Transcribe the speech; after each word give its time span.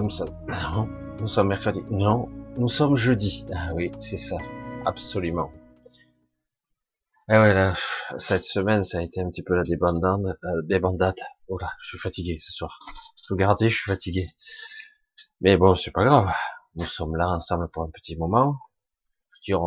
direct. 0.00 0.32
Alors 0.48 0.86
nous 0.86 1.18
sommes 1.18 1.28
sommes 1.28 1.48
mercredi. 1.48 1.80
Non, 1.90 2.28
nous 2.56 2.68
sommes 2.68 2.96
jeudi. 2.96 3.44
Ah 3.54 3.74
oui, 3.74 3.90
c'est 3.98 4.16
ça, 4.16 4.38
absolument. 4.86 5.50
Eh 7.28 7.38
ouais, 7.38 7.54
là, 7.54 7.74
cette 8.18 8.44
semaine, 8.44 8.82
ça 8.82 8.98
a 8.98 9.02
été 9.02 9.20
un 9.20 9.30
petit 9.30 9.42
peu 9.42 9.54
la 9.54 9.62
débandade. 9.62 10.38
Euh, 10.44 10.62
débandade. 10.64 11.20
Oh 11.48 11.58
là, 11.58 11.70
je 11.82 11.88
suis 11.90 11.98
fatigué 11.98 12.36
ce 12.38 12.52
soir. 12.52 12.78
Regardez, 13.30 13.68
je 13.68 13.76
suis 13.76 13.90
fatigué. 13.90 14.28
Mais 15.40 15.56
bon, 15.56 15.74
c'est 15.74 15.92
pas 15.92 16.04
grave. 16.04 16.32
Nous 16.74 16.84
sommes 16.84 17.16
là 17.16 17.28
ensemble 17.28 17.68
pour 17.68 17.84
un 17.84 17.90
petit 17.90 18.16
moment. 18.16 18.56
Je 19.30 19.52
dirais 19.52 19.62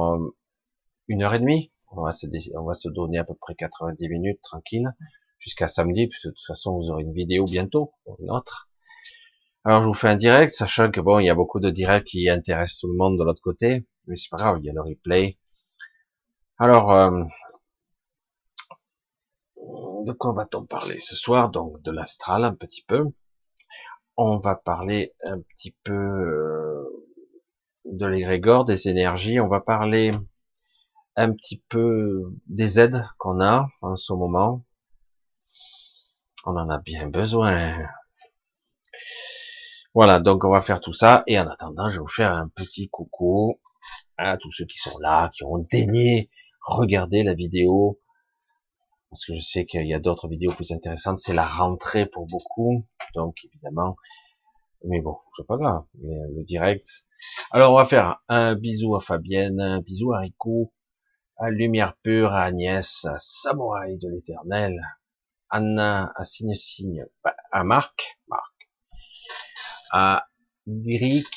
une 1.07 1.23
heure 1.23 1.33
et 1.33 1.39
demie. 1.39 1.71
On 1.91 2.03
va 2.03 2.11
se, 2.11 2.27
on 2.57 2.66
va 2.66 2.73
se 2.73 2.89
donner 2.89 3.19
à 3.19 3.23
peu 3.23 3.35
près 3.35 3.55
90 3.55 4.09
minutes 4.09 4.41
tranquille 4.41 4.91
jusqu'à 5.38 5.67
samedi, 5.67 6.07
puisque 6.07 6.25
de 6.25 6.31
toute 6.31 6.45
façon 6.45 6.75
vous 6.77 6.89
aurez 6.89 7.03
une 7.03 7.13
vidéo 7.13 7.45
bientôt, 7.45 7.94
une 8.19 8.31
autre. 8.31 8.69
Alors 9.67 9.81
je 9.81 9.87
vous 9.87 9.95
fais 9.95 10.09
un 10.09 10.15
direct, 10.15 10.53
sachant 10.53 10.91
que 10.91 11.01
bon, 11.01 11.17
il 11.17 11.25
y 11.25 11.29
a 11.29 11.33
beaucoup 11.33 11.59
de 11.59 11.71
directs 11.71 12.03
qui 12.05 12.29
intéressent 12.29 12.81
tout 12.81 12.87
le 12.87 12.95
monde 12.95 13.17
de 13.17 13.23
l'autre 13.23 13.41
côté, 13.41 13.87
mais 14.05 14.15
c'est 14.15 14.29
pas 14.29 14.37
grave, 14.37 14.59
il 14.61 14.65
y 14.65 14.69
a 14.69 14.73
le 14.73 14.81
replay. 14.81 15.39
Alors, 16.59 16.91
euh, 16.93 17.23
de 20.05 20.11
quoi 20.11 20.33
va-t-on 20.33 20.65
parler 20.65 20.99
ce 20.99 21.15
soir? 21.15 21.49
Donc 21.49 21.81
de 21.81 21.91
l'astral 21.91 22.43
un 22.45 22.53
petit 22.53 22.83
peu. 22.83 23.05
On 24.17 24.37
va 24.37 24.55
parler 24.55 25.15
un 25.23 25.41
petit 25.41 25.75
peu 25.83 25.93
euh, 25.93 26.87
de 27.85 28.05
l'égrégore, 28.05 28.65
des 28.65 28.87
énergies. 28.87 29.39
On 29.39 29.47
va 29.47 29.61
parler 29.61 30.11
un 31.15 31.31
petit 31.33 31.63
peu 31.69 32.21
des 32.45 32.79
aides 32.79 33.03
qu'on 33.17 33.41
a 33.41 33.67
en 33.81 33.95
ce 33.95 34.13
moment. 34.13 34.63
On 36.45 36.55
en 36.55 36.69
a 36.69 36.77
bien 36.77 37.07
besoin. 37.07 37.79
Voilà, 39.95 40.19
donc 40.19 40.44
on 40.44 40.51
va 40.51 40.61
faire 40.61 40.81
tout 40.81 40.91
ça. 40.91 41.23
Et 41.25 41.39
en 41.39 41.47
attendant, 41.47 41.88
je 41.88 41.95
vais 41.95 42.01
vous 42.01 42.07
faire 42.09 42.33
un 42.33 42.50
petit 42.50 42.89
coucou 42.89 43.61
à 44.17 44.35
tous 44.35 44.51
ceux 44.51 44.66
qui 44.66 44.78
sont 44.78 45.00
là, 45.00 45.31
qui 45.33 45.45
ont 45.45 45.57
daigné 45.72 46.29
regarder 46.61 47.23
la 47.23 47.33
vidéo. 47.33 48.01
Parce 49.09 49.23
que 49.25 49.33
je 49.33 49.39
sais 49.39 49.66
qu'il 49.66 49.88
y 49.88 49.94
a 49.94 50.00
d'autres 50.00 50.28
vidéos 50.28 50.51
plus 50.51 50.73
intéressantes. 50.73 51.19
C'est 51.19 51.33
la 51.33 51.45
rentrée 51.45 52.06
pour 52.06 52.28
beaucoup. 52.28 52.85
Donc 53.13 53.38
évidemment. 53.45 53.95
Mais 54.83 55.00
bon, 55.00 55.17
c'est 55.38 55.47
pas 55.47 55.56
grave. 55.56 55.85
Le 55.94 56.44
direct. 56.44 56.85
Alors 57.51 57.72
on 57.72 57.77
va 57.77 57.85
faire 57.85 58.17
un 58.27 58.53
bisou 58.56 58.97
à 58.97 59.01
Fabienne, 59.01 59.62
un 59.62 59.79
bisou 59.79 60.12
à 60.12 60.19
Rico, 60.19 60.73
à 61.38 61.50
Lumière 61.50 61.95
Pure, 62.03 62.33
à 62.33 62.44
Agnès, 62.44 63.06
à 63.06 63.16
Samouraï 63.17 63.97
de 63.97 64.09
l'Éternel, 64.09 64.75
Anna, 65.50 66.12
à 66.17 66.23
Signe 66.25 66.53
Signe, 66.53 67.06
à 67.51 67.63
Marc, 67.63 68.19
Marc, 68.27 68.54
à 69.91 70.28
Diric, 70.66 71.28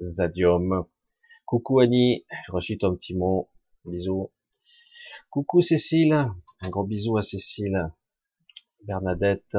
Zadium, 0.00 0.86
coucou 1.46 1.80
Annie, 1.80 2.24
je 2.46 2.52
reçu 2.52 2.78
ton 2.78 2.96
petit 2.96 3.14
mot, 3.14 3.50
bisous, 3.84 4.32
coucou 5.30 5.60
Cécile, 5.60 6.26
un 6.60 6.68
gros 6.68 6.84
bisou 6.84 7.16
à 7.16 7.22
Cécile, 7.22 7.92
Bernadette, 8.84 9.56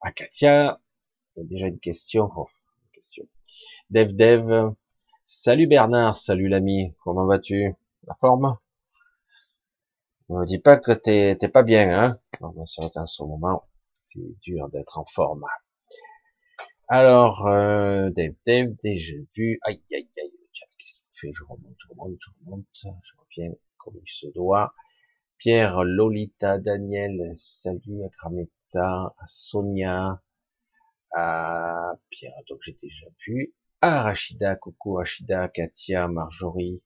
à 0.00 0.12
Katia, 0.12 0.80
il 1.36 1.40
y 1.40 1.42
a 1.42 1.48
déjà 1.48 1.66
une 1.66 1.80
question, 1.80 2.30
oh, 2.36 2.48
question. 2.92 3.26
Dev 3.90 4.74
salut 5.24 5.66
Bernard, 5.66 6.16
salut 6.16 6.48
l'ami, 6.48 6.94
comment 7.04 7.26
vas-tu? 7.26 7.74
La 8.06 8.14
forme? 8.14 8.56
Ne 10.28 10.40
me 10.40 10.46
dis 10.46 10.58
pas 10.58 10.76
que 10.76 10.92
t'es 10.92 11.36
pas 11.48 11.62
bien, 11.62 11.90
hein. 11.98 12.18
C'est 12.66 12.82
vrai 12.82 12.90
qu'en 12.94 13.06
ce 13.06 13.22
moment, 13.22 13.68
c'est 14.02 14.20
dur 14.40 14.68
d'être 14.70 14.98
en 14.98 15.04
forme. 15.04 15.44
Alors, 16.94 17.46
euh, 17.46 18.10
Dave, 18.10 18.34
Dave, 18.44 18.74
déjà 18.82 19.14
vu. 19.34 19.58
Aïe, 19.62 19.80
aïe, 19.94 20.06
aïe, 20.18 20.30
le 20.30 20.48
chat, 20.52 20.66
qu'est-ce 20.76 21.00
qu'il 21.00 21.06
fait? 21.14 21.32
Je 21.32 21.42
remonte, 21.44 21.74
je 21.78 21.88
remonte, 21.88 22.18
je 22.20 22.30
remonte, 22.44 22.66
je 22.74 23.12
reviens 23.16 23.54
comme 23.78 23.94
il 23.96 24.12
se 24.12 24.26
doit. 24.26 24.74
Pierre, 25.38 25.84
Lolita, 25.84 26.58
Daniel, 26.58 27.30
salut, 27.34 28.02
à 28.74 29.10
Sonia, 29.24 30.20
à 31.14 31.94
Pierre, 32.10 32.34
donc 32.50 32.58
j'ai 32.60 32.76
déjà 32.78 33.06
vu. 33.26 33.54
À 33.80 34.02
Rachida, 34.02 34.54
coucou 34.56 34.96
Rachida, 34.96 35.48
Katia, 35.48 36.08
Marjorie, 36.08 36.82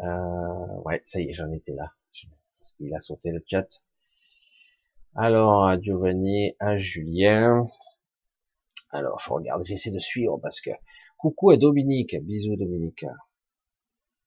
euh, 0.00 0.82
ouais, 0.84 1.02
ça 1.06 1.20
y 1.20 1.30
est, 1.30 1.32
j'en 1.32 1.50
étais 1.52 1.72
là. 1.72 1.94
Qu'il 2.76 2.94
a 2.94 2.98
sauté 2.98 3.30
le 3.30 3.42
chat. 3.46 3.82
Alors, 5.14 5.64
à 5.64 5.80
Giovanni, 5.80 6.54
à 6.58 6.76
Julien. 6.76 7.66
Alors, 8.92 9.18
je 9.20 9.30
regarde, 9.30 9.64
j'essaie 9.64 9.92
de 9.92 9.98
suivre 9.98 10.38
parce 10.38 10.60
que... 10.60 10.70
Coucou 11.16 11.50
à 11.50 11.56
Dominique, 11.58 12.16
bisous 12.22 12.56
Dominique. 12.56 13.04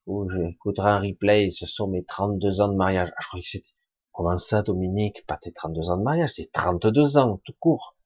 Oh, 0.06 0.30
j'écouterai 0.30 0.90
un 0.90 1.00
replay, 1.00 1.50
ce 1.50 1.66
sont 1.66 1.88
mes 1.88 2.06
32 2.06 2.62
ans 2.62 2.68
de 2.68 2.76
mariage. 2.76 3.10
Ah, 3.14 3.20
je 3.22 3.28
croyais 3.28 3.44
que 3.44 3.50
c'était... 3.50 3.74
Comment 4.12 4.38
ça, 4.38 4.62
Dominique? 4.62 5.26
Pas 5.26 5.38
tes 5.38 5.52
32 5.52 5.90
ans 5.90 5.98
de 5.98 6.04
mariage, 6.04 6.34
c'est 6.36 6.52
32 6.52 7.18
ans, 7.18 7.42
tout 7.44 7.56
court. 7.60 7.98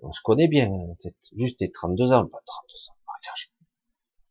On 0.00 0.10
se 0.12 0.22
connaît 0.22 0.48
bien, 0.48 0.70
juste 1.36 1.58
tes 1.58 1.70
32 1.70 2.12
ans, 2.12 2.26
pas 2.26 2.40
32 2.44 2.76
ans 2.90 2.96
de 2.98 3.04
mariage. 3.06 3.52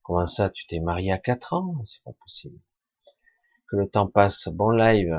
Comment 0.02 0.28
ça, 0.28 0.50
tu 0.50 0.66
t'es 0.66 0.80
marié 0.80 1.12
à 1.12 1.20
4 1.20 1.54
ans? 1.54 1.76
C'est 1.86 2.04
pas 2.04 2.14
possible. 2.14 2.60
Que 3.70 3.78
le 3.78 3.88
temps 3.90 4.08
passe. 4.08 4.50
Bon 4.50 4.72
live. 4.72 5.16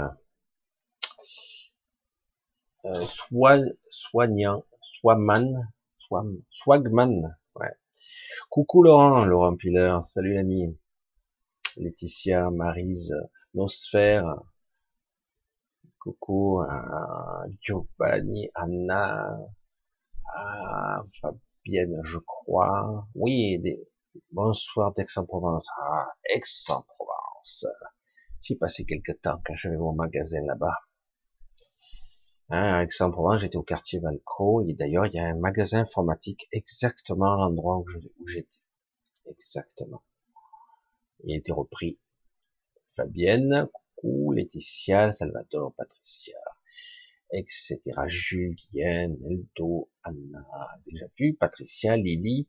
Euh, 2.84 3.00
soignant, 3.90 4.64
Swagman. 6.50 7.36
Coucou 8.50 8.82
Laurent, 8.82 9.24
Laurent 9.24 9.56
Piller. 9.56 9.98
Salut 10.02 10.34
l'ami. 10.34 10.78
Laetitia, 11.76 12.50
Marise, 12.50 13.14
Nosphère. 13.54 14.42
Coucou 15.98 16.60
à 16.60 17.44
Giovanni, 17.60 18.50
Anna, 18.54 19.38
à 20.34 21.02
Fabienne, 21.20 22.00
je 22.04 22.18
crois. 22.18 23.08
Oui, 23.14 23.60
Bonsoir 24.30 24.92
d'Aix-en-Provence. 24.92 25.68
Ah, 25.76 26.06
Aix-en-Provence. 26.32 27.66
J'ai 28.42 28.54
passé 28.54 28.84
quelques 28.84 29.20
temps 29.20 29.40
quand 29.44 29.54
j'avais 29.56 29.76
mon 29.76 29.92
magasin 29.92 30.42
là-bas. 30.46 30.78
Hein, 32.50 32.86
à 32.86 33.36
j'étais 33.38 33.56
au 33.56 33.62
quartier 33.62 34.00
Valcro, 34.00 34.66
et 34.68 34.74
d'ailleurs, 34.74 35.06
il 35.06 35.14
y 35.14 35.18
a 35.18 35.26
un 35.26 35.36
magasin 35.36 35.80
informatique 35.80 36.46
exactement 36.52 37.32
à 37.32 37.36
l'endroit 37.36 37.78
où 37.78 38.26
j'étais. 38.26 38.58
Exactement. 39.26 40.02
Il 41.24 41.32
a 41.32 41.38
été 41.38 41.52
repris. 41.52 41.98
Fabienne, 42.94 43.68
coucou, 43.72 44.32
Laetitia, 44.32 45.12
Salvatore, 45.12 45.74
Patricia, 45.74 46.38
etc. 47.32 47.80
Julien, 48.06 49.14
Eldo, 49.28 49.90
Anna, 50.02 50.46
déjà 50.86 51.06
vu, 51.18 51.34
Patricia, 51.34 51.96
Lily, 51.96 52.46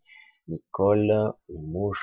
Nicole, 0.49 1.33
Mo, 1.49 1.93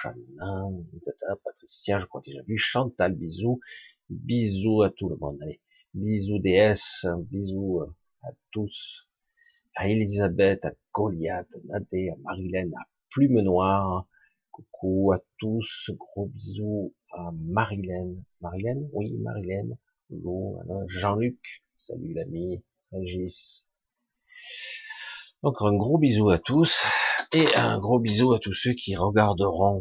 Tata, 1.05 1.37
Patricia, 1.45 1.99
je 1.99 2.07
crois 2.07 2.23
déjà 2.23 2.43
vu, 2.43 2.57
Chantal, 2.57 3.15
bisous, 3.15 3.61
bisous 4.09 4.83
à 4.83 4.91
tout 4.91 5.09
le 5.09 5.17
monde, 5.17 5.39
allez, 5.43 5.61
bisous 5.95 6.39
DS, 6.39 7.07
bisous 7.31 7.81
euh, 7.81 7.95
à 8.23 8.31
tous, 8.51 9.09
à 9.75 9.89
Elisabeth, 9.89 10.65
à 10.65 10.73
Goliath, 10.93 11.55
à 11.55 11.59
Nadé, 11.65 12.11
à 12.11 12.17
Marilène, 12.23 12.73
à 12.75 12.87
Plume 13.11 13.41
Noire, 13.41 14.07
coucou 14.51 15.13
à 15.13 15.21
tous, 15.39 15.91
gros 15.99 16.27
bisous 16.27 16.95
à 17.13 17.31
Marilène, 17.33 18.25
Marilène, 18.41 18.89
oui, 18.93 19.13
Marilène, 19.19 19.77
Jean-Luc, 20.89 21.63
salut 21.75 22.15
l'ami, 22.15 22.63
Régis, 22.91 23.71
donc 25.43 25.57
un 25.61 25.75
gros 25.75 25.99
bisou 25.99 26.31
à 26.31 26.39
tous 26.39 26.87
et 27.33 27.55
un 27.55 27.79
gros 27.79 27.99
bisou 27.99 28.33
à 28.33 28.39
tous 28.39 28.53
ceux 28.55 28.73
qui 28.73 28.97
regarderont 28.97 29.81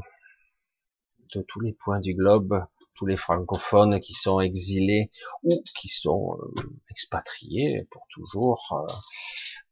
de 1.34 1.42
tous 1.42 1.60
les 1.62 1.74
points 1.74 2.00
du 2.00 2.14
globe, 2.14 2.66
tous 3.02 3.08
les 3.08 3.18
francophones 3.18 4.00
qui 4.00 4.14
sont 4.14 4.42
exilés 4.42 5.10
ou 5.42 5.64
qui 5.76 5.88
sont 5.88 6.38
euh, 6.40 6.62
expatriés 6.92 7.88
pour 7.90 8.06
toujours, 8.12 8.62
euh, 8.88 8.94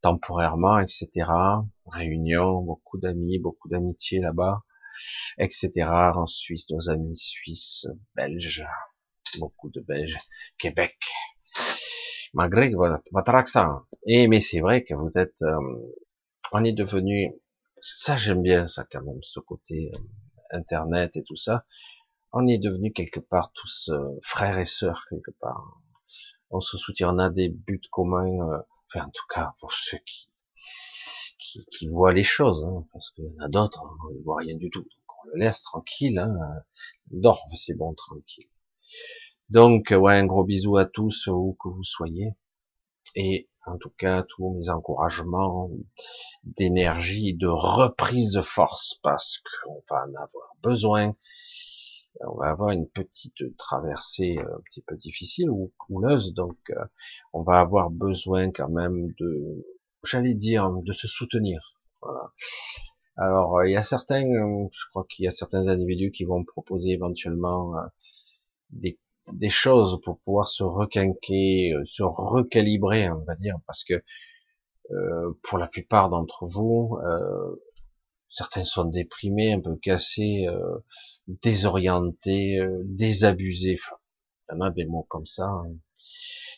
temporairement, 0.02 0.80
etc. 0.80 1.30
Réunion, 1.86 2.64
beaucoup 2.64 2.98
d'amis, 2.98 3.38
beaucoup 3.38 3.70
d'amitié 3.70 4.20
là-bas, 4.20 4.64
etc. 5.38 5.72
En 6.16 6.26
Suisse, 6.26 6.72
nos 6.72 6.90
amis 6.90 7.18
suisses, 7.18 7.86
belges, 8.16 8.66
beaucoup 9.38 9.70
de 9.70 9.81
Belges, 9.81 10.20
Québec, 10.58 10.98
malgré 12.34 12.72
votre, 12.72 13.36
accent. 13.36 13.81
Et 14.08 14.28
mais 14.28 14.40
c'est 14.40 14.60
vrai 14.60 14.84
que 14.84 14.96
vous 14.96 15.20
êtes, 15.20 15.44
euh, 15.44 15.94
on 16.52 16.64
est 16.64 16.74
devenu, 16.74 17.31
ça 17.80 18.18
j'aime 18.18 18.42
bien 18.42 18.66
ça 18.66 18.88
quand 18.92 19.04
même, 19.04 19.22
ce 19.22 19.40
côté 19.40 19.92
internet 20.50 21.16
et 21.16 21.24
tout 21.24 21.36
ça. 21.36 21.64
On 22.31 22.48
est 22.48 22.60
devenu 22.60 22.92
quelque 22.94 23.20
part 23.20 23.52
tous 23.54 23.90
euh, 23.90 24.20
frères 24.22 24.60
et 24.60 24.66
sœurs 24.66 25.06
quelque 25.10 25.31
part. 25.40 25.81
On 26.52 26.60
se 26.60 26.78
soutient, 26.78 27.14
on 27.14 27.20
a 27.20 27.30
des 27.30 27.50
buts 27.50 27.81
communs 27.92 28.64
Enfin, 28.92 29.06
en 29.06 29.10
tout 29.12 29.26
cas, 29.30 29.54
pour 29.60 29.74
ceux 29.74 30.00
qui, 30.00 30.31
qui, 31.38 31.64
qui 31.66 31.88
voient 31.88 32.14
les 32.14 32.24
choses, 32.24 32.66
hein, 32.66 32.88
parce 32.92 33.12
qu'il 33.12 33.26
y 33.26 33.30
en 33.30 33.46
a 33.46 33.48
d'autres, 33.48 33.86
hein, 33.86 34.10
ils 34.12 34.18
ne 34.18 34.24
voient 34.24 34.40
rien 34.40 34.56
du 34.56 34.72
tout. 34.72 34.81
Donc 34.81 35.18
on 35.24 35.28
le 35.28 35.40
laisse 35.40 35.62
tranquille, 35.62 36.18
hein, 36.18 36.36
dort, 37.12 37.46
c'est 37.54 37.76
bon, 37.76 37.94
tranquille. 37.94 38.50
Donc, 39.50 39.92
ouais, 39.92 40.16
un 40.16 40.26
gros 40.26 40.44
bisou 40.44 40.78
à 40.78 40.86
tous, 40.86 41.28
où 41.28 41.56
que 41.62 41.70
vous 41.70 41.84
soyez. 41.84 42.34
Et 43.16 43.48
en 43.68 43.78
tout 43.78 43.92
cas, 43.92 44.24
tous 44.24 44.56
mes 44.56 44.70
encouragements 44.70 45.70
d'énergie, 46.44 47.36
de 47.36 47.48
reprise 47.48 48.31
de 48.31 48.42
force, 48.42 48.96
parce 49.04 49.40
qu'on 49.40 49.84
va 49.88 50.04
en 50.08 50.16
avoir 50.16 50.56
besoin. 50.64 51.16
On 52.27 52.38
va 52.38 52.50
avoir 52.50 52.71
une 52.71 52.88
petite 52.88 53.56
traversée 53.57 54.38
euh, 54.39 54.57
un 54.57 54.62
petit 54.66 54.81
peu 54.81 54.95
difficile 54.95 55.50
ou 55.50 55.71
couleuse, 55.77 56.33
donc 56.33 56.57
euh, 56.71 56.86
on 57.33 57.44
va 57.44 57.60
avoir 57.60 57.89
besoin 57.89 58.51
quand 58.51 58.69
même 58.69 59.13
de, 59.19 59.66
j'allais 60.04 60.36
dire, 60.36 60.69
de 60.69 60.92
se 60.92 61.07
soutenir. 61.07 61.77
Alors, 63.18 63.66
il 63.66 63.71
y 63.71 63.77
a 63.77 63.83
certains, 63.83 64.24
je 64.24 64.89
crois 64.89 65.06
qu'il 65.10 65.25
y 65.25 65.27
a 65.27 65.31
certains 65.31 65.68
individus 65.68 66.12
qui 66.12 66.24
vont 66.24 66.44
proposer 66.45 66.92
éventuellement 66.92 67.75
euh, 67.77 67.81
des 68.69 68.98
des 69.33 69.50
choses 69.50 70.00
pour 70.04 70.19
pouvoir 70.19 70.48
se 70.48 70.63
requinquer, 70.63 71.74
euh, 71.74 71.83
se 71.86 72.04
recalibrer, 72.04 73.10
on 73.10 73.24
va 73.25 73.36
dire, 73.36 73.57
parce 73.66 73.83
que 73.83 74.04
euh, 74.92 75.39
pour 75.44 75.57
la 75.57 75.68
plupart 75.68 76.10
d'entre 76.10 76.45
vous, 76.45 76.98
euh, 77.04 77.56
certains 78.30 78.63
sont 78.63 78.86
déprimés, 78.86 79.54
un 79.54 79.62
peu 79.62 79.75
cassés, 79.75 80.48
euh, 80.48 80.77
désorientés, 81.42 82.60
euh, 82.60 82.81
désabusés. 82.86 83.78
Enfin, 83.81 83.98
il 84.50 84.56
y 84.56 84.58
en 84.58 84.62
a 84.62 84.72
des 84.72 84.86
mots 84.86 85.06
comme 85.10 85.28
ça. 85.28 85.46
Hein. 85.46 85.76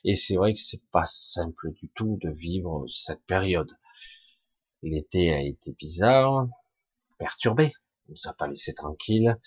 Et 0.03 0.15
c'est 0.15 0.35
vrai 0.35 0.53
que 0.53 0.59
c'est 0.59 0.83
pas 0.91 1.05
simple 1.05 1.71
du 1.73 1.89
tout 1.89 2.17
de 2.21 2.29
vivre 2.29 2.85
cette 2.87 3.23
période. 3.25 3.71
L'été 4.81 5.31
a 5.31 5.41
été 5.41 5.73
bizarre, 5.73 6.47
perturbé, 7.19 7.71
on 8.07 8.13
nous 8.13 8.29
a 8.29 8.33
pas 8.33 8.47
laissé 8.47 8.73
tranquille. 8.73 9.37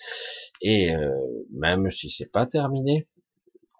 Et 0.61 0.95
euh, 0.95 1.45
même 1.51 1.89
si 1.89 2.09
c'est 2.09 2.31
pas 2.31 2.45
terminé, 2.45 3.07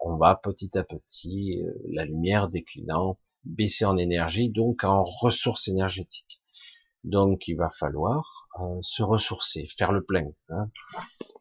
on 0.02 0.18
va 0.18 0.36
petit 0.36 0.78
à 0.78 0.84
petit, 0.84 1.64
euh, 1.64 1.74
la 1.90 2.04
lumière 2.04 2.50
déclinant, 2.50 3.18
baisser 3.46 3.86
en 3.86 3.98
énergie, 3.98 4.50
donc 4.50 4.84
en 4.84 5.04
ressources 5.04 5.68
énergétiques. 5.70 6.42
Donc 7.06 7.48
il 7.48 7.56
va 7.56 7.70
falloir 7.70 8.35
se 8.82 9.04
ressourcer, 9.04 9.68
faire 9.68 9.92
le 9.92 10.04
plein. 10.04 10.28
Hein. 10.50 10.70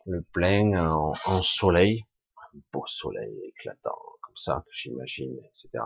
Le 0.06 0.22
plein 0.22 0.86
en, 0.86 1.42
soleil, 1.42 2.04
un 2.36 2.58
beau 2.72 2.84
soleil 2.86 3.34
éclatant, 3.48 3.98
comme 4.22 4.36
ça 4.36 4.64
que 4.66 4.72
j'imagine, 4.72 5.36
etc. 5.44 5.84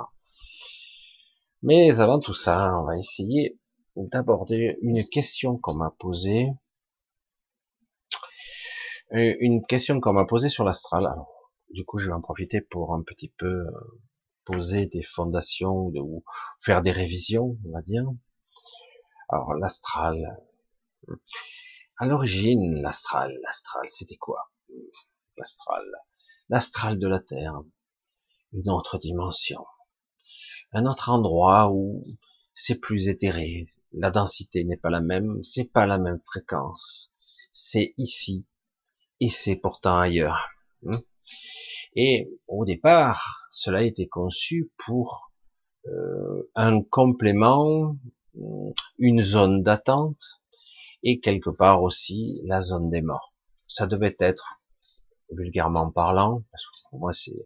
Mais 1.63 1.91
avant 1.99 2.19
tout 2.19 2.35
ça, 2.35 2.73
on 2.81 2.87
va 2.87 2.97
essayer 2.97 3.59
d'aborder 3.97 4.79
une 4.83 5.07
question 5.09 5.59
qu'on 5.59 5.75
m'a 5.75 5.91
posée. 5.99 6.49
Euh, 9.13 9.35
une 9.41 9.65
question 9.65 10.01
qu'on 10.01 10.13
m'a 10.13 10.25
posée 10.25 10.49
sur 10.49 10.65
l'astral. 10.65 11.07
Alors, 11.07 11.51
du 11.71 11.85
coup, 11.85 11.99
je 11.99 12.09
vais 12.09 12.15
en 12.15 12.21
profiter 12.21 12.61
pour 12.61 12.95
un 12.95 13.03
petit 13.03 13.33
peu 13.39 13.47
euh, 13.47 13.71
poser 14.45 14.87
des 14.87 15.03
fondations 15.03 15.91
ou 15.95 16.25
faire 16.61 16.83
des 16.83 16.91
révisions, 16.93 17.57
on 17.67 17.73
va 17.73 17.83
dire. 17.83 18.05
Alors, 19.29 19.55
l'astral. 19.55 20.39
À 21.99 22.07
l'origine, 22.07 22.81
l'astral, 22.81 23.39
l'astral, 23.43 23.89
c'était 23.89 24.17
quoi? 24.17 24.51
L'astral. 25.37 25.85
L'astral 26.49 26.99
de 26.99 27.09
la 27.09 27.21
Terre. 27.21 27.61
Une 28.53 28.71
autre 28.71 28.99
dimension. 28.99 29.65
Un 30.73 30.87
autre 30.87 31.11
endroit 31.11 31.71
où 31.71 32.03
c'est 32.55 32.79
plus 32.79 33.09
éthéré. 33.09 33.67
La 33.93 34.11
densité 34.11 34.65
n'est 34.65 34.77
pas 34.77 34.91
la 34.91 35.01
même, 35.01 35.43
c'est 35.43 35.73
pas 35.73 35.87
la 35.87 35.99
même 35.99 36.21
fréquence. 36.25 37.13
C'est 37.53 37.95
ici. 37.97 38.47
Et 39.21 39.31
c'est 39.31 39.57
pourtant 39.57 39.99
ailleurs. 39.99 40.49
Hein 40.87 41.01
et 41.95 42.31
au 42.47 42.65
départ, 42.65 43.49
cela 43.51 43.79
a 43.79 43.83
été 43.83 44.09
conçu 44.09 44.71
pour 44.77 45.33
euh, 45.87 46.51
un 46.55 46.83
complément, 46.83 47.97
une 48.99 49.23
zone 49.23 49.63
d'attente, 49.63 50.38
et 51.03 51.21
quelque 51.21 51.51
part 51.51 51.83
aussi 51.83 52.41
la 52.45 52.61
zone 52.61 52.91
des 52.91 53.03
morts. 53.03 53.35
Ça 53.67 53.87
devait 53.87 54.17
être, 54.19 54.61
vulgairement 55.31 55.91
parlant, 55.91 56.43
parce 56.51 56.65
que 56.65 56.89
pour 56.91 57.01
moi 57.01 57.13
c'est 57.13 57.37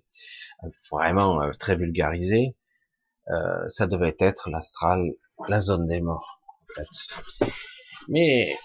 vraiment 0.91 1.43
euh, 1.43 1.51
très 1.59 1.77
vulgarisé, 1.77 2.57
euh, 3.29 3.69
ça 3.69 3.87
devait 3.87 4.17
être 4.19 4.51
l'astral, 4.51 5.13
la 5.49 5.59
zone 5.59 5.87
des 5.87 6.01
morts. 6.01 6.41
En 6.61 6.75
fait. 6.75 7.51
Mais 8.09 8.57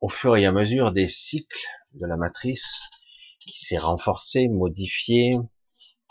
au 0.00 0.08
fur 0.08 0.36
et 0.36 0.46
à 0.46 0.52
mesure 0.52 0.92
des 0.92 1.08
cycles 1.08 1.66
de 1.94 2.06
la 2.06 2.16
matrice, 2.16 2.80
qui 3.40 3.58
s'est 3.58 3.78
renforcé, 3.78 4.48
modifié, 4.48 5.32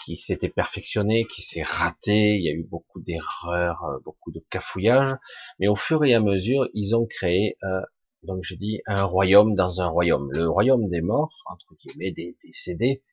qui 0.05 0.17
s'était 0.17 0.49
perfectionné, 0.49 1.25
qui 1.25 1.41
s'est 1.41 1.63
raté, 1.63 2.35
il 2.35 2.43
y 2.43 2.49
a 2.49 2.53
eu 2.53 2.63
beaucoup 2.63 3.01
d'erreurs, 3.01 3.83
euh, 3.83 3.99
beaucoup 4.03 4.31
de 4.31 4.43
cafouillages, 4.49 5.15
mais 5.59 5.67
au 5.67 5.75
fur 5.75 6.03
et 6.03 6.13
à 6.13 6.19
mesure, 6.19 6.67
ils 6.73 6.95
ont 6.95 7.05
créé, 7.05 7.57
euh, 7.63 7.81
donc 8.23 8.43
je 8.43 8.55
dis, 8.55 8.81
un 8.85 9.03
royaume 9.03 9.55
dans 9.55 9.81
un 9.81 9.87
royaume. 9.87 10.31
Le 10.31 10.49
royaume 10.49 10.89
des 10.89 11.01
morts, 11.01 11.43
entre 11.47 11.75
guillemets, 11.75 12.11
des 12.11 12.37
décédés, 12.43 13.03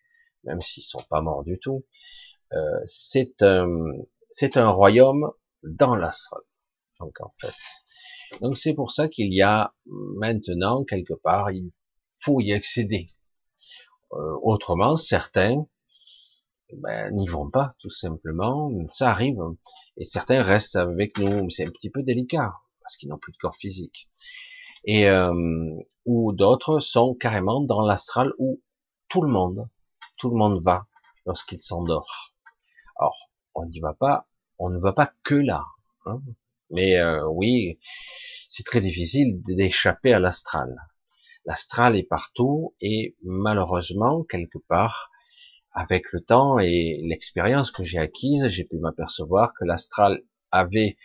même 0.45 0.61
s'ils 0.61 0.83
sont 0.83 1.03
pas 1.11 1.21
morts 1.21 1.45
du 1.45 1.59
tout, 1.59 1.85
euh, 2.53 2.81
c'est 2.87 3.43
un, 3.43 3.69
c'est 4.31 4.57
un 4.57 4.71
royaume 4.71 5.31
dans 5.63 5.97
l'astral. 5.97 6.43
Donc 7.01 7.21
en 7.21 7.35
fait, 7.41 7.55
donc 8.41 8.57
c'est 8.57 8.75
pour 8.75 8.93
ça 8.93 9.09
qu'il 9.09 9.33
y 9.33 9.43
a 9.43 9.75
maintenant 9.87 10.85
quelque 10.85 11.15
part, 11.15 11.51
il 11.51 11.71
faut 12.15 12.41
y 12.41 12.53
accéder. 12.53 13.07
Euh, 14.13 14.39
autrement, 14.43 14.97
certains 14.97 15.67
ben, 16.77 17.15
n'y 17.15 17.27
vont 17.27 17.51
pas, 17.51 17.73
tout 17.81 17.91
simplement. 17.91 18.71
Ça 18.89 19.11
arrive. 19.11 19.39
Et 19.97 20.05
certains 20.05 20.43
restent 20.43 20.77
avec 20.77 21.19
nous. 21.19 21.49
C'est 21.51 21.67
un 21.67 21.71
petit 21.71 21.91
peu 21.91 22.03
délicat, 22.03 22.53
parce 22.83 22.97
qu'ils 22.97 23.09
n'ont 23.09 23.19
plus 23.19 23.33
de 23.33 23.39
corps 23.39 23.57
physique. 23.57 24.09
Et 24.85 25.09
euh, 25.09 25.33
ou 26.05 26.33
d'autres 26.33 26.79
sont 26.79 27.15
carrément 27.15 27.61
dans 27.61 27.83
l'astral 27.83 28.33
où 28.39 28.63
tout 29.09 29.23
le 29.23 29.29
monde, 29.29 29.69
tout 30.19 30.31
le 30.31 30.37
monde 30.37 30.63
va 30.63 30.87
lorsqu'il 31.27 31.61
s'endort. 31.61 32.35
Alors, 32.97 33.31
on 33.55 33.67
n'y 33.67 33.81
va 33.81 33.95
pas, 33.95 34.29
on 34.59 34.71
ne 34.71 34.79
va 34.79 34.93
pas 34.93 35.13
que 35.25 35.35
là. 35.35 35.65
Hein. 36.07 36.23
Mais 36.71 36.99
euh, 36.99 37.27
oui, 37.29 37.79
c'est 38.49 38.65
très 38.65 38.81
difficile 38.81 39.43
d'échapper 39.43 40.13
à 40.13 40.19
l'astral. 40.19 40.75
L'astral 41.45 41.97
est 41.97 42.09
partout 42.09 42.75
et 42.81 43.17
malheureusement, 43.23 44.25
quelque 44.25 44.59
part, 44.69 45.11
avec 45.73 46.13
le 46.13 46.21
temps 46.21 46.59
et 46.59 47.01
l'expérience 47.03 47.71
que 47.71 47.85
j'ai 47.85 47.99
acquise, 47.99 48.49
j'ai 48.49 48.65
pu 48.65 48.79
m'apercevoir 48.79 49.53
que 49.59 49.65
l'astral 49.65 50.23
avait 50.51 50.97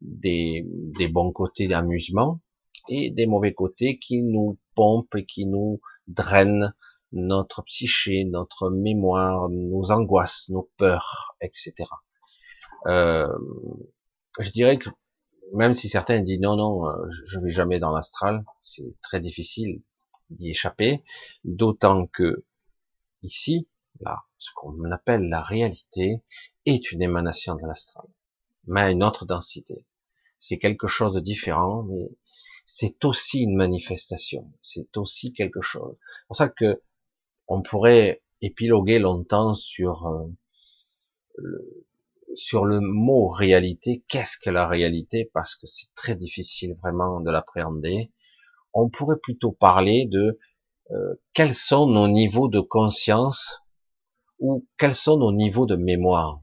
des, 0.00 0.64
des 0.66 1.08
bons 1.08 1.32
côtés 1.32 1.68
d'amusement 1.68 2.40
et 2.88 3.10
des 3.10 3.26
mauvais 3.26 3.52
côtés 3.52 3.98
qui 3.98 4.22
nous 4.22 4.58
pompent 4.74 5.14
et 5.16 5.24
qui 5.24 5.46
nous 5.46 5.80
drainent 6.06 6.74
notre 7.12 7.62
psyché, 7.62 8.24
notre 8.24 8.70
mémoire, 8.70 9.48
nos 9.48 9.90
angoisses, 9.90 10.48
nos 10.48 10.70
peurs, 10.76 11.36
etc. 11.40 11.74
Euh, 12.86 13.26
je 14.38 14.50
dirais 14.50 14.78
que 14.78 14.90
même 15.52 15.74
si 15.74 15.88
certains 15.88 16.20
disent 16.20 16.40
non, 16.40 16.56
non, 16.56 16.88
euh, 16.88 17.06
je 17.26 17.40
vais 17.40 17.50
jamais 17.50 17.78
dans 17.78 17.92
l'astral, 17.92 18.44
c'est 18.62 18.94
très 19.02 19.20
difficile 19.20 19.82
d'y 20.30 20.50
échapper, 20.50 21.04
d'autant 21.44 22.06
que 22.06 22.44
ici, 23.22 23.68
là, 24.00 24.24
ce 24.38 24.50
qu'on 24.54 24.90
appelle 24.90 25.28
la 25.28 25.42
réalité 25.42 26.22
est 26.64 26.92
une 26.92 27.02
émanation 27.02 27.54
de 27.54 27.66
l'astral, 27.66 28.06
mais 28.66 28.82
à 28.82 28.90
une 28.90 29.04
autre 29.04 29.26
densité. 29.26 29.84
C'est 30.38 30.58
quelque 30.58 30.86
chose 30.86 31.14
de 31.14 31.20
différent, 31.20 31.84
mais 31.84 32.10
c'est 32.64 33.04
aussi 33.04 33.42
une 33.42 33.56
manifestation, 33.56 34.52
c'est 34.62 34.96
aussi 34.96 35.32
quelque 35.32 35.62
chose. 35.62 35.96
C'est 36.00 36.26
pour 36.26 36.36
ça 36.36 36.48
que 36.48 36.82
on 37.48 37.62
pourrait 37.62 38.22
épiloguer 38.42 38.98
longtemps 38.98 39.54
sur 39.54 40.06
euh, 40.06 40.26
le, 41.36 41.86
sur 42.36 42.64
le 42.64 42.80
mot 42.80 43.28
réalité, 43.28 44.04
qu'est-ce 44.08 44.38
que 44.38 44.50
la 44.50 44.66
réalité? 44.66 45.30
Parce 45.32 45.54
que 45.56 45.66
c'est 45.66 45.94
très 45.94 46.14
difficile 46.16 46.74
vraiment 46.82 47.20
de 47.20 47.30
l'appréhender. 47.30 48.12
On 48.74 48.88
pourrait 48.90 49.18
plutôt 49.22 49.52
parler 49.52 50.06
de 50.06 50.38
euh, 50.90 51.14
quels 51.32 51.54
sont 51.54 51.86
nos 51.86 52.08
niveaux 52.08 52.48
de 52.48 52.60
conscience 52.60 53.62
ou 54.38 54.66
quels 54.78 54.94
sont 54.94 55.18
nos 55.18 55.32
niveaux 55.32 55.66
de 55.66 55.76
mémoire? 55.76 56.40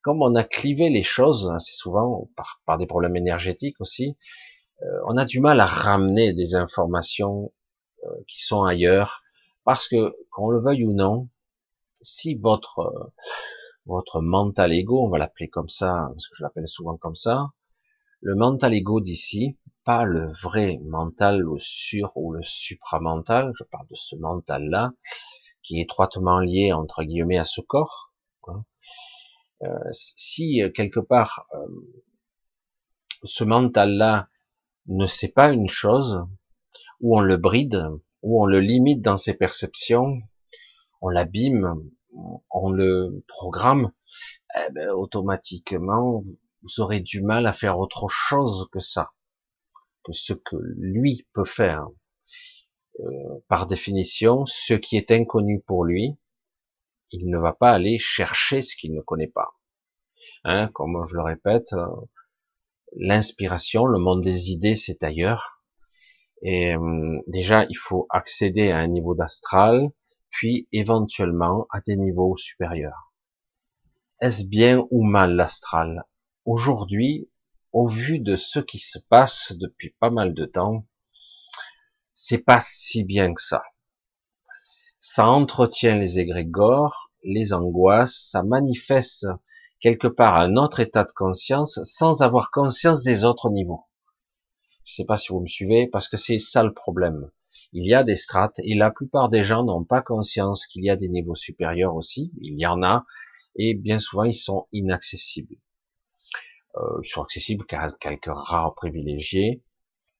Comme 0.00 0.22
on 0.22 0.34
a 0.34 0.44
clivé 0.44 0.90
les 0.90 1.02
choses 1.02 1.50
assez 1.54 1.72
souvent 1.72 2.28
par, 2.66 2.78
des 2.78 2.86
problèmes 2.86 3.16
énergétiques 3.16 3.80
aussi, 3.80 4.16
euh, 4.82 4.86
on 5.06 5.16
a 5.16 5.24
du 5.24 5.40
mal 5.40 5.60
à 5.60 5.66
ramener 5.66 6.32
des 6.32 6.54
informations 6.54 7.52
euh, 8.04 8.08
qui 8.26 8.42
sont 8.42 8.64
ailleurs, 8.64 9.22
parce 9.64 9.86
que 9.86 10.16
qu'on 10.30 10.50
le 10.50 10.60
veuille 10.60 10.84
ou 10.84 10.92
non, 10.92 11.28
si 12.00 12.34
votre 12.34 13.12
votre 13.86 14.20
mental 14.20 14.72
ego, 14.72 15.04
on 15.04 15.08
va 15.08 15.18
l'appeler 15.18 15.48
comme 15.48 15.68
ça, 15.68 16.08
parce 16.12 16.28
que 16.28 16.36
je 16.36 16.42
l'appelle 16.42 16.68
souvent 16.68 16.96
comme 16.96 17.16
ça, 17.16 17.52
le 18.20 18.36
mental 18.36 18.74
ego 18.74 19.00
d'ici, 19.00 19.58
pas 19.84 20.04
le 20.04 20.32
vrai 20.42 20.78
mental, 20.84 21.40
le 21.40 21.58
sur 21.58 22.16
ou 22.16 22.32
le 22.32 22.42
supramental, 22.42 23.52
je 23.56 23.64
parle 23.64 23.86
de 23.88 23.96
ce 23.96 24.14
mental-là, 24.16 24.92
qui 25.72 25.78
est 25.78 25.84
étroitement 25.84 26.38
lié, 26.38 26.74
entre 26.74 27.02
guillemets, 27.02 27.38
à 27.38 27.46
ce 27.46 27.62
corps. 27.62 28.12
Hein. 28.46 28.62
Euh, 29.62 29.88
si, 29.90 30.62
euh, 30.62 30.68
quelque 30.70 31.00
part, 31.00 31.46
euh, 31.54 31.66
ce 33.24 33.42
mental-là 33.42 34.28
ne 34.88 35.06
sait 35.06 35.32
pas 35.32 35.50
une 35.50 35.70
chose, 35.70 36.26
ou 37.00 37.16
on 37.16 37.22
le 37.22 37.38
bride, 37.38 37.88
ou 38.20 38.42
on 38.42 38.44
le 38.44 38.60
limite 38.60 39.00
dans 39.00 39.16
ses 39.16 39.32
perceptions, 39.32 40.20
on 41.00 41.08
l'abîme, 41.08 41.90
on 42.50 42.70
le 42.70 43.24
programme, 43.26 43.92
eh 44.54 44.70
ben, 44.72 44.90
automatiquement, 44.90 46.22
vous 46.62 46.80
aurez 46.80 47.00
du 47.00 47.22
mal 47.22 47.46
à 47.46 47.54
faire 47.54 47.78
autre 47.78 48.08
chose 48.08 48.68
que 48.70 48.78
ça, 48.78 49.12
que 50.04 50.12
ce 50.12 50.34
que 50.34 50.56
lui 50.76 51.26
peut 51.32 51.46
faire. 51.46 51.88
Euh, 53.00 53.38
par 53.48 53.66
définition, 53.66 54.44
ce 54.46 54.74
qui 54.74 54.96
est 54.96 55.10
inconnu 55.10 55.60
pour 55.60 55.84
lui, 55.84 56.16
il 57.10 57.28
ne 57.28 57.38
va 57.38 57.52
pas 57.52 57.72
aller 57.72 57.98
chercher 57.98 58.62
ce 58.62 58.76
qu'il 58.76 58.94
ne 58.94 59.00
connaît 59.00 59.28
pas. 59.28 59.52
Hein, 60.44 60.68
comme 60.68 61.02
je 61.04 61.16
le 61.16 61.22
répète, 61.22 61.72
euh, 61.72 61.86
l'inspiration, 62.96 63.86
le 63.86 63.98
monde 63.98 64.22
des 64.22 64.50
idées, 64.50 64.76
c'est 64.76 65.02
ailleurs. 65.02 65.62
Et 66.42 66.74
euh, 66.74 67.18
déjà, 67.26 67.66
il 67.68 67.76
faut 67.76 68.06
accéder 68.10 68.70
à 68.70 68.78
un 68.78 68.88
niveau 68.88 69.14
d'astral, 69.14 69.90
puis 70.28 70.68
éventuellement 70.72 71.66
à 71.70 71.80
des 71.80 71.96
niveaux 71.96 72.36
supérieurs. 72.36 73.12
Est-ce 74.20 74.48
bien 74.48 74.86
ou 74.90 75.04
mal 75.04 75.34
l'astral? 75.34 76.04
Aujourd'hui, 76.44 77.30
au 77.72 77.86
vu 77.86 78.18
de 78.18 78.36
ce 78.36 78.60
qui 78.60 78.78
se 78.78 78.98
passe 78.98 79.56
depuis 79.58 79.94
pas 79.98 80.10
mal 80.10 80.34
de 80.34 80.44
temps, 80.44 80.86
c'est 82.12 82.44
pas 82.44 82.60
si 82.60 83.04
bien 83.04 83.32
que 83.34 83.42
ça. 83.42 83.62
Ça 84.98 85.28
entretient 85.28 85.96
les 85.96 86.18
égrégores, 86.18 87.10
les 87.24 87.52
angoisses, 87.52 88.28
ça 88.30 88.42
manifeste 88.42 89.26
quelque 89.80 90.06
part 90.08 90.36
un 90.36 90.56
autre 90.56 90.80
état 90.80 91.04
de 91.04 91.12
conscience 91.12 91.80
sans 91.82 92.22
avoir 92.22 92.50
conscience 92.50 93.02
des 93.02 93.24
autres 93.24 93.50
niveaux. 93.50 93.84
Je 94.84 94.94
sais 94.94 95.04
pas 95.04 95.16
si 95.16 95.32
vous 95.32 95.40
me 95.40 95.46
suivez, 95.46 95.88
parce 95.88 96.08
que 96.08 96.16
c'est 96.16 96.38
ça 96.38 96.62
le 96.62 96.72
problème. 96.72 97.30
Il 97.72 97.86
y 97.86 97.94
a 97.94 98.04
des 98.04 98.16
strates 98.16 98.60
et 98.62 98.74
la 98.74 98.90
plupart 98.90 99.28
des 99.28 99.44
gens 99.44 99.64
n'ont 99.64 99.84
pas 99.84 100.02
conscience 100.02 100.66
qu'il 100.66 100.84
y 100.84 100.90
a 100.90 100.96
des 100.96 101.08
niveaux 101.08 101.34
supérieurs 101.34 101.94
aussi. 101.94 102.30
Il 102.40 102.58
y 102.58 102.66
en 102.66 102.82
a 102.82 103.04
et 103.56 103.74
bien 103.74 103.98
souvent 103.98 104.24
ils 104.24 104.34
sont 104.34 104.66
inaccessibles. 104.72 105.56
Euh, 106.76 107.00
ils 107.02 107.08
sont 107.08 107.22
accessibles 107.22 107.64
qu'à 107.64 107.90
quelques 107.98 108.26
rares 108.26 108.74
privilégiés. 108.74 109.62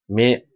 Mais 0.09 0.47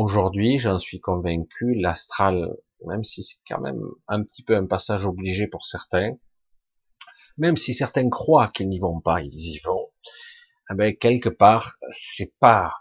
aujourd'hui, 0.00 0.58
j'en 0.58 0.78
suis 0.78 0.98
convaincu, 0.98 1.74
l'astral, 1.74 2.56
même 2.86 3.04
si 3.04 3.22
c'est 3.22 3.40
quand 3.46 3.60
même 3.60 3.82
un 4.08 4.22
petit 4.22 4.42
peu 4.42 4.56
un 4.56 4.66
passage 4.66 5.04
obligé 5.04 5.46
pour 5.46 5.64
certains, 5.64 6.16
même 7.36 7.56
si 7.56 7.74
certains 7.74 8.08
croient 8.08 8.48
qu'ils 8.48 8.68
n'y 8.68 8.78
vont 8.78 9.00
pas, 9.00 9.20
ils 9.20 9.54
y 9.54 9.58
vont. 9.60 9.90
Eh 10.70 10.74
ben, 10.74 10.96
quelque 10.96 11.28
part, 11.28 11.76
c'est 11.90 12.32
pas 12.38 12.74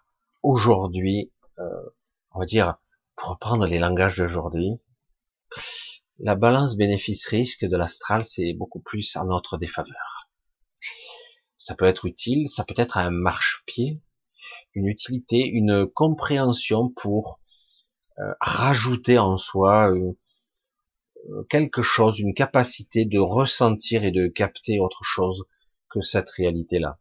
aujourd'hui, 0.43 1.31
euh, 1.59 1.89
on 2.31 2.39
va 2.39 2.45
dire, 2.45 2.77
pour 3.15 3.31
reprendre 3.31 3.67
les 3.67 3.79
langages 3.79 4.15
d'aujourd'hui, 4.15 4.79
la 6.19 6.35
balance 6.35 6.77
bénéfice-risque 6.77 7.65
de 7.65 7.75
l'astral, 7.75 8.23
c'est 8.23 8.53
beaucoup 8.53 8.79
plus 8.79 9.15
à 9.17 9.25
notre 9.25 9.57
défaveur. 9.57 10.29
Ça 11.57 11.75
peut 11.75 11.85
être 11.85 12.05
utile, 12.05 12.49
ça 12.49 12.63
peut 12.63 12.75
être 12.77 12.97
un 12.97 13.09
marche-pied, 13.09 14.01
une 14.73 14.87
utilité, 14.87 15.45
une 15.45 15.87
compréhension 15.87 16.89
pour 16.89 17.39
euh, 18.19 18.33
rajouter 18.41 19.17
en 19.17 19.37
soi 19.37 19.91
euh, 19.91 20.17
euh, 21.29 21.43
quelque 21.49 21.81
chose, 21.81 22.19
une 22.19 22.33
capacité 22.33 23.05
de 23.05 23.19
ressentir 23.19 24.03
et 24.03 24.11
de 24.11 24.27
capter 24.27 24.79
autre 24.79 25.03
chose 25.03 25.45
que 25.89 26.01
cette 26.01 26.29
réalité-là. 26.29 26.99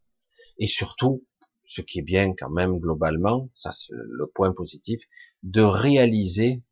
Et 0.58 0.66
surtout, 0.66 1.25
ce 1.64 1.80
qui 1.80 1.98
est 1.98 2.02
bien 2.02 2.34
quand 2.34 2.50
même 2.50 2.78
globalement, 2.78 3.50
ça 3.54 3.72
c'est 3.72 3.92
le 3.92 4.26
point 4.26 4.52
positif, 4.52 5.02
de 5.42 5.62
réaliser 5.62 6.62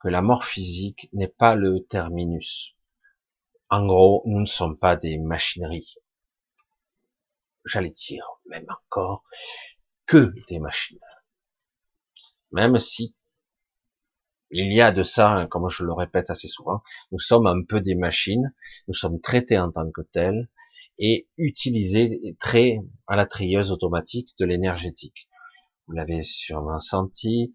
que 0.00 0.08
la 0.08 0.22
mort 0.22 0.44
physique 0.44 1.08
n'est 1.12 1.28
pas 1.28 1.54
le 1.54 1.84
terminus. 1.84 2.74
En 3.68 3.86
gros, 3.86 4.22
nous 4.26 4.40
ne 4.40 4.46
sommes 4.46 4.78
pas 4.78 4.96
des 4.96 5.18
machineries. 5.18 5.96
J'allais 7.64 7.90
dire, 7.90 8.26
même 8.46 8.66
encore, 8.70 9.24
que 10.06 10.32
des 10.48 10.58
machines. 10.58 10.98
Même 12.52 12.78
si 12.78 13.14
il 14.50 14.72
y 14.72 14.80
a 14.80 14.92
de 14.92 15.02
ça, 15.02 15.32
hein, 15.32 15.46
comme 15.46 15.68
je 15.68 15.84
le 15.84 15.92
répète 15.92 16.30
assez 16.30 16.48
souvent, 16.48 16.82
nous 17.10 17.18
sommes 17.18 17.46
un 17.46 17.62
peu 17.64 17.80
des 17.80 17.96
machines, 17.96 18.54
nous 18.86 18.94
sommes 18.94 19.20
traités 19.20 19.58
en 19.58 19.72
tant 19.72 19.90
que 19.90 20.02
tels, 20.02 20.48
et 20.98 21.28
utilisés 21.36 22.36
très 22.38 22.78
à 23.06 23.16
la 23.16 23.26
trieuse 23.26 23.70
automatique 23.70 24.30
de 24.38 24.46
l'énergétique. 24.46 25.28
Vous 25.86 25.94
l'avez 25.94 26.22
sûrement 26.22 26.78
senti, 26.78 27.54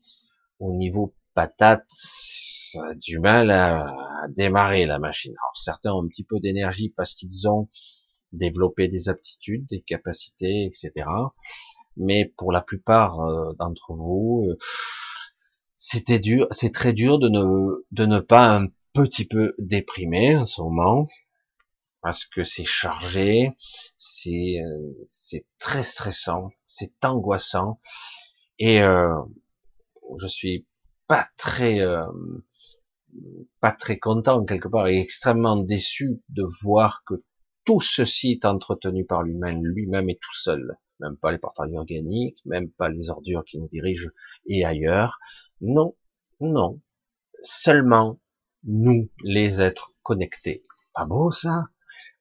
au 0.60 0.74
niveau 0.74 1.15
patate, 1.34 1.86
ça 1.88 2.89
a 2.89 2.93
du 2.93 3.20
mal 3.20 3.51
à, 3.51 3.88
démarrer 4.29 4.86
la 4.86 5.00
machine. 5.00 5.31
Alors 5.31 5.58
certains 5.58 5.93
ont 5.93 6.03
un 6.03 6.08
petit 6.08 6.24
peu 6.24 6.39
d'énergie 6.39 6.93
parce 6.96 7.15
qu'ils 7.15 7.48
ont 7.48 7.70
développé 8.31 8.88
des 8.88 9.10
aptitudes, 9.10 9.65
des 9.65 9.81
capacités, 9.81 10.65
etc. 10.65 11.08
Mais 11.98 12.34
pour 12.38 12.52
la 12.52 12.62
plupart 12.62 13.20
euh, 13.22 13.54
d'entre 13.60 13.94
vous, 13.94 14.48
euh, 14.50 14.58
c'était 15.76 16.20
dur, 16.20 16.48
c'est 16.52 16.74
très 16.74 16.94
dur 16.94 17.20
de 17.20 17.30
ne, 17.30 17.86
de 17.92 18.06
ne 18.06 18.20
pas 18.20 18.56
un 18.56 18.68
petit 18.94 19.26
peu 19.26 19.56
déprimer 19.58 20.38
en 20.38 20.46
ce 20.46 20.62
moment 20.62 21.08
parce 22.02 22.26
que 22.26 22.44
c'est 22.44 22.66
chargé, 22.66 23.56
c'est 23.98 24.60
euh, 24.60 24.94
c'est 25.06 25.46
très 25.60 25.84
stressant, 25.84 26.50
c'est 26.66 27.06
angoissant. 27.06 27.80
Et 28.60 28.82
euh, 28.82 29.16
je 30.20 30.28
suis 30.28 30.68
pas 31.08 31.28
très 31.38 31.80
euh, 31.82 32.06
pas 33.60 33.72
très 33.72 34.00
content 34.00 34.44
quelque 34.46 34.68
part 34.68 34.88
et 34.88 35.00
extrêmement 35.00 35.58
déçu 35.58 36.22
de 36.30 36.44
voir 36.64 37.04
que 37.06 37.24
tout 37.66 37.82
ceci 37.82 38.32
est 38.32 38.46
entretenu 38.46 39.06
par 39.06 39.22
l'humain 39.24 39.54
lui-même 39.62 40.10
et 40.10 40.18
tout 40.18 40.36
seul, 40.36 40.78
même 41.01 41.17
pas 41.17 41.31
les 41.31 41.38
portails 41.38 41.75
organiques, 41.77 42.38
même 42.46 42.72
pas 42.72 42.89
les 42.89 43.10
ordures 43.10 43.43
qui 43.43 43.60
nous 43.60 43.67
dirigent 43.67 44.10
et 44.46 44.63
ailleurs. 44.63 45.20
Non, 45.60 45.96
non, 46.39 46.79
seulement 47.43 48.20
nous, 48.63 49.10
les 49.24 49.62
êtres 49.62 49.93
connectés. 50.03 50.63
Pas 50.93 51.05
beau 51.05 51.31
ça? 51.31 51.65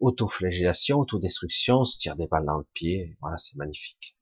Autoflagellation, 0.00 0.98
autodestruction, 0.98 1.84
se 1.84 1.98
tire 1.98 2.16
des 2.16 2.26
balles 2.26 2.46
dans 2.46 2.58
le 2.58 2.66
pied, 2.72 3.16
voilà, 3.20 3.36
c'est 3.36 3.56
magnifique. 3.56 4.16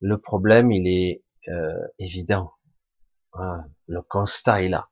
Le 0.00 0.18
problème, 0.18 0.72
il 0.72 0.88
est 0.88 1.22
euh, 1.48 1.86
évident. 1.98 2.52
le 3.86 4.02
constat 4.02 4.62
est 4.62 4.68
là. 4.68 4.88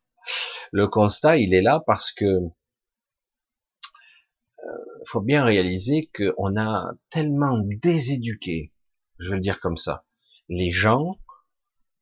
Le 0.72 0.86
constat, 0.86 1.38
il 1.38 1.54
est 1.54 1.62
là 1.62 1.82
parce 1.86 2.12
que 2.12 2.40
faut 5.10 5.20
bien 5.20 5.44
réaliser 5.44 6.10
qu'on 6.14 6.56
a 6.56 6.92
tellement 7.10 7.58
déséduqué, 7.82 8.72
je 9.18 9.28
veux 9.28 9.34
le 9.34 9.40
dire 9.40 9.60
comme 9.60 9.76
ça, 9.76 10.04
les 10.48 10.70
gens, 10.70 11.12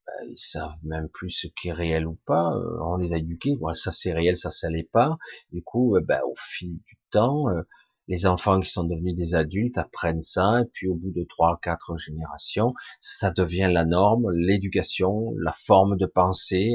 ben, 0.07 0.29
ils 0.31 0.39
savent 0.39 0.79
même 0.83 1.09
plus 1.09 1.31
ce 1.31 1.47
qui 1.49 1.69
est 1.69 1.73
réel 1.73 2.07
ou 2.07 2.19
pas. 2.27 2.53
Euh, 2.55 2.79
on 2.83 2.97
les 2.97 3.13
a 3.13 3.19
éduqués, 3.19 3.57
voilà, 3.61 3.75
ça 3.75 3.93
c'est 3.93 4.13
réel, 4.13 4.37
ça 4.37 4.51
ça 4.51 4.71
l'est 4.71 4.89
pas. 4.91 5.19
Du 5.53 5.63
coup, 5.63 5.97
ben, 6.03 6.21
au 6.25 6.35
fil 6.37 6.79
du 6.79 6.99
temps, 7.11 7.49
euh, 7.49 7.63
les 8.09 8.27
enfants 8.27 8.61
qui 8.61 8.71
sont 8.71 8.85
devenus 8.85 9.15
des 9.15 9.35
adultes 9.35 9.79
apprennent 9.79 10.23
ça, 10.23 10.61
et 10.63 10.67
puis 10.73 10.89
au 10.89 10.95
bout 10.95 11.11
de 11.11 11.25
trois, 11.29 11.59
quatre 11.61 11.97
générations, 11.99 12.73
ça 13.01 13.31
devient 13.31 13.71
la 13.73 13.85
norme, 13.85 14.31
l'éducation, 14.33 15.33
la 15.39 15.53
forme 15.53 15.97
de 15.97 16.07
pensée, 16.07 16.71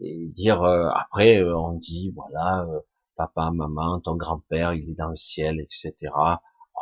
et 0.00 0.28
dire 0.28 0.62
euh, 0.62 0.88
après 0.94 1.38
euh, 1.38 1.56
on 1.56 1.74
dit 1.74 2.12
voilà 2.14 2.66
euh, 2.68 2.80
papa, 3.16 3.50
maman, 3.52 4.00
ton 4.00 4.16
grand-père, 4.16 4.74
il 4.74 4.90
est 4.90 4.94
dans 4.94 5.10
le 5.10 5.16
ciel, 5.16 5.60
etc. 5.60 5.94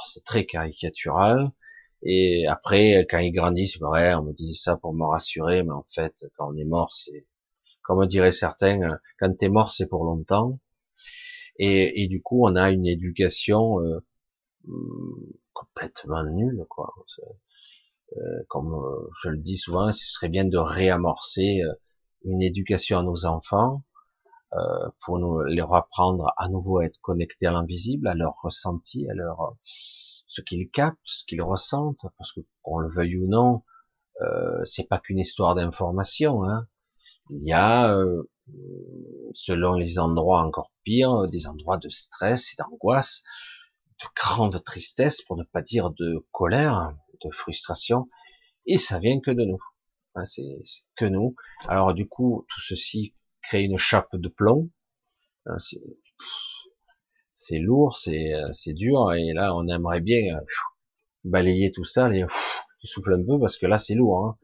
c'est 0.05 0.25
très 0.25 0.47
caricatural. 0.47 1.51
Et 2.03 2.47
après, 2.47 3.07
quand 3.11 3.19
ils 3.19 3.33
grandissent, 3.33 3.79
vrai, 3.81 4.15
on 4.15 4.23
me 4.25 4.33
disait 4.33 4.55
ça 4.55 4.77
pour 4.77 4.95
me 4.95 5.05
rassurer, 5.05 5.63
mais 5.63 5.73
en 5.73 5.85
fait, 5.95 6.27
quand 6.37 6.53
on 6.53 6.57
est 6.57 6.65
mort, 6.65 6.95
c'est, 6.95 7.27
comme 7.83 8.07
diraient 8.07 8.33
certains, 8.33 8.99
quand 9.19 9.37
t'es 9.37 9.49
mort, 9.49 9.71
c'est 9.73 9.87
pour 9.87 10.05
longtemps. 10.05 10.61
Et, 11.59 12.03
et, 12.03 12.09
du 12.09 12.23
coup, 12.23 12.47
on 12.47 12.57
a 12.57 12.71
une 12.71 12.87
éducation 12.87 13.81
euh, 13.83 14.01
complètement 15.53 16.25
nulle, 16.25 16.65
quoi. 16.69 16.95
Euh, 18.17 18.21
comme 18.49 18.75
euh, 18.75 19.09
je 19.23 19.29
le 19.31 19.39
dis 19.39 19.57
souvent, 19.57 19.93
ce 19.93 20.07
serait 20.07 20.29
bien 20.29 20.45
de 20.45 20.59
réamorcer 20.59 21.61
une 22.25 22.43
éducation 22.43 22.99
à 22.99 23.03
nos 23.03 23.27
enfants 23.27 23.83
euh, 23.83 23.90
pour 25.05 25.19
nous 25.19 25.43
les 25.43 25.63
apprendre 25.63 26.33
à 26.37 26.49
nouveau 26.49 26.79
à 26.79 26.87
être 26.87 27.01
connectés 27.01 27.47
à 27.47 27.53
l'invisible, 27.53 28.09
à 28.09 28.15
leur 28.15 28.35
ressenti, 28.43 29.09
à 29.09 29.15
leur 29.15 29.57
ce 30.31 30.41
qu'ils 30.43 30.71
captent, 30.71 30.99
ce 31.05 31.25
qu'ils 31.25 31.43
ressentent, 31.43 32.07
parce 32.17 32.33
que 32.33 32.41
qu'on 32.63 32.79
le 32.79 32.89
veuille 32.89 33.17
ou 33.17 33.27
non, 33.27 33.65
euh, 34.23 34.65
c'est 34.65 34.89
pas 34.89 35.01
qu'une 35.01 35.19
histoire 35.19 35.57
d'information. 35.57 36.45
Hein. 36.45 36.69
Il 37.31 37.47
y 37.47 37.53
a, 37.53 37.93
euh, 37.93 38.31
selon 39.35 39.75
les 39.75 39.99
endroits 39.99 40.45
encore 40.45 40.73
pire, 40.85 41.27
des 41.29 41.49
endroits 41.49 41.79
de 41.79 41.89
stress 41.89 42.53
et 42.53 42.57
d'angoisse, 42.63 43.25
de 44.01 44.07
grande 44.15 44.63
tristesse, 44.63 45.21
pour 45.23 45.37
ne 45.37 45.43
pas 45.45 45.63
dire 45.63 45.91
de 45.91 46.25
colère, 46.31 46.93
de 47.25 47.31
frustration, 47.33 48.09
et 48.67 48.79
ça 48.79 49.01
vient 49.01 49.21
que 49.21 49.33
de 49.33 49.45
nous. 49.45 49.61
c'est 50.27 50.63
que 50.97 51.07
nous. 51.07 51.35
Alors 51.67 51.93
du 51.93 52.09
coup, 52.09 52.47
tout 52.49 52.61
ceci 52.61 53.15
crée 53.43 53.63
une 53.63 53.79
chape 53.79 54.15
de 54.15 54.29
plomb. 54.29 54.71
Hein, 55.47 55.57
c'est 57.33 57.59
lourd, 57.59 57.97
c'est 57.97 58.73
dur, 58.75 59.13
et 59.15 59.33
là 59.33 59.55
on 59.55 59.67
aimerait 59.69 60.01
bien 60.01 60.37
euh, 60.37 60.41
balayer 61.25 61.73
tout 61.73 61.85
ça, 61.85 62.13
et 62.13 62.25
tu 62.81 62.87
souffles 62.87 63.15
un 63.15 63.25
peu 63.25 63.39
parce 63.41 63.57
que 63.57 63.67
là 63.67 63.79
c'est 63.79 63.95
lourd. 63.95 64.27
Hein. 64.27 64.39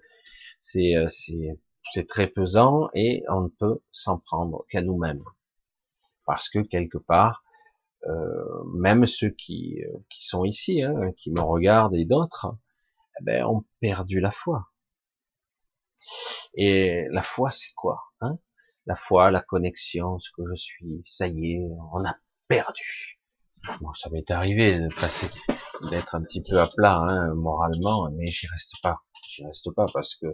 C'est 0.59 2.07
très 2.09 2.27
pesant 2.27 2.89
et 2.95 3.23
on 3.29 3.43
ne 3.43 3.49
peut 3.49 3.81
s'en 3.93 4.19
prendre 4.19 4.65
qu'à 4.71 4.83
nous-mêmes 4.83 5.23
parce 6.27 6.49
que 6.49 6.59
quelque 6.59 6.99
part 6.99 7.45
euh, 8.07 8.65
même 8.75 9.07
ceux 9.07 9.31
qui, 9.31 9.83
euh, 9.83 9.99
qui 10.11 10.25
sont 10.25 10.45
ici, 10.45 10.83
hein, 10.83 11.13
qui 11.17 11.31
me 11.31 11.41
regardent 11.41 11.95
et 11.95 12.05
d'autres, 12.05 12.57
eh 13.21 13.25
ben, 13.25 13.45
ont 13.47 13.65
perdu 13.81 14.21
la 14.21 14.31
foi. 14.31 14.69
Et 16.55 17.07
la 17.11 17.23
foi, 17.23 17.51
c'est 17.51 17.73
quoi 17.75 18.05
hein? 18.21 18.39
La 18.87 18.96
foi, 18.96 19.31
la 19.31 19.42
connexion, 19.42 20.18
ce 20.18 20.31
que 20.37 20.42
je 20.49 20.55
suis, 20.55 21.01
ça 21.05 21.27
y 21.27 21.53
est, 21.53 21.68
on 21.92 22.05
a 22.05 22.16
perdu. 22.49 23.20
Bon, 23.81 23.92
ça 23.94 24.11
m'est 24.11 24.31
arrivé 24.31 24.79
de 24.79 24.88
passer, 24.94 25.27
d'être 25.90 26.14
un 26.14 26.22
petit 26.22 26.40
peu 26.42 26.61
à 26.61 26.68
plat 26.68 26.99
hein, 26.99 27.35
moralement, 27.35 28.09
mais 28.12 28.27
j'y 28.27 28.46
reste 28.46 28.75
pas. 28.83 29.01
J'y 29.29 29.44
reste 29.44 29.72
pas 29.75 29.87
parce 29.92 30.14
que 30.14 30.27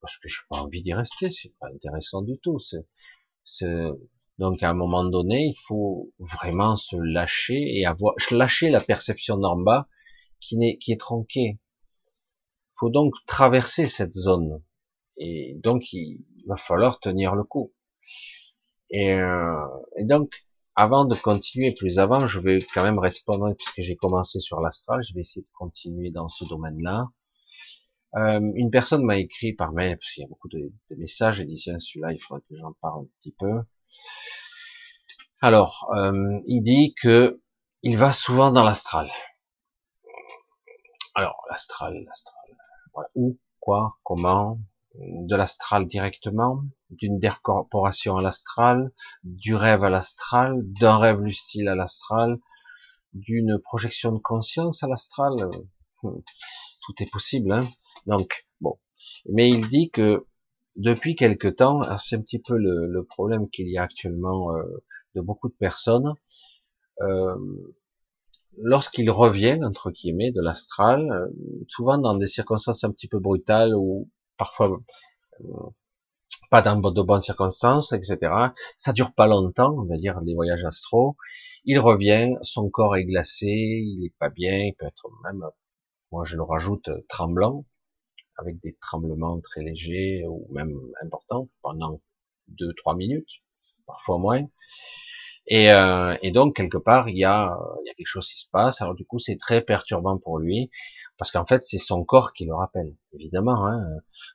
parce 0.00 0.18
que 0.18 0.28
j'ai 0.28 0.42
pas 0.48 0.58
envie 0.58 0.82
d'y 0.82 0.94
rester. 0.94 1.30
C'est 1.30 1.54
pas 1.58 1.68
intéressant 1.74 2.22
du 2.22 2.38
tout. 2.38 2.58
C'est 3.44 3.74
donc 4.38 4.62
à 4.62 4.70
un 4.70 4.74
moment 4.74 5.04
donné, 5.04 5.46
il 5.46 5.60
faut 5.66 6.12
vraiment 6.18 6.76
se 6.76 6.96
lâcher 6.96 7.78
et 7.78 7.86
avoir 7.86 8.14
lâcher 8.30 8.70
la 8.70 8.80
perception 8.80 9.36
d'en 9.36 9.56
bas 9.56 9.88
qui, 10.40 10.56
est, 10.62 10.78
qui 10.78 10.92
est 10.92 11.00
tronquée. 11.00 11.58
Il 11.60 12.74
faut 12.78 12.90
donc 12.90 13.14
traverser 13.26 13.86
cette 13.86 14.14
zone. 14.14 14.62
Et 15.16 15.54
donc 15.62 15.92
il 15.92 16.24
va 16.46 16.56
falloir 16.56 17.00
tenir 17.00 17.34
le 17.34 17.44
coup. 17.44 17.72
Et, 18.90 19.14
euh, 19.14 19.66
et 19.96 20.04
donc, 20.04 20.44
avant 20.76 21.04
de 21.04 21.14
continuer 21.14 21.72
plus 21.72 21.98
avant, 21.98 22.26
je 22.26 22.40
vais 22.40 22.58
quand 22.74 22.82
même 22.82 22.98
répondre, 22.98 23.54
puisque 23.54 23.80
j'ai 23.80 23.96
commencé 23.96 24.38
sur 24.38 24.60
l'astral, 24.60 25.02
je 25.02 25.14
vais 25.14 25.20
essayer 25.20 25.42
de 25.42 25.52
continuer 25.58 26.10
dans 26.10 26.28
ce 26.28 26.44
domaine-là. 26.44 27.08
Euh, 28.16 28.40
une 28.54 28.70
personne 28.70 29.04
m'a 29.04 29.16
écrit 29.16 29.54
par 29.54 29.72
mail, 29.72 29.96
parce 29.96 30.12
qu'il 30.12 30.22
y 30.22 30.24
a 30.24 30.28
beaucoup 30.28 30.48
de, 30.48 30.70
messages, 30.90 31.40
et 31.40 31.46
dit, 31.46 31.56
tiens, 31.56 31.78
celui-là, 31.78 32.12
il 32.12 32.18
faudrait 32.18 32.42
que 32.48 32.56
j'en 32.56 32.72
parle 32.80 33.04
un 33.04 33.08
petit 33.18 33.34
peu. 33.38 33.62
Alors, 35.40 35.90
euh, 35.96 36.40
il 36.46 36.62
dit 36.62 36.94
que 36.94 37.40
il 37.82 37.96
va 37.96 38.12
souvent 38.12 38.50
dans 38.50 38.62
l'astral. 38.62 39.10
Alors, 41.14 41.42
l'astral, 41.50 42.04
l'astral. 42.06 42.44
Voilà. 42.94 43.08
Où, 43.14 43.38
quoi, 43.58 43.98
comment 44.04 44.58
De 44.94 45.36
l'astral 45.36 45.86
directement, 45.86 46.64
d'une 46.90 47.18
décorporation 47.18 48.16
à 48.16 48.22
l'astral, 48.22 48.92
du 49.24 49.54
rêve 49.54 49.84
à 49.84 49.90
l'astral, 49.90 50.60
d'un 50.62 50.98
rêve 50.98 51.20
lucide 51.20 51.66
à 51.68 51.74
l'astral, 51.74 52.38
d'une 53.14 53.58
projection 53.58 54.12
de 54.12 54.18
conscience 54.18 54.82
à 54.82 54.88
l'astral. 54.88 55.32
Hmm. 56.02 56.20
Tout 56.84 57.02
est 57.02 57.10
possible. 57.10 57.52
Hein 57.52 57.66
Donc, 58.06 58.46
bon. 58.60 58.78
Mais 59.30 59.48
il 59.48 59.66
dit 59.68 59.90
que 59.90 60.26
depuis 60.76 61.16
quelque 61.16 61.48
temps, 61.48 61.82
c'est 61.98 62.16
un 62.16 62.22
petit 62.22 62.40
peu 62.40 62.56
le, 62.56 63.04
problème 63.04 63.48
qu'il 63.50 63.68
y 63.68 63.78
a 63.78 63.82
actuellement 63.82 64.54
euh, 64.54 64.62
de 65.14 65.20
beaucoup 65.20 65.48
de 65.48 65.54
personnes, 65.54 66.14
euh, 67.00 67.36
lorsqu'ils 68.58 69.10
reviennent, 69.10 69.64
entre 69.64 69.90
guillemets, 69.90 70.32
de 70.32 70.40
l'astral, 70.40 71.10
euh, 71.10 71.26
souvent 71.68 71.98
dans 71.98 72.16
des 72.16 72.26
circonstances 72.26 72.84
un 72.84 72.92
petit 72.92 73.08
peu 73.08 73.18
brutales 73.18 73.74
ou 73.74 74.10
parfois 74.42 74.80
euh, 75.40 75.44
pas 76.50 76.62
dans 76.62 76.76
de 76.76 77.02
bonnes 77.02 77.22
circonstances, 77.22 77.92
etc. 77.92 78.16
Ça 78.76 78.92
dure 78.92 79.14
pas 79.14 79.28
longtemps, 79.28 79.72
on 79.78 79.84
va 79.84 79.96
dire, 79.96 80.20
les 80.20 80.34
voyages 80.34 80.64
astraux. 80.64 81.16
Il 81.64 81.78
revient, 81.78 82.34
son 82.42 82.68
corps 82.68 82.96
est 82.96 83.04
glacé, 83.04 83.46
il 83.46 84.04
est 84.04 84.14
pas 84.18 84.30
bien, 84.30 84.58
il 84.58 84.74
peut 84.76 84.86
être 84.86 85.06
même, 85.22 85.44
moi 86.10 86.24
je 86.24 86.34
le 86.36 86.42
rajoute, 86.42 86.90
tremblant, 87.08 87.64
avec 88.36 88.60
des 88.60 88.76
tremblements 88.80 89.40
très 89.40 89.62
légers 89.62 90.24
ou 90.28 90.48
même 90.50 90.76
importants 91.04 91.48
pendant 91.62 92.00
deux, 92.48 92.72
trois 92.74 92.96
minutes, 92.96 93.34
parfois 93.86 94.18
moins. 94.18 94.44
Et, 95.46 95.72
euh, 95.72 96.16
et, 96.22 96.30
donc 96.30 96.54
quelque 96.56 96.78
part 96.78 97.08
il 97.08 97.16
y 97.18 97.24
a, 97.24 97.56
quelque 97.96 98.06
chose 98.06 98.28
qui 98.28 98.38
se 98.38 98.48
passe. 98.50 98.80
Alors 98.80 98.94
du 98.94 99.04
coup 99.04 99.18
c'est 99.18 99.36
très 99.36 99.60
perturbant 99.60 100.18
pour 100.18 100.38
lui 100.38 100.70
parce 101.18 101.30
qu'en 101.30 101.44
fait 101.44 101.64
c'est 101.64 101.78
son 101.78 102.04
corps 102.04 102.32
qui 102.32 102.44
le 102.44 102.54
rappelle. 102.54 102.94
Évidemment, 103.12 103.66
hein, 103.66 103.84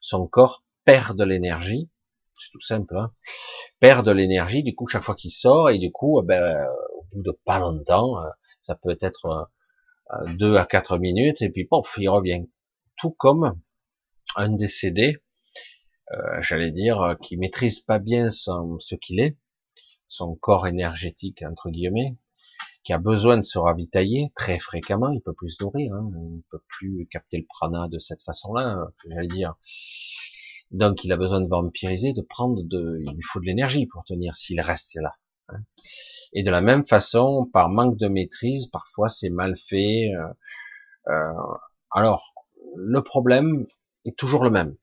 son 0.02 0.28
corps 0.28 0.64
perd 0.86 1.18
de 1.18 1.24
l'énergie, 1.24 1.90
c'est 2.34 2.52
tout 2.52 2.62
simple, 2.62 2.98
hein, 2.98 3.14
perd 3.80 4.06
de 4.06 4.12
l'énergie. 4.12 4.64
Du 4.64 4.76
coup 4.76 4.88
chaque 4.88 5.04
fois 5.04 5.16
qu'il 5.16 5.32
sort 5.32 5.70
et 5.70 5.78
du 5.80 5.92
coup 5.92 6.22
ben, 6.24 6.66
au 6.96 7.06
bout 7.12 7.24
de 7.24 7.32
pas 7.46 7.60
longtemps, 7.60 8.22
euh, 8.22 8.30
ça 8.62 8.76
peut 8.76 8.98
être 9.00 9.50
euh, 10.12 10.34
deux 10.36 10.58
à 10.58 10.66
quatre 10.66 10.98
minutes 10.98 11.42
et 11.42 11.50
puis 11.50 11.66
pof 11.66 11.96
il 12.00 12.10
revient. 12.10 12.46
Tout 12.98 13.12
comme 13.12 13.60
un 14.36 14.50
décédé, 14.50 15.18
j'allais 16.42 16.72
dire, 16.72 17.16
qui 17.22 17.38
maîtrise 17.38 17.80
pas 17.80 18.00
bien 18.00 18.30
ce 18.32 18.96
qu'il 18.96 19.20
est 19.20 19.38
son 20.08 20.36
corps 20.36 20.68
énergétique 20.68 21.44
entre 21.44 21.70
guillemets, 21.70 22.18
qui 22.84 22.94
a 22.94 22.98
besoin 22.98 23.38
de 23.38 23.42
se 23.42 23.60
ravitailler 23.60 24.32
très 24.36 24.60
fréquemment, 24.60 25.10
il 25.10 25.22
peut 25.22 25.34
plus 25.34 25.52
se 25.52 25.64
nourrir, 25.64 25.94
hein, 25.94 26.10
il 26.16 26.44
peut 26.50 26.62
plus 26.68 27.08
capter 27.12 27.38
le 27.38 27.46
prana 27.46 27.88
de 27.90 28.00
cette 28.00 28.24
façon-là, 28.24 28.88
j'allais 29.10 29.28
dire. 29.28 29.56
Donc 30.72 31.04
il 31.04 31.12
a 31.12 31.18
besoin 31.18 31.42
de 31.42 31.48
vampiriser, 31.48 32.14
de 32.14 32.22
prendre 32.22 32.62
de, 32.64 33.00
il 33.02 33.14
lui 33.14 33.24
faut 33.24 33.40
de 33.40 33.46
l'énergie 33.46 33.88
pour 33.88 34.04
tenir 34.06 34.36
s'il 34.36 34.62
reste 34.62 34.96
là. 34.96 35.16
Hein. 35.50 35.60
Et 36.34 36.44
de 36.44 36.52
la 36.52 36.62
même 36.62 36.86
façon, 36.86 37.50
par 37.52 37.70
manque 37.70 37.98
de 37.98 38.08
maîtrise, 38.08 38.68
parfois 38.68 39.08
c'est 39.08 39.30
mal 39.30 39.56
fait. 39.58 40.12
Euh, 40.14 40.34
euh, 41.10 41.58
alors 41.92 42.34
le 42.76 43.02
problème 43.02 43.66
est 44.06 44.18
toujours 44.18 44.44
le 44.44 44.50
même. 44.50 44.78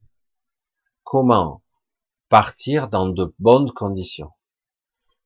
Comment 1.03 1.63
partir 2.29 2.89
dans 2.89 3.09
de 3.09 3.35
bonnes 3.39 3.71
conditions? 3.71 4.31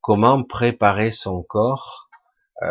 Comment 0.08 0.42
préparer 0.42 1.12
son 1.12 1.42
corps 1.42 2.08
euh, 2.62 2.66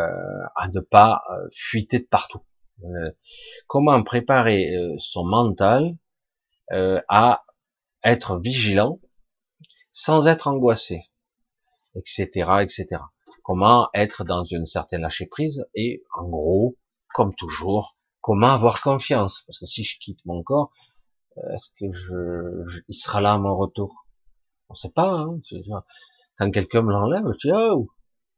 à 0.56 0.70
ne 0.70 0.80
pas 0.80 1.22
euh, 1.30 1.48
fuiter 1.54 2.00
de 2.00 2.08
partout. 2.08 2.42
Euh, 2.84 3.12
comment 3.68 4.02
préparer 4.02 4.74
son 4.98 5.24
mental 5.24 5.96
à 6.72 7.46
être 8.04 8.40
vigilant 8.40 9.00
sans 9.92 10.26
être 10.26 10.48
angoissé, 10.48 11.04
etc., 11.94 12.26
etc. 12.62 13.04
Comment 13.44 13.90
être 13.94 14.24
dans 14.24 14.44
une 14.44 14.66
certaine 14.66 15.02
lâcher 15.02 15.28
prise 15.28 15.64
et 15.76 16.04
en 16.16 16.28
gros, 16.28 16.76
comme 17.14 17.36
toujours, 17.36 17.98
comment 18.20 18.50
avoir 18.50 18.82
confiance 18.82 19.44
parce 19.46 19.60
que 19.60 19.68
si 19.68 19.84
je 19.84 20.00
quitte 20.00 20.26
mon 20.26 20.42
corps, 20.42 20.72
est-ce 21.54 21.70
que 21.80 21.94
je, 21.94 22.82
il 22.88 22.96
sera 22.96 23.22
là 23.22 23.34
à 23.34 23.38
mon 23.38 23.56
retour? 23.56 24.08
On 24.70 24.74
ne 24.74 24.78
sait 24.78 24.92
pas. 24.92 25.12
Hein, 25.12 25.40
quand 26.38 26.52
quelqu'un 26.52 26.82
me 26.82 26.92
l'enlève, 26.92 27.26
je 27.40 27.50
dis, 27.50 27.54
oh, 27.54 27.90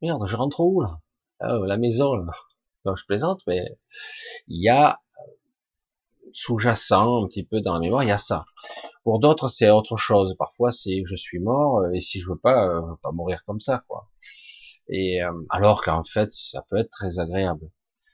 merde, 0.01 0.25
je 0.27 0.35
rentre 0.35 0.61
où, 0.61 0.81
là? 0.81 0.99
Oh, 1.41 1.65
la 1.65 1.77
maison, 1.77 2.15
là. 2.15 2.33
Donc, 2.85 2.97
je 2.97 3.05
plaisante, 3.05 3.41
mais 3.47 3.77
il 4.47 4.63
y 4.63 4.69
a 4.69 4.99
sous-jacent, 6.33 7.23
un 7.23 7.27
petit 7.27 7.43
peu 7.43 7.61
dans 7.61 7.73
la 7.73 7.79
mémoire, 7.79 8.03
il 8.03 8.09
y 8.09 8.11
a 8.11 8.17
ça. 8.17 8.45
Pour 9.03 9.19
d'autres, 9.19 9.47
c'est 9.47 9.69
autre 9.69 9.97
chose. 9.97 10.35
Parfois, 10.37 10.71
c'est 10.71 11.03
je 11.05 11.15
suis 11.15 11.39
mort, 11.39 11.87
et 11.93 12.01
si 12.01 12.19
je 12.19 12.29
veux 12.29 12.37
pas, 12.37 12.67
euh, 12.67 12.81
veux 12.81 12.97
pas 13.01 13.11
mourir 13.11 13.43
comme 13.45 13.59
ça, 13.59 13.83
quoi. 13.87 14.09
Et 14.87 15.21
euh, 15.23 15.31
alors 15.49 15.83
qu'en 15.83 16.03
fait, 16.03 16.33
ça 16.33 16.63
peut 16.69 16.77
être 16.77 16.91
très 16.91 17.19
agréable. 17.19 17.69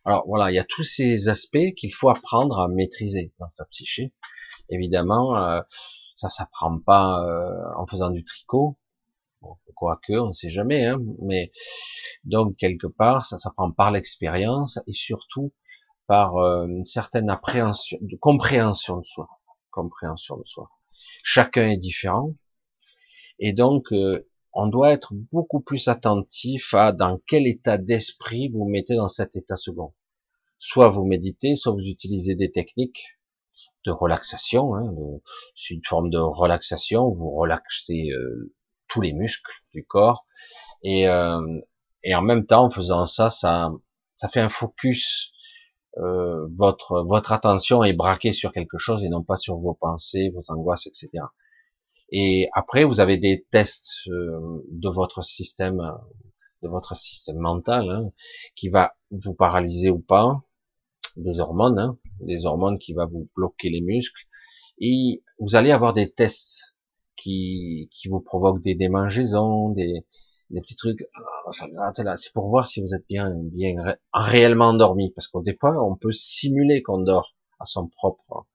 Alors 0.06 0.24
voilà, 0.28 0.52
il 0.52 0.56
y 0.56 0.60
a 0.60 0.66
tous 0.66 0.84
ces 0.84 1.30
aspects 1.30 1.74
qu'il 1.76 1.94
faut 1.94 2.10
apprendre 2.10 2.60
à 2.60 2.68
maîtriser 2.68 3.34
dans 3.40 3.48
sa 3.48 3.66
psyché. 3.66 4.14
Évidemment, 4.70 5.38
euh, 5.38 5.62
ça 6.16 6.30
s'apprend 6.30 6.80
pas 6.80 7.26
en 7.78 7.86
faisant 7.88 8.10
du 8.10 8.24
tricot, 8.24 8.78
quoique, 9.76 10.14
on 10.14 10.28
ne 10.28 10.32
sait 10.32 10.50
jamais, 10.50 10.86
hein, 10.86 11.00
mais 11.22 11.52
donc 12.24 12.56
quelque 12.58 12.88
part, 12.88 13.26
ça 13.26 13.38
s'apprend 13.38 13.72
par 13.72 13.92
l'expérience 13.92 14.80
et 14.88 14.94
surtout 14.94 15.54
par 16.08 16.38
euh, 16.38 16.68
une 16.68 16.86
certaine 16.86 17.30
appréhension, 17.30 17.98
compréhension 18.20 18.98
de 18.98 19.06
soi, 19.06 19.28
compréhension 19.72 20.38
de 20.38 20.46
soi. 20.46 20.70
Chacun 21.24 21.70
est 21.70 21.78
différent 21.78 22.34
et 23.40 23.54
donc 23.54 23.92
euh, 23.92 24.28
on 24.54 24.68
doit 24.68 24.92
être 24.92 25.14
beaucoup 25.34 25.60
plus 25.60 25.90
attentif 25.90 26.74
à 26.74 26.94
dans 26.94 27.20
quel 27.28 27.46
état 27.46 27.78
d'esprit 27.78 28.50
vous 28.50 28.66
mettez 28.66 28.96
dans 28.96 29.10
cet 29.10 29.36
état 29.36 29.58
second. 29.58 29.94
Soit 30.58 30.90
vous 30.90 31.04
méditez, 31.04 31.56
soit 31.56 31.74
vous 31.74 31.86
utilisez 31.86 32.36
des 32.36 32.52
techniques 32.52 33.18
de 33.86 33.92
relaxation. 33.92 34.76
Hein, 34.76 34.94
c'est 35.56 35.74
une 35.74 35.84
forme 35.86 36.10
de 36.10 36.18
relaxation. 36.18 37.12
Vous 37.12 37.32
relaxez 37.32 38.10
euh, 38.12 38.54
les 39.02 39.14
muscles 39.14 39.52
du 39.74 39.86
corps 39.86 40.26
et, 40.84 41.08
euh, 41.08 41.60
et 42.04 42.14
en 42.16 42.22
même 42.22 42.46
temps, 42.46 42.66
en 42.66 42.70
faisant 42.70 43.08
ça, 43.08 43.30
ça, 43.30 43.72
ça 44.16 44.30
fait 44.30 44.40
un 44.40 44.50
focus. 44.50 45.32
Euh, 45.98 46.48
votre 46.56 47.04
votre 47.04 47.32
attention 47.32 47.84
est 47.84 47.94
braquée 47.94 48.34
sur 48.34 48.52
quelque 48.52 48.78
chose 48.78 49.04
et 49.04 49.10
non 49.10 49.24
pas 49.24 49.38
sur 49.38 49.58
vos 49.58 49.74
pensées, 49.74 50.30
vos 50.30 50.44
angoisses, 50.50 50.88
etc. 50.88 51.24
Et 52.12 52.50
après, 52.54 52.84
vous 52.84 53.00
avez 53.00 53.18
des 53.18 53.46
tests 53.50 54.08
euh, 54.10 54.64
de 54.70 54.90
votre 54.90 55.24
système, 55.24 55.82
de 56.62 56.68
votre 56.68 56.96
système 56.96 57.38
mental, 57.38 57.90
hein, 57.90 58.12
qui 58.56 58.70
va 58.70 58.96
vous 59.10 59.34
paralyser 59.34 59.90
ou 59.90 60.00
pas, 60.00 60.44
des 61.16 61.40
hormones, 61.40 61.80
hein, 61.80 61.98
des 62.20 62.46
hormones 62.46 62.78
qui 62.78 62.94
va 62.94 63.06
vous 63.06 63.28
bloquer 63.36 63.70
les 63.70 63.82
muscles, 63.82 64.28
et 64.80 65.24
vous 65.40 65.56
allez 65.56 65.72
avoir 65.72 65.94
des 65.94 66.12
tests 66.12 66.75
qui, 67.16 67.90
qui 67.92 68.08
vous 68.08 68.20
provoquent 68.20 68.62
des 68.62 68.76
démangeaisons, 68.76 69.70
des, 69.70 70.06
des 70.50 70.62
petits 70.62 70.76
trucs. 70.76 71.08
Ah, 71.16 72.16
c'est 72.18 72.34
pour 72.34 72.50
voir 72.50 72.68
si 72.68 72.82
vous 72.82 72.94
êtes 72.94 73.08
bien, 73.08 73.32
bien 73.36 73.96
réellement 74.14 74.70
endormi, 74.70 75.12
parce 75.12 75.28
qu'au 75.28 75.42
départ, 75.42 75.76
on 75.86 75.96
peut 75.96 76.12
simuler 76.12 76.82
qu'on 76.82 77.00
dort 77.00 77.36
à 77.60 77.66
son 77.66 77.88
propre. 77.88 78.46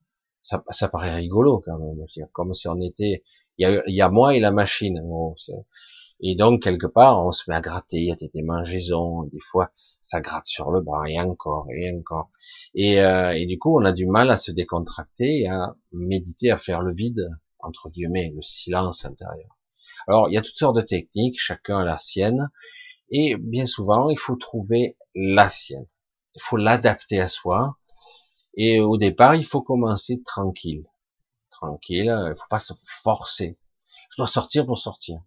Ça, 0.43 0.65
ça 0.71 0.89
paraît 0.89 1.15
rigolo 1.15 1.63
quand 1.65 1.79
même, 1.79 2.07
comme 2.33 2.55
si 2.55 2.67
on 2.69 2.81
était 2.81 3.23
il 3.59 3.63
y 3.63 3.67
a, 3.67 3.83
y 3.87 4.01
a 4.01 4.09
moi 4.09 4.35
et 4.35 4.41
la 4.41 4.53
machine. 4.53 5.03
et 6.21 6.35
donc, 6.35 6.63
quelque 6.63 6.87
part, 6.87 7.25
on 7.27 7.31
se 7.31 7.49
met 7.49 7.57
à 7.57 7.61
gratter, 7.61 7.99
il 7.99 8.09
y 8.09 8.13
a 8.13 8.15
des 8.15 8.31
démangeaisons, 8.33 9.25
des 9.25 9.41
fois, 9.51 9.71
ça 10.01 10.21
gratte 10.21 10.47
sur 10.47 10.71
le 10.71 10.81
bras, 10.81 11.09
et 11.09 11.21
encore, 11.21 11.67
et 11.71 11.93
encore. 11.93 12.31
Et, 12.75 13.03
euh, 13.03 13.33
et 13.33 13.45
du 13.47 13.59
coup, 13.59 13.79
on 13.79 13.85
a 13.85 13.93
du 13.93 14.07
mal 14.07 14.31
à 14.31 14.39
se 14.39 14.51
décontracter, 14.51 15.47
à 15.47 15.77
méditer, 15.93 16.51
à 16.51 16.57
faire 16.57 16.81
le 16.81 16.95
vide, 16.95 17.29
entre 17.63 17.91
guillemets, 17.91 18.33
le 18.35 18.43
silence 18.43 19.05
intérieur. 19.05 19.59
Alors, 20.07 20.29
il 20.29 20.35
y 20.35 20.39
a 20.39 20.43
toutes 20.43 20.57
sortes 20.57 20.77
de 20.77 20.83
techniques, 20.83 21.39
chacun 21.39 21.79
a 21.81 21.85
la 21.85 21.99
sienne, 21.99 22.51
et 23.11 23.37
bien 23.37 23.67
souvent, 23.67 24.11
il 24.11 24.19
faut 24.19 24.37
trouver 24.37 24.97
la 25.15 25.49
sienne. 25.49 25.87
Il 26.35 26.43
faut 26.43 26.57
l'adapter 26.57 27.21
à 27.21 27.29
soi, 27.29 27.77
et 28.55 28.81
au 28.81 28.97
départ, 28.97 29.35
il 29.35 29.45
faut 29.45 29.63
commencer 29.63 30.23
tranquille 30.23 30.85
tranquille, 31.61 32.13
il 32.29 32.35
faut 32.37 32.49
pas 32.49 32.59
se 32.59 32.73
forcer. 33.03 33.59
Je 34.11 34.17
dois 34.17 34.27
sortir 34.27 34.67
pour 34.67 34.79
sortir. 34.79 35.21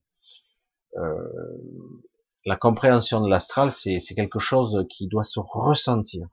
Euh, 0.97 2.03
la 2.45 2.55
compréhension 2.55 3.21
de 3.21 3.29
l'astral, 3.29 3.71
c'est 3.71 3.99
quelque 4.15 4.39
chose 4.39 4.85
qui 4.89 5.07
doit 5.07 5.23
se 5.23 5.39
ressentir. 5.39 6.27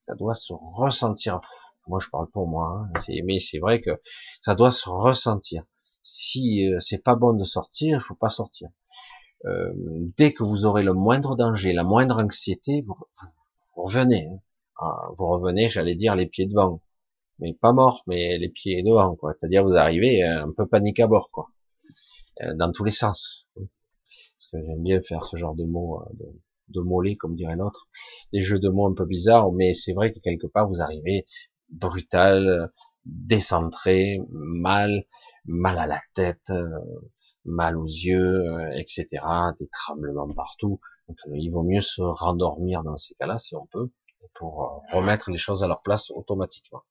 Ça 0.00 0.14
doit 0.14 0.34
se 0.34 0.52
ressentir. 0.52 1.40
Moi, 1.90 1.98
je 2.00 2.08
parle 2.08 2.30
pour 2.30 2.48
moi, 2.48 2.88
hein, 2.94 3.02
mais 3.24 3.38
c'est 3.40 3.58
vrai 3.58 3.80
que 3.82 3.90
ça 4.40 4.54
doit 4.54 4.70
se 4.70 4.88
ressentir. 4.88 5.64
Si 6.02 6.66
euh, 6.66 6.80
c'est 6.80 7.02
pas 7.02 7.16
bon 7.16 7.34
de 7.34 7.44
sortir, 7.44 7.98
il 7.98 8.00
faut 8.00 8.14
pas 8.14 8.30
sortir. 8.30 8.70
Euh, 9.44 9.72
dès 10.16 10.32
que 10.32 10.42
vous 10.42 10.64
aurez 10.64 10.82
le 10.82 10.94
moindre 10.94 11.36
danger, 11.36 11.74
la 11.74 11.84
moindre 11.84 12.22
anxiété, 12.22 12.82
vous, 12.86 12.96
revenez. 13.74 14.28
Hein. 14.30 14.38
Ah, 14.80 15.08
vous 15.18 15.26
revenez, 15.28 15.68
j'allais 15.68 15.94
dire, 15.94 16.16
les 16.16 16.26
pieds 16.26 16.46
devant 16.46 16.80
mais 17.40 17.54
pas 17.54 17.72
mort, 17.72 18.02
mais 18.06 18.38
les 18.38 18.48
pieds 18.48 18.82
devant, 18.82 19.16
quoi. 19.16 19.34
C'est-à-dire 19.36 19.64
vous 19.64 19.74
arrivez 19.74 20.22
euh, 20.22 20.44
un 20.44 20.52
peu 20.52 20.66
panique 20.66 21.00
à 21.00 21.06
bord, 21.06 21.30
quoi, 21.30 21.48
euh, 22.42 22.54
dans 22.54 22.70
tous 22.72 22.84
les 22.84 22.90
sens. 22.90 23.48
Parce 23.54 24.48
que 24.52 24.66
j'aime 24.66 24.82
bien 24.82 25.00
faire 25.02 25.24
ce 25.24 25.36
genre 25.36 25.54
de 25.54 25.64
mots, 25.64 26.00
euh, 26.00 26.14
de, 26.14 26.26
de 26.68 26.80
mollets, 26.80 27.16
comme 27.16 27.34
dirait 27.34 27.56
l'autre, 27.56 27.88
des 28.32 28.42
jeux 28.42 28.58
de 28.58 28.68
mots 28.68 28.86
un 28.86 28.94
peu 28.94 29.06
bizarres, 29.06 29.52
mais 29.52 29.74
c'est 29.74 29.92
vrai 29.92 30.12
que 30.12 30.20
quelque 30.20 30.46
part 30.46 30.68
vous 30.68 30.80
arrivez 30.80 31.26
brutal, 31.70 32.72
décentré, 33.04 34.18
mal, 34.30 35.04
mal 35.44 35.78
à 35.78 35.86
la 35.86 36.00
tête, 36.14 36.52
mal 37.44 37.76
aux 37.76 37.86
yeux, 37.86 38.44
etc., 38.74 39.06
des 39.58 39.68
tremblements 39.68 40.28
partout. 40.28 40.80
Donc 41.08 41.16
il 41.34 41.50
vaut 41.50 41.62
mieux 41.62 41.80
se 41.80 42.02
rendormir 42.02 42.82
dans 42.82 42.96
ces 42.96 43.14
cas-là 43.14 43.38
si 43.38 43.56
on 43.56 43.66
peut, 43.66 43.90
pour 44.34 44.82
remettre 44.92 45.30
les 45.30 45.38
choses 45.38 45.64
à 45.64 45.68
leur 45.68 45.82
place 45.82 46.10
automatiquement. 46.10 46.82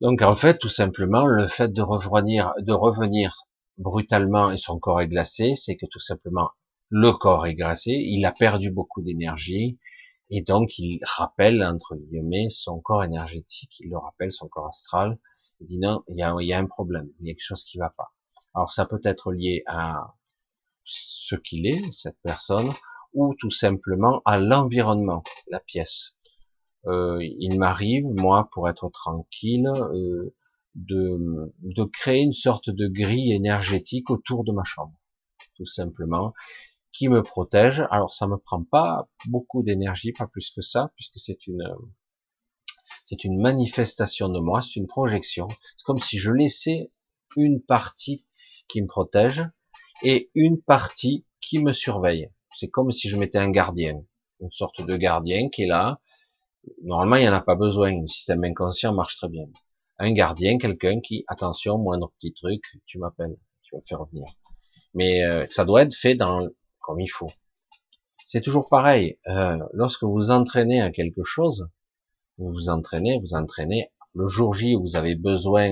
Donc 0.00 0.22
en 0.22 0.36
fait, 0.36 0.58
tout 0.58 0.68
simplement, 0.68 1.26
le 1.26 1.48
fait 1.48 1.72
de 1.72 1.82
revenir, 1.82 2.52
de 2.58 2.72
revenir 2.72 3.34
brutalement 3.78 4.50
et 4.50 4.58
son 4.58 4.78
corps 4.78 5.00
est 5.00 5.08
glacé, 5.08 5.54
c'est 5.54 5.76
que 5.76 5.86
tout 5.86 6.00
simplement 6.00 6.50
le 6.88 7.10
corps 7.12 7.46
est 7.46 7.54
glacé, 7.54 7.92
il 7.92 8.24
a 8.26 8.32
perdu 8.32 8.70
beaucoup 8.70 9.00
d'énergie 9.00 9.78
et 10.32 10.42
donc 10.42 10.78
il 10.78 10.98
rappelle 11.04 11.62
entre 11.62 11.94
guillemets 11.94 12.48
son 12.50 12.80
corps 12.80 13.04
énergétique, 13.04 13.76
il 13.80 13.90
le 13.90 13.98
rappelle 13.98 14.32
son 14.32 14.48
corps 14.48 14.66
astral. 14.66 15.18
Il 15.60 15.66
dit 15.66 15.78
non, 15.78 16.02
il 16.08 16.16
y 16.16 16.52
a, 16.52 16.58
un 16.58 16.66
problème, 16.66 17.08
il 17.20 17.28
y 17.28 17.30
a 17.30 17.34
quelque 17.34 17.44
chose 17.44 17.64
qui 17.64 17.78
va 17.78 17.90
pas. 17.90 18.12
Alors 18.54 18.72
ça 18.72 18.86
peut 18.86 19.00
être 19.04 19.32
lié 19.32 19.62
à 19.66 20.14
ce 20.84 21.36
qu'il 21.36 21.66
est, 21.66 21.80
cette 21.92 22.18
personne, 22.22 22.70
ou 23.12 23.34
tout 23.38 23.50
simplement 23.50 24.22
à 24.24 24.38
l'environnement, 24.38 25.22
la 25.48 25.60
pièce 25.60 26.16
euh, 26.86 27.18
il 27.20 27.58
m'arrive, 27.58 28.06
moi, 28.06 28.48
pour 28.52 28.68
être 28.68 28.88
tranquille, 28.90 29.68
euh, 29.68 30.34
de, 30.74 31.52
de 31.60 31.84
créer 31.84 32.22
une 32.22 32.32
sorte 32.32 32.70
de 32.70 32.88
grille 32.88 33.32
énergétique 33.32 34.10
autour 34.10 34.42
de 34.42 34.52
ma 34.52 34.64
chambre, 34.64 34.94
tout 35.56 35.66
simplement, 35.66 36.32
qui 36.92 37.08
me 37.08 37.22
protège. 37.22 37.82
Alors, 37.90 38.12
ça 38.14 38.26
me 38.26 38.36
prend 38.36 38.62
pas 38.64 39.08
beaucoup 39.28 39.62
d'énergie, 39.62 40.12
pas 40.12 40.26
plus 40.26 40.50
que 40.50 40.60
ça, 40.60 40.92
puisque 40.96 41.18
c'est 41.18 41.46
une 41.46 41.64
c'est 43.04 43.24
une 43.24 43.40
manifestation 43.40 44.28
de 44.28 44.38
moi, 44.38 44.62
c'est 44.62 44.76
une 44.76 44.86
projection. 44.86 45.48
C'est 45.76 45.84
comme 45.84 45.98
si 45.98 46.18
je 46.18 46.30
laissais 46.30 46.92
une 47.36 47.60
partie 47.60 48.24
qui 48.68 48.80
me 48.80 48.86
protège 48.86 49.42
et 50.02 50.30
une 50.34 50.60
partie 50.62 51.26
qui 51.40 51.62
me 51.62 51.72
surveille. 51.72 52.30
C'est 52.56 52.68
comme 52.68 52.90
si 52.90 53.08
je 53.08 53.16
mettais 53.16 53.38
un 53.38 53.50
gardien, 53.50 54.02
une 54.40 54.52
sorte 54.52 54.82
de 54.86 54.96
gardien 54.96 55.48
qui 55.48 55.64
est 55.64 55.66
là, 55.66 56.00
Normalement, 56.82 57.16
il 57.16 57.22
n'y 57.22 57.28
en 57.28 57.32
a 57.32 57.40
pas 57.40 57.56
besoin. 57.56 58.00
Le 58.00 58.06
système 58.06 58.44
inconscient 58.44 58.94
marche 58.94 59.16
très 59.16 59.28
bien. 59.28 59.46
Un 59.98 60.12
gardien, 60.12 60.58
quelqu'un 60.58 61.00
qui, 61.00 61.24
attention, 61.28 61.78
moindre 61.78 62.12
petit 62.18 62.32
truc, 62.32 62.62
tu 62.86 62.98
m'appelles, 62.98 63.36
tu 63.62 63.74
vas 63.74 63.82
faire 63.88 64.00
revenir. 64.00 64.26
Mais 64.94 65.24
euh, 65.24 65.46
ça 65.48 65.64
doit 65.64 65.82
être 65.82 65.94
fait 65.94 66.14
dans 66.14 66.48
comme 66.82 67.00
il 67.00 67.08
faut. 67.08 67.30
C'est 68.26 68.40
toujours 68.40 68.68
pareil. 68.68 69.18
Euh, 69.28 69.58
lorsque 69.72 70.04
vous 70.04 70.30
entraînez 70.30 70.80
à 70.80 70.90
quelque 70.90 71.24
chose, 71.24 71.68
vous 72.38 72.52
vous 72.52 72.68
entraînez, 72.68 73.18
vous 73.20 73.34
entraînez. 73.34 73.92
Le 74.14 74.28
jour 74.28 74.54
J 74.54 74.74
vous 74.74 74.96
avez 74.96 75.14
besoin 75.14 75.70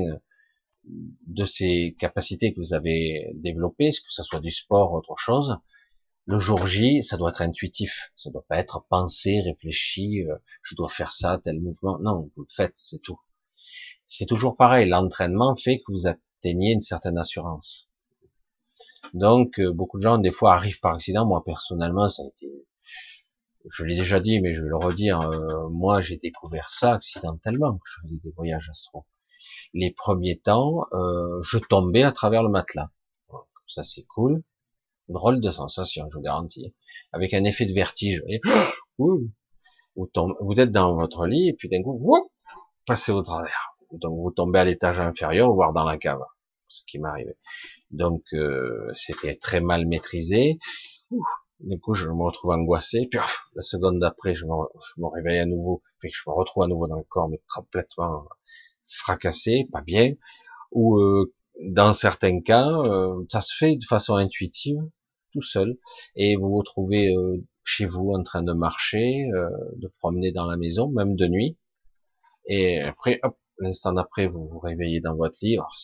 de 0.84 1.44
ces 1.44 1.94
capacités 1.98 2.54
que 2.54 2.60
vous 2.60 2.74
avez 2.74 3.30
développées, 3.34 3.90
que 3.90 3.98
ce 4.08 4.22
soit 4.22 4.40
du 4.40 4.50
sport, 4.50 4.92
ou 4.92 4.96
autre 4.96 5.16
chose, 5.16 5.58
le 6.26 6.38
jour 6.38 6.64
J, 6.64 7.02
ça 7.02 7.16
doit 7.16 7.30
être 7.30 7.42
intuitif, 7.42 8.12
ça 8.14 8.30
doit 8.30 8.44
pas 8.48 8.58
être 8.58 8.86
pensé, 8.88 9.40
réfléchi, 9.40 10.22
euh, 10.22 10.36
je 10.62 10.76
dois 10.76 10.88
faire 10.88 11.10
ça, 11.10 11.40
tel 11.42 11.60
mouvement. 11.60 11.98
Non, 11.98 12.30
vous 12.36 12.42
le 12.42 12.54
faites, 12.54 12.76
c'est 12.76 13.00
tout. 13.00 13.18
C'est 14.06 14.26
toujours 14.26 14.56
pareil, 14.56 14.88
l'entraînement 14.88 15.56
fait 15.56 15.78
que 15.80 15.90
vous 15.92 16.06
atteignez 16.06 16.72
une 16.72 16.82
certaine 16.82 17.18
assurance. 17.18 17.89
Donc, 19.14 19.58
euh, 19.58 19.72
beaucoup 19.72 19.98
de 19.98 20.02
gens, 20.02 20.18
des 20.18 20.32
fois, 20.32 20.54
arrivent 20.54 20.80
par 20.80 20.94
accident. 20.94 21.26
Moi, 21.26 21.42
personnellement, 21.44 22.08
ça 22.08 22.22
a 22.22 22.26
été, 22.26 22.46
je 23.70 23.84
l'ai 23.84 23.96
déjà 23.96 24.20
dit, 24.20 24.40
mais 24.40 24.54
je 24.54 24.62
vais 24.62 24.68
le 24.68 24.76
redire, 24.76 25.20
euh, 25.20 25.68
moi, 25.70 26.00
j'ai 26.00 26.16
découvert 26.16 26.70
ça 26.70 26.94
accidentellement, 26.94 27.80
je 27.84 28.02
faisais 28.02 28.20
des 28.22 28.30
voyages 28.30 28.68
astro. 28.70 29.06
Les 29.74 29.90
premiers 29.92 30.38
temps, 30.38 30.86
je 30.92 31.58
tombais 31.58 32.02
à 32.02 32.12
travers 32.12 32.42
le 32.42 32.48
matelas. 32.48 32.90
ça, 33.68 33.84
c'est 33.84 34.02
cool 34.02 34.42
drôle 35.10 35.40
de 35.40 35.50
sensation, 35.50 36.06
je 36.10 36.16
vous 36.16 36.22
garantis, 36.22 36.74
avec 37.12 37.34
un 37.34 37.44
effet 37.44 37.66
de 37.66 37.74
vertige. 37.74 38.22
Vous, 38.98 39.28
vous 39.96 40.60
êtes 40.60 40.70
dans 40.70 40.94
votre 40.94 41.26
lit 41.26 41.48
et 41.48 41.52
puis 41.52 41.68
d'un 41.68 41.82
coup, 41.82 41.98
vous 41.98 42.30
passez 42.86 43.12
au 43.12 43.22
travers. 43.22 43.76
Donc 43.92 44.18
vous 44.18 44.30
tombez 44.30 44.60
à 44.60 44.64
l'étage 44.64 45.00
inférieur, 45.00 45.52
voire 45.52 45.72
dans 45.72 45.84
la 45.84 45.98
cave, 45.98 46.22
ce 46.68 46.82
qui 46.86 46.98
m'arrivait. 46.98 47.36
Donc 47.90 48.22
euh, 48.32 48.90
c'était 48.94 49.36
très 49.36 49.60
mal 49.60 49.86
maîtrisé. 49.86 50.58
du 51.60 51.78
coup, 51.80 51.94
je 51.94 52.08
me 52.08 52.22
retrouve 52.22 52.52
angoissé. 52.52 53.08
Puis 53.10 53.20
la 53.54 53.62
seconde 53.62 53.98
d'après, 53.98 54.34
je 54.34 54.46
me, 54.46 55.06
réveille 55.14 55.40
à 55.40 55.46
nouveau. 55.46 55.82
Puis 55.98 56.10
je 56.12 56.22
me 56.28 56.34
retrouve 56.34 56.64
à 56.64 56.66
nouveau 56.66 56.86
dans 56.86 56.98
le 56.98 57.04
corps, 57.04 57.28
mais 57.28 57.40
complètement 57.54 58.26
fracassé, 58.88 59.68
pas 59.72 59.82
bien. 59.82 60.14
Ou 60.72 60.98
euh, 60.98 61.32
dans 61.60 61.92
certains 61.92 62.40
cas, 62.40 62.68
euh, 62.68 63.24
ça 63.30 63.40
se 63.40 63.54
fait 63.56 63.76
de 63.76 63.84
façon 63.84 64.14
intuitive 64.14 64.80
tout 65.32 65.42
seul, 65.42 65.76
et 66.16 66.36
vous 66.36 66.50
vous 66.50 66.62
trouvez 66.62 67.14
euh, 67.14 67.36
chez 67.64 67.86
vous 67.86 68.10
en 68.10 68.22
train 68.22 68.42
de 68.42 68.52
marcher, 68.52 69.28
euh, 69.32 69.48
de 69.76 69.88
promener 69.98 70.32
dans 70.32 70.46
la 70.46 70.56
maison, 70.56 70.88
même 70.90 71.14
de 71.14 71.26
nuit, 71.28 71.56
et 72.46 72.80
après, 72.80 73.20
hop, 73.22 73.36
l'instant 73.58 73.92
d'après, 73.92 74.26
vous 74.26 74.48
vous 74.48 74.58
réveillez 74.58 75.00
dans 75.00 75.14
votre 75.14 75.36
lit. 75.42 75.56
Alors 75.56 75.76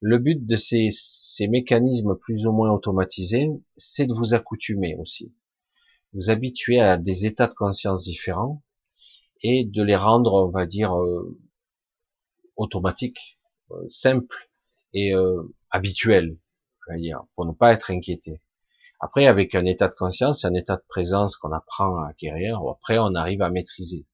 Le 0.00 0.18
but 0.18 0.44
de 0.44 0.56
ces, 0.56 0.90
ces 0.92 1.48
mécanismes 1.48 2.16
plus 2.16 2.46
ou 2.46 2.52
moins 2.52 2.70
automatisés, 2.70 3.48
c'est 3.76 4.06
de 4.06 4.12
vous 4.12 4.34
accoutumer 4.34 4.96
aussi. 4.98 5.32
Vous 6.12 6.30
habituer 6.30 6.80
à 6.80 6.98
des 6.98 7.26
états 7.26 7.46
de 7.46 7.54
conscience 7.54 8.04
différents 8.04 8.62
et 9.42 9.64
de 9.64 9.82
les 9.82 9.96
rendre, 9.96 10.34
on 10.34 10.50
va 10.50 10.66
dire, 10.66 10.94
euh, 10.94 11.38
automatiques, 12.56 13.38
euh, 13.70 13.88
simples 13.88 14.50
et 14.92 15.14
euh, 15.14 15.42
habituels, 15.70 16.38
dire, 16.96 17.24
pour 17.34 17.46
ne 17.46 17.52
pas 17.52 17.72
être 17.72 17.90
inquiété. 17.90 18.40
Après, 19.00 19.26
avec 19.26 19.54
un 19.54 19.64
état 19.64 19.88
de 19.88 19.94
conscience, 19.94 20.44
un 20.44 20.54
état 20.54 20.76
de 20.76 20.84
présence 20.88 21.36
qu'on 21.36 21.52
apprend 21.52 21.98
à 22.02 22.08
acquérir, 22.08 22.60
après 22.70 22.98
on 22.98 23.14
arrive 23.14 23.42
à 23.42 23.50
maîtriser. 23.50 24.06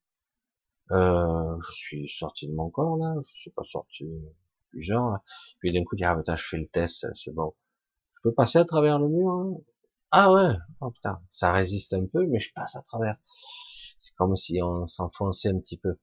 Euh, 0.91 1.57
je 1.69 1.73
suis 1.73 2.09
sorti 2.09 2.49
de 2.49 2.55
mon 2.55 2.71
corps 2.71 2.97
là, 2.97 3.15
je 3.25 3.33
suis 3.33 3.51
pas 3.51 3.65
sorti 3.65 4.05
Puis 5.59 5.73
d'un 5.73 5.85
coup, 5.85 5.97
dire 5.97 6.11
ah 6.11 6.17
putain, 6.17 6.37
je 6.37 6.47
fais 6.47 6.59
le 6.59 6.69
test, 6.69 7.07
c'est 7.15 7.33
bon. 7.33 7.55
Je 8.17 8.29
peux 8.29 8.35
passer 8.35 8.59
à 8.59 8.65
travers 8.65 8.99
le 8.99 9.09
mur. 9.09 9.31
Hein? 9.31 9.57
Ah 10.11 10.33
ouais, 10.33 10.55
oh 10.81 10.91
putain, 10.91 11.21
ça 11.31 11.53
résiste 11.53 11.95
un 11.95 12.07
peu, 12.07 12.27
mais 12.27 12.39
je 12.39 12.53
passe 12.53 12.77
à 12.77 12.83
travers. 12.83 13.17
C'est 13.99 14.15
comme 14.15 14.37
si 14.37 14.61
on 14.63 14.87
s'enfonçait 14.87 15.49
un 15.49 15.59
petit 15.59 15.79
peu. 15.79 15.97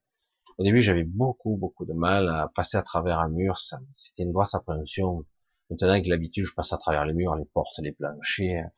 Au 0.57 0.63
début, 0.63 0.81
j'avais 0.81 1.03
beaucoup, 1.03 1.55
beaucoup 1.57 1.85
de 1.85 1.93
mal 1.93 2.27
à 2.29 2.51
passer 2.53 2.77
à 2.77 2.81
travers 2.81 3.19
un 3.19 3.29
mur. 3.29 3.57
C'était 3.93 4.23
une 4.23 4.31
grosse 4.31 4.53
appréhension. 4.55 5.25
Maintenant, 5.69 5.89
avec 5.89 6.07
l'habitude, 6.07 6.45
je 6.45 6.53
passe 6.53 6.73
à 6.73 6.77
travers 6.77 7.05
les 7.05 7.13
murs, 7.13 7.35
les 7.35 7.45
portes, 7.45 7.79
les 7.79 7.91
planchers. 7.91 8.69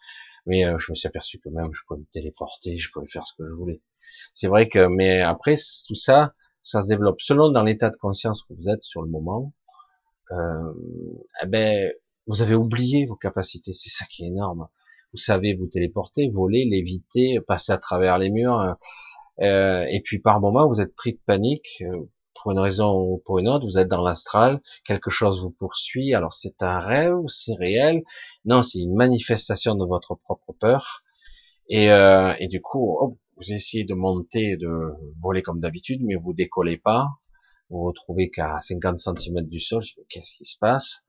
Mais 0.45 0.65
euh, 0.65 0.77
je 0.77 0.91
me 0.91 0.95
suis 0.95 1.07
aperçu 1.07 1.39
que 1.39 1.49
même 1.49 1.73
je 1.73 1.81
pouvais 1.87 1.99
me 1.99 2.05
téléporter, 2.11 2.77
je 2.77 2.91
pouvais 2.91 3.07
faire 3.07 3.25
ce 3.25 3.33
que 3.35 3.45
je 3.45 3.53
voulais. 3.53 3.81
C'est 4.33 4.47
vrai 4.47 4.69
que, 4.69 4.87
mais 4.87 5.21
après, 5.21 5.55
tout 5.87 5.95
ça, 5.95 6.33
ça 6.61 6.81
se 6.81 6.87
développe 6.87 7.21
selon 7.21 7.49
dans 7.49 7.63
l'état 7.63 7.89
de 7.89 7.97
conscience 7.97 8.43
que 8.43 8.53
vous 8.53 8.69
êtes 8.69 8.83
sur 8.83 9.01
le 9.01 9.09
moment. 9.09 9.53
Euh, 10.31 10.73
eh 11.43 11.47
ben, 11.47 11.91
vous 12.27 12.41
avez 12.41 12.55
oublié 12.55 13.05
vos 13.05 13.15
capacités. 13.15 13.73
C'est 13.73 13.89
ça 13.89 14.05
qui 14.05 14.23
est 14.23 14.27
énorme. 14.27 14.67
Vous 15.13 15.17
savez 15.17 15.53
vous 15.53 15.67
téléporter, 15.67 16.29
voler, 16.29 16.65
léviter, 16.65 17.39
passer 17.45 17.71
à 17.73 17.77
travers 17.77 18.17
les 18.17 18.29
murs. 18.29 18.75
Euh, 19.41 19.85
et 19.89 20.01
puis 20.01 20.19
par 20.19 20.39
moment, 20.39 20.67
vous 20.67 20.81
êtes 20.81 20.95
pris 20.95 21.13
de 21.13 21.19
panique. 21.25 21.81
Euh, 21.81 22.09
pour 22.41 22.51
une 22.51 22.59
raison 22.59 22.97
ou 22.97 23.21
pour 23.23 23.37
une 23.37 23.47
autre, 23.47 23.65
vous 23.65 23.77
êtes 23.77 23.87
dans 23.87 24.01
l'astral, 24.01 24.61
quelque 24.85 25.11
chose 25.11 25.41
vous 25.41 25.51
poursuit, 25.51 26.15
alors 26.15 26.33
c'est 26.33 26.63
un 26.63 26.79
rêve, 26.79 27.15
c'est 27.27 27.53
réel, 27.53 28.01
non, 28.45 28.63
c'est 28.63 28.79
une 28.79 28.95
manifestation 28.95 29.75
de 29.75 29.85
votre 29.85 30.15
propre 30.15 30.53
peur, 30.59 31.03
et, 31.69 31.91
euh, 31.91 32.33
et 32.39 32.47
du 32.47 32.59
coup, 32.59 33.19
vous 33.37 33.53
essayez 33.53 33.83
de 33.83 33.93
monter, 33.93 34.57
de 34.57 34.93
voler 35.21 35.43
comme 35.43 35.59
d'habitude, 35.59 36.01
mais 36.03 36.15
vous 36.15 36.33
décollez 36.33 36.77
pas, 36.77 37.09
vous 37.71 37.83
retrouvez 37.83 38.29
qu'à 38.29 38.59
50 38.59 38.99
cm 38.99 39.41
du 39.47 39.59
sol, 39.59 39.81
qu'est-ce 40.09 40.33
qui 40.33 40.45
se 40.45 40.57
passe? 40.59 41.03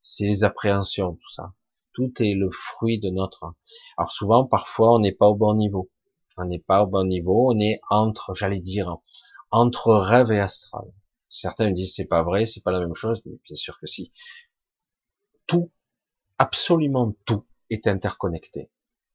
C'est 0.00 0.24
les 0.24 0.44
appréhensions, 0.44 1.12
tout 1.14 1.30
ça. 1.30 1.52
Tout 1.92 2.12
est 2.22 2.34
le 2.34 2.50
fruit 2.50 2.98
de 2.98 3.10
notre... 3.10 3.54
Alors 3.98 4.12
souvent, 4.12 4.46
parfois, 4.46 4.94
on 4.94 4.98
n'est 4.98 5.12
pas 5.12 5.26
au 5.26 5.34
bon 5.34 5.54
niveau. 5.54 5.90
On 6.36 6.44
n'est 6.44 6.58
pas 6.58 6.82
au 6.82 6.86
bon 6.86 7.06
niveau, 7.06 7.52
on 7.52 7.60
est 7.60 7.80
entre, 7.90 8.34
j'allais 8.34 8.60
dire, 8.60 8.96
entre 9.50 9.94
rêve 9.94 10.32
et 10.32 10.40
astral. 10.40 10.84
Certains 11.28 11.68
me 11.68 11.74
disent 11.74 11.94
c'est 11.94 12.06
pas 12.06 12.22
vrai, 12.22 12.46
c'est 12.46 12.62
pas 12.62 12.72
la 12.72 12.80
même 12.80 12.94
chose, 12.94 13.22
mais 13.24 13.32
bien 13.44 13.56
sûr 13.56 13.78
que 13.78 13.86
si. 13.86 14.12
Tout, 15.46 15.70
absolument 16.38 17.14
tout 17.24 17.46
est 17.70 17.86
interconnecté. 17.86 18.70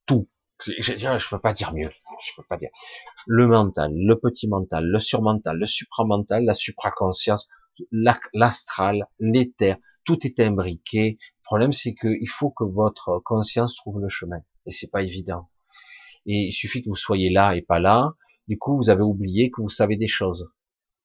Tout. 0.06 0.28
Je, 0.66 0.96
je, 0.96 1.28
peux 1.28 1.40
pas 1.40 1.52
dire 1.52 1.72
mieux. 1.72 1.90
Je 2.24 2.30
peux 2.36 2.44
pas 2.48 2.56
dire. 2.56 2.70
Le 3.26 3.46
mental, 3.46 3.92
le 3.94 4.18
petit 4.18 4.48
mental, 4.48 4.86
le 4.86 5.00
surmental, 5.00 5.58
le 5.58 5.66
supramental, 5.66 6.44
la 6.44 6.54
supraconscience, 6.54 7.48
l'astral, 8.32 9.06
l'éther, 9.18 9.76
tout 10.04 10.26
est 10.26 10.40
imbriqué. 10.40 11.18
Le 11.20 11.44
problème, 11.44 11.72
c'est 11.72 11.94
qu'il 11.94 12.28
faut 12.28 12.50
que 12.50 12.64
votre 12.64 13.20
conscience 13.24 13.74
trouve 13.76 14.00
le 14.00 14.08
chemin. 14.08 14.40
Et 14.66 14.70
c'est 14.70 14.90
pas 14.90 15.02
évident. 15.02 15.48
Et 16.26 16.48
il 16.48 16.52
suffit 16.52 16.82
que 16.82 16.88
vous 16.88 16.96
soyez 16.96 17.30
là 17.30 17.56
et 17.56 17.62
pas 17.62 17.80
là. 17.80 18.12
Du 18.48 18.58
coup, 18.58 18.76
vous 18.76 18.90
avez 18.90 19.02
oublié 19.02 19.50
que 19.50 19.60
vous 19.60 19.68
savez 19.68 19.96
des 19.96 20.08
choses. 20.08 20.50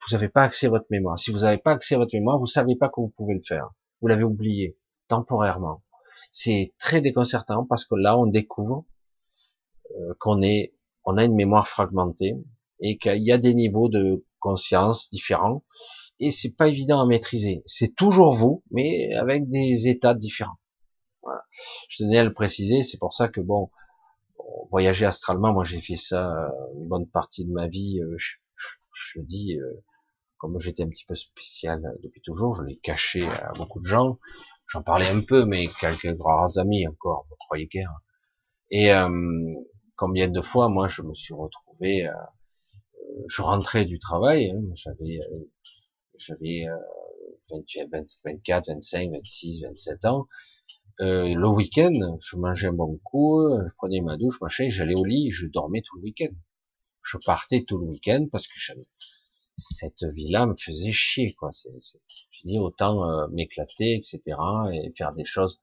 Vous 0.08 0.16
n'avez 0.16 0.30
pas 0.30 0.44
accès 0.44 0.68
à 0.68 0.70
votre 0.70 0.86
mémoire. 0.90 1.18
Si 1.18 1.32
vous 1.32 1.40
n'avez 1.40 1.58
pas 1.58 1.72
accès 1.72 1.96
à 1.96 1.98
votre 1.98 2.14
mémoire, 2.14 2.38
vous 2.38 2.46
savez 2.46 2.76
pas 2.76 2.88
que 2.90 3.02
vous 3.02 3.14
pouvez 3.16 3.34
le 3.34 3.42
faire. 3.42 3.70
Vous 4.02 4.08
l'avez 4.08 4.24
oublié 4.24 4.78
temporairement. 5.08 5.84
C'est 6.32 6.74
très 6.78 7.02
déconcertant 7.02 7.66
parce 7.66 7.86
que 7.86 7.96
là, 7.96 8.18
on 8.18 8.28
découvre 8.28 8.86
qu'on 10.20 10.42
est, 10.42 10.74
on 11.06 11.18
a 11.18 11.26
une 11.26 11.36
mémoire 11.36 11.68
fragmentée 11.68 12.36
et 12.80 12.98
qu'il 12.98 13.24
y 13.24 13.32
a 13.32 13.38
des 13.38 13.54
niveaux 13.54 13.90
de 13.90 14.26
conscience 14.40 15.10
différents 15.10 15.64
et 16.20 16.32
c'est 16.32 16.56
pas 16.56 16.68
évident 16.68 17.02
à 17.02 17.06
maîtriser. 17.06 17.62
C'est 17.66 17.96
toujours 17.96 18.34
vous, 18.34 18.64
mais 18.72 19.14
avec 19.14 19.50
des 19.50 19.88
états 19.88 20.14
différents. 20.14 20.60
Voilà. 21.22 21.44
Je 21.90 22.04
tenais 22.04 22.18
à 22.18 22.24
le 22.24 22.34
préciser. 22.34 22.82
C'est 22.82 22.98
pour 22.98 23.14
ça 23.14 23.28
que 23.28 23.42
bon, 23.42 23.70
voyager 24.72 25.06
astralement, 25.06 25.54
moi 25.54 25.64
j'ai 25.64 25.82
fait 25.82 25.96
ça 25.96 26.32
euh, 26.32 26.50
une 26.76 26.88
bonne 26.88 27.08
partie 27.08 27.46
de 27.46 27.52
ma 27.52 27.68
vie. 27.68 28.00
Euh, 28.02 28.16
je, 28.18 28.38
je, 29.14 29.22
dis, 29.22 29.60
euh, 29.60 29.84
comme 30.38 30.60
j'étais 30.60 30.84
un 30.84 30.90
petit 30.90 31.06
peu 31.06 31.16
spécial 31.16 31.82
depuis 32.04 32.22
toujours, 32.22 32.56
je 32.56 32.64
l'ai 32.64 32.78
caché 32.78 33.28
à 33.28 33.52
beaucoup 33.56 33.80
de 33.80 33.86
gens. 33.86 34.18
J'en 34.68 34.82
parlais 34.82 35.08
un 35.08 35.22
peu, 35.22 35.46
mais 35.46 35.68
quelques 35.80 36.16
rares 36.20 36.58
amis 36.58 36.88
encore, 36.88 37.26
vous 37.30 37.36
croyez 37.40 37.68
guère. 37.68 38.02
Et 38.70 38.90
combien 39.98 40.30
de 40.30 40.42
fois, 40.42 40.70
moi, 40.70 40.88
je 40.88 41.02
me 41.02 41.14
suis 41.14 41.34
retrouvé, 41.34 42.10
je 43.28 43.42
rentrais 43.42 43.86
du 43.86 44.00
travail, 44.00 44.52
hein, 44.52 44.62
j'avais, 44.76 45.20
j'avais 46.18 46.66
24, 47.52 47.90
25, 48.68 49.12
26, 49.12 49.64
27 49.64 50.06
ans, 50.06 50.28
euh, 51.00 51.32
le 51.34 51.48
week-end, 51.48 52.18
je 52.22 52.38
mangeais 52.38 52.68
un 52.68 52.74
bon 52.74 52.98
coup, 53.04 53.48
je 53.50 53.70
prenais 53.78 54.02
ma 54.02 54.18
douche, 54.18 54.42
machin, 54.42 54.68
j'allais 54.70 54.96
au 54.96 55.06
lit, 55.06 55.32
je 55.32 55.46
dormais 55.46 55.82
tout 55.82 55.98
le 55.98 56.04
week-end. 56.04 56.34
Je 57.04 57.18
partais 57.24 57.64
tout 57.64 57.78
le 57.78 57.86
week-end 57.86 58.26
parce 58.32 58.48
que 58.48 58.60
cette 59.56 60.04
vie-là 60.04 60.48
me 60.48 60.56
faisait 60.58 60.92
chier, 60.92 61.34
quoi. 61.34 61.52
C'est, 61.54 61.70
je 62.32 62.48
dis 62.48 62.58
autant 62.58 63.08
euh, 63.08 63.28
m'éclater, 63.28 63.96
etc., 63.96 64.20
et 64.74 64.92
faire 64.98 65.14
des 65.14 65.26
choses. 65.26 65.62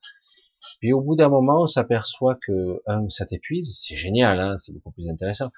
Puis 0.81 0.92
au 0.92 1.00
bout 1.00 1.16
d'un 1.16 1.29
moment, 1.29 1.62
on 1.62 1.66
s'aperçoit 1.66 2.37
que 2.46 2.83
un, 2.87 3.09
ça 3.11 3.27
t'épuise, 3.27 3.77
c'est 3.79 3.96
génial, 3.96 4.40
hein, 4.40 4.57
c'est 4.59 4.72
beaucoup 4.72 4.90
plus 4.92 5.09
intéressant. 5.09 5.50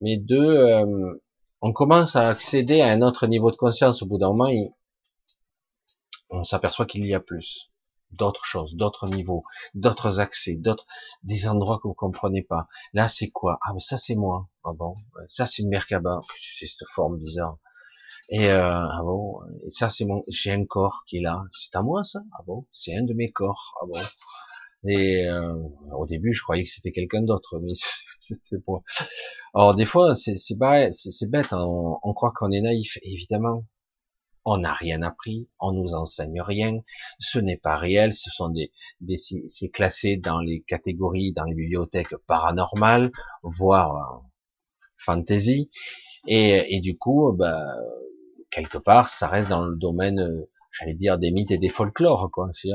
Mais 0.00 0.16
deux, 0.16 0.36
euh, 0.40 1.22
on 1.60 1.72
commence 1.72 2.16
à 2.16 2.28
accéder 2.28 2.80
à 2.80 2.88
un 2.88 3.02
autre 3.02 3.26
niveau 3.26 3.50
de 3.50 3.56
conscience. 3.56 4.02
Au 4.02 4.06
bout 4.06 4.18
d'un 4.18 4.28
moment, 4.28 4.50
on 6.30 6.44
s'aperçoit 6.44 6.86
qu'il 6.86 7.04
y 7.06 7.14
a 7.14 7.20
plus 7.20 7.70
d'autres 8.12 8.44
choses, 8.44 8.74
d'autres 8.74 9.08
niveaux, 9.08 9.44
d'autres 9.74 10.20
accès, 10.20 10.54
d'autres 10.56 10.86
des 11.22 11.48
endroits 11.48 11.78
que 11.82 11.88
vous 11.88 11.94
comprenez 11.94 12.42
pas. 12.42 12.66
Là, 12.92 13.08
c'est 13.08 13.30
quoi? 13.30 13.58
Ah, 13.62 13.72
mais 13.74 13.80
ça 13.80 13.96
c'est 13.96 14.16
moi. 14.16 14.48
Ah 14.64 14.72
bon? 14.74 14.94
Ça 15.28 15.46
c'est 15.46 15.62
une 15.62 15.68
Merkaba. 15.68 16.20
C'est 16.38 16.66
cette 16.66 16.88
forme 16.88 17.18
bizarre. 17.18 17.58
Et 18.28 18.48
euh, 18.50 18.60
ah 18.62 19.00
bon? 19.02 19.40
Et 19.66 19.70
ça 19.70 19.88
c'est 19.88 20.04
mon. 20.04 20.24
J'ai 20.28 20.52
un 20.52 20.64
corps 20.64 21.04
qui 21.06 21.18
est 21.18 21.22
là. 21.22 21.42
C'est 21.52 21.74
à 21.76 21.82
moi 21.82 22.04
ça? 22.04 22.20
Ah 22.38 22.42
bon? 22.46 22.66
C'est 22.72 22.96
un 22.96 23.02
de 23.02 23.14
mes 23.14 23.30
corps. 23.32 23.74
Ah 23.80 23.86
bon? 23.86 24.00
Et 24.86 25.26
euh, 25.26 25.54
au 25.96 26.06
début, 26.06 26.34
je 26.34 26.42
croyais 26.42 26.64
que 26.64 26.70
c'était 26.70 26.92
quelqu'un 26.92 27.22
d'autre, 27.22 27.60
mais 27.60 27.72
c'était 28.18 28.56
moi. 28.66 28.82
Alors 29.54 29.74
des 29.74 29.84
fois, 29.86 30.14
c'est 30.14 30.36
c'est 30.36 30.56
bête. 30.56 31.52
Hein. 31.52 31.64
On, 31.66 31.98
on 32.02 32.14
croit 32.14 32.32
qu'on 32.36 32.50
est 32.50 32.60
naïf, 32.60 32.98
évidemment 33.02 33.64
on 34.44 34.58
n'a 34.58 34.72
rien 34.72 35.02
appris, 35.02 35.48
on 35.60 35.72
nous 35.72 35.94
enseigne 35.94 36.40
rien, 36.40 36.80
ce 37.20 37.38
n'est 37.38 37.56
pas 37.56 37.76
réel, 37.76 38.12
ce 38.12 38.30
sont 38.30 38.48
des, 38.48 38.72
des 39.00 39.16
c'est 39.16 39.68
classé 39.68 40.16
dans 40.16 40.40
les 40.40 40.62
catégories, 40.62 41.32
dans 41.32 41.44
les 41.44 41.54
bibliothèques 41.54 42.16
paranormales, 42.26 43.12
voire 43.42 43.96
euh, 43.96 44.18
fantasy, 44.96 45.70
et, 46.26 46.76
et, 46.76 46.80
du 46.80 46.96
coup, 46.96 47.32
bah, 47.32 47.60
quelque 48.50 48.78
part, 48.78 49.08
ça 49.08 49.28
reste 49.28 49.48
dans 49.48 49.64
le 49.64 49.76
domaine, 49.76 50.20
euh, 50.20 50.50
j'allais 50.72 50.94
dire, 50.94 51.18
des 51.18 51.30
mythes 51.32 51.50
et 51.50 51.58
des 51.58 51.68
folklores, 51.68 52.30
quoi. 52.32 52.50
C'est 52.54 52.68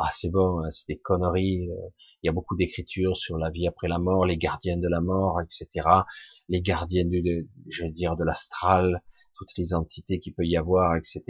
euh, 0.00 0.04
ah, 0.06 0.10
c'est 0.12 0.30
bon, 0.30 0.60
hein, 0.60 0.70
c'est 0.70 0.88
des 0.88 0.98
conneries. 0.98 1.68
Il 2.22 2.26
y 2.26 2.28
a 2.28 2.32
beaucoup 2.32 2.56
d'écritures 2.56 3.16
sur 3.16 3.38
la 3.38 3.50
vie 3.50 3.66
après 3.66 3.88
la 3.88 3.98
mort, 3.98 4.26
les 4.26 4.36
gardiens 4.36 4.76
de 4.76 4.88
la 4.88 5.00
mort, 5.00 5.40
etc. 5.40 5.88
Les 6.48 6.60
gardiens 6.60 7.04
du, 7.04 7.48
je 7.68 7.84
veux 7.84 7.90
dire, 7.90 8.16
de 8.16 8.24
l'astral, 8.24 9.02
toutes 9.34 9.56
les 9.56 9.74
entités 9.74 10.18
qu'il 10.20 10.34
peut 10.34 10.44
y 10.44 10.56
avoir, 10.56 10.96
etc. 10.96 11.22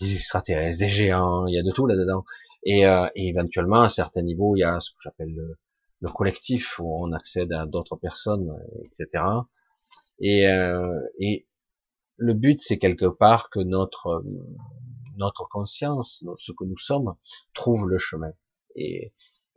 Des 0.00 0.14
extraterrestres, 0.14 0.80
des 0.80 0.88
géants, 0.88 1.46
il 1.46 1.54
y 1.54 1.58
a 1.58 1.62
de 1.62 1.70
tout 1.70 1.86
là-dedans. 1.86 2.24
Et, 2.64 2.86
euh, 2.86 3.08
et, 3.14 3.28
éventuellement, 3.28 3.82
à 3.82 3.88
certains 3.88 4.22
niveaux, 4.22 4.56
il 4.56 4.60
y 4.60 4.64
a 4.64 4.80
ce 4.80 4.90
que 4.90 4.96
j'appelle 5.02 5.32
le, 5.34 5.56
le, 6.00 6.08
collectif, 6.10 6.78
où 6.78 7.04
on 7.04 7.12
accède 7.12 7.52
à 7.52 7.66
d'autres 7.66 7.96
personnes, 7.96 8.50
etc. 8.84 9.24
Et, 10.18 10.48
euh, 10.48 11.00
et 11.18 11.46
le 12.16 12.34
but, 12.34 12.60
c'est 12.60 12.78
quelque 12.78 13.06
part 13.06 13.50
que 13.50 13.60
notre 13.60 14.24
notre 15.16 15.46
conscience, 15.48 16.24
ce 16.36 16.52
que 16.52 16.64
nous 16.64 16.76
sommes, 16.76 17.14
trouve 17.54 17.88
le 17.88 17.98
chemin. 17.98 18.32
Et 18.76 19.12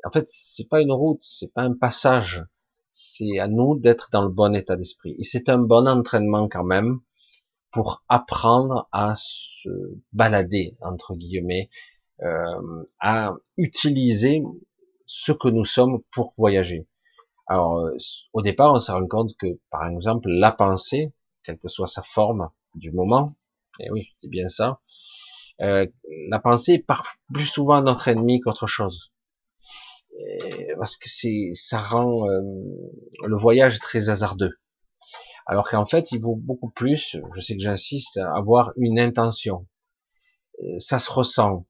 en 0.06 0.12
fait, 0.12 0.28
c'est 0.30 0.70
pas 0.70 0.82
une 0.82 0.92
route, 0.92 1.24
c'est 1.24 1.54
pas 1.54 1.64
un 1.64 1.74
passage. 1.74 2.44
C'est 2.90 3.40
à 3.40 3.48
nous 3.48 3.78
d'être 3.78 4.10
dans 4.12 4.24
le 4.24 4.30
bon 4.30 4.56
état 4.56 4.76
d'esprit. 4.76 5.16
Et 5.20 5.24
c'est 5.24 5.50
un 5.50 5.58
bon 5.58 5.88
entraînement 5.88 6.48
quand 6.48 6.64
même 6.64 7.00
pour 7.72 8.04
apprendre 8.08 8.88
à 8.92 9.14
se 9.16 9.70
balader 10.14 10.78
entre 10.82 11.16
guillemets 11.16 11.70
euh, 12.24 12.84
à 13.00 13.36
utiliser 13.58 14.42
ce 15.06 15.32
que 15.32 15.48
nous 15.48 15.66
sommes 15.66 16.02
pour 16.12 16.34
voyager. 16.38 16.88
Alors, 17.48 17.90
au 18.34 18.42
départ, 18.42 18.74
on 18.74 18.80
se 18.80 18.92
rend 18.92 19.08
compte 19.08 19.36
que, 19.38 19.60
par 19.70 19.88
exemple, 19.88 20.28
la 20.30 20.52
pensée, 20.52 21.14
quelle 21.44 21.60
que 21.60 21.70
soit 21.70 21.88
sa 21.88 22.02
forme 22.02 22.50
du 22.76 22.92
moment, 22.92 23.28
et 23.80 23.90
oui, 23.92 24.10
c'est 24.18 24.30
bien 24.30 24.48
ça, 24.48 24.82
euh, 25.62 25.88
la 26.30 26.40
pensée 26.40 26.74
est 26.74 26.86
plus 27.34 27.46
souvent 27.46 27.82
notre 27.82 28.08
ennemi 28.08 28.40
qu'autre 28.40 28.68
chose. 28.68 29.12
parce 30.78 30.98
que 30.98 31.10
c'est, 31.10 31.52
ça 31.54 31.80
rend 31.80 32.28
euh, 32.28 32.42
le 33.26 33.38
voyage 33.38 33.80
très 33.80 34.10
hasardeux. 34.10 34.60
Alors 35.46 35.70
qu'en 35.70 35.86
fait, 35.86 36.12
il 36.12 36.22
vaut 36.22 36.36
beaucoup 36.36 36.70
plus, 36.70 37.18
je 37.36 37.42
sais 37.42 37.56
que 37.56 37.64
j'insiste, 37.64 38.18
avoir 38.18 38.74
une 38.76 39.00
intention. 39.00 39.68
Euh, 40.62 40.80
ça 40.80 41.00
se 41.00 41.12
ressent. 41.12 41.66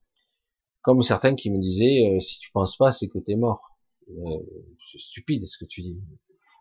Comme 0.82 1.02
certains 1.04 1.36
qui 1.36 1.52
me 1.52 1.60
disaient, 1.60 2.18
si 2.20 2.40
tu 2.40 2.50
penses 2.52 2.78
pas, 2.78 2.92
c'est 2.92 3.08
que 3.08 3.20
tu 3.20 3.32
es 3.32 3.36
mort. 3.36 3.78
C'est 4.90 5.00
stupide 5.00 5.46
ce 5.46 5.58
que 5.58 5.66
tu 5.66 5.82
dis. 5.82 6.00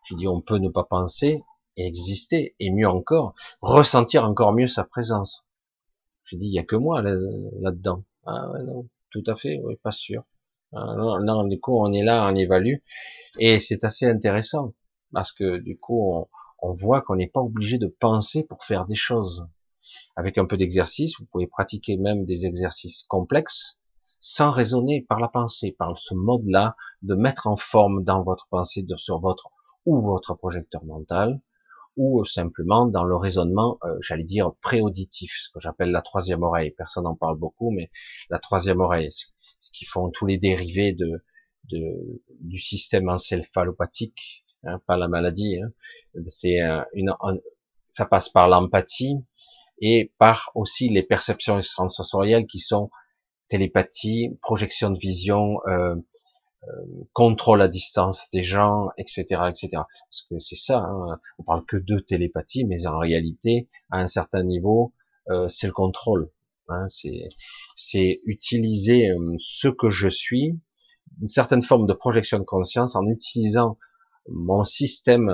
Je 0.04 0.16
dis, 0.16 0.26
on 0.26 0.40
peut 0.40 0.58
ne 0.58 0.68
pas 0.68 0.84
penser 0.84 1.42
et 1.76 1.86
exister, 1.86 2.56
et 2.58 2.70
mieux 2.70 2.88
encore, 2.88 3.34
ressentir 3.60 4.24
encore 4.24 4.52
mieux 4.52 4.66
sa 4.66 4.84
présence. 4.84 5.45
Je 6.26 6.36
dis, 6.36 6.46
il 6.46 6.54
y 6.54 6.58
a 6.58 6.64
que 6.64 6.76
moi 6.76 7.02
là-dedans. 7.02 8.04
ah 8.26 8.50
ouais, 8.52 8.62
non, 8.62 8.88
tout 9.10 9.24
à 9.26 9.36
fait, 9.36 9.60
oui, 9.64 9.76
pas 9.82 9.92
sûr. 9.92 10.24
Ah, 10.72 10.94
non, 10.96 11.44
du 11.44 11.58
coup, 11.60 11.78
on 11.78 11.92
est 11.92 12.02
là, 12.02 12.28
on 12.30 12.34
évalue, 12.34 12.76
et 13.38 13.60
c'est 13.60 13.84
assez 13.84 14.06
intéressant 14.06 14.74
parce 15.12 15.32
que 15.32 15.58
du 15.58 15.78
coup, 15.78 16.02
on, 16.12 16.28
on 16.60 16.72
voit 16.72 17.00
qu'on 17.02 17.16
n'est 17.16 17.28
pas 17.28 17.40
obligé 17.40 17.78
de 17.78 17.86
penser 17.86 18.44
pour 18.44 18.64
faire 18.64 18.86
des 18.86 18.94
choses. 18.94 19.46
Avec 20.16 20.36
un 20.38 20.46
peu 20.46 20.56
d'exercice, 20.56 21.18
vous 21.18 21.26
pouvez 21.26 21.46
pratiquer 21.46 21.96
même 21.96 22.24
des 22.24 22.46
exercices 22.46 23.04
complexes 23.04 23.78
sans 24.18 24.50
raisonner 24.50 25.02
par 25.08 25.20
la 25.20 25.28
pensée, 25.28 25.76
par 25.78 25.96
ce 25.96 26.14
mode-là 26.14 26.74
de 27.02 27.14
mettre 27.14 27.46
en 27.46 27.56
forme 27.56 28.02
dans 28.02 28.22
votre 28.24 28.48
pensée 28.48 28.84
sur 28.96 29.20
votre 29.20 29.50
ou 29.84 30.00
votre 30.00 30.34
projecteur 30.34 30.84
mental 30.84 31.40
ou 31.96 32.24
simplement 32.24 32.86
dans 32.86 33.04
le 33.04 33.16
raisonnement, 33.16 33.78
euh, 33.84 33.96
j'allais 34.00 34.24
dire 34.24 34.52
préauditif, 34.60 35.32
ce 35.44 35.50
que 35.50 35.60
j'appelle 35.60 35.90
la 35.90 36.02
troisième 36.02 36.42
oreille. 36.42 36.70
Personne 36.70 37.04
n'en 37.04 37.14
parle 37.14 37.38
beaucoup, 37.38 37.70
mais 37.70 37.90
la 38.30 38.38
troisième 38.38 38.80
oreille, 38.80 39.10
ce 39.10 39.70
qui 39.72 39.84
font 39.84 40.10
tous 40.10 40.26
les 40.26 40.38
dérivés 40.38 40.92
de, 40.92 41.24
de 41.70 42.22
du 42.40 42.58
système 42.58 43.08
encéphalopathique, 43.08 44.44
hein, 44.64 44.80
pas 44.86 44.96
la 44.96 45.08
maladie. 45.08 45.60
Hein. 45.60 45.72
C'est 46.24 46.58
une, 46.92 47.14
ça 47.90 48.04
passe 48.04 48.28
par 48.28 48.48
l'empathie 48.48 49.16
et 49.80 50.12
par 50.18 50.50
aussi 50.54 50.88
les 50.88 51.02
perceptions 51.02 51.58
extrasensorielles 51.58 52.46
qui 52.46 52.60
sont 52.60 52.90
télépathie, 53.48 54.36
projection 54.42 54.90
de 54.90 54.98
vision, 54.98 55.60
euh, 55.66 55.94
euh, 55.94 55.96
contrôle 57.12 57.62
à 57.62 57.68
distance 57.68 58.28
des 58.32 58.42
gens, 58.42 58.88
etc., 58.98 59.24
etc. 59.48 59.68
Parce 59.72 60.26
que 60.28 60.38
c'est 60.38 60.56
ça. 60.56 60.78
Hein, 60.78 61.18
on 61.38 61.44
parle 61.44 61.64
que 61.64 61.76
de 61.76 61.98
télépathie, 61.98 62.64
mais 62.64 62.86
en 62.86 62.98
réalité, 62.98 63.68
à 63.90 63.98
un 63.98 64.06
certain 64.06 64.42
niveau, 64.42 64.92
euh, 65.30 65.48
c'est 65.48 65.66
le 65.66 65.72
contrôle. 65.72 66.30
Hein, 66.68 66.88
c'est 67.76 68.20
utiliser 68.24 69.10
euh, 69.10 69.36
ce 69.38 69.68
que 69.68 69.90
je 69.90 70.08
suis, 70.08 70.58
une 71.22 71.28
certaine 71.28 71.62
forme 71.62 71.86
de 71.86 71.92
projection 71.92 72.38
de 72.38 72.44
conscience 72.44 72.96
en 72.96 73.06
utilisant 73.06 73.78
mon 74.28 74.64
système, 74.64 75.32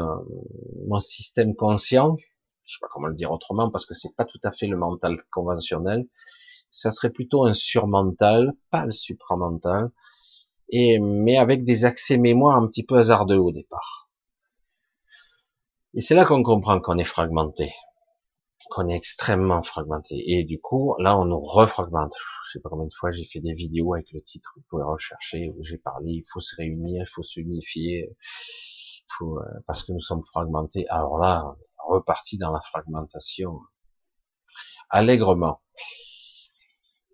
mon 0.87 0.99
système 0.99 1.55
conscient, 1.55 2.17
je 2.65 2.75
sais 2.75 2.79
pas 2.81 2.89
comment 2.91 3.07
le 3.07 3.15
dire 3.15 3.33
autrement 3.33 3.71
parce 3.71 3.87
que 3.87 3.95
c'est 3.95 4.15
pas 4.15 4.27
tout 4.27 4.41
à 4.45 4.53
fait 4.53 4.67
le 4.67 4.77
mental 4.77 5.17
conventionnel, 5.31 6.07
ça 6.69 6.91
serait 6.91 7.11
plutôt 7.11 7.47
un 7.47 7.55
surmental, 7.55 8.53
pas 8.71 8.85
le 8.85 8.93
supramental, 8.93 9.91
et 10.69 10.99
mais 10.99 11.37
avec 11.37 11.65
des 11.65 11.85
accès 11.85 12.19
mémoire 12.19 12.57
un 12.57 12.67
petit 12.67 12.85
peu 12.85 12.97
hasardeux 12.97 13.39
au 13.39 13.53
départ. 13.53 14.11
Et 15.95 16.01
c'est 16.01 16.15
là 16.15 16.25
qu'on 16.25 16.43
comprend 16.43 16.81
qu'on 16.81 16.97
est 16.99 17.05
fragmenté, 17.05 17.73
qu'on 18.71 18.89
est 18.89 18.97
extrêmement 18.97 19.63
fragmenté. 19.63 20.23
Et 20.27 20.45
du 20.45 20.59
coup, 20.61 20.95
là, 20.99 21.19
on 21.19 21.27
nous 21.27 21.41
refragmente. 21.41 22.15
Je 22.47 22.53
sais 22.53 22.61
pas 22.61 22.71
combien 22.71 22.87
de 22.87 22.95
fois 22.95 23.13
j'ai 23.13 23.25
fait 23.25 23.41
des 23.41 23.53
vidéos 23.53 23.95
avec 23.95 24.11
le 24.13 24.23
titre, 24.23 24.55
vous 24.57 24.63
pouvez 24.71 24.85
rechercher, 24.85 25.49
où 25.57 25.63
j'ai 25.63 25.79
parlé, 25.79 26.13
il 26.13 26.25
faut 26.33 26.41
se 26.41 26.57
réunir, 26.57 27.05
il 27.07 27.11
faut 27.11 27.23
s'unifier, 27.23 28.09
faut, 29.19 29.39
euh, 29.39 29.45
parce 29.67 29.85
que 29.85 29.93
nous 29.93 30.01
sommes 30.01 30.25
fragmentés. 30.25 30.89
Alors 30.89 31.19
là, 31.19 31.45
reparti 31.79 32.39
dans 32.39 32.53
la 32.53 32.61
fragmentation 32.61 33.61
allègrement. 34.91 35.61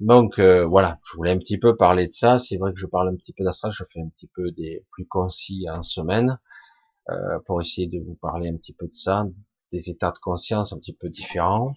Donc 0.00 0.38
euh, 0.38 0.64
voilà, 0.64 0.98
je 1.02 1.16
voulais 1.16 1.32
un 1.32 1.38
petit 1.38 1.58
peu 1.58 1.76
parler 1.76 2.06
de 2.06 2.12
ça. 2.12 2.38
C'est 2.38 2.56
vrai 2.56 2.72
que 2.72 2.78
je 2.78 2.86
parle 2.86 3.08
un 3.08 3.16
petit 3.16 3.32
peu 3.32 3.44
d'astral, 3.44 3.72
je 3.72 3.84
fais 3.84 4.00
un 4.00 4.08
petit 4.08 4.28
peu 4.28 4.50
des 4.52 4.84
plus 4.92 5.06
concis 5.06 5.66
en 5.70 5.82
semaine 5.82 6.38
euh, 7.10 7.38
pour 7.46 7.60
essayer 7.60 7.88
de 7.88 7.98
vous 7.98 8.14
parler 8.14 8.48
un 8.48 8.56
petit 8.56 8.72
peu 8.72 8.86
de 8.86 8.94
ça, 8.94 9.26
des 9.72 9.90
états 9.90 10.12
de 10.12 10.18
conscience 10.18 10.72
un 10.72 10.78
petit 10.78 10.92
peu 10.92 11.08
différents, 11.08 11.74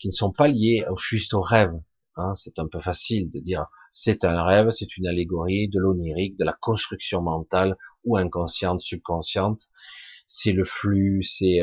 qui 0.00 0.08
ne 0.08 0.12
sont 0.12 0.32
pas 0.32 0.48
liés 0.48 0.84
juste 0.98 1.34
au 1.34 1.40
rêve. 1.40 1.72
Hein. 2.16 2.34
c'est 2.34 2.58
un 2.58 2.66
peu 2.66 2.78
facile 2.78 3.30
de 3.30 3.38
dire 3.38 3.66
c'est 3.90 4.24
un 4.24 4.44
rêve, 4.44 4.70
c'est 4.70 4.96
une 4.98 5.06
allégorie, 5.06 5.68
de 5.68 5.78
l'onirique, 5.78 6.36
de 6.36 6.44
la 6.44 6.52
construction 6.52 7.22
mentale 7.22 7.76
ou 8.04 8.16
inconsciente, 8.16 8.82
subconsciente. 8.82 9.68
C'est 10.26 10.52
le 10.52 10.64
flux, 10.64 11.22
c'est 11.22 11.60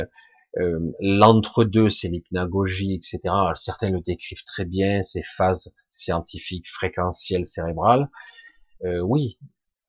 euh, 0.57 0.79
l'entre-deux, 0.99 1.89
c'est 1.89 2.07
l'hypnagogie, 2.07 2.95
etc. 2.95 3.33
certains 3.55 3.89
le 3.91 4.01
décrivent 4.01 4.43
très 4.45 4.65
bien, 4.65 5.03
ces 5.03 5.21
phases 5.23 5.73
scientifiques 5.87 6.69
fréquentielles 6.69 7.45
cérébrales. 7.45 8.09
Euh, 8.85 8.99
oui, 9.01 9.37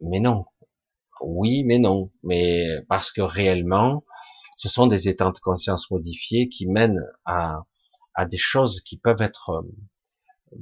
mais 0.00 0.20
non. 0.20 0.44
Oui, 1.22 1.64
mais 1.64 1.78
non. 1.78 2.11
Mais 2.22 2.66
parce 2.88 3.11
que 3.11 3.22
réellement, 3.22 4.04
ce 4.56 4.68
sont 4.68 4.86
des 4.86 5.08
états 5.08 5.30
de 5.30 5.38
conscience 5.38 5.90
modifiés 5.90 6.48
qui 6.48 6.66
mènent 6.66 7.06
à, 7.24 7.62
des 8.28 8.36
choses 8.36 8.82
qui 8.82 8.98
peuvent 8.98 9.22
être 9.22 9.50
euh, 9.50 9.62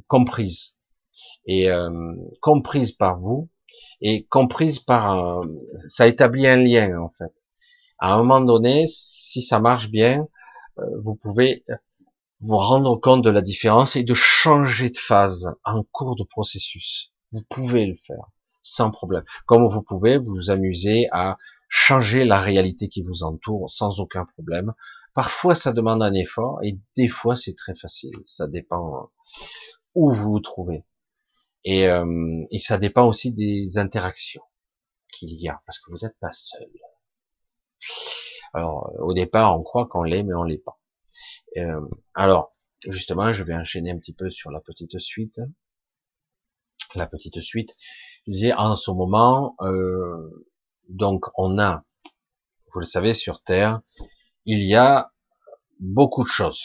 comprises 0.07 0.77
et 1.47 1.71
euh, 1.71 2.15
comprises 2.41 2.93
par 2.93 3.19
vous 3.19 3.49
et 4.01 4.25
comprises 4.27 4.79
par 4.79 5.43
ça 5.89 6.07
établit 6.07 6.47
un 6.47 6.57
lien 6.57 7.01
en 7.01 7.13
fait 7.19 7.48
à 7.99 8.15
un 8.15 8.19
moment 8.19 8.41
donné, 8.41 8.87
si 8.87 9.43
ça 9.43 9.61
marche 9.61 9.91
bien, 9.91 10.27
euh, 10.79 10.83
vous 11.03 11.15
pouvez 11.15 11.65
vous 12.41 12.57
rendre 12.57 12.97
compte 12.97 13.23
de 13.23 13.31
la 13.31 13.43
différence 13.43 13.97
et 13.97 14.05
de 14.05 14.15
changer 14.15 14.91
de 14.91 14.97
phase 14.97 15.53
en 15.65 15.83
cours 15.83 16.17
de 16.17 16.25
processus. 16.25 17.13
Vous 17.33 17.43
pouvez 17.49 17.87
le 17.87 17.97
faire 17.97 18.31
sans 18.63 18.91
problème. 18.91 19.25
Comme 19.47 19.69
vous 19.69 19.83
pouvez 19.83 20.19
vous 20.19 20.51
amuser 20.51 21.09
à 21.11 21.39
changer 21.69 22.25
la 22.25 22.41
réalité 22.41 22.89
qui 22.89 23.03
vous 23.03 23.23
entoure 23.23 23.71
sans 23.71 24.01
aucun 24.01 24.25
problème. 24.25 24.73
Parfois, 25.15 25.55
ça 25.55 25.73
demande 25.73 26.03
un 26.03 26.15
effort 26.15 26.61
et 26.63 26.79
des 26.97 27.09
fois, 27.09 27.37
c'est 27.37 27.55
très 27.55 27.75
facile. 27.75 28.15
Ça 28.25 28.47
dépend 28.47 29.11
où 29.95 30.13
vous 30.13 30.33
vous 30.33 30.41
trouvez. 30.41 30.85
Et, 31.65 31.89
euh, 31.89 32.45
et 32.51 32.59
ça 32.59 32.79
dépend 32.79 33.07
aussi 33.07 33.33
des 33.33 33.79
interactions 33.79 34.45
qu'il 35.13 35.33
y 35.33 35.49
a, 35.49 35.61
parce 35.67 35.79
que 35.81 35.91
vous 35.91 36.07
n'êtes 36.07 36.19
pas 36.21 36.31
seul. 36.31 36.69
Alors, 38.55 38.93
au 39.01 39.13
départ, 39.13 39.59
on 39.59 39.63
croit 39.63 39.87
qu'on 39.87 40.03
l'est, 40.03 40.23
mais 40.23 40.35
on 40.35 40.43
l'est 40.43 40.59
pas. 40.59 40.79
Euh, 41.57 41.81
alors, 42.15 42.51
justement, 42.87 43.33
je 43.33 43.45
vais 43.45 43.55
enchaîner 43.55 43.91
un 43.91 43.99
petit 43.99 44.15
peu 44.15 44.31
sur 44.31 44.51
la 44.51 44.61
petite 44.61 44.99
suite. 44.99 45.41
La 46.95 47.07
petite 47.07 47.41
suite. 47.41 47.77
Je 48.27 48.33
disais, 48.33 48.53
en 48.55 48.75
ce 48.75 48.91
moment, 48.91 49.55
euh, 49.61 50.47
donc, 50.89 51.27
on 51.37 51.59
a, 51.59 51.85
vous 52.73 52.81
le 52.81 52.87
savez, 52.87 53.13
sur 53.13 53.43
Terre, 53.43 53.81
il 54.45 54.65
y 54.65 54.75
a 54.75 55.13
beaucoup 55.81 56.25
de 56.25 56.29
choses. 56.29 56.65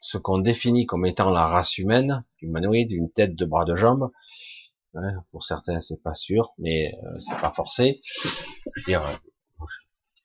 Ce 0.00 0.18
qu'on 0.18 0.38
définit 0.38 0.84
comme 0.84 1.06
étant 1.06 1.30
la 1.30 1.46
race 1.46 1.78
humaine, 1.78 2.24
humanoïde, 2.40 2.92
une 2.92 3.10
tête, 3.10 3.34
deux 3.34 3.46
bras, 3.46 3.64
de 3.64 3.76
jambes, 3.76 4.10
hein, 4.94 5.24
pour 5.30 5.44
certains, 5.44 5.80
c'est 5.80 6.02
pas 6.02 6.14
sûr, 6.14 6.52
mais 6.58 6.92
euh, 7.04 7.18
c'est 7.18 7.40
pas 7.40 7.52
forcé. 7.52 8.02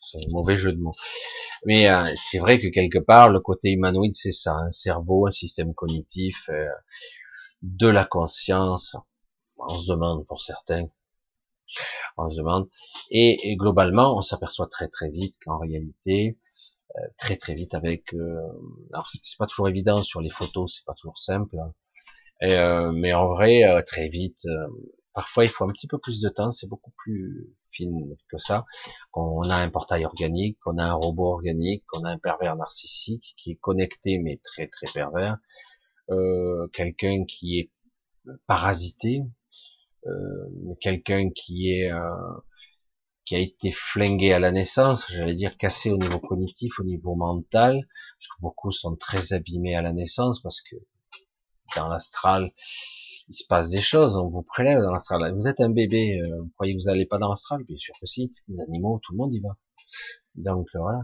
C'est 0.07 0.17
un 0.17 0.29
mauvais 0.31 0.55
jeu 0.55 0.71
de 0.73 0.79
mots. 0.79 0.95
Mais 1.65 1.89
euh, 1.89 2.05
c'est 2.15 2.39
vrai 2.39 2.59
que 2.59 2.67
quelque 2.67 2.99
part, 2.99 3.29
le 3.29 3.39
côté 3.39 3.71
humanoïde, 3.71 4.15
c'est 4.15 4.31
ça, 4.31 4.53
un 4.53 4.71
cerveau, 4.71 5.27
un 5.27 5.31
système 5.31 5.73
cognitif, 5.73 6.49
euh, 6.49 6.67
de 7.61 7.87
la 7.87 8.05
conscience. 8.05 8.95
On 9.57 9.79
se 9.79 9.91
demande 9.91 10.25
pour 10.27 10.41
certains, 10.41 10.87
on 12.17 12.29
se 12.29 12.37
demande. 12.37 12.69
Et, 13.11 13.55
globalement, 13.57 14.17
on 14.17 14.21
s'aperçoit 14.21 14.67
très 14.67 14.87
très 14.87 15.09
vite 15.09 15.35
qu'en 15.43 15.57
réalité, 15.59 16.37
euh, 16.97 17.01
très 17.17 17.35
très 17.37 17.55
vite 17.55 17.73
avec, 17.73 18.13
alors 18.93 19.09
c'est 19.09 19.37
pas 19.37 19.47
toujours 19.47 19.69
évident 19.69 20.03
sur 20.03 20.21
les 20.21 20.29
photos, 20.29 20.75
c'est 20.77 20.85
pas 20.85 20.93
toujours 20.93 21.17
simple. 21.17 21.57
Hein. 21.59 22.91
mais 22.93 23.13
en 23.13 23.27
vrai, 23.29 23.63
très 23.87 24.09
vite, 24.09 24.45
Parfois, 25.17 25.45
il 25.45 25.49
faut 25.49 25.63
un 25.63 25.71
petit 25.71 25.87
peu 25.87 25.97
plus 25.97 26.21
de 26.21 26.29
temps, 26.29 26.51
c'est 26.51 26.67
beaucoup 26.67 26.91
plus 26.95 27.51
fin 27.75 27.85
que 28.29 28.37
ça. 28.37 28.65
On 29.15 29.41
a 29.49 29.55
un 29.55 29.69
portail 29.71 30.05
organique, 30.05 30.59
qu'on 30.59 30.77
a 30.77 30.83
un 30.83 30.93
robot 30.93 31.33
organique, 31.33 31.83
qu'on 31.87 32.03
a 32.03 32.11
un 32.11 32.19
pervers 32.19 32.55
narcissique 32.55 33.33
qui 33.35 33.53
est 33.53 33.55
connecté 33.55 34.19
mais 34.19 34.39
très 34.43 34.67
très 34.67 34.85
pervers, 34.93 35.37
euh, 36.11 36.67
quelqu'un 36.67 37.25
qui 37.25 37.57
est 37.57 37.71
parasité, 38.45 39.23
quelqu'un 40.81 41.31
qui 41.31 41.71
est 41.71 41.91
qui 43.25 43.35
a 43.35 43.39
été 43.39 43.71
flingué 43.71 44.33
à 44.33 44.39
la 44.39 44.51
naissance, 44.51 45.11
j'allais 45.11 45.33
dire 45.33 45.57
cassé 45.57 45.89
au 45.89 45.97
niveau 45.97 46.19
cognitif, 46.19 46.79
au 46.79 46.83
niveau 46.83 47.15
mental, 47.15 47.87
parce 48.17 48.27
que 48.27 48.41
beaucoup 48.41 48.71
sont 48.71 48.95
très 48.95 49.33
abîmés 49.33 49.75
à 49.75 49.81
la 49.81 49.93
naissance, 49.93 50.43
parce 50.43 50.61
que 50.61 50.75
dans 51.75 51.89
l'astral, 51.89 52.53
il 53.29 53.35
se 53.35 53.45
passe 53.47 53.69
des 53.71 53.81
choses, 53.81 54.15
on 54.17 54.29
vous 54.29 54.43
prélève 54.43 54.79
dans 54.81 54.91
l'astral. 54.91 55.33
Vous 55.33 55.47
êtes 55.47 55.59
un 55.59 55.69
bébé, 55.69 56.21
euh, 56.21 56.37
vous 56.39 56.49
croyez 56.55 56.73
que 56.73 56.79
vous 56.79 56.89
n'allez 56.89 57.05
pas 57.05 57.17
dans 57.17 57.29
l'astral? 57.29 57.63
Bien 57.63 57.77
sûr 57.77 57.93
que 57.99 58.05
si, 58.05 58.33
les 58.47 58.61
animaux, 58.61 58.99
tout 59.03 59.13
le 59.13 59.17
monde 59.17 59.33
y 59.33 59.39
va. 59.39 59.57
Donc 60.35 60.67
euh, 60.75 60.79
voilà. 60.79 61.01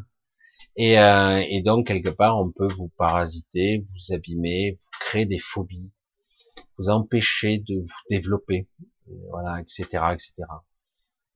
Et, 0.75 0.99
euh, 0.99 1.43
et 1.49 1.61
donc 1.61 1.87
quelque 1.87 2.09
part, 2.09 2.39
on 2.39 2.51
peut 2.51 2.67
vous 2.67 2.89
parasiter, 2.97 3.85
vous 3.91 4.13
abîmer, 4.15 4.79
vous 4.81 4.99
créer 5.01 5.25
des 5.25 5.39
phobies, 5.39 5.91
vous 6.77 6.89
empêcher 6.89 7.59
de 7.59 7.79
vous 7.81 8.01
développer, 8.09 8.67
voilà, 9.29 9.61
etc., 9.61 9.83
etc. 10.13 10.33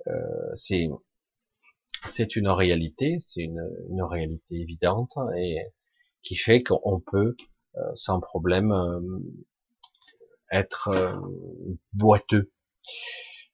Euh, 0.07 0.11
c'est 0.55 0.87
c'est 2.07 2.35
une 2.35 2.47
réalité, 2.47 3.17
c'est 3.25 3.41
une, 3.41 3.67
une, 3.89 4.03
réalité 4.03 4.55
évidente 4.55 5.17
et 5.35 5.57
qui 6.23 6.35
fait 6.35 6.63
qu'on 6.63 7.01
peut 7.01 7.35
euh, 7.75 7.81
sans 7.95 8.19
problème 8.19 8.71
euh, 8.71 8.99
être 10.51 11.21
boiteux. 11.93 12.51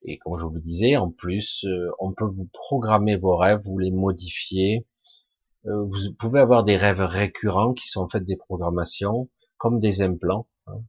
Et 0.05 0.17
comme 0.17 0.37
je 0.37 0.43
vous 0.43 0.53
le 0.53 0.61
disais, 0.61 0.97
en 0.97 1.09
plus, 1.11 1.65
on 1.99 2.13
peut 2.13 2.25
vous 2.25 2.47
programmer 2.51 3.15
vos 3.15 3.37
rêves, 3.37 3.61
vous 3.63 3.79
les 3.79 3.91
modifier. 3.91 4.85
Vous 5.63 6.13
pouvez 6.19 6.41
avoir 6.41 6.63
des 6.63 6.75
rêves 6.75 7.01
récurrents 7.01 7.73
qui 7.73 7.87
sont 7.87 8.01
en 8.01 8.09
fait 8.09 8.25
des 8.25 8.35
programmations, 8.35 9.29
comme 9.57 9.79
des 9.79 10.01
implants. 10.01 10.47
Hein. 10.67 10.81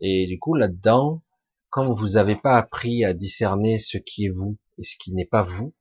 Et 0.00 0.26
du 0.26 0.38
coup, 0.38 0.54
là-dedans, 0.54 1.22
comme 1.70 1.92
vous 1.92 2.10
n'avez 2.10 2.36
pas 2.36 2.56
appris 2.56 3.04
à 3.04 3.14
discerner 3.14 3.78
ce 3.78 3.98
qui 3.98 4.26
est 4.26 4.30
vous 4.34 4.58
et 4.78 4.84
ce 4.84 4.96
qui 4.96 5.12
n'est 5.12 5.24
pas 5.24 5.42
vous, 5.42 5.74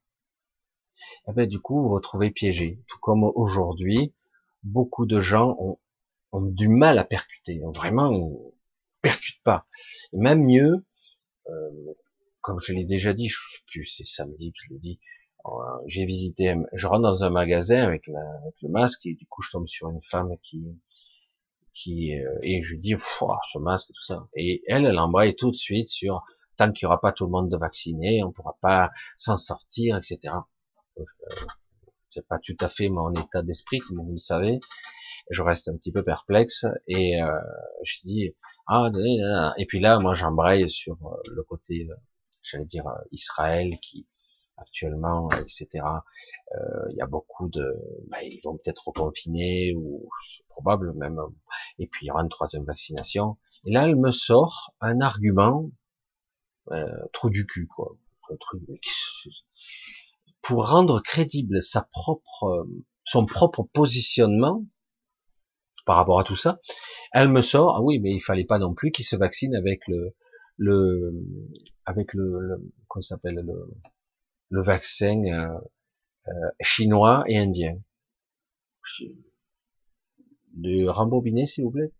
eh 1.28 1.34
ben, 1.34 1.48
du 1.48 1.60
coup, 1.60 1.76
vous 1.76 1.90
vous 1.90 1.96
retrouvez 1.96 2.32
piégé. 2.32 2.84
Tout 2.88 3.00
comme 3.00 3.24
aujourd'hui, 3.24 4.14
beaucoup 4.64 5.06
de 5.06 5.20
gens 5.20 5.56
ont, 5.60 5.80
ont 6.32 6.42
du 6.42 6.68
mal 6.68 6.98
à 6.98 7.04
percuter. 7.04 7.62
Vraiment, 7.74 8.12
ils 9.00 9.02
percutent 9.02 9.44
pas. 9.44 9.66
Et 10.14 10.18
même 10.18 10.46
mieux, 10.46 10.74
euh, 11.50 11.94
comme 12.42 12.60
je 12.60 12.74
l'ai 12.74 12.86
déjà 12.86 13.14
dit, 13.14 13.28
je 13.28 13.36
sais 13.36 13.64
plus, 13.68 13.86
c'est 13.86 14.06
samedi 14.06 14.52
que 14.52 14.58
je 14.64 14.74
l'ai 14.74 14.80
dit, 14.80 15.00
euh, 15.46 15.50
j'ai 15.88 16.06
visité, 16.06 16.56
je 16.74 16.88
rentre 16.88 17.04
dans 17.04 17.24
un 17.24 17.30
magasin 17.30 17.84
avec, 17.84 18.08
le 18.08 18.70
masque 18.70 19.06
et 19.06 19.14
du 19.14 19.26
coup 19.26 19.42
je 19.42 19.52
tombe 19.52 19.68
sur 19.68 19.90
une 19.90 20.02
femme 20.04 20.38
qui, 20.42 20.66
qui 21.74 22.16
euh, 22.16 22.40
et 22.44 22.62
je 22.64 22.72
lui 22.72 22.80
dis, 22.80 22.96
ce 23.00 23.58
masque, 23.60 23.90
tout 23.94 24.04
ça. 24.04 24.28
Et 24.36 24.64
elle, 24.68 24.86
elle 24.86 25.00
embraye 25.00 25.36
tout 25.36 25.52
de 25.52 25.56
suite 25.56 25.88
sur 25.88 26.24
tant 26.58 26.72
qu'il 26.72 26.86
n'y 26.86 26.88
aura 26.88 27.00
pas 27.00 27.14
tout 27.14 27.26
le 27.26 27.32
monde 27.32 27.50
de 27.50 27.58
vacciné, 27.58 28.24
on 28.24 28.32
pourra 28.32 28.58
pas 28.62 28.92
s'en 29.16 29.38
sortir, 29.38 29.98
etc. 29.98 30.34
Euh, 30.98 31.04
c'est 32.10 32.28
pas 32.28 32.40
tout 32.40 32.58
à 32.60 32.68
fait 32.68 32.90
mon 32.90 33.14
état 33.14 33.42
d'esprit, 33.44 33.80
comme 33.80 34.02
vous 34.02 34.12
le 34.12 34.18
savez. 34.18 34.60
Je 35.30 35.42
reste 35.44 35.70
un 35.70 35.78
petit 35.78 35.92
peu 35.92 36.04
perplexe 36.04 36.66
et 36.88 37.22
euh, 37.22 37.40
je 37.84 38.00
dis 38.02 38.36
ah 38.70 38.90
et 39.58 39.66
puis 39.66 39.80
là 39.80 40.00
moi 40.00 40.14
j'embraye 40.14 40.70
sur 40.70 40.94
euh, 41.06 41.32
le 41.34 41.44
côté, 41.44 41.88
euh, 41.90 41.96
j'allais 42.44 42.66
dire 42.66 42.86
Israël 43.12 43.78
qui 43.82 44.08
actuellement, 44.58 45.30
etc. 45.32 45.68
Il 46.90 46.98
y 46.98 47.02
a 47.02 47.08
beaucoup 47.08 47.48
de, 47.48 47.64
ben, 48.10 48.20
ils 48.24 48.42
vont 48.44 48.58
peut-être 48.58 48.90
reconfiner 48.90 49.74
ou 49.74 50.10
probable 50.50 50.94
même. 50.96 51.18
Et 51.78 51.88
puis 51.88 52.06
il 52.06 52.10
y 52.10 52.12
aura 52.12 52.24
une 52.24 52.30
troisième 52.30 52.66
vaccination. 52.66 53.38
Et 53.66 53.72
là, 53.72 53.88
elle 53.88 53.96
me 53.96 54.12
sort 54.12 54.74
un 54.82 55.00
argument 55.00 55.72
euh, 56.72 56.88
trop 57.14 57.30
du 57.30 57.46
cul, 57.46 57.68
quoi. 57.68 57.96
Pour 60.42 60.70
rendre 60.70 61.02
crédible 61.02 61.64
sa 61.64 61.82
propre, 61.92 62.68
son 63.04 63.26
propre 63.26 63.64
positionnement 63.74 64.64
par 65.86 65.96
rapport 65.96 66.20
à 66.20 66.24
tout 66.24 66.36
ça, 66.36 66.60
elle 67.12 67.30
me 67.30 67.42
sort, 67.42 67.78
ah 67.78 67.82
oui, 67.82 68.00
mais 68.00 68.12
il 68.14 68.20
fallait 68.20 68.46
pas 68.46 68.60
non 68.60 68.74
plus 68.74 68.92
qu'il 68.92 69.06
se 69.06 69.16
vaccine 69.16 69.56
avec 69.56 69.82
le, 69.88 70.16
le, 70.58 71.14
avec 71.86 72.14
le, 72.14 72.72
comment 72.88 73.02
s'appelle 73.02 73.36
le, 73.36 73.78
le 74.50 74.62
vaccin 74.62 75.24
euh, 75.26 75.60
euh, 76.28 76.50
chinois 76.62 77.24
et 77.28 77.38
indien. 77.38 77.80
De 80.54 80.88
rembobiner, 80.88 81.46
s'il 81.46 81.64
vous 81.64 81.72
plaît. 81.72 81.94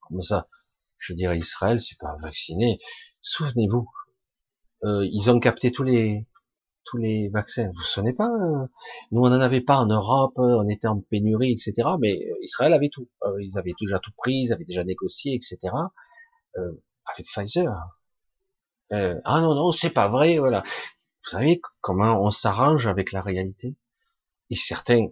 Comme 0.00 0.22
ça, 0.22 0.48
je 0.98 1.14
dirais 1.14 1.38
Israël, 1.38 1.80
c'est 1.80 1.98
pas 1.98 2.16
vacciné. 2.20 2.78
Souvenez-vous, 3.20 3.88
euh, 4.84 5.06
ils 5.10 5.30
ont 5.30 5.40
capté 5.40 5.72
tous 5.72 5.82
les 5.82 6.26
tous 6.86 6.96
les 6.96 7.28
vaccins. 7.28 7.66
Vous 7.66 7.74
vous 7.74 7.82
souvenez 7.82 8.12
pas 8.12 8.28
euh, 8.28 8.66
Nous, 9.10 9.20
on 9.20 9.28
n'en 9.28 9.40
avait 9.40 9.60
pas 9.60 9.78
en 9.78 9.86
Europe, 9.86 10.34
on 10.36 10.68
était 10.68 10.88
en 10.88 11.00
pénurie, 11.00 11.52
etc. 11.52 11.88
Mais 12.00 12.18
Israël 12.42 12.72
avait 12.72 12.88
tout. 12.88 13.08
Euh, 13.24 13.42
ils 13.42 13.58
avaient 13.58 13.74
déjà 13.78 13.98
tout 13.98 14.12
pris, 14.16 14.34
ils 14.34 14.52
avaient 14.52 14.64
déjà 14.64 14.84
négocié, 14.84 15.34
etc. 15.34 15.58
avec 17.04 17.26
Pfizer. 17.26 17.72
ah 18.90 19.40
non, 19.40 19.54
non, 19.54 19.72
c'est 19.72 19.90
pas 19.90 20.08
vrai, 20.08 20.38
voilà. 20.38 20.62
Vous 21.24 21.30
savez 21.30 21.60
comment 21.80 22.22
on 22.22 22.30
s'arrange 22.30 22.86
avec 22.86 23.12
la 23.12 23.20
réalité? 23.20 23.76
Et 24.50 24.54
certains 24.54 25.08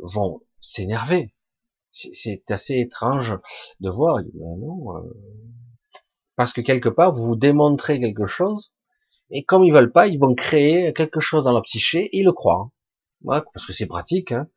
vont 0.00 0.42
s'énerver. 0.60 1.34
C'est 1.90 2.50
assez 2.50 2.78
étrange 2.78 3.36
de 3.80 3.90
voir. 3.90 4.18
Non, 4.34 5.04
parce 6.36 6.52
que 6.52 6.62
quelque 6.62 6.88
part, 6.88 7.12
vous 7.12 7.36
démontrez 7.36 8.00
quelque 8.00 8.26
chose 8.26 8.72
et 9.32 9.44
comme 9.44 9.64
ils 9.64 9.72
veulent 9.72 9.92
pas, 9.92 10.06
ils 10.06 10.18
vont 10.18 10.34
créer 10.34 10.92
quelque 10.92 11.20
chose 11.20 11.42
dans 11.44 11.52
la 11.52 11.62
psyché, 11.62 12.10
ils 12.12 12.24
le 12.24 12.32
croient. 12.32 12.70
Hein. 13.28 13.42
parce 13.52 13.66
que 13.66 13.72
c'est 13.72 13.86
pratique. 13.86 14.32
Hein. 14.32 14.48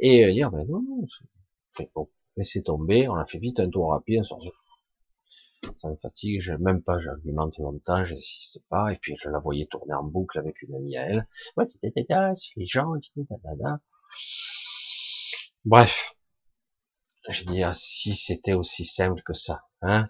Et 0.00 0.24
euh, 0.24 0.32
dire, 0.32 0.50
ben 0.50 0.66
non, 0.66 0.82
non, 0.82 1.06
bon, 1.94 2.08
laissez 2.36 2.62
tomber, 2.62 3.08
on 3.08 3.14
a 3.14 3.26
fait 3.26 3.38
vite 3.38 3.60
un 3.60 3.68
tour 3.68 3.90
rapide, 3.90 4.24
ça 5.76 5.88
me 5.90 5.96
fatigue, 5.96 6.40
je, 6.40 6.54
même 6.54 6.82
pas 6.82 6.98
j'argumente 6.98 7.58
longtemps, 7.58 8.04
j'insiste 8.04 8.62
pas, 8.68 8.92
et 8.92 8.96
puis 8.96 9.16
je 9.20 9.28
la 9.28 9.40
voyais 9.40 9.66
tourner 9.66 9.94
en 9.94 10.04
boucle 10.04 10.38
avec 10.38 10.62
une 10.62 10.74
amie 10.74 10.96
à 10.96 11.08
elle. 11.08 11.28
Ouais, 11.56 11.66
c'est 11.82 11.92
les 12.56 12.66
gens, 12.66 12.94
Bref. 15.64 16.14
Je 17.28 17.44
dis, 17.44 17.62
ah, 17.62 17.74
si 17.74 18.14
c'était 18.14 18.54
aussi 18.54 18.86
simple 18.86 19.20
que 19.22 19.34
ça, 19.34 19.64
hein, 19.82 20.08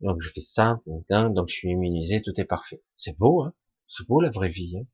donc 0.00 0.20
je 0.20 0.30
fais 0.30 0.40
ça, 0.40 0.80
donc 0.86 1.48
je 1.48 1.54
suis 1.54 1.70
immunisé, 1.70 2.22
tout 2.22 2.38
est 2.40 2.44
parfait. 2.44 2.82
C'est 2.96 3.16
beau, 3.16 3.42
hein 3.42 3.54
C'est 3.88 4.06
beau 4.06 4.20
la 4.20 4.30
vraie 4.30 4.48
vie. 4.48 4.78
Hein 4.78 4.86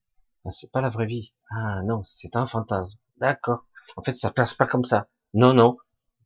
ah, 0.44 0.50
c'est 0.50 0.70
pas 0.70 0.80
la 0.80 0.88
vraie 0.88 1.06
vie. 1.06 1.32
Ah 1.50 1.82
non, 1.84 2.02
c'est 2.02 2.36
un 2.36 2.46
fantasme. 2.46 2.98
D'accord. 3.18 3.66
En 3.96 4.02
fait, 4.02 4.12
ça 4.12 4.30
passe 4.30 4.54
pas 4.54 4.66
comme 4.66 4.84
ça. 4.84 5.08
Non, 5.34 5.52
non, 5.52 5.76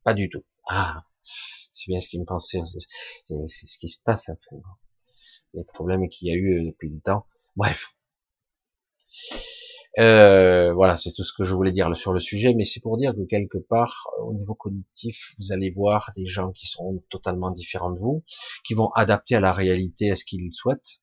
pas 0.04 0.14
du 0.14 0.28
tout. 0.28 0.44
Ah, 0.68 1.04
c'est 1.72 1.88
bien 1.88 2.00
ce 2.00 2.08
qui 2.08 2.18
me 2.18 2.24
pensait. 2.24 2.60
C'est 3.24 3.48
ce 3.48 3.78
qui 3.78 3.88
se 3.88 4.00
passe. 4.02 4.28
En. 4.28 4.60
Les 5.54 5.64
problèmes 5.64 6.08
qu'il 6.08 6.28
y 6.28 6.30
a 6.30 6.34
eu 6.34 6.64
depuis 6.64 6.90
le 6.90 7.00
temps. 7.00 7.26
Bref. 7.56 7.94
Euh, 9.98 10.72
voilà, 10.74 10.96
c'est 10.96 11.12
tout 11.12 11.22
ce 11.22 11.32
que 11.32 11.44
je 11.44 11.54
voulais 11.54 11.70
dire 11.70 11.94
sur 11.96 12.12
le 12.12 12.18
sujet, 12.18 12.52
mais 12.54 12.64
c'est 12.64 12.80
pour 12.80 12.96
dire 12.96 13.14
que 13.14 13.24
quelque 13.26 13.58
part, 13.58 14.08
au 14.18 14.34
niveau 14.34 14.54
cognitif, 14.54 15.34
vous 15.38 15.52
allez 15.52 15.70
voir 15.70 16.10
des 16.16 16.26
gens 16.26 16.50
qui 16.50 16.66
seront 16.66 17.02
totalement 17.10 17.50
différents 17.50 17.92
de 17.92 18.00
vous, 18.00 18.24
qui 18.64 18.74
vont 18.74 18.90
adapter 18.94 19.36
à 19.36 19.40
la 19.40 19.52
réalité 19.52 20.10
à 20.10 20.16
ce 20.16 20.24
qu'ils 20.24 20.52
souhaitent, 20.52 21.00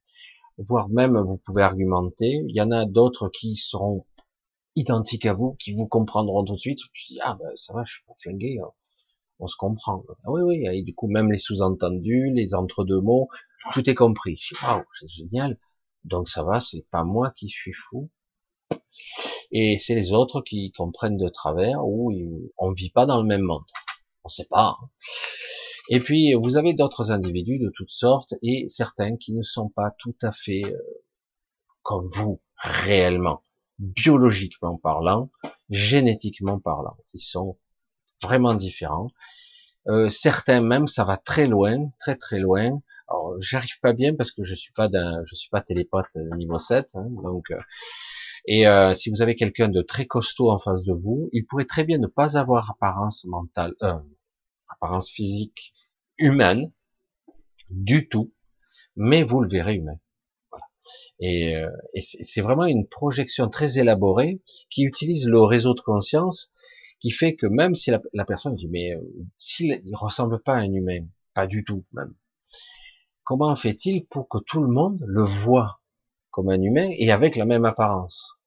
voire 0.58 0.90
même 0.90 1.18
vous 1.18 1.38
pouvez 1.38 1.64
argumenter. 1.64 2.44
Il 2.48 2.56
y 2.56 2.62
en 2.62 2.72
a 2.72 2.86
d'autres 2.86 3.30
qui 3.30 3.56
seront 3.56 4.06
identiques 4.76 5.26
à 5.26 5.34
vous, 5.34 5.56
qui 5.60 5.74
vous 5.74 5.88
comprendront 5.88 6.44
tout 6.44 6.56
de 6.56 6.60
suite. 6.60 6.80
Puis, 6.94 7.18
ah 7.24 7.38
ben 7.40 7.50
ça 7.56 7.74
va, 7.74 7.84
je 7.86 7.94
suis 7.94 8.04
pas 8.06 8.14
flingué, 8.22 8.60
hein. 8.62 8.72
on 9.40 9.48
se 9.48 9.56
comprend. 9.56 10.04
Ah 10.26 10.32
oui, 10.32 10.42
oui, 10.42 10.68
et 10.68 10.82
du 10.84 10.94
coup 10.94 11.08
même 11.08 11.32
les 11.32 11.38
sous-entendus, 11.38 12.32
les 12.34 12.56
entre-deux 12.56 13.00
mots, 13.00 13.30
tout 13.74 13.90
est 13.90 13.96
compris. 13.96 14.42
Waouh, 14.64 14.84
c'est 15.00 15.10
génial. 15.10 15.58
Donc 16.04 16.28
ça 16.30 16.44
va, 16.44 16.60
c'est 16.60 16.86
pas 16.92 17.04
moi 17.04 17.32
qui 17.38 17.48
suis 17.48 17.74
fou, 17.74 18.10
et 19.52 19.78
c'est 19.78 19.96
les 19.96 20.14
autres 20.14 20.42
qui 20.42 20.72
comprennent 20.72 21.18
de 21.18 21.30
travers 21.30 21.86
ou 21.86 22.14
on 22.58 22.72
vit 22.72 22.90
pas 22.90 23.06
dans 23.06 23.22
le 23.22 23.28
même 23.28 23.42
monde. 23.42 23.66
On 24.24 24.30
sait 24.30 24.48
pas. 24.50 24.78
Hein. 24.82 24.90
Et 25.90 26.00
puis 26.00 26.34
vous 26.34 26.58
avez 26.58 26.74
d'autres 26.74 27.12
individus 27.12 27.60
de 27.60 27.72
toutes 27.76 27.92
sortes 27.92 28.34
et 28.42 28.68
certains 28.70 29.18
qui 29.18 29.34
ne 29.34 29.42
sont 29.42 29.70
pas 29.70 29.92
tout 29.98 30.16
à 30.22 30.32
fait 30.32 30.62
euh, 30.66 30.78
comme 31.84 32.08
vous 32.14 32.42
réellement, 32.58 33.44
biologiquement 33.80 34.78
parlant, 34.78 35.32
génétiquement 35.70 36.60
parlant. 36.60 36.96
Ils 37.14 37.22
sont 37.22 37.58
vraiment 38.22 38.54
différents. 38.54 39.10
Euh, 39.88 40.10
certains 40.10 40.62
même, 40.62 40.88
ça 40.88 41.04
va 41.04 41.18
très 41.18 41.48
loin, 41.48 41.90
très 42.00 42.16
très 42.16 42.40
loin. 42.40 42.82
Alors, 43.10 43.36
j'arrive 43.42 43.80
pas 43.82 43.94
bien 43.94 44.16
parce 44.16 44.32
que 44.32 44.44
je 44.44 44.54
suis 44.54 44.72
pas 44.72 44.88
d'un, 44.88 45.24
je 45.26 45.36
suis 45.36 45.50
pas 45.50 45.62
télépathe 45.62 46.16
niveau 46.38 46.60
7, 46.60 46.96
hein, 46.96 47.08
donc 47.24 47.50
euh, 47.52 47.58
et 48.46 48.68
euh, 48.68 48.94
si 48.94 49.10
vous 49.10 49.22
avez 49.22 49.36
quelqu'un 49.36 49.70
de 49.70 49.82
très 49.82 50.06
costaud 50.06 50.50
en 50.50 50.58
face 50.58 50.84
de 50.84 50.94
vous, 50.94 51.30
il 51.32 51.46
pourrait 51.46 51.66
très 51.66 51.84
bien 51.84 51.98
ne 51.98 52.08
pas 52.08 52.38
avoir 52.38 52.72
apparence 52.72 53.26
mentale, 53.26 53.76
euh, 53.84 54.00
apparence 54.68 55.10
physique 55.10 55.74
humaine, 56.18 56.72
du 57.70 58.10
tout, 58.10 58.34
mais 58.96 59.24
vous 59.24 59.42
le 59.42 59.48
verrez 59.48 59.76
humain. 59.76 60.00
Et, 61.20 61.56
euh, 61.56 61.70
c'est 62.02 62.42
vraiment 62.42 62.66
une 62.66 62.88
projection 62.88 63.48
très 63.48 63.78
élaborée 63.78 64.42
qui 64.70 64.84
utilise 64.84 65.28
le 65.28 65.42
réseau 65.42 65.74
de 65.76 65.82
conscience, 65.82 66.52
qui 67.00 67.12
fait 67.12 67.36
que 67.36 67.46
même 67.46 67.76
si 67.76 67.92
la, 67.92 68.02
la 68.14 68.26
personne 68.26 68.56
dit 68.56 68.68
mais 68.68 68.96
euh, 68.96 69.02
s'il 69.38 69.82
ne 69.86 69.98
ressemble 69.98 70.42
pas 70.42 70.56
à 70.56 70.60
un 70.60 70.74
humain, 70.74 71.06
pas 71.34 71.48
du 71.48 71.64
tout 71.64 71.86
même, 71.94 72.14
comment 73.24 73.56
fait-il 73.56 74.06
pour 74.08 74.28
que 74.28 74.40
tout 74.40 74.62
le 74.62 74.68
monde 74.68 75.04
le 75.06 75.24
voit? 75.24 75.81
Comme 76.32 76.50
un 76.50 76.62
humain 76.62 76.90
et 76.92 77.12
avec 77.12 77.36
la 77.36 77.46
même 77.46 77.66
apparence 77.66 78.38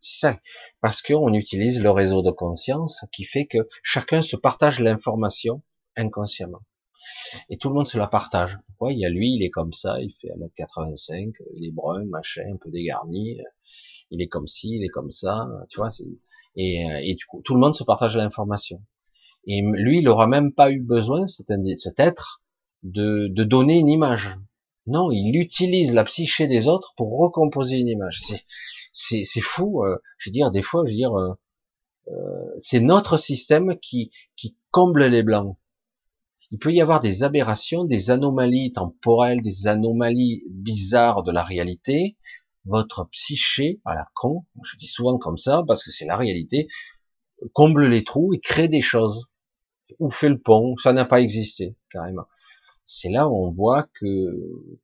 C'est 0.00 0.26
ça, 0.26 0.40
parce 0.80 1.02
qu'on 1.02 1.34
utilise 1.34 1.82
le 1.82 1.90
réseau 1.90 2.22
de 2.22 2.30
conscience 2.30 3.04
qui 3.12 3.24
fait 3.24 3.46
que 3.46 3.68
chacun 3.82 4.22
se 4.22 4.36
partage 4.36 4.80
l'information 4.80 5.62
inconsciemment. 5.96 6.62
Et 7.50 7.58
tout 7.58 7.68
le 7.68 7.74
monde 7.74 7.88
se 7.88 7.98
la 7.98 8.06
partage. 8.06 8.58
Ouais, 8.80 8.94
il 8.94 9.00
y 9.00 9.06
a 9.06 9.10
lui, 9.10 9.34
il 9.34 9.42
est 9.42 9.50
comme 9.50 9.72
ça, 9.72 10.00
il 10.00 10.12
fait 10.20 10.28
1m85, 10.28 11.34
il 11.56 11.66
est 11.66 11.72
brun, 11.72 12.04
machin, 12.06 12.44
un 12.52 12.56
peu 12.56 12.70
dégarni, 12.70 13.38
il 14.10 14.22
est 14.22 14.28
comme 14.28 14.46
ci, 14.46 14.76
il 14.76 14.84
est 14.84 14.88
comme 14.88 15.10
ça, 15.10 15.46
tu 15.68 15.78
vois. 15.78 15.90
Et, 16.56 16.86
et 17.02 17.14
du 17.14 17.24
coup, 17.26 17.42
tout 17.42 17.54
le 17.54 17.60
monde 17.60 17.74
se 17.74 17.84
partage 17.84 18.16
l'information. 18.16 18.82
Et 19.46 19.60
lui, 19.62 19.98
il 19.98 20.08
aura 20.08 20.26
même 20.26 20.52
pas 20.52 20.70
eu 20.70 20.80
besoin, 20.80 21.26
cet, 21.26 21.48
cet 21.76 22.00
être, 22.00 22.42
de 22.82 23.44
donner 23.44 23.78
une 23.78 23.88
image. 23.88 24.36
Non, 24.86 25.10
il 25.10 25.36
utilise 25.36 25.92
la 25.92 26.04
psyché 26.04 26.46
des 26.46 26.68
autres 26.68 26.92
pour 26.96 27.18
recomposer 27.18 27.78
une 27.78 27.88
image. 27.88 28.20
C'est, 28.92 29.24
c'est, 29.24 29.40
fou. 29.40 29.82
Euh, 29.82 29.96
je 30.18 30.28
veux 30.28 30.32
dire, 30.32 30.50
des 30.50 30.62
fois, 30.62 30.82
je 30.84 30.90
veux 30.90 30.96
dire, 30.96 31.18
euh, 31.18 31.32
euh, 32.08 32.54
c'est 32.58 32.80
notre 32.80 33.16
système 33.16 33.76
qui, 33.80 34.10
qui 34.36 34.56
comble 34.70 35.06
les 35.06 35.22
blancs. 35.22 35.56
Il 36.50 36.58
peut 36.58 36.72
y 36.72 36.82
avoir 36.82 37.00
des 37.00 37.22
aberrations, 37.22 37.84
des 37.84 38.10
anomalies 38.10 38.72
temporelles, 38.72 39.40
des 39.40 39.66
anomalies 39.66 40.42
bizarres 40.50 41.22
de 41.22 41.32
la 41.32 41.42
réalité. 41.42 42.16
Votre 42.66 43.08
psyché, 43.10 43.80
à 43.84 43.94
la 43.94 44.06
con, 44.14 44.44
je 44.62 44.76
dis 44.76 44.86
souvent 44.86 45.18
comme 45.18 45.38
ça 45.38 45.62
parce 45.66 45.82
que 45.82 45.90
c'est 45.90 46.06
la 46.06 46.16
réalité, 46.16 46.68
comble 47.52 47.86
les 47.86 48.04
trous 48.04 48.34
et 48.34 48.40
crée 48.40 48.68
des 48.68 48.82
choses. 48.82 49.26
Ou 49.98 50.10
fait 50.10 50.28
le 50.28 50.40
pont, 50.40 50.76
ça 50.76 50.92
n'a 50.92 51.04
pas 51.04 51.20
existé, 51.20 51.76
carrément 51.90 52.26
c'est 52.86 53.10
là 53.10 53.28
où 53.28 53.46
on 53.46 53.50
voit 53.50 53.84
que 53.94 54.06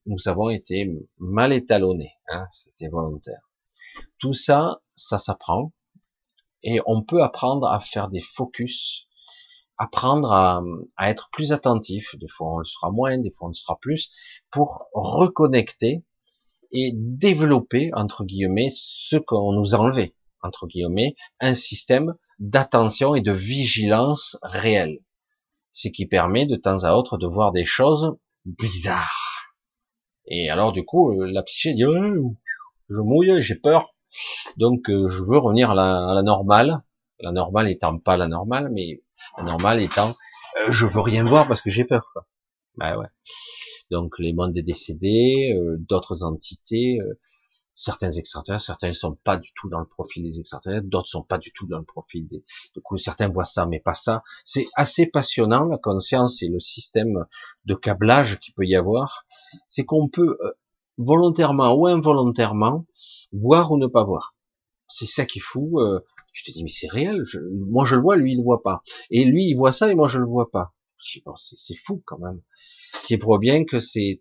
nous 0.07 0.29
avons 0.29 0.49
été 0.51 0.91
mal 1.19 1.53
étalonnés. 1.53 2.15
Hein, 2.29 2.47
C'était 2.51 2.89
volontaire. 2.89 3.51
Tout 4.19 4.35
ça, 4.35 4.81
ça 4.97 5.19
s'apprend. 5.19 5.73
Et 6.63 6.81
on 6.87 7.03
peut 7.03 7.23
apprendre 7.23 7.67
à 7.67 7.81
faire 7.81 8.09
des 8.09 8.21
focus, 8.21 9.09
apprendre 9.79 10.33
à, 10.33 10.63
être 11.03 11.29
plus 11.33 11.53
attentif. 11.53 12.17
Des 12.17 12.29
fois, 12.29 12.55
on 12.55 12.59
le 12.59 12.65
sera 12.65 12.91
moins, 12.91 13.19
des 13.19 13.31
fois, 13.31 13.47
on 13.47 13.51
le 13.51 13.55
sera 13.55 13.79
plus, 13.81 14.11
pour 14.51 14.89
reconnecter 14.93 16.05
et 16.73 16.93
développer, 16.95 17.91
entre 17.95 18.25
guillemets, 18.25 18.71
ce 18.73 19.17
qu'on 19.17 19.53
nous 19.53 19.75
a 19.75 19.79
enlevé, 19.79 20.15
entre 20.43 20.67
guillemets, 20.67 21.17
un 21.41 21.55
système 21.55 22.15
d'attention 22.39 23.15
et 23.15 23.21
de 23.21 23.33
vigilance 23.33 24.39
réelle 24.43 25.01
ce 25.73 25.89
qui 25.89 26.07
permet 26.07 26.47
de 26.47 26.57
temps 26.57 26.85
à 26.85 26.95
autre 26.95 27.19
de 27.19 27.27
voir 27.27 27.53
des 27.53 27.65
choses 27.65 28.17
bizarres. 28.45 29.55
Et 30.27 30.51
alors 30.51 30.73
du 30.73 30.85
coup, 30.85 31.13
euh, 31.13 31.31
la 31.31 31.43
psyché 31.43 31.75
dit 31.75 31.85
je 32.89 33.01
mouille, 33.01 33.43
j'ai 33.43 33.55
peur, 33.55 33.95
donc 34.57 34.89
euh, 34.91 35.09
je 35.09 35.23
veux 35.23 35.39
revenir 35.39 35.71
à 35.71 35.75
la, 35.75 36.23
normale. 36.23 36.83
La 37.21 37.33
normale 37.33 37.69
étant 37.69 37.99
pas 37.99 38.17
la 38.17 38.29
normale, 38.29 38.71
mais 38.73 39.03
la 39.37 39.45
normale 39.45 39.83
étant 39.83 40.17
euh, 40.59 40.71
je 40.71 40.87
veux 40.87 41.01
rien 41.01 41.25
voir 41.25 41.47
parce 41.47 41.61
que 41.61 41.71
j'ai 41.71 41.85
peur. 41.85 42.09
Quoi. 42.13 42.27
Bah 42.77 42.97
ouais. 42.97 43.07
Donc 43.91 44.19
les 44.19 44.33
mondes 44.33 44.53
des 44.53 44.63
décédés, 44.63 45.53
d'autres 45.79 46.23
entités, 46.23 47.01
certains 47.81 48.11
extraterrestres, 48.11 48.67
certains 48.67 48.89
ne 48.89 48.93
sont 48.93 49.17
pas 49.25 49.39
du 49.39 49.51
tout 49.55 49.71
dans 49.71 49.81
le 49.81 49.87
profil 49.87 50.23
des 50.23 50.39
extraterrestres, 50.39 50.87
d'autres 50.87 51.09
sont 51.09 51.23
pas 51.23 51.39
du 51.39 51.51
tout 51.53 51.67
dans 51.67 51.79
le 51.79 51.85
profil 51.85 52.29
des, 52.29 52.45
du 52.75 52.81
coup, 52.83 52.99
certains 52.99 53.29
voient 53.29 53.45
ça, 53.45 53.65
mais 53.65 53.81
pas 53.81 53.95
ça. 53.95 54.23
C'est 54.45 54.67
assez 54.77 55.07
passionnant, 55.07 55.65
la 55.65 55.79
conscience 55.79 56.43
et 56.43 56.49
le 56.49 56.61
système 56.61 57.25
de 57.65 57.75
câblage 57.75 58.39
qu'il 58.41 58.53
peut 58.53 58.67
y 58.67 58.77
avoir. 58.77 59.27
C'est 59.67 59.87
qu'on 59.87 60.09
peut, 60.09 60.37
euh, 60.43 60.53
volontairement 60.99 61.75
ou 61.75 61.87
involontairement, 61.87 62.85
voir 63.33 63.73
ou 63.73 63.79
ne 63.79 63.87
pas 63.87 64.05
voir. 64.05 64.37
C'est 64.89 65.07
ça 65.07 65.25
qui 65.25 65.39
est 65.39 65.43
fou. 65.43 65.81
Euh, 65.81 66.01
je 66.33 66.45
te 66.45 66.53
dis, 66.53 66.63
mais 66.63 66.71
c'est 66.71 66.91
réel. 66.91 67.25
moi, 67.67 67.87
je 67.87 67.97
le 67.97 68.03
vois, 68.03 68.17
lui, 68.17 68.33
il 68.33 68.39
le 68.39 68.45
voit 68.45 68.63
pas. 68.63 68.83
Et 69.11 69.25
lui, 69.25 69.47
il 69.47 69.55
voit 69.55 69.73
ça 69.73 69.91
et 69.91 69.95
moi, 69.95 70.07
je 70.07 70.19
le 70.19 70.27
vois 70.27 70.51
pas. 70.51 70.75
c'est 70.99 71.77
fou 71.77 72.03
quand 72.05 72.19
même. 72.19 72.43
Ce 72.99 73.07
qui 73.07 73.17
prouve 73.17 73.39
bien 73.39 73.65
que 73.65 73.81
c'est 73.81 74.21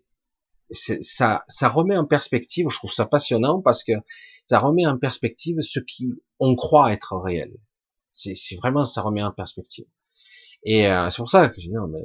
ça, 0.72 1.42
ça 1.48 1.68
remet 1.68 1.96
en 1.96 2.06
perspective, 2.06 2.68
je 2.68 2.76
trouve 2.76 2.92
ça 2.92 3.06
passionnant 3.06 3.60
parce 3.60 3.84
que 3.84 3.92
ça 4.44 4.58
remet 4.58 4.86
en 4.86 4.98
perspective 4.98 5.56
ce 5.60 5.80
qui 5.80 6.10
on 6.38 6.54
croit 6.56 6.92
être 6.92 7.16
réel. 7.16 7.52
C'est 8.12 8.56
vraiment 8.56 8.84
ça 8.84 9.02
remet 9.02 9.22
en 9.22 9.32
perspective. 9.32 9.86
Et 10.64 10.88
euh, 10.88 11.08
c'est 11.10 11.18
pour 11.18 11.30
ça 11.30 11.48
que 11.48 11.60
je 11.60 11.68
dis 11.68 11.72
non, 11.72 11.86
mais 11.88 12.02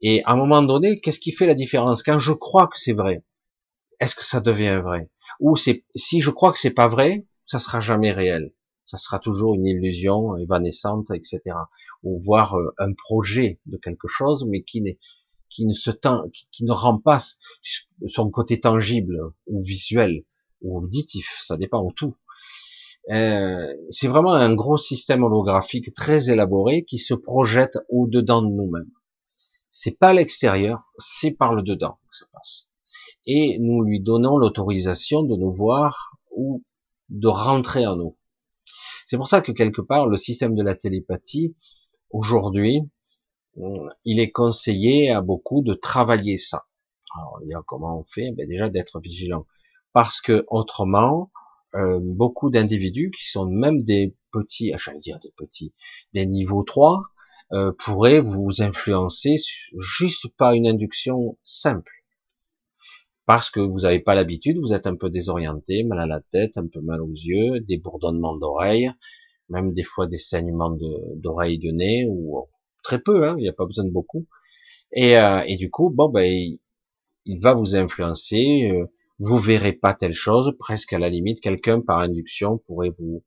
et 0.00 0.22
à 0.24 0.32
un 0.32 0.36
moment 0.36 0.62
donné, 0.62 1.00
qu'est-ce 1.00 1.20
qui 1.20 1.32
fait 1.32 1.46
la 1.46 1.54
différence? 1.54 2.02
Quand 2.02 2.18
je 2.18 2.32
crois 2.32 2.68
que 2.68 2.78
c'est 2.78 2.92
vrai 2.92 3.24
Est-ce 4.00 4.14
que 4.14 4.24
ça 4.24 4.40
devient 4.40 4.80
vrai? 4.82 5.10
Ou 5.40 5.56
si 5.56 5.82
je 6.20 6.30
crois 6.30 6.52
que 6.52 6.58
c'est 6.58 6.74
pas 6.74 6.88
vrai, 6.88 7.26
ça 7.44 7.58
sera 7.58 7.80
jamais 7.80 8.12
réel. 8.12 8.52
Ça 8.84 8.96
sera 8.96 9.18
toujours 9.18 9.54
une 9.54 9.66
illusion 9.66 10.36
évanescente, 10.36 11.10
etc. 11.10 11.40
Ou 12.02 12.18
voir 12.20 12.54
euh, 12.54 12.74
un 12.78 12.92
projet 12.94 13.60
de 13.66 13.76
quelque 13.76 14.08
chose, 14.08 14.46
mais 14.48 14.62
qui 14.62 14.80
n'est 14.80 14.98
qui 15.48 15.66
ne 15.66 15.72
se 15.72 15.90
qui 16.52 16.64
ne 16.64 16.72
rend 16.72 16.98
pas 16.98 17.20
son 18.08 18.30
côté 18.30 18.60
tangible 18.60 19.18
ou 19.46 19.62
visuel 19.62 20.24
ou 20.62 20.78
auditif, 20.78 21.38
ça 21.42 21.56
dépend 21.56 21.82
ou 21.82 21.92
tout. 21.92 22.16
Euh, 23.10 23.72
c'est 23.88 24.08
vraiment 24.08 24.34
un 24.34 24.54
gros 24.54 24.76
système 24.76 25.22
holographique 25.22 25.94
très 25.94 26.30
élaboré 26.30 26.84
qui 26.84 26.98
se 26.98 27.14
projette 27.14 27.78
au-dedans 27.88 28.42
de 28.42 28.48
nous-mêmes. 28.48 28.90
C'est 29.70 29.98
pas 29.98 30.12
l'extérieur, 30.12 30.90
c'est 30.98 31.30
par 31.30 31.54
le 31.54 31.62
dedans 31.62 31.98
que 32.10 32.16
ça 32.16 32.26
passe. 32.32 32.68
Et 33.26 33.58
nous 33.60 33.82
lui 33.82 34.00
donnons 34.00 34.36
l'autorisation 34.36 35.22
de 35.22 35.36
nous 35.36 35.52
voir 35.52 36.18
ou 36.30 36.62
de 37.08 37.28
rentrer 37.28 37.86
en 37.86 37.96
nous. 37.96 38.16
C'est 39.06 39.16
pour 39.16 39.28
ça 39.28 39.40
que 39.40 39.52
quelque 39.52 39.80
part 39.80 40.06
le 40.06 40.18
système 40.18 40.54
de 40.54 40.62
la 40.62 40.74
télépathie 40.74 41.54
aujourd'hui 42.10 42.82
il 44.04 44.20
est 44.20 44.30
conseillé 44.30 45.10
à 45.10 45.20
beaucoup 45.20 45.62
de 45.62 45.74
travailler 45.74 46.38
ça. 46.38 46.66
Alors, 47.16 47.40
il 47.42 47.48
y 47.48 47.54
a 47.54 47.62
comment 47.66 48.00
on 48.00 48.04
fait? 48.04 48.32
Ben 48.32 48.48
Déjà 48.48 48.68
d'être 48.68 49.00
vigilant. 49.00 49.46
Parce 49.92 50.20
que 50.20 50.44
autrement, 50.48 51.30
euh, 51.74 51.98
beaucoup 52.02 52.50
d'individus 52.50 53.10
qui 53.10 53.28
sont 53.28 53.46
même 53.46 53.82
des 53.82 54.14
petits, 54.32 54.72
ah, 54.72 54.78
j'allais 54.78 55.00
dire 55.00 55.18
des 55.20 55.32
petits, 55.36 55.72
des 56.14 56.26
niveaux 56.26 56.62
3, 56.62 57.02
euh, 57.52 57.72
pourraient 57.78 58.20
vous 58.20 58.60
influencer 58.60 59.36
juste 59.76 60.28
par 60.36 60.52
une 60.52 60.66
induction 60.66 61.38
simple. 61.42 61.92
Parce 63.26 63.50
que 63.50 63.60
vous 63.60 63.80
n'avez 63.80 64.00
pas 64.00 64.14
l'habitude, 64.14 64.58
vous 64.58 64.72
êtes 64.72 64.86
un 64.86 64.96
peu 64.96 65.10
désorienté, 65.10 65.84
mal 65.84 66.00
à 66.00 66.06
la 66.06 66.20
tête, 66.20 66.56
un 66.56 66.66
peu 66.66 66.80
mal 66.80 67.02
aux 67.02 67.12
yeux, 67.12 67.60
des 67.60 67.76
bourdonnements 67.76 68.36
d'oreilles, 68.36 68.90
même 69.48 69.72
des 69.72 69.82
fois 69.82 70.06
des 70.06 70.16
saignements 70.16 70.70
d'oreilles 71.16 71.58
de, 71.58 71.68
de 71.68 71.72
nez, 71.72 72.06
ou 72.08 72.46
très 72.88 73.00
peu, 73.00 73.28
hein, 73.28 73.34
il 73.38 73.42
n'y 73.42 73.48
a 73.48 73.52
pas 73.52 73.66
besoin 73.66 73.84
de 73.84 73.90
beaucoup. 73.90 74.26
Et, 74.92 75.18
euh, 75.18 75.42
et 75.46 75.56
du 75.56 75.70
coup, 75.70 75.90
bon, 75.90 76.08
ben, 76.08 76.24
il, 77.26 77.40
va 77.40 77.52
vous 77.52 77.76
influencer. 77.76 78.70
Euh, 78.72 78.86
vous 79.18 79.36
verrez 79.36 79.74
pas 79.74 79.92
telle 79.92 80.14
chose, 80.14 80.54
presque 80.58 80.94
à 80.94 80.98
la 80.98 81.10
limite, 81.10 81.40
quelqu'un 81.42 81.82
par 81.82 81.98
induction 81.98 82.58
pourrait 82.66 82.92
vous 82.98 83.22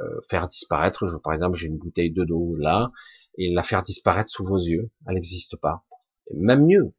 euh, 0.00 0.20
faire 0.28 0.46
disparaître. 0.48 1.08
Je, 1.08 1.16
par 1.16 1.32
exemple, 1.32 1.56
j'ai 1.56 1.68
une 1.68 1.78
bouteille 1.78 2.12
de 2.12 2.24
d'eau 2.24 2.54
là 2.56 2.90
et 3.38 3.50
la 3.50 3.62
faire 3.62 3.82
disparaître 3.82 4.30
sous 4.30 4.44
vos 4.44 4.58
yeux. 4.58 4.90
Elle 5.06 5.14
n'existe 5.14 5.56
pas. 5.56 5.84
même 6.34 6.66
mieux, 6.66 6.92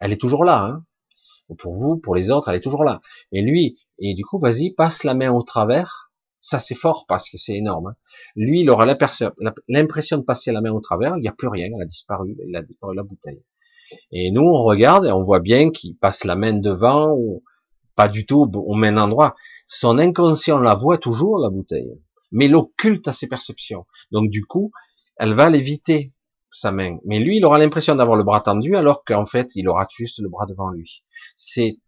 elle 0.00 0.12
est 0.12 0.20
toujours 0.20 0.44
là. 0.44 0.64
Hein. 0.64 0.84
Pour 1.58 1.74
vous, 1.76 1.96
pour 1.96 2.14
les 2.14 2.30
autres, 2.30 2.48
elle 2.48 2.56
est 2.56 2.60
toujours 2.60 2.84
là. 2.84 3.00
Et 3.32 3.40
lui, 3.40 3.78
et 3.98 4.14
du 4.14 4.24
coup, 4.24 4.38
vas-y, 4.38 4.74
passe 4.74 5.04
la 5.04 5.14
main 5.14 5.32
au 5.32 5.42
travers 5.42 6.05
ça, 6.46 6.60
c'est 6.60 6.76
fort 6.76 7.06
parce 7.08 7.28
que 7.28 7.38
c'est 7.38 7.56
énorme. 7.56 7.88
Hein. 7.88 7.96
Lui, 8.36 8.60
il 8.60 8.70
aura 8.70 8.86
l'impression 8.86 10.18
de 10.18 10.22
passer 10.22 10.52
la 10.52 10.60
main 10.60 10.70
au 10.70 10.78
travers. 10.78 11.16
Il 11.16 11.22
n'y 11.22 11.28
a 11.28 11.32
plus 11.32 11.48
rien. 11.48 11.66
Elle 11.74 11.82
a 11.82 11.86
disparu. 11.86 12.36
Il 12.46 12.54
a 12.54 12.62
disparu 12.62 12.94
la 12.94 13.02
bouteille. 13.02 13.42
Et 14.12 14.30
nous, 14.30 14.42
on 14.42 14.62
regarde 14.62 15.06
et 15.06 15.10
on 15.10 15.24
voit 15.24 15.40
bien 15.40 15.72
qu'il 15.72 15.96
passe 15.96 16.22
la 16.22 16.36
main 16.36 16.52
devant 16.52 17.16
ou 17.16 17.42
pas 17.96 18.06
du 18.06 18.26
tout 18.26 18.48
au 18.54 18.74
même 18.76 18.96
endroit. 18.96 19.34
Son 19.66 19.98
inconscient 19.98 20.60
la 20.60 20.76
voit 20.76 20.98
toujours, 20.98 21.40
la 21.40 21.50
bouteille, 21.50 22.00
mais 22.30 22.46
l'occulte 22.46 23.08
à 23.08 23.12
ses 23.12 23.28
perceptions. 23.28 23.84
Donc, 24.12 24.30
du 24.30 24.44
coup, 24.44 24.70
elle 25.16 25.34
va 25.34 25.50
l'éviter, 25.50 26.12
sa 26.48 26.70
main. 26.70 26.98
Mais 27.04 27.18
lui, 27.18 27.38
il 27.38 27.44
aura 27.44 27.58
l'impression 27.58 27.96
d'avoir 27.96 28.16
le 28.16 28.22
bras 28.22 28.40
tendu 28.40 28.76
alors 28.76 29.02
qu'en 29.04 29.26
fait, 29.26 29.50
il 29.56 29.68
aura 29.68 29.88
juste 29.90 30.20
le 30.20 30.28
bras 30.28 30.46
devant 30.46 30.70
lui. 30.70 31.02
C'est, 31.34 31.80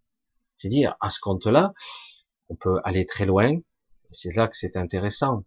c'est 0.59 0.69
dire, 0.69 0.97
à 1.01 1.11
ce 1.11 1.21
compte-là, 1.21 1.73
on 2.49 2.57
peut 2.57 2.81
aller 2.83 3.07
très 3.07 3.25
loin, 3.25 3.57
c'est 4.11 4.35
là 4.35 4.49
que 4.49 4.57
c'est 4.57 4.77
intéressant. 4.77 5.45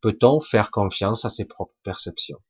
Peut-on 0.00 0.40
faire 0.40 0.70
confiance 0.70 1.24
à 1.24 1.28
ses 1.28 1.44
propres 1.44 1.76
perceptions? 1.84 2.40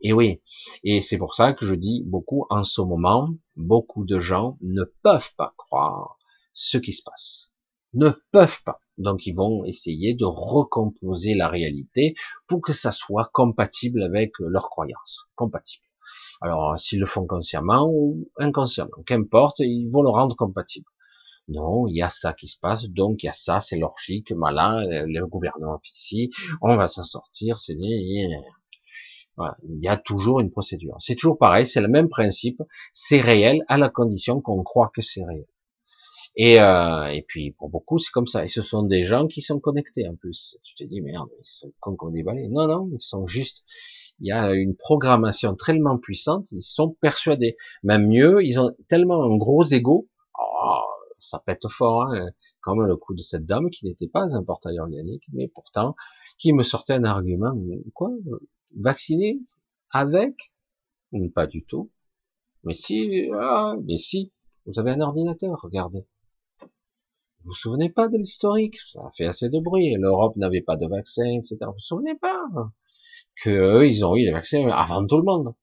Et 0.00 0.12
oui, 0.12 0.40
et 0.84 1.00
c'est 1.00 1.18
pour 1.18 1.34
ça 1.34 1.52
que 1.52 1.66
je 1.66 1.74
dis 1.74 2.04
beaucoup 2.06 2.46
en 2.50 2.62
ce 2.62 2.80
moment, 2.80 3.30
beaucoup 3.56 4.04
de 4.04 4.20
gens 4.20 4.56
ne 4.62 4.84
peuvent 5.02 5.34
pas 5.36 5.54
croire 5.56 6.18
ce 6.54 6.78
qui 6.78 6.92
se 6.92 7.02
passe. 7.02 7.52
Ne 7.94 8.10
peuvent 8.30 8.62
pas. 8.64 8.80
Donc 8.96 9.26
ils 9.26 9.34
vont 9.34 9.64
essayer 9.64 10.14
de 10.14 10.24
recomposer 10.24 11.34
la 11.34 11.48
réalité 11.48 12.14
pour 12.46 12.60
que 12.60 12.72
ça 12.72 12.92
soit 12.92 13.30
compatible 13.32 14.02
avec 14.02 14.32
leurs 14.38 14.70
croyances. 14.70 15.28
Compatible. 15.34 15.86
Alors 16.40 16.78
s'ils 16.78 17.00
le 17.00 17.06
font 17.06 17.26
consciemment 17.26 17.88
ou 17.90 18.30
inconsciemment, 18.38 19.02
qu'importe, 19.04 19.60
ils 19.60 19.88
vont 19.90 20.02
le 20.02 20.10
rendre 20.10 20.36
compatible. 20.36 20.86
Non, 21.48 21.86
il 21.86 21.96
y 21.96 22.02
a 22.02 22.10
ça 22.10 22.34
qui 22.34 22.46
se 22.46 22.58
passe, 22.58 22.84
donc 22.84 23.22
il 23.22 23.26
y 23.26 23.28
a 23.30 23.32
ça, 23.32 23.60
c'est 23.60 23.78
logique, 23.78 24.32
malin, 24.32 24.82
le 24.84 25.26
gouvernement 25.26 25.80
ici, 25.92 26.30
on 26.60 26.76
va 26.76 26.88
s'en 26.88 27.02
sortir, 27.02 27.58
c'est. 27.58 27.74
Il 27.74 28.42
y 29.80 29.88
a 29.88 29.96
toujours 29.96 30.40
une 30.40 30.50
procédure. 30.50 30.96
C'est 30.98 31.14
toujours 31.14 31.38
pareil, 31.38 31.64
c'est 31.64 31.80
le 31.80 31.88
même 31.88 32.08
principe, 32.08 32.62
c'est 32.92 33.20
réel 33.20 33.64
à 33.68 33.78
la 33.78 33.88
condition 33.88 34.40
qu'on 34.40 34.62
croit 34.62 34.90
que 34.94 35.00
c'est 35.00 35.24
réel. 35.24 35.46
Et, 36.36 36.60
euh, 36.60 37.06
et 37.06 37.22
puis 37.22 37.52
pour 37.52 37.68
beaucoup 37.68 37.98
c'est 37.98 38.12
comme 38.12 38.26
ça. 38.26 38.44
Et 38.44 38.48
ce 38.48 38.62
sont 38.62 38.82
des 38.82 39.04
gens 39.04 39.26
qui 39.26 39.42
sont 39.42 39.58
connectés 39.58 40.06
en 40.08 40.14
plus. 40.14 40.58
Tu 40.62 40.74
te 40.74 40.84
dis 40.84 41.00
merde, 41.00 41.28
ils 41.40 41.44
sont 41.44 41.72
comme, 41.80 41.96
comme 41.96 42.12
des 42.12 42.22
balais. 42.22 42.48
Non, 42.48 42.68
non, 42.68 42.88
ils 42.92 43.00
sont 43.00 43.26
juste. 43.26 43.64
Il 44.20 44.28
y 44.28 44.32
a 44.32 44.52
une 44.52 44.76
programmation 44.76 45.54
tellement 45.54 45.98
puissante, 45.98 46.50
ils 46.52 46.62
sont 46.62 46.96
persuadés. 47.00 47.56
Même 47.82 48.08
mieux, 48.08 48.44
ils 48.44 48.60
ont 48.60 48.72
tellement 48.88 49.24
un 49.24 49.36
gros 49.36 49.64
ego. 49.64 50.08
Oh, 50.38 50.80
ça 51.18 51.38
pète 51.38 51.68
fort, 51.68 52.02
hein, 52.02 52.30
comme 52.60 52.84
le 52.84 52.96
coup 52.96 53.14
de 53.14 53.22
cette 53.22 53.46
dame 53.46 53.70
qui 53.70 53.86
n'était 53.86 54.08
pas 54.08 54.34
un 54.34 54.42
portail 54.42 54.78
organique, 54.78 55.24
mais 55.32 55.48
pourtant 55.48 55.94
qui 56.38 56.52
me 56.52 56.62
sortait 56.62 56.94
un 56.94 57.04
argument. 57.04 57.54
Quoi 57.94 58.10
Vacciner 58.76 59.40
avec? 59.90 60.52
Pas 61.34 61.46
du 61.46 61.64
tout. 61.64 61.90
Mais 62.64 62.74
si, 62.74 63.28
ah, 63.34 63.74
mais 63.84 63.98
si. 63.98 64.32
Vous 64.66 64.78
avez 64.78 64.90
un 64.90 65.00
ordinateur, 65.00 65.58
regardez. 65.62 66.06
Vous 66.60 67.50
vous 67.50 67.54
souvenez 67.54 67.88
pas 67.88 68.08
de 68.08 68.18
l'historique? 68.18 68.78
Ça 68.80 69.00
a 69.06 69.10
fait 69.10 69.24
assez 69.24 69.48
de 69.48 69.58
bruit. 69.58 69.94
L'Europe 69.94 70.36
n'avait 70.36 70.60
pas 70.60 70.76
de 70.76 70.86
vaccin, 70.86 71.38
etc. 71.38 71.56
Vous 71.62 71.72
vous 71.72 71.78
souvenez 71.78 72.14
pas? 72.16 72.44
Que 73.42 73.50
eux, 73.50 73.88
ils 73.88 74.04
ont 74.04 74.14
eu 74.16 74.24
des 74.24 74.32
vaccins 74.32 74.68
avant 74.68 75.06
tout 75.06 75.16
le 75.16 75.22
monde. 75.22 75.54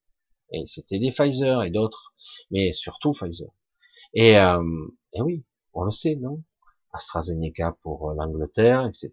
Et 0.52 0.66
c'était 0.66 1.00
des 1.00 1.12
Pfizer 1.12 1.64
et 1.64 1.70
d'autres, 1.70 2.14
mais 2.50 2.74
surtout 2.74 3.12
Pfizer. 3.12 3.50
Et, 4.14 4.38
euh, 4.40 4.64
et 5.16 5.22
oui, 5.22 5.44
on 5.74 5.84
le 5.84 5.92
sait, 5.92 6.16
non? 6.18 6.44
AstraZeneca 6.92 7.78
pour 7.82 8.10
euh, 8.10 8.16
l'Angleterre, 8.16 8.88
etc. 8.88 9.12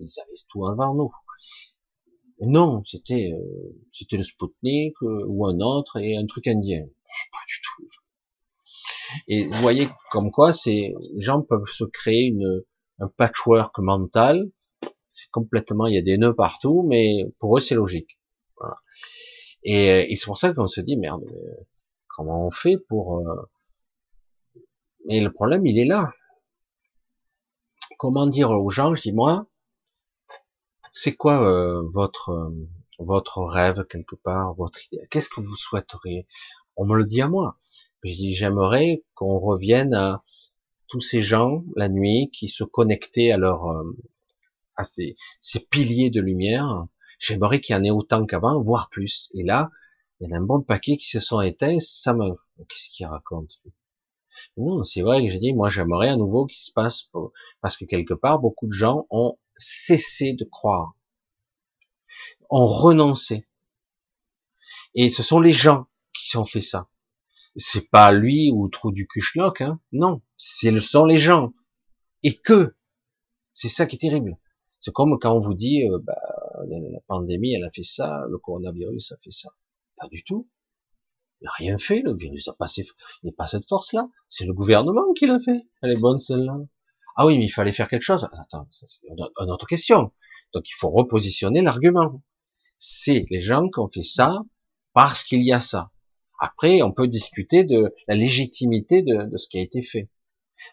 Ils 0.00 0.20
avaient 0.20 0.32
tout 0.48 0.66
avant 0.66 0.94
nous. 0.94 1.12
Non, 2.40 2.82
c'était 2.84 3.32
euh, 3.32 3.76
c'était 3.92 4.16
le 4.16 4.22
Sputnik 4.22 4.94
euh, 5.02 5.24
ou 5.26 5.46
un 5.46 5.58
autre 5.60 5.98
et 5.98 6.16
un 6.16 6.26
truc 6.26 6.46
indien. 6.46 6.84
Pas 7.32 7.38
du 7.48 7.56
tout. 7.64 7.88
Et 9.26 9.46
vous 9.46 9.60
voyez 9.60 9.88
comme 10.10 10.30
quoi 10.30 10.52
c'est 10.52 10.94
gens 11.16 11.42
peuvent 11.42 11.66
se 11.66 11.84
créer 11.84 12.26
une 12.26 12.62
un 13.00 13.08
patchwork 13.08 13.78
mental. 13.78 14.50
C'est 15.08 15.30
complètement, 15.30 15.86
il 15.86 15.94
y 15.94 15.98
a 15.98 16.02
des 16.02 16.18
nœuds 16.18 16.34
partout, 16.34 16.84
mais 16.88 17.24
pour 17.38 17.56
eux 17.56 17.60
c'est 17.60 17.74
logique. 17.74 18.18
Et, 19.62 20.12
et 20.12 20.16
c'est 20.16 20.26
pour 20.26 20.38
ça 20.38 20.52
qu'on 20.52 20.66
se 20.66 20.80
dit 20.80 20.96
merde, 20.96 21.24
comment 22.08 22.46
on 22.46 22.50
fait 22.50 22.76
pour 22.88 23.18
euh... 23.18 23.48
Mais 25.06 25.20
le 25.20 25.32
problème 25.32 25.66
il 25.66 25.78
est 25.78 25.84
là. 25.84 26.12
Comment 27.98 28.26
dire 28.26 28.50
aux 28.50 28.70
gens, 28.70 28.94
je 28.94 29.02
dis 29.02 29.12
moi, 29.12 29.46
c'est 30.92 31.14
quoi 31.14 31.42
euh, 31.42 31.82
votre 31.92 32.30
euh, 32.30 32.68
votre 32.98 33.42
rêve 33.42 33.84
quelque 33.88 34.16
part, 34.16 34.54
votre 34.54 34.84
idée? 34.86 35.06
Qu'est-ce 35.10 35.28
que 35.28 35.40
vous 35.40 35.56
souhaiteriez? 35.56 36.26
On 36.76 36.86
me 36.86 36.96
le 36.96 37.04
dit 37.04 37.22
à 37.22 37.28
moi. 37.28 37.58
Je 38.04 38.12
dis, 38.14 38.32
j'aimerais 38.34 39.04
qu'on 39.14 39.38
revienne 39.38 39.94
à 39.94 40.22
tous 40.88 41.00
ces 41.00 41.22
gens 41.22 41.64
la 41.76 41.88
nuit 41.88 42.30
qui 42.32 42.48
se 42.48 42.64
connectaient 42.64 43.32
à 43.32 43.36
leur 43.36 43.66
euh, 43.66 43.96
à 44.76 44.84
ces, 44.84 45.16
piliers 45.70 46.10
de 46.10 46.20
lumière. 46.20 46.86
J'aimerais 47.18 47.60
qu'il 47.60 47.74
y 47.74 47.78
en 47.78 47.84
ait 47.84 47.90
autant 47.90 48.24
qu'avant, 48.26 48.62
voire 48.62 48.88
plus. 48.90 49.30
Et 49.34 49.42
là, 49.42 49.70
il 50.20 50.28
y 50.28 50.32
en 50.32 50.36
a 50.36 50.38
un 50.38 50.44
bon 50.44 50.62
paquet 50.62 50.96
qui 50.96 51.08
se 51.08 51.20
sont 51.20 51.40
éteints. 51.40 51.78
Ça 51.80 52.14
me, 52.14 52.30
qu'est-ce 52.68 52.90
qu'il 52.90 53.06
raconte 53.06 53.60
Non, 54.58 54.84
c'est 54.84 55.02
vrai 55.02 55.24
que 55.24 55.30
j'ai 55.30 55.38
dit, 55.38 55.54
moi, 55.54 55.68
j'aimerais 55.68 56.08
à 56.08 56.16
nouveau 56.16 56.46
qu'il 56.46 56.60
se 56.60 56.72
passe 56.72 57.10
parce 57.60 57.76
que 57.76 57.84
quelque 57.84 58.14
part, 58.14 58.38
beaucoup 58.38 58.66
de 58.66 58.72
gens 58.72 59.06
ont 59.10 59.38
cessé 59.56 60.34
de 60.34 60.44
croire, 60.44 60.94
ont 62.50 62.66
renoncé. 62.66 63.46
Et 64.94 65.08
ce 65.08 65.22
sont 65.22 65.40
les 65.40 65.52
gens 65.52 65.86
qui 66.12 66.36
ont 66.36 66.44
fait 66.44 66.60
ça 66.60 66.88
c'est 67.58 67.90
pas 67.90 68.12
lui 68.12 68.50
ou 68.52 68.68
trou 68.68 68.92
du 68.92 69.06
Kuchnok, 69.06 69.60
hein. 69.60 69.80
non, 69.92 70.22
c'est 70.36 70.70
le 70.70 70.80
sont 70.80 71.04
les 71.04 71.18
gens. 71.18 71.52
Et 72.22 72.36
que, 72.36 72.74
c'est 73.54 73.68
ça 73.68 73.86
qui 73.86 73.96
est 73.96 73.98
terrible. 73.98 74.38
C'est 74.80 74.92
comme 74.92 75.18
quand 75.18 75.36
on 75.36 75.40
vous 75.40 75.54
dit, 75.54 75.84
euh, 75.88 75.98
bah, 75.98 76.20
la 76.68 77.00
pandémie, 77.06 77.54
elle 77.54 77.64
a 77.64 77.70
fait 77.70 77.82
ça, 77.82 78.24
le 78.30 78.38
coronavirus 78.38 79.12
a 79.12 79.16
fait 79.22 79.32
ça. 79.32 79.50
Pas 79.96 80.06
du 80.08 80.22
tout. 80.22 80.48
Il 81.40 81.44
n'a 81.44 81.50
rien 81.56 81.78
fait, 81.78 82.00
le 82.00 82.16
virus 82.16 82.48
n'a 82.48 82.54
pas, 82.54 82.66
cette 82.66 83.68
force-là. 83.68 84.08
C'est 84.28 84.44
le 84.44 84.52
gouvernement 84.52 85.12
qui 85.14 85.26
l'a 85.26 85.38
fait. 85.40 85.62
Elle 85.82 85.92
est 85.92 86.00
bonne 86.00 86.18
celle-là. 86.18 86.56
Ah 87.16 87.26
oui, 87.26 87.38
mais 87.38 87.44
il 87.44 87.50
fallait 87.50 87.72
faire 87.72 87.88
quelque 87.88 88.02
chose. 88.02 88.28
Attends, 88.40 88.68
c'est 88.70 88.86
une 89.08 89.50
autre 89.50 89.66
question. 89.66 90.12
Donc 90.52 90.68
il 90.68 90.74
faut 90.74 90.88
repositionner 90.88 91.62
l'argument. 91.62 92.22
C'est 92.76 93.26
les 93.30 93.40
gens 93.40 93.68
qui 93.68 93.80
ont 93.80 93.90
fait 93.92 94.02
ça 94.02 94.42
parce 94.94 95.24
qu'il 95.24 95.42
y 95.42 95.52
a 95.52 95.60
ça. 95.60 95.90
Après, 96.40 96.82
on 96.82 96.92
peut 96.92 97.08
discuter 97.08 97.64
de 97.64 97.92
la 98.06 98.14
légitimité 98.14 99.02
de, 99.02 99.36
ce 99.36 99.48
qui 99.48 99.58
a 99.58 99.62
été 99.62 99.82
fait, 99.82 100.08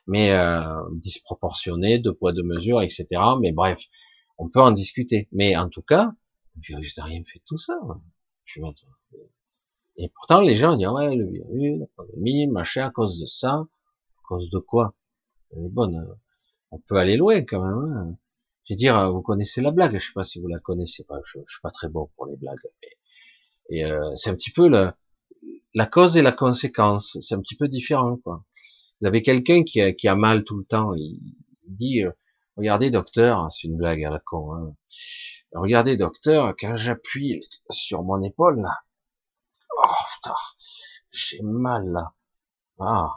mais 0.06 0.32
euh, 0.32 0.64
disproportionné, 0.94 1.98
de 1.98 2.12
poids 2.12 2.34
de 2.34 2.44
mesure, 2.44 2.82
etc. 2.82 3.08
Mais 3.42 3.52
bref, 3.52 3.84
on 4.38 4.50
peut 4.50 4.62
en 4.62 4.72
discuter. 4.72 5.28
Mais 5.32 5.56
en 5.56 5.70
tout 5.70 5.82
cas, 5.82 6.12
le 6.56 6.62
virus 6.62 6.98
n'a 6.98 7.06
rien 7.06 7.24
fait 7.24 7.40
de 7.40 7.44
tout 7.46 7.58
ça. 7.58 7.74
Et 9.98 10.10
pourtant, 10.10 10.42
les 10.42 10.56
gens 10.56 10.76
disent 10.76 10.88
ouais, 10.88 11.16
le 11.16 11.26
virus, 11.26 11.80
la 11.80 11.88
pandémie, 11.96 12.48
machin, 12.48 12.88
à 12.88 12.92
cause 12.92 13.20
de 13.20 13.26
ça, 13.26 13.54
à 13.54 14.22
cause 14.28 14.50
de 14.50 14.60
quoi? 14.60 14.94
Elle 15.52 15.66
est 15.66 15.70
bonne. 15.70 15.96
Hein. 15.96 16.18
On 16.72 16.80
peut 16.80 16.98
aller 16.98 17.18
loin 17.18 17.42
quand 17.42 17.64
même. 17.64 17.98
Hein. 17.98 18.18
Je 18.66 18.74
veux 18.74 18.78
dire, 18.78 19.12
vous 19.12 19.22
connaissez 19.22 19.62
la 19.62 19.72
blague. 19.72 19.98
Je 19.98 20.08
sais 20.08 20.14
pas 20.14 20.24
si 20.24 20.40
vous 20.40 20.48
la 20.48 20.60
connaissez. 20.60 21.04
Pas. 21.06 21.20
Je, 21.24 21.40
suis 21.48 21.62
pas 21.62 21.72
très 21.72 21.88
bon 21.88 22.10
pour 22.16 22.26
les 22.26 22.36
blagues. 22.36 22.60
et 23.70 23.86
euh, 23.86 24.16
c'est 24.16 24.30
un 24.30 24.36
petit 24.36 24.52
peu 24.52 24.68
la 24.68 25.86
cause 25.86 26.18
et 26.18 26.22
la 26.22 26.32
conséquence, 26.32 27.18
c'est 27.22 27.36
un 27.36 27.42
petit 27.42 27.56
peu 27.56 27.68
différent. 27.68 28.18
Quoi. 28.18 28.44
Vous 29.02 29.08
avez 29.08 29.22
quelqu'un 29.22 29.64
qui 29.64 29.82
a, 29.82 29.94
qui 29.94 30.08
a 30.08 30.16
mal 30.16 30.44
tout 30.44 30.58
le 30.58 30.66
temps, 30.66 30.94
il, 30.94 31.20
dit, 31.68 32.04
euh, 32.04 32.12
regardez 32.56 32.90
docteur, 32.90 33.52
c'est 33.52 33.68
une 33.68 33.76
blague 33.76 34.04
à 34.04 34.10
la 34.10 34.20
con, 34.20 34.54
hein. 34.54 34.76
regardez 35.54 35.98
docteur, 35.98 36.56
quand 36.58 36.78
j'appuie 36.78 37.42
sur 37.70 38.04
mon 38.04 38.22
épaule, 38.22 38.66
oh 39.78 39.94
putain, 40.16 40.36
j'ai 41.12 41.42
mal 41.42 41.84
là. 41.92 42.14
Ah. 42.80 43.10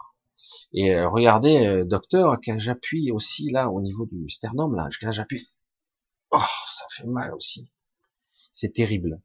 Et 0.73 0.95
euh, 0.95 1.09
regardez 1.09 1.67
euh, 1.67 1.85
docteur, 1.85 2.37
quand 2.45 2.59
j'appuie 2.59 3.11
aussi 3.11 3.51
là 3.51 3.71
au 3.71 3.81
niveau 3.81 4.07
du 4.07 4.29
sternum, 4.29 4.75
là, 4.77 4.89
quand 5.01 5.11
j'appuie, 5.13 5.49
oh, 6.31 6.39
ça 6.39 6.85
fait 6.91 7.07
mal 7.07 7.35
aussi. 7.35 7.71
C'est 8.53 8.73
terrible. 8.73 9.21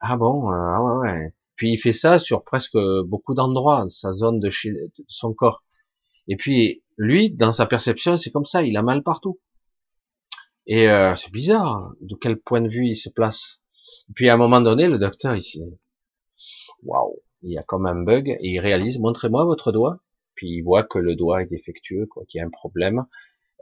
Ah 0.00 0.16
bon, 0.16 0.50
ah 0.50 0.82
ouais, 0.82 1.10
ouais. 1.10 1.34
Puis 1.56 1.72
il 1.72 1.78
fait 1.78 1.92
ça 1.92 2.18
sur 2.18 2.44
presque 2.44 2.78
beaucoup 3.06 3.34
d'endroits, 3.34 3.86
sa 3.88 4.12
zone 4.12 4.40
de, 4.40 4.50
son 5.08 5.32
corps. 5.34 5.64
Et 6.28 6.36
puis 6.36 6.82
lui, 6.96 7.30
dans 7.30 7.52
sa 7.52 7.66
perception, 7.66 8.16
c'est 8.16 8.30
comme 8.30 8.44
ça, 8.44 8.62
il 8.62 8.76
a 8.76 8.82
mal 8.82 9.02
partout. 9.02 9.40
Et 10.66 10.88
euh, 10.88 11.14
c'est 11.16 11.32
bizarre, 11.32 11.92
de 12.00 12.14
quel 12.14 12.40
point 12.40 12.60
de 12.60 12.68
vue 12.68 12.86
il 12.88 12.96
se 12.96 13.10
place. 13.10 13.62
Et 14.08 14.12
puis 14.14 14.28
à 14.28 14.34
un 14.34 14.36
moment 14.36 14.60
donné, 14.60 14.88
le 14.88 14.98
docteur, 14.98 15.36
il 15.36 15.42
waouh, 16.82 17.20
il 17.42 17.52
y 17.52 17.58
a 17.58 17.62
comme 17.62 17.86
un 17.86 18.02
bug, 18.02 18.28
et 18.28 18.48
il 18.48 18.60
réalise, 18.60 18.98
montrez-moi 18.98 19.44
votre 19.44 19.72
doigt. 19.72 19.98
Puis 20.34 20.48
il 20.48 20.62
voit 20.62 20.84
que 20.84 20.98
le 20.98 21.14
doigt 21.14 21.42
est 21.42 21.46
défectueux, 21.46 22.06
quoi, 22.06 22.24
qu'il 22.26 22.38
y 22.38 22.42
a 22.42 22.46
un 22.46 22.50
problème, 22.50 23.04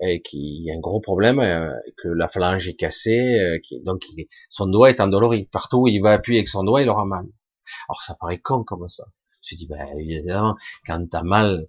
et 0.01 0.23
qu'il 0.23 0.65
y 0.65 0.71
a 0.71 0.75
un 0.75 0.81
gros 0.81 1.01
problème, 1.01 1.41
euh, 1.41 1.73
que 1.99 2.09
la 2.09 2.29
phalange 2.29 2.67
est 2.69 2.75
cassée, 2.75 3.39
euh, 3.41 3.59
donc 3.85 4.03
il 4.17 4.27
son 4.49 4.67
doigt 4.67 4.91
est 4.91 5.01
endolori. 5.01 5.45
Partout 5.47 5.83
où 5.83 5.89
il 5.89 6.01
va 6.01 6.13
appuyer 6.13 6.41
avec 6.41 6.49
son 6.49 6.65
doigt, 6.65 6.83
il 6.83 6.89
aura 6.89 7.05
mal. 7.05 7.27
Alors 7.89 8.03
ça 8.03 8.15
paraît 8.19 8.39
con 8.39 8.65
comme 8.65 8.89
ça. 8.89 9.05
Je 9.43 9.57
dis, 9.57 9.67
ben 9.67 9.87
évidemment, 9.99 10.57
quand 10.87 11.07
t'as 11.11 11.23
mal, 11.23 11.69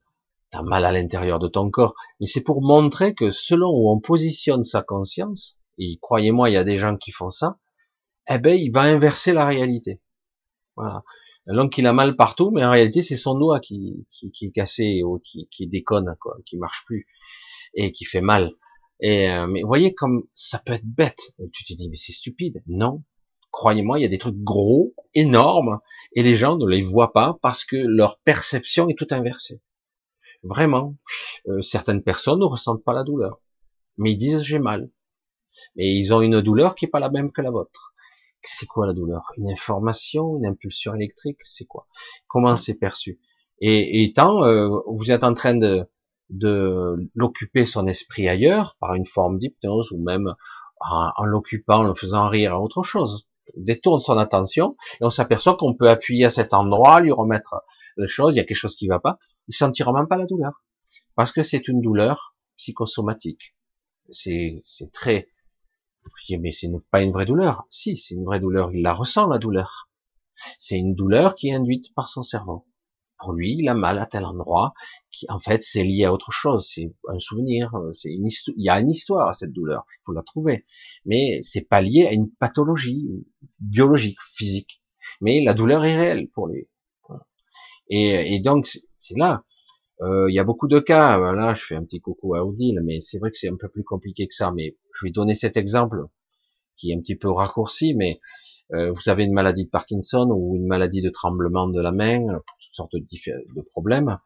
t'as 0.49 0.61
mal 0.61 0.85
à 0.85 0.91
l'intérieur 0.91 1.39
de 1.39 1.47
ton 1.47 1.69
corps. 1.69 1.95
Mais 2.19 2.25
c'est 2.25 2.43
pour 2.43 2.61
montrer 2.61 3.13
que 3.15 3.31
selon 3.31 3.69
où 3.69 3.89
on 3.89 3.99
positionne 3.99 4.63
sa 4.63 4.81
conscience, 4.81 5.57
et 5.77 5.97
croyez-moi, 6.01 6.49
il 6.49 6.53
y 6.53 6.57
a 6.57 6.63
des 6.63 6.79
gens 6.79 6.97
qui 6.97 7.11
font 7.11 7.29
ça, 7.29 7.57
eh 8.29 8.37
ben, 8.37 8.57
il 8.57 8.71
va 8.71 8.81
inverser 8.81 9.33
la 9.33 9.45
réalité. 9.45 10.01
Voilà. 10.75 11.03
Donc 11.47 11.77
il 11.77 11.87
a 11.87 11.93
mal 11.93 12.15
partout, 12.15 12.51
mais 12.51 12.63
en 12.63 12.71
réalité 12.71 13.01
c'est 13.01 13.15
son 13.15 13.37
doigt 13.37 13.59
qui, 13.59 14.05
qui, 14.09 14.45
est 14.45 14.51
cassé 14.51 15.01
ou 15.03 15.19
qui, 15.19 15.47
qui 15.49 15.67
déconne, 15.67 16.15
quoi, 16.19 16.37
qui 16.45 16.57
marche 16.57 16.83
plus 16.85 17.07
et 17.73 17.91
qui 17.91 18.05
fait 18.05 18.21
mal. 18.21 18.53
Et 18.99 19.29
euh, 19.29 19.47
mais 19.47 19.63
voyez 19.63 19.93
comme 19.93 20.23
ça 20.31 20.61
peut 20.63 20.73
être 20.73 20.85
bête. 20.85 21.19
Tu 21.53 21.63
te 21.63 21.73
dis 21.73 21.89
mais 21.89 21.97
c'est 21.97 22.11
stupide. 22.11 22.61
Non, 22.67 23.03
croyez-moi, 23.51 23.99
il 23.99 24.03
y 24.03 24.05
a 24.05 24.09
des 24.09 24.17
trucs 24.17 24.37
gros 24.37 24.93
énormes 25.15 25.79
et 26.13 26.23
les 26.23 26.35
gens 26.35 26.57
ne 26.57 26.67
les 26.67 26.81
voient 26.81 27.13
pas 27.13 27.37
parce 27.41 27.65
que 27.65 27.75
leur 27.75 28.19
perception 28.19 28.87
est 28.89 28.97
tout 28.97 29.07
inversée. 29.11 29.61
Vraiment, 30.43 30.95
euh, 31.47 31.61
certaines 31.61 32.01
personnes 32.01 32.39
ne 32.39 32.45
ressentent 32.45 32.83
pas 32.83 32.93
la 32.93 33.03
douleur, 33.03 33.41
mais 33.97 34.11
ils 34.11 34.17
disent 34.17 34.41
j'ai 34.41 34.59
mal. 34.59 34.89
Et 35.75 35.91
ils 35.91 36.13
ont 36.13 36.21
une 36.21 36.41
douleur 36.41 36.75
qui 36.75 36.85
est 36.85 36.89
pas 36.89 36.99
la 36.99 37.09
même 37.09 37.31
que 37.31 37.41
la 37.41 37.51
vôtre. 37.51 37.93
C'est 38.43 38.65
quoi 38.65 38.87
la 38.87 38.93
douleur? 38.93 39.31
Une 39.37 39.49
information, 39.49 40.37
une 40.37 40.45
impulsion 40.45 40.95
électrique, 40.95 41.39
c'est 41.43 41.65
quoi? 41.65 41.87
Comment 42.27 42.57
c'est 42.57 42.75
perçu? 42.75 43.19
Et, 43.59 44.03
et 44.03 44.13
tant 44.13 44.43
euh, 44.43 44.69
vous 44.87 45.11
êtes 45.11 45.23
en 45.23 45.33
train 45.33 45.55
de, 45.55 45.87
l'occuper 47.13 47.65
son 47.65 47.87
esprit 47.87 48.27
ailleurs 48.29 48.77
par 48.79 48.95
une 48.95 49.05
forme 49.05 49.37
d'hypnose 49.37 49.91
ou 49.91 50.01
même 50.01 50.33
en, 50.79 51.25
l'occupant, 51.25 51.79
en 51.79 51.83
le 51.83 51.93
faisant 51.93 52.27
rire 52.27 52.53
à 52.53 52.61
autre 52.61 52.83
chose, 52.83 53.27
détourne 53.57 53.99
son 53.99 54.17
attention 54.17 54.77
et 54.99 55.03
on 55.03 55.09
s'aperçoit 55.09 55.57
qu'on 55.57 55.75
peut 55.75 55.89
appuyer 55.89 56.25
à 56.25 56.29
cet 56.29 56.53
endroit, 56.53 57.01
lui 57.01 57.11
remettre 57.11 57.55
les 57.97 58.07
choses, 58.07 58.33
il 58.33 58.37
y 58.37 58.39
a 58.39 58.45
quelque 58.45 58.57
chose 58.57 58.75
qui 58.75 58.87
va 58.87 58.99
pas, 58.99 59.19
il 59.47 59.53
sentira 59.53 59.91
même 59.91 60.07
pas 60.07 60.17
la 60.17 60.25
douleur. 60.25 60.63
Parce 61.15 61.31
que 61.31 61.43
c'est 61.43 61.67
une 61.67 61.81
douleur 61.81 62.35
psychosomatique. 62.57 63.55
C'est 64.09 64.61
mais 66.39 66.51
c'est 66.51 66.69
pas 66.91 67.01
une 67.01 67.11
vraie 67.11 67.25
douleur. 67.25 67.65
Si, 67.69 67.97
c'est 67.97 68.15
une 68.15 68.25
vraie 68.25 68.39
douleur, 68.39 68.73
il 68.73 68.81
la 68.81 68.93
ressent 68.93 69.27
la 69.27 69.37
douleur. 69.37 69.89
C'est 70.57 70.77
une 70.77 70.95
douleur 70.95 71.35
qui 71.35 71.49
est 71.49 71.53
induite 71.53 71.93
par 71.93 72.07
son 72.07 72.23
cerveau. 72.23 72.65
Pour 73.19 73.33
lui, 73.33 73.57
il 73.59 73.69
a 73.69 73.75
mal 73.75 73.99
à 73.99 74.07
tel 74.07 74.25
endroit, 74.25 74.73
qui 75.11 75.27
en 75.29 75.39
fait 75.39 75.61
c'est 75.61 75.83
lié 75.83 76.05
à 76.05 76.13
autre 76.13 76.31
chose, 76.31 76.67
c'est 76.73 76.91
un 77.07 77.19
souvenir, 77.19 77.71
c'est 77.93 78.09
une 78.09 78.27
il 78.27 78.63
y 78.63 78.69
a 78.69 78.79
une 78.79 78.89
histoire 78.89 79.27
à 79.27 79.33
cette 79.33 79.53
douleur, 79.53 79.85
il 79.87 80.01
faut 80.05 80.13
la 80.13 80.23
trouver, 80.23 80.65
mais 81.05 81.39
c'est 81.43 81.67
pas 81.67 81.81
lié 81.81 82.07
à 82.07 82.13
une 82.13 82.31
pathologie 82.31 83.07
biologique, 83.59 84.17
physique, 84.21 84.81
mais 85.19 85.43
la 85.43 85.53
douleur 85.53 85.85
est 85.85 85.95
réelle 85.95 86.29
pour 86.29 86.47
lui. 86.47 86.67
Et, 87.89 88.39
donc 88.39 88.65
c'est 88.97 89.17
là, 89.17 89.43
euh, 90.01 90.29
il 90.29 90.33
y 90.33 90.39
a 90.39 90.43
beaucoup 90.43 90.67
de 90.67 90.79
cas, 90.79 91.17
là 91.33 91.53
je 91.53 91.63
fais 91.63 91.75
un 91.75 91.83
petit 91.83 92.01
coucou 92.01 92.35
à 92.35 92.45
Odile, 92.45 92.81
mais 92.83 93.01
c'est 93.01 93.19
vrai 93.19 93.31
que 93.31 93.37
c'est 93.37 93.49
un 93.49 93.57
peu 93.57 93.69
plus 93.69 93.83
compliqué 93.83 94.27
que 94.27 94.33
ça, 94.33 94.51
mais 94.51 94.75
je 94.93 95.05
vais 95.05 95.11
donner 95.11 95.35
cet 95.35 95.57
exemple 95.57 96.05
qui 96.75 96.91
est 96.91 96.95
un 96.95 96.99
petit 96.99 97.15
peu 97.15 97.29
raccourci, 97.29 97.93
mais 97.93 98.19
euh, 98.73 98.91
vous 98.91 99.09
avez 99.09 99.23
une 99.23 99.33
maladie 99.33 99.65
de 99.65 99.69
Parkinson 99.69 100.29
ou 100.31 100.55
une 100.55 100.65
maladie 100.65 101.01
de 101.01 101.09
tremblement 101.09 101.67
de 101.67 101.81
la 101.81 101.91
main, 101.91 102.25
toutes 102.59 102.75
sortes 102.75 102.95
de, 102.95 103.05
de 103.55 103.61
problèmes. 103.61 104.17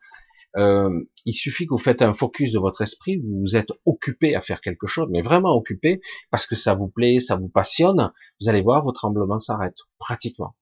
Euh, 0.57 0.89
il 1.25 1.33
suffit 1.33 1.65
que 1.65 1.71
vous 1.71 1.77
faites 1.77 2.01
un 2.01 2.13
focus 2.13 2.53
de 2.53 2.59
votre 2.59 2.81
esprit, 2.81 3.17
vous 3.17 3.41
vous 3.41 3.55
êtes 3.57 3.71
occupé 3.85 4.35
à 4.35 4.41
faire 4.41 4.61
quelque 4.61 4.87
chose, 4.87 5.09
mais 5.11 5.21
vraiment 5.21 5.53
occupé, 5.53 5.99
parce 6.31 6.47
que 6.47 6.55
ça 6.55 6.75
vous 6.75 6.87
plaît, 6.87 7.19
ça 7.19 7.35
vous 7.35 7.49
passionne, 7.49 8.11
vous 8.39 8.47
allez 8.47 8.61
voir, 8.61 8.83
vos 8.83 8.93
tremblements 8.93 9.41
s'arrêtent, 9.41 9.81
pratiquement. 9.99 10.55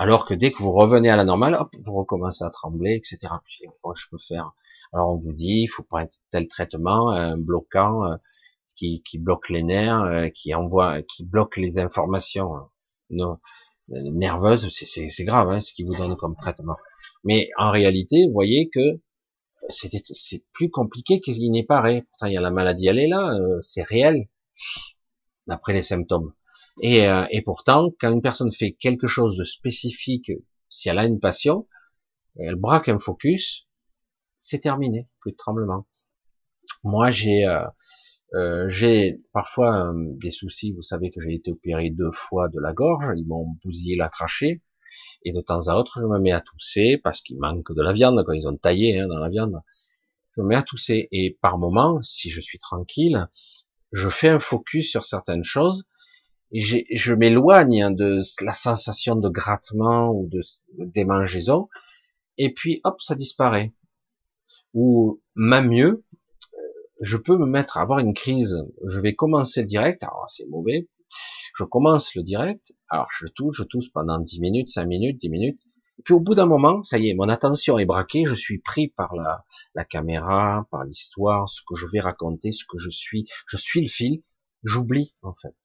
Alors 0.00 0.24
que 0.24 0.32
dès 0.32 0.50
que 0.50 0.62
vous 0.62 0.72
revenez 0.72 1.10
à 1.10 1.16
la 1.16 1.24
normale, 1.24 1.54
hop, 1.54 1.68
vous 1.78 1.92
recommencez 1.92 2.42
à 2.42 2.48
trembler, 2.48 2.94
etc. 2.94 3.34
Puis, 3.44 3.66
je 3.96 4.06
peux 4.10 4.16
faire? 4.16 4.52
Alors 4.94 5.10
on 5.10 5.16
vous 5.18 5.34
dit, 5.34 5.64
il 5.64 5.66
faut 5.66 5.82
prendre 5.82 6.08
tel 6.30 6.48
traitement, 6.48 7.10
un 7.10 7.36
bloquant, 7.36 8.06
euh, 8.06 8.16
qui, 8.76 9.02
qui 9.02 9.18
bloque 9.18 9.50
les 9.50 9.62
nerfs, 9.62 10.00
euh, 10.04 10.28
qui 10.30 10.54
envoie, 10.54 11.02
qui 11.02 11.22
bloque 11.22 11.58
les 11.58 11.78
informations 11.78 12.54
euh, 13.12 13.34
nerveuses, 13.90 14.70
c'est 14.70 15.24
grave, 15.24 15.50
hein, 15.50 15.60
ce 15.60 15.74
qui 15.74 15.84
vous 15.84 15.94
donne 15.94 16.16
comme 16.16 16.34
traitement. 16.34 16.76
Mais 17.22 17.50
en 17.58 17.70
réalité, 17.70 18.24
vous 18.26 18.32
voyez 18.32 18.70
que 18.70 19.02
c'est 19.68 20.46
plus 20.54 20.70
compliqué 20.70 21.20
qu'il 21.20 21.52
n'est 21.52 21.62
pas 21.62 21.82
Pourtant, 21.82 22.26
il 22.26 22.32
y 22.32 22.38
a 22.38 22.40
la 22.40 22.50
maladie, 22.50 22.86
elle 22.86 23.00
est 23.00 23.06
là, 23.06 23.34
euh, 23.34 23.60
c'est 23.60 23.82
réel, 23.82 24.28
d'après 25.46 25.74
les 25.74 25.82
symptômes. 25.82 26.32
Et, 26.82 27.06
et 27.30 27.42
pourtant, 27.42 27.90
quand 28.00 28.10
une 28.10 28.22
personne 28.22 28.52
fait 28.52 28.72
quelque 28.72 29.06
chose 29.06 29.36
de 29.36 29.44
spécifique, 29.44 30.32
si 30.70 30.88
elle 30.88 30.98
a 30.98 31.04
une 31.04 31.20
passion, 31.20 31.68
elle 32.36 32.56
braque 32.56 32.88
un 32.88 32.98
focus, 32.98 33.68
c'est 34.40 34.60
terminé, 34.60 35.08
plus 35.20 35.32
de 35.32 35.36
tremblement. 35.36 35.86
Moi, 36.82 37.10
j'ai 37.10 37.46
euh, 38.34 38.68
j'ai 38.68 39.20
parfois 39.32 39.88
euh, 39.88 39.92
des 40.18 40.30
soucis, 40.30 40.72
vous 40.72 40.82
savez 40.82 41.10
que 41.10 41.20
j'ai 41.20 41.34
été 41.34 41.50
opéré 41.50 41.90
deux 41.90 42.12
fois 42.12 42.48
de 42.48 42.60
la 42.60 42.72
gorge, 42.72 43.06
ils 43.16 43.26
m'ont 43.26 43.56
bousillé 43.64 43.96
la 43.96 44.08
trachée, 44.08 44.62
et 45.24 45.32
de 45.32 45.40
temps 45.40 45.66
à 45.66 45.74
autre 45.74 45.98
je 46.00 46.06
me 46.06 46.20
mets 46.20 46.30
à 46.30 46.40
tousser 46.40 47.00
parce 47.02 47.22
qu'il 47.22 47.40
manque 47.40 47.72
de 47.74 47.82
la 47.82 47.92
viande, 47.92 48.22
quand 48.24 48.32
ils 48.32 48.46
ont 48.46 48.56
taillé 48.56 49.00
hein, 49.00 49.08
dans 49.08 49.18
la 49.18 49.28
viande, 49.30 49.60
je 50.36 50.42
me 50.42 50.46
mets 50.46 50.54
à 50.54 50.62
tousser, 50.62 51.08
et 51.10 51.38
par 51.42 51.58
moment, 51.58 52.00
si 52.02 52.30
je 52.30 52.40
suis 52.40 52.60
tranquille, 52.60 53.26
je 53.90 54.08
fais 54.08 54.28
un 54.28 54.38
focus 54.38 54.88
sur 54.88 55.04
certaines 55.04 55.42
choses, 55.42 55.82
je 56.52 57.14
m'éloigne 57.14 57.94
de 57.94 58.22
la 58.44 58.52
sensation 58.52 59.16
de 59.16 59.28
grattement 59.28 60.10
ou 60.10 60.28
de 60.28 60.40
démangeaison, 60.78 61.68
et 62.38 62.52
puis 62.52 62.80
hop, 62.84 63.00
ça 63.00 63.14
disparaît. 63.14 63.72
Ou 64.72 65.20
même 65.34 65.68
mieux, 65.68 66.04
je 67.00 67.16
peux 67.16 67.36
me 67.36 67.46
mettre 67.46 67.76
à 67.76 67.82
avoir 67.82 67.98
une 67.98 68.14
crise. 68.14 68.56
Je 68.86 69.00
vais 69.00 69.14
commencer 69.14 69.62
le 69.62 69.66
direct. 69.66 70.02
Alors, 70.02 70.24
c'est 70.28 70.46
mauvais. 70.46 70.88
Je 71.54 71.64
commence 71.64 72.14
le 72.14 72.22
direct. 72.22 72.72
Alors, 72.88 73.08
je 73.18 73.26
tousse, 73.26 73.56
je 73.56 73.64
tousse 73.64 73.88
pendant 73.88 74.18
10 74.18 74.40
minutes, 74.40 74.68
5 74.68 74.86
minutes, 74.86 75.20
10 75.20 75.28
minutes. 75.28 75.60
Et 75.98 76.02
puis, 76.02 76.14
au 76.14 76.20
bout 76.20 76.34
d'un 76.34 76.46
moment, 76.46 76.82
ça 76.82 76.98
y 76.98 77.08
est, 77.10 77.14
mon 77.14 77.28
attention 77.28 77.78
est 77.78 77.84
braquée. 77.84 78.24
Je 78.26 78.34
suis 78.34 78.58
pris 78.58 78.88
par 78.88 79.14
la, 79.16 79.44
la 79.74 79.84
caméra, 79.84 80.66
par 80.70 80.84
l'histoire, 80.84 81.48
ce 81.48 81.60
que 81.66 81.74
je 81.74 81.86
vais 81.92 82.00
raconter, 82.00 82.52
ce 82.52 82.64
que 82.64 82.78
je 82.78 82.90
suis. 82.90 83.26
Je 83.46 83.56
suis 83.56 83.80
le 83.80 83.88
fil. 83.88 84.22
J'oublie, 84.62 85.14
en 85.22 85.34
fait. 85.34 85.56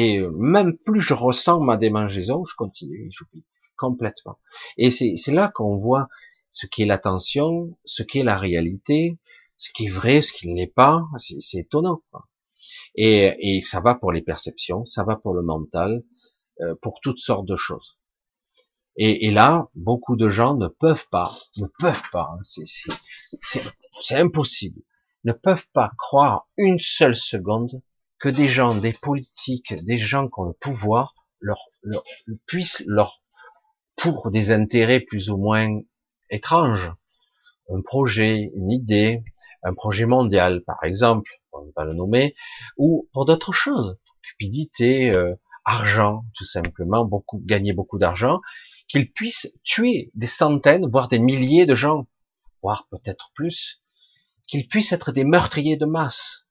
Et 0.00 0.20
euh, 0.20 0.30
même 0.30 0.78
plus 0.78 1.00
je 1.00 1.12
ressens 1.12 1.60
ma 1.60 1.76
démangeaison, 1.76 2.44
je 2.44 2.54
continue, 2.54 3.10
j'oublie 3.10 3.44
complètement. 3.76 4.38
Et 4.76 4.92
c'est 4.92 5.32
là 5.32 5.50
qu'on 5.52 5.76
voit 5.76 6.06
ce 6.52 6.66
qu'est 6.66 6.84
l'attention, 6.84 7.76
ce 7.84 8.04
qu'est 8.04 8.22
la 8.22 8.38
réalité, 8.38 9.18
ce 9.56 9.72
qui 9.72 9.86
est 9.86 9.90
vrai, 9.90 10.22
ce 10.22 10.32
qui 10.32 10.48
ne 10.48 10.54
l'est 10.54 10.72
pas, 10.72 11.02
c'est 11.18 11.58
étonnant. 11.58 12.00
Et, 12.94 13.34
et, 13.40 13.60
ça 13.60 13.80
va 13.80 13.96
pour 13.96 14.12
les 14.12 14.22
perceptions, 14.22 14.84
ça 14.84 15.02
va 15.02 15.16
pour 15.16 15.34
le 15.34 15.42
mental, 15.42 16.04
euh, 16.60 16.76
pour 16.80 17.00
toutes 17.00 17.18
sortes 17.18 17.46
de 17.46 17.56
choses. 17.56 17.98
Et, 18.94 19.26
et, 19.26 19.32
là, 19.32 19.68
beaucoup 19.74 20.14
de 20.14 20.28
gens 20.28 20.54
ne 20.54 20.68
peuvent 20.68 21.08
pas, 21.10 21.34
ne 21.56 21.66
peuvent 21.80 22.08
pas, 22.12 22.30
hein, 22.34 22.40
c'est 23.42 24.14
impossible, 24.14 24.80
ne 25.24 25.32
peuvent 25.32 25.66
pas 25.72 25.90
croire 25.98 26.46
une 26.56 26.78
seule 26.78 27.16
seconde 27.16 27.82
que 28.20 28.28
des 28.28 28.48
gens, 28.48 28.74
des 28.74 28.92
politiques, 28.92 29.74
des 29.84 29.98
gens 29.98 30.26
qui 30.28 30.40
ont 30.40 30.44
le 30.44 30.52
pouvoir, 30.52 31.14
puissent 32.46 32.82
leur, 32.86 33.22
pour 33.96 34.30
des 34.30 34.50
intérêts 34.50 35.00
plus 35.00 35.30
ou 35.30 35.36
moins 35.36 35.68
étranges, 36.30 36.92
un 37.70 37.80
projet, 37.82 38.50
une 38.54 38.72
idée, 38.72 39.22
un 39.62 39.72
projet 39.72 40.06
mondial, 40.06 40.62
par 40.64 40.82
exemple, 40.84 41.30
on 41.52 41.72
va 41.76 41.84
le 41.84 41.94
nommer, 41.94 42.34
ou 42.76 43.08
pour 43.12 43.24
d'autres 43.24 43.52
choses, 43.52 43.98
cupidité, 44.22 45.14
euh, 45.14 45.34
argent, 45.64 46.24
tout 46.34 46.44
simplement, 46.44 47.08
gagner 47.44 47.72
beaucoup 47.72 47.98
d'argent, 47.98 48.40
qu'ils 48.88 49.12
puissent 49.12 49.52
tuer 49.64 50.10
des 50.14 50.26
centaines, 50.26 50.88
voire 50.88 51.08
des 51.08 51.18
milliers 51.18 51.66
de 51.66 51.74
gens, 51.74 52.08
voire 52.62 52.88
peut-être 52.90 53.30
plus, 53.34 53.82
qu'ils 54.46 54.66
puissent 54.66 54.92
être 54.92 55.12
des 55.12 55.24
meurtriers 55.24 55.76
de 55.76 55.84
masse. 55.84 56.47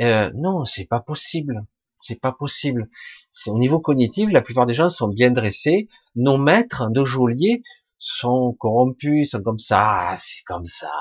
Euh, 0.00 0.30
non, 0.34 0.64
c'est 0.64 0.86
pas 0.86 1.00
possible. 1.00 1.64
C'est 2.00 2.20
pas 2.20 2.32
possible. 2.32 2.88
C'est 3.32 3.50
au 3.50 3.58
niveau 3.58 3.80
cognitif, 3.80 4.30
la 4.30 4.42
plupart 4.42 4.66
des 4.66 4.74
gens 4.74 4.90
sont 4.90 5.08
bien 5.08 5.30
dressés. 5.30 5.88
Nos 6.14 6.36
maîtres 6.36 6.90
de 6.90 7.04
geôlier 7.04 7.62
sont 7.98 8.52
corrompus, 8.58 9.30
sont 9.30 9.42
comme 9.42 9.58
ça, 9.58 10.14
c'est 10.18 10.42
comme 10.44 10.66
ça. 10.66 10.92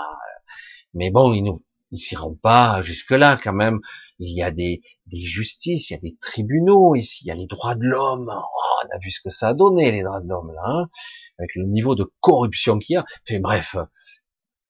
Mais 0.94 1.12
bon, 1.12 1.34
ils 1.34 1.44
nous, 1.44 1.64
ils 1.92 2.00
s'iront 2.00 2.36
pas 2.36 2.82
jusque 2.84 3.12
là 3.12 3.40
quand 3.42 3.54
même. 3.54 3.80
Il 4.20 4.34
y 4.34 4.42
a 4.44 4.52
des, 4.52 4.82
des 5.08 5.20
justices, 5.20 5.90
il 5.90 5.94
y 5.94 5.98
a 5.98 6.00
des 6.00 6.16
tribunaux 6.22 6.96
ici, 6.96 7.26
il 7.26 7.28
y 7.28 7.32
a 7.32 7.36
les 7.36 7.48
droits 7.48 7.76
de 7.76 7.84
l'homme. 7.84 8.32
Oh, 8.34 8.86
on 8.86 8.96
a 8.96 9.00
vu 9.00 9.12
ce 9.12 9.20
que 9.22 9.30
ça 9.30 9.50
a 9.50 9.54
donné 9.54 9.92
les 9.92 10.04
droits 10.04 10.22
de 10.22 10.30
l'homme 10.30 10.54
là, 10.54 10.62
hein, 10.66 10.90
avec 11.38 11.56
le 11.56 11.66
niveau 11.66 11.96
de 11.96 12.10
corruption 12.22 12.80
qu'il 12.80 12.94
y 12.94 12.98
a. 12.98 13.06
Enfin 13.28 13.40
bref, 13.42 13.76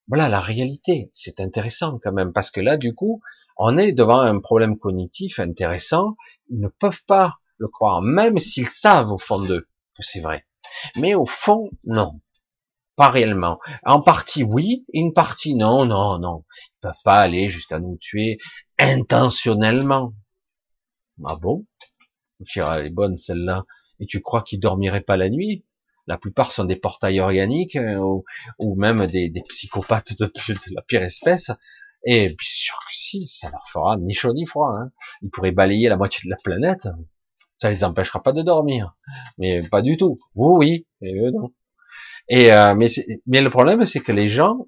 voilà 0.08 0.30
la 0.30 0.40
réalité. 0.40 1.12
C'est 1.14 1.40
intéressant 1.40 2.00
quand 2.04 2.12
même 2.14 2.34
parce 2.34 2.52
que 2.52 2.62
là, 2.62 2.78
du 2.78 2.96
coup, 2.96 3.22
on 3.58 3.78
est 3.78 3.92
devant 3.92 4.20
un 4.20 4.40
problème 4.40 4.78
cognitif 4.78 5.40
intéressant. 5.40 6.16
Ils 6.50 6.60
ne 6.60 6.68
peuvent 6.68 7.04
pas 7.06 7.38
le 7.58 7.68
croire, 7.68 8.02
même 8.02 8.40
s'ils 8.40 8.68
savent 8.68 9.12
au 9.12 9.18
fond 9.18 9.40
d'eux 9.40 9.68
que 9.96 10.04
c'est 10.04 10.22
vrai. 10.22 10.46
Mais 10.96 11.14
au 11.16 11.26
fond, 11.26 11.70
non. 11.86 12.20
Pas 12.96 13.10
réellement. 13.10 13.60
En 13.84 14.02
partie 14.02 14.44
oui, 14.44 14.86
une 14.94 15.14
partie 15.14 15.56
non, 15.56 15.86
non, 15.86 16.20
non. 16.20 16.46
Ils 16.58 16.82
peuvent 16.82 17.04
pas 17.04 17.20
aller 17.20 17.50
jusqu'à 17.50 17.80
nous 17.80 17.98
tuer 17.98 18.38
intentionnellement. 18.78 20.14
Ah 21.26 21.36
bon? 21.36 21.66
Elle 22.56 22.86
est 22.86 22.90
bonne 22.90 23.18
celle-là. 23.18 23.66
Et 24.00 24.06
tu 24.06 24.22
crois 24.22 24.42
qu'ils 24.42 24.60
dormiraient 24.60 25.02
pas 25.02 25.18
la 25.18 25.30
nuit? 25.30 25.66
La 26.06 26.18
plupart 26.18 26.52
sont 26.52 26.66
des 26.66 26.76
portails 26.76 27.22
organiques 27.22 27.78
euh, 27.78 28.20
ou, 28.60 28.76
même 28.76 29.08
des, 29.08 29.32
psychopathes 29.48 30.20
de, 30.20 30.32
la 30.76 30.82
pire 30.82 31.02
espèce. 31.02 31.52
Et 32.06 32.28
bien 32.28 32.36
sûr 32.40 32.76
que 32.76 32.96
si, 32.96 33.28
ça 33.28 33.50
leur 33.50 33.68
fera 33.70 33.98
ni 33.98 34.14
chaud 34.14 34.34
ni 34.34 34.46
froid. 34.46 34.76
Hein. 34.78 34.92
Ils 35.22 35.30
pourraient 35.30 35.52
balayer 35.52 35.90
la 35.90 35.98
moitié 35.98 36.22
de 36.26 36.30
la 36.30 36.38
planète. 36.44 36.88
Ça 37.62 37.70
les 37.70 37.84
empêchera 37.84 38.22
pas 38.22 38.34
de 38.34 38.42
dormir, 38.42 38.98
mais 39.38 39.62
pas 39.70 39.82
du 39.82 39.96
tout. 39.96 40.20
Vous, 40.36 40.54
oui, 40.58 40.86
et 41.02 41.18
eux, 41.18 41.32
non. 41.32 41.54
Et 42.28 42.52
euh, 42.52 42.76
mais, 42.76 42.88
mais 43.26 43.42
le 43.42 43.50
problème, 43.50 43.86
c'est 43.86 44.02
que 44.02 44.12
les 44.12 44.28
gens, 44.28 44.68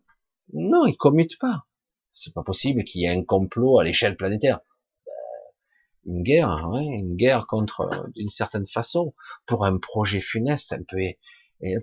non, 0.54 0.86
ils 0.86 0.96
commutent 0.96 1.40
pas. 1.40 1.66
C'est 2.12 2.34
pas 2.34 2.44
possible 2.44 2.84
qu'il 2.86 3.02
y 3.02 3.06
ait 3.06 3.10
un 3.10 3.24
complot 3.24 3.80
à 3.80 3.84
l'échelle 3.84 4.16
planétaire. 4.16 4.62
Euh, 5.08 5.12
une 6.06 6.24
guerre, 6.24 6.50
une 6.74 7.18
guerre 7.18 7.48
contre, 7.48 7.90
d'une 8.14 8.30
certaine 8.30 8.66
façon, 8.66 9.14
pour 9.46 9.66
un 9.66 9.78
projet 9.78 10.22
funeste, 10.22 10.72
un 10.72 10.84
peu, 10.88 10.98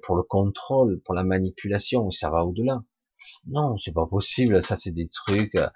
pour 0.02 0.16
le 0.16 0.22
contrôle, 0.22 1.02
pour 1.04 1.14
la 1.14 1.24
manipulation, 1.24 2.10
ça 2.10 2.30
va 2.30 2.44
au-delà. 2.44 2.82
Non, 3.46 3.76
c'est 3.78 3.92
pas 3.92 4.06
possible. 4.06 4.62
Ça, 4.62 4.76
c'est 4.76 4.92
des 4.92 5.08
trucs 5.08 5.54
euh, 5.56 5.68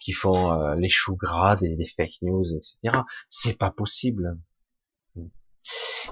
qui 0.00 0.12
font 0.12 0.52
euh, 0.52 0.74
les 0.76 0.88
choux 0.88 1.16
gras, 1.16 1.56
des, 1.56 1.86
fake 1.86 2.22
news, 2.22 2.44
etc. 2.54 2.98
C'est 3.28 3.58
pas 3.58 3.70
possible. 3.70 4.38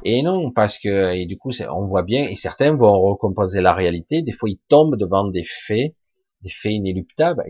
Et 0.02 0.22
non, 0.22 0.50
parce 0.50 0.78
que 0.78 1.14
et 1.14 1.26
du 1.26 1.38
coup, 1.38 1.50
on 1.70 1.86
voit 1.86 2.02
bien, 2.02 2.28
et 2.28 2.34
certains 2.36 2.74
vont 2.74 3.00
recomposer 3.00 3.60
la 3.60 3.72
réalité. 3.72 4.22
Des 4.22 4.32
fois, 4.32 4.48
ils 4.50 4.60
tombent 4.68 4.96
devant 4.96 5.28
des 5.28 5.44
faits, 5.44 5.94
des 6.42 6.50
faits 6.50 6.72
inéluctables. 6.72 7.44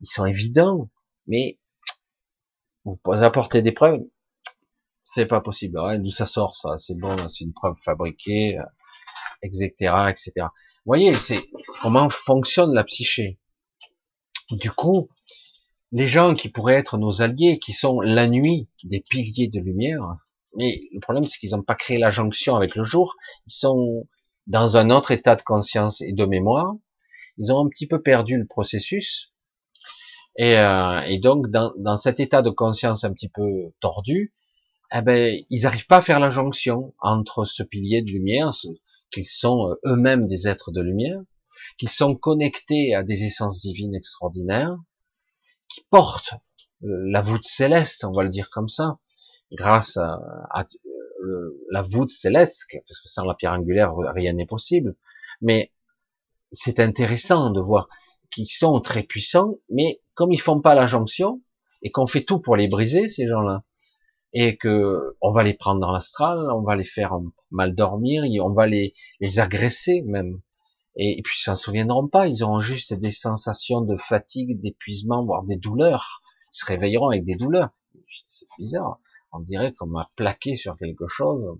Ils 0.00 0.06
sont 0.06 0.26
évidents, 0.26 0.90
mais 1.26 1.58
vous 2.84 2.98
apporter 3.06 3.62
des 3.62 3.72
preuves, 3.72 4.02
c'est 5.02 5.26
pas 5.26 5.40
possible. 5.40 5.80
D'où 6.00 6.10
ça 6.10 6.26
sort 6.26 6.54
ça? 6.54 6.76
C'est 6.78 6.94
bon, 6.94 7.28
c'est 7.28 7.44
une 7.44 7.54
preuve 7.54 7.76
fabriquée, 7.82 8.58
etc., 9.42 9.70
etc. 10.10 10.48
Voyez, 10.86 11.14
c'est 11.14 11.44
comment 11.82 12.08
fonctionne 12.08 12.72
la 12.72 12.84
psyché. 12.84 13.40
Du 14.52 14.70
coup, 14.70 15.08
les 15.90 16.06
gens 16.06 16.34
qui 16.34 16.48
pourraient 16.48 16.76
être 16.76 16.96
nos 16.96 17.22
alliés, 17.22 17.58
qui 17.58 17.72
sont 17.72 18.00
la 18.00 18.28
nuit 18.28 18.68
des 18.84 19.00
piliers 19.00 19.48
de 19.48 19.58
lumière, 19.58 20.14
mais 20.54 20.82
le 20.92 21.00
problème 21.00 21.24
c'est 21.24 21.38
qu'ils 21.38 21.50
n'ont 21.50 21.62
pas 21.64 21.74
créé 21.74 21.98
la 21.98 22.10
jonction 22.10 22.54
avec 22.54 22.76
le 22.76 22.84
jour, 22.84 23.16
ils 23.48 23.52
sont 23.52 24.06
dans 24.46 24.76
un 24.76 24.90
autre 24.90 25.10
état 25.10 25.34
de 25.34 25.42
conscience 25.42 26.00
et 26.02 26.12
de 26.12 26.24
mémoire, 26.24 26.72
ils 27.38 27.52
ont 27.52 27.66
un 27.66 27.68
petit 27.68 27.88
peu 27.88 28.00
perdu 28.00 28.38
le 28.38 28.46
processus, 28.46 29.34
et, 30.38 30.56
euh, 30.56 31.18
donc 31.18 31.48
dans, 31.50 31.96
cet 31.96 32.20
état 32.20 32.42
de 32.42 32.50
conscience 32.50 33.02
un 33.02 33.12
petit 33.12 33.28
peu 33.28 33.72
tordu, 33.80 34.34
eh 34.94 35.02
ben, 35.02 35.36
ils 35.50 35.62
n'arrivent 35.62 35.88
pas 35.88 35.96
à 35.96 36.02
faire 36.02 36.20
la 36.20 36.30
jonction 36.30 36.94
entre 37.00 37.44
ce 37.44 37.64
pilier 37.64 38.02
de 38.02 38.10
lumière, 38.12 38.52
qu'ils 39.10 39.28
sont 39.28 39.70
euh, 39.70 39.92
eux-mêmes 39.92 40.26
des 40.26 40.48
êtres 40.48 40.72
de 40.72 40.80
lumière, 40.80 41.20
qu'ils 41.78 41.90
sont 41.90 42.14
connectés 42.14 42.94
à 42.94 43.02
des 43.02 43.24
essences 43.24 43.60
divines 43.60 43.94
extraordinaires, 43.94 44.76
qui 45.68 45.84
portent 45.90 46.34
euh, 46.84 47.10
la 47.10 47.20
voûte 47.20 47.46
céleste, 47.46 48.04
on 48.04 48.12
va 48.12 48.22
le 48.22 48.30
dire 48.30 48.50
comme 48.50 48.68
ça, 48.68 48.98
grâce 49.52 49.96
à, 49.96 50.18
la 51.70 51.82
voûte 51.82 52.12
céleste, 52.12 52.64
parce 52.72 53.00
que 53.00 53.08
sans 53.08 53.24
la 53.24 53.34
pierre 53.34 53.52
angulaire, 53.52 53.94
rien 53.96 54.32
n'est 54.32 54.46
possible. 54.46 54.96
Mais 55.40 55.72
c'est 56.52 56.78
intéressant 56.78 57.50
de 57.50 57.60
voir 57.60 57.88
qu'ils 58.30 58.50
sont 58.50 58.80
très 58.80 59.02
puissants, 59.02 59.58
mais 59.68 60.02
comme 60.14 60.32
ils 60.32 60.40
font 60.40 60.60
pas 60.60 60.74
la 60.74 60.86
jonction, 60.86 61.42
et 61.82 61.90
qu'on 61.90 62.06
fait 62.06 62.22
tout 62.22 62.40
pour 62.40 62.56
les 62.56 62.68
briser, 62.68 63.08
ces 63.08 63.26
gens-là, 63.26 63.64
et 64.38 64.58
que 64.58 65.16
on 65.22 65.30
va 65.30 65.42
les 65.42 65.54
prendre 65.54 65.80
dans 65.80 65.90
l'astral, 65.90 66.50
on 66.52 66.60
va 66.60 66.76
les 66.76 66.84
faire 66.84 67.18
mal 67.50 67.74
dormir, 67.74 68.22
on 68.44 68.52
va 68.52 68.66
les, 68.66 68.92
les 69.18 69.40
agresser 69.40 70.02
même. 70.02 70.42
Et, 70.94 71.22
puis 71.24 71.36
ils 71.38 71.42
s'en 71.42 71.56
souviendront 71.56 72.06
pas, 72.06 72.28
ils 72.28 72.44
auront 72.44 72.58
juste 72.58 72.92
des 72.92 73.12
sensations 73.12 73.80
de 73.80 73.96
fatigue, 73.96 74.60
d'épuisement, 74.60 75.24
voire 75.24 75.42
des 75.44 75.56
douleurs. 75.56 76.20
Ils 76.52 76.58
se 76.58 76.66
réveilleront 76.66 77.08
avec 77.08 77.24
des 77.24 77.36
douleurs. 77.36 77.70
C'est 78.26 78.44
bizarre. 78.58 79.00
On 79.32 79.40
dirait 79.40 79.72
qu'on 79.72 79.86
m'a 79.86 80.10
plaqué 80.16 80.54
sur 80.54 80.76
quelque 80.76 81.08
chose. 81.08 81.58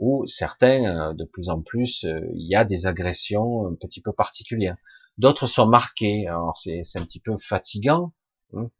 Ou 0.00 0.26
certains, 0.26 1.10
euh, 1.10 1.12
de 1.14 1.24
plus 1.24 1.50
en 1.50 1.62
plus, 1.62 2.04
euh, 2.04 2.18
il 2.34 2.50
y 2.50 2.56
a 2.56 2.64
des 2.64 2.86
agressions 2.86 3.68
un 3.68 3.74
petit 3.76 4.00
peu 4.00 4.12
particulières. 4.12 4.76
D'autres 5.18 5.46
sont 5.46 5.66
marqués. 5.66 6.26
Alors 6.26 6.58
c'est 6.58 6.82
un 6.96 7.04
petit 7.04 7.20
peu 7.20 7.36
fatigant. 7.38 8.12
Hein. 8.54 8.70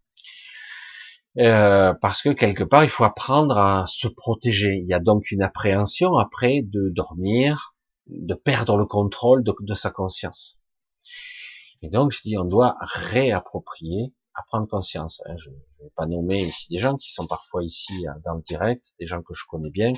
Euh, 1.38 1.92
parce 1.94 2.22
que 2.22 2.30
quelque 2.30 2.64
part, 2.64 2.84
il 2.84 2.90
faut 2.90 3.04
apprendre 3.04 3.58
à 3.58 3.84
se 3.86 4.08
protéger. 4.08 4.80
Il 4.82 4.88
y 4.88 4.94
a 4.94 5.00
donc 5.00 5.30
une 5.30 5.42
appréhension 5.42 6.16
après 6.16 6.62
de 6.62 6.88
dormir, 6.88 7.74
de 8.06 8.34
perdre 8.34 8.76
le 8.76 8.86
contrôle 8.86 9.42
de, 9.44 9.74
sa 9.74 9.90
conscience. 9.90 10.58
Et 11.82 11.88
donc, 11.88 12.12
je 12.12 12.22
dis, 12.22 12.38
on 12.38 12.44
doit 12.44 12.76
réapproprier, 12.80 14.14
à 14.34 14.42
prendre 14.44 14.68
conscience. 14.68 15.22
Hein. 15.26 15.34
Je 15.38 15.50
ne 15.50 15.54
vais 15.80 15.90
pas 15.96 16.06
nommer 16.06 16.42
ici 16.42 16.68
des 16.70 16.78
gens 16.78 16.96
qui 16.96 17.10
sont 17.10 17.26
parfois 17.26 17.64
ici 17.64 18.06
euh, 18.06 18.12
dans 18.24 18.34
le 18.34 18.42
direct, 18.42 18.94
des 19.00 19.06
gens 19.06 19.22
que 19.22 19.34
je 19.34 19.44
connais 19.48 19.70
bien, 19.70 19.92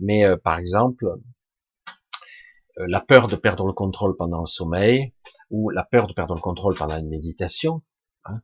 mais 0.00 0.24
euh, 0.24 0.36
par 0.36 0.58
exemple, 0.58 1.06
euh, 2.78 2.86
la 2.88 3.00
peur 3.00 3.28
de 3.28 3.36
perdre 3.36 3.66
le 3.66 3.72
contrôle 3.72 4.16
pendant 4.16 4.40
le 4.40 4.46
sommeil, 4.46 5.12
ou 5.50 5.70
la 5.70 5.84
peur 5.84 6.06
de 6.06 6.12
perdre 6.12 6.34
le 6.34 6.40
contrôle 6.40 6.74
pendant 6.76 6.98
une 6.98 7.08
méditation, 7.08 7.82
hein, 8.24 8.40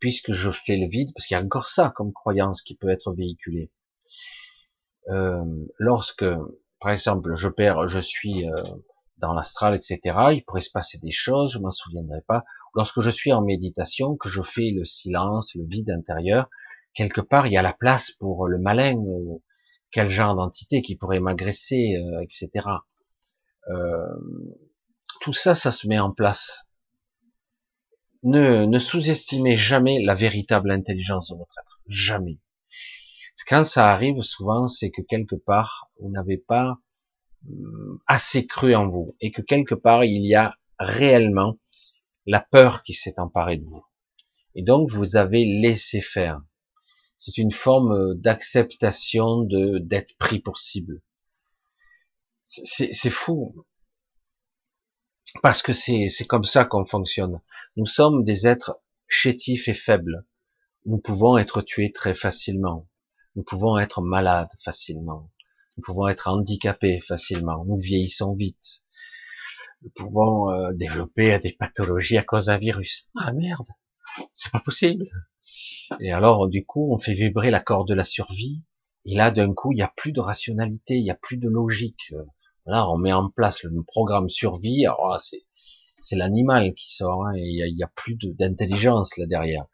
puisque 0.00 0.32
je 0.32 0.50
fais 0.50 0.76
le 0.76 0.88
vide, 0.88 1.12
parce 1.14 1.26
qu'il 1.26 1.36
y 1.36 1.40
a 1.40 1.42
encore 1.42 1.68
ça 1.68 1.92
comme 1.94 2.12
croyance 2.12 2.62
qui 2.62 2.74
peut 2.74 2.88
être 2.88 3.12
véhiculée. 3.12 3.70
Euh, 5.08 5.44
lorsque 5.78 6.24
par 6.80 6.92
exemple, 6.92 7.34
je 7.34 7.48
perds, 7.48 7.86
je 7.86 8.00
suis 8.00 8.48
euh, 8.48 8.54
dans 9.18 9.34
l'astral, 9.34 9.74
etc. 9.74 10.00
Il 10.32 10.44
pourrait 10.46 10.62
se 10.62 10.70
passer 10.70 10.98
des 10.98 11.10
choses, 11.10 11.52
je 11.52 11.58
m'en 11.58 11.70
souviendrai 11.70 12.22
pas. 12.26 12.44
Lorsque 12.74 13.00
je 13.00 13.10
suis 13.10 13.32
en 13.32 13.42
méditation, 13.42 14.16
que 14.16 14.28
je 14.28 14.42
fais 14.42 14.70
le 14.74 14.84
silence, 14.84 15.54
le 15.54 15.64
vide 15.66 15.90
intérieur, 15.90 16.48
quelque 16.94 17.20
part, 17.20 17.46
il 17.46 17.52
y 17.52 17.58
a 17.58 17.62
la 17.62 17.74
place 17.74 18.10
pour 18.12 18.46
le 18.46 18.58
malin, 18.58 18.94
quel 19.90 20.08
genre 20.08 20.36
d'entité 20.36 20.80
qui 20.80 20.96
pourrait 20.96 21.20
m'agresser, 21.20 21.96
euh, 21.96 22.22
etc. 22.22 22.66
Tout 25.20 25.34
ça, 25.34 25.54
ça 25.54 25.70
se 25.70 25.86
met 25.86 25.98
en 25.98 26.12
place. 26.12 26.69
Ne, 28.22 28.66
ne 28.66 28.78
sous-estimez 28.78 29.56
jamais 29.56 30.02
la 30.02 30.14
véritable 30.14 30.70
intelligence 30.70 31.30
de 31.30 31.36
votre 31.36 31.58
être. 31.58 31.80
Jamais. 31.88 32.38
Quand 33.48 33.64
ça 33.64 33.90
arrive, 33.90 34.20
souvent, 34.22 34.68
c'est 34.68 34.90
que 34.90 35.02
quelque 35.02 35.34
part, 35.34 35.90
vous 35.98 36.10
n'avez 36.10 36.36
pas 36.36 36.78
hum, 37.48 37.98
assez 38.06 38.46
cru 38.46 38.74
en 38.74 38.88
vous 38.88 39.16
et 39.20 39.32
que 39.32 39.42
quelque 39.42 39.74
part, 39.74 40.04
il 40.04 40.26
y 40.26 40.34
a 40.34 40.54
réellement 40.78 41.58
la 42.26 42.40
peur 42.40 42.82
qui 42.82 42.94
s'est 42.94 43.18
emparée 43.18 43.56
de 43.56 43.64
vous. 43.64 43.84
Et 44.54 44.62
donc, 44.62 44.90
vous 44.90 45.16
avez 45.16 45.44
laissé 45.44 46.00
faire. 46.00 46.40
C'est 47.16 47.38
une 47.38 47.52
forme 47.52 48.14
d'acceptation 48.14 49.42
de 49.42 49.78
d'être 49.78 50.16
pris 50.16 50.38
pour 50.38 50.58
cible. 50.58 51.02
C'est 52.42 53.10
fou. 53.10 53.64
Parce 55.42 55.62
que 55.62 55.72
c'est 55.72 56.26
comme 56.26 56.44
ça 56.44 56.64
qu'on 56.64 56.84
fonctionne. 56.84 57.40
Nous 57.76 57.86
sommes 57.86 58.24
des 58.24 58.48
êtres 58.48 58.82
chétifs 59.06 59.68
et 59.68 59.74
faibles. 59.74 60.26
Nous 60.86 60.98
pouvons 60.98 61.38
être 61.38 61.62
tués 61.62 61.92
très 61.92 62.14
facilement. 62.14 62.88
Nous 63.36 63.44
pouvons 63.44 63.78
être 63.78 64.02
malades 64.02 64.50
facilement. 64.64 65.30
Nous 65.76 65.84
pouvons 65.84 66.08
être 66.08 66.26
handicapés 66.26 67.00
facilement. 67.00 67.64
Nous 67.64 67.78
vieillissons 67.78 68.34
vite. 68.34 68.82
Nous 69.82 69.90
pouvons 69.90 70.50
euh, 70.50 70.72
développer 70.72 71.38
des 71.38 71.52
pathologies 71.52 72.18
à 72.18 72.24
cause 72.24 72.46
d'un 72.46 72.58
virus. 72.58 73.08
Ah 73.16 73.32
merde, 73.32 73.68
c'est 74.34 74.50
pas 74.50 74.58
possible. 74.58 75.06
Et 76.00 76.10
alors, 76.10 76.48
du 76.48 76.66
coup, 76.66 76.92
on 76.92 76.98
fait 76.98 77.14
vibrer 77.14 77.52
la 77.52 77.60
corde 77.60 77.86
de 77.86 77.94
la 77.94 78.04
survie. 78.04 78.64
Et 79.04 79.14
là, 79.14 79.30
d'un 79.30 79.54
coup, 79.54 79.70
il 79.70 79.76
n'y 79.76 79.82
a 79.82 79.92
plus 79.96 80.10
de 80.10 80.20
rationalité, 80.20 80.94
il 80.94 81.04
n'y 81.04 81.10
a 81.12 81.14
plus 81.14 81.36
de 81.36 81.48
logique. 81.48 82.12
Là, 82.66 82.90
on 82.90 82.98
met 82.98 83.12
en 83.12 83.30
place 83.30 83.62
le 83.62 83.82
programme 83.84 84.28
survie. 84.28 84.84
Alors 84.86 85.20
c'est 85.20 85.44
c'est 86.02 86.16
l'animal 86.16 86.74
qui 86.74 86.92
sort, 86.94 87.26
hein, 87.26 87.32
il 87.36 87.74
n'y 87.74 87.82
a, 87.82 87.86
a, 87.86 87.90
plus 87.94 88.16
d'intelligence 88.16 89.16
là 89.16 89.26
derrière. 89.26 89.66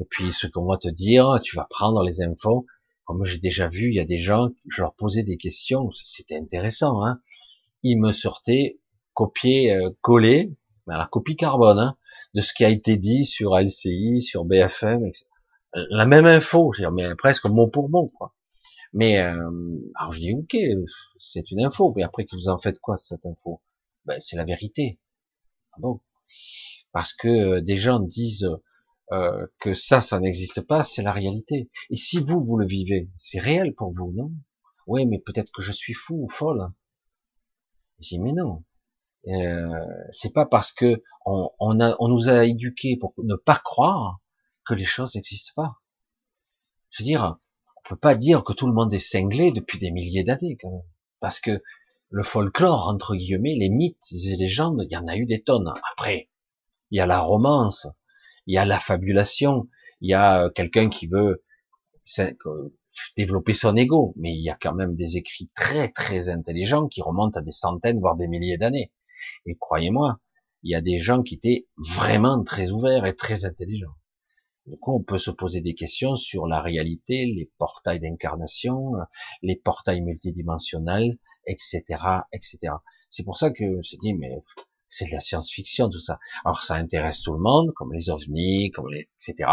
Et 0.00 0.04
puis, 0.04 0.32
ce 0.32 0.46
qu'on 0.46 0.66
va 0.66 0.76
te 0.76 0.88
dire, 0.88 1.38
tu 1.42 1.56
vas 1.56 1.66
prendre 1.68 2.02
les 2.02 2.22
infos, 2.22 2.66
comme 3.04 3.24
j'ai 3.24 3.38
déjà 3.38 3.68
vu, 3.68 3.88
il 3.88 3.94
y 3.94 4.00
a 4.00 4.04
des 4.04 4.18
gens, 4.18 4.50
je 4.68 4.82
leur 4.82 4.94
posais 4.94 5.22
des 5.22 5.36
questions, 5.36 5.90
c'était 5.92 6.36
intéressant. 6.36 7.04
Hein 7.04 7.20
ils 7.82 7.98
me 7.98 8.12
sortaient 8.12 8.78
copier, 9.14 9.72
euh, 9.72 9.90
coller, 10.00 10.54
la 10.86 11.08
copie 11.10 11.36
carbone 11.36 11.78
hein, 11.78 11.96
de 12.34 12.40
ce 12.40 12.52
qui 12.54 12.64
a 12.64 12.68
été 12.68 12.96
dit 12.96 13.24
sur 13.24 13.58
LCI, 13.58 14.20
sur 14.20 14.44
BFM, 14.44 15.06
etc. 15.06 15.26
La 15.90 16.06
même 16.06 16.26
info, 16.26 16.72
mais 16.92 17.14
presque 17.14 17.44
mot 17.44 17.68
pour 17.68 17.90
mot. 17.90 18.08
Quoi. 18.16 18.34
Mais 18.92 19.20
euh, 19.20 19.50
alors 19.96 20.12
je 20.12 20.20
dis 20.20 20.32
ok, 20.32 20.56
c'est 21.18 21.50
une 21.50 21.64
info, 21.64 21.92
mais 21.94 22.02
après 22.02 22.24
que 22.24 22.34
vous 22.36 22.48
en 22.48 22.58
faites 22.58 22.78
quoi 22.78 22.96
cette 22.96 23.26
info? 23.26 23.60
Ben, 24.06 24.18
C'est 24.20 24.36
la 24.36 24.44
vérité. 24.44 24.98
Bon 25.78 26.00
Parce 26.92 27.12
que 27.12 27.28
euh, 27.28 27.60
des 27.60 27.78
gens 27.78 28.00
disent 28.00 28.48
euh, 29.12 29.46
que 29.60 29.74
ça, 29.74 30.00
ça 30.00 30.20
n'existe 30.20 30.60
pas, 30.66 30.82
c'est 30.82 31.02
la 31.02 31.12
réalité. 31.12 31.70
Et 31.90 31.96
si 31.96 32.18
vous, 32.20 32.40
vous 32.40 32.58
le 32.58 32.66
vivez, 32.66 33.10
c'est 33.16 33.40
réel 33.40 33.74
pour 33.74 33.92
vous, 33.94 34.12
non? 34.12 34.32
Oui, 34.86 35.06
mais 35.06 35.18
peut-être 35.18 35.52
que 35.52 35.62
je 35.62 35.72
suis 35.72 35.94
fou 35.94 36.24
ou 36.24 36.28
folle. 36.28 36.72
J'ai 38.00 38.16
dit, 38.16 38.20
mais 38.20 38.32
non. 38.32 38.64
Euh, 39.26 39.84
c'est 40.12 40.32
pas 40.32 40.46
parce 40.46 40.72
que 40.72 41.02
on, 41.26 41.50
on, 41.58 41.80
a, 41.80 41.96
on 41.98 42.08
nous 42.08 42.28
a 42.28 42.46
éduqués 42.46 42.96
pour 42.96 43.14
ne 43.18 43.34
pas 43.34 43.56
croire 43.56 44.20
que 44.66 44.74
les 44.74 44.84
choses 44.84 45.14
n'existent 45.14 45.52
pas. 45.56 45.74
Je 46.90 47.02
veux 47.02 47.06
dire, 47.06 47.38
peut 47.88 47.96
pas 47.96 48.14
dire 48.14 48.44
que 48.44 48.52
tout 48.52 48.66
le 48.66 48.74
monde 48.74 48.92
est 48.92 48.98
cinglé 48.98 49.50
depuis 49.50 49.78
des 49.78 49.90
milliers 49.90 50.22
d'années, 50.22 50.56
quand 50.60 50.70
même. 50.70 50.82
Parce 51.20 51.40
que 51.40 51.62
le 52.10 52.22
folklore, 52.22 52.88
entre 52.88 53.14
guillemets, 53.14 53.54
les 53.54 53.68
mythes 53.68 54.12
et 54.12 54.36
légendes, 54.36 54.86
il 54.88 54.92
y 54.92 54.96
en 54.96 55.06
a 55.06 55.16
eu 55.16 55.26
des 55.26 55.42
tonnes. 55.42 55.72
Après, 55.92 56.30
il 56.90 56.98
y 56.98 57.00
a 57.00 57.06
la 57.06 57.20
romance, 57.20 57.86
il 58.46 58.54
y 58.54 58.58
a 58.58 58.64
la 58.64 58.80
fabulation, 58.80 59.68
il 60.00 60.10
y 60.10 60.14
a 60.14 60.50
quelqu'un 60.54 60.88
qui 60.88 61.06
veut 61.06 61.44
développer 63.16 63.52
son 63.52 63.76
ego, 63.76 64.14
mais 64.16 64.32
il 64.32 64.42
y 64.42 64.50
a 64.50 64.56
quand 64.60 64.74
même 64.74 64.94
des 64.96 65.16
écrits 65.16 65.50
très 65.54 65.90
très 65.90 66.30
intelligents 66.30 66.88
qui 66.88 67.02
remontent 67.02 67.38
à 67.38 67.42
des 67.42 67.50
centaines 67.50 68.00
voire 68.00 68.16
des 68.16 68.28
milliers 68.28 68.56
d'années. 68.56 68.92
Et 69.46 69.56
croyez-moi, 69.56 70.18
il 70.62 70.70
y 70.70 70.74
a 70.74 70.80
des 70.80 70.98
gens 70.98 71.22
qui 71.22 71.34
étaient 71.34 71.66
vraiment 71.76 72.42
très 72.42 72.70
ouverts 72.70 73.06
et 73.06 73.14
très 73.14 73.44
intelligents. 73.44 73.94
Du 74.66 74.76
coup, 74.76 74.94
on 74.94 75.02
peut 75.02 75.18
se 75.18 75.30
poser 75.30 75.60
des 75.60 75.74
questions 75.74 76.16
sur 76.16 76.46
la 76.46 76.60
réalité, 76.60 77.24
les 77.24 77.50
portails 77.58 78.00
d'incarnation, 78.00 78.92
les 79.42 79.56
portails 79.56 80.02
multidimensionnels, 80.02 81.18
etc., 81.48 81.82
etc. 82.32 82.74
C'est 83.10 83.24
pour 83.24 83.36
ça 83.36 83.50
que 83.50 83.82
je 83.82 83.96
dis, 83.96 84.14
mais 84.14 84.42
c'est 84.88 85.06
de 85.06 85.12
la 85.12 85.20
science-fiction 85.20 85.90
tout 85.90 86.00
ça. 86.00 86.18
Alors 86.44 86.62
ça 86.62 86.74
intéresse 86.74 87.22
tout 87.22 87.32
le 87.32 87.40
monde, 87.40 87.72
comme 87.74 87.92
les 87.92 88.10
ovnis, 88.10 88.70
comme 88.70 88.88
les, 88.90 89.08
etc. 89.20 89.50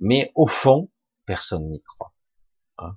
Mais 0.00 0.32
au 0.34 0.46
fond, 0.46 0.90
personne 1.26 1.68
n'y 1.68 1.82
croit. 1.82 2.12
Hein. 2.78 2.96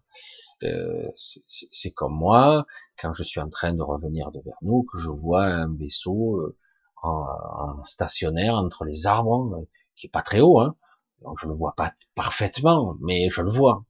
Euh, 0.63 1.09
c'est 1.17 1.91
comme 1.91 2.13
moi, 2.13 2.65
quand 2.99 3.13
je 3.13 3.23
suis 3.23 3.39
en 3.39 3.49
train 3.49 3.73
de 3.73 3.81
revenir 3.81 4.31
de 4.31 4.39
vers 4.45 4.57
nous, 4.61 4.83
que 4.83 4.97
je 4.99 5.09
vois 5.09 5.45
un 5.45 5.75
vaisseau 5.75 6.37
euh, 6.37 6.57
en, 7.01 7.81
stationnaire 7.83 8.55
entre 8.55 8.85
les 8.85 9.07
arbres, 9.07 9.55
euh, 9.55 9.67
qui 9.95 10.07
est 10.07 10.09
pas 10.11 10.21
très 10.21 10.39
haut, 10.39 10.59
hein. 10.59 10.75
Donc 11.23 11.37
je 11.39 11.47
le 11.47 11.53
vois 11.53 11.73
pas 11.75 11.93
parfaitement, 12.15 12.95
mais 12.99 13.29
je 13.29 13.41
le 13.41 13.49
vois. 13.49 13.85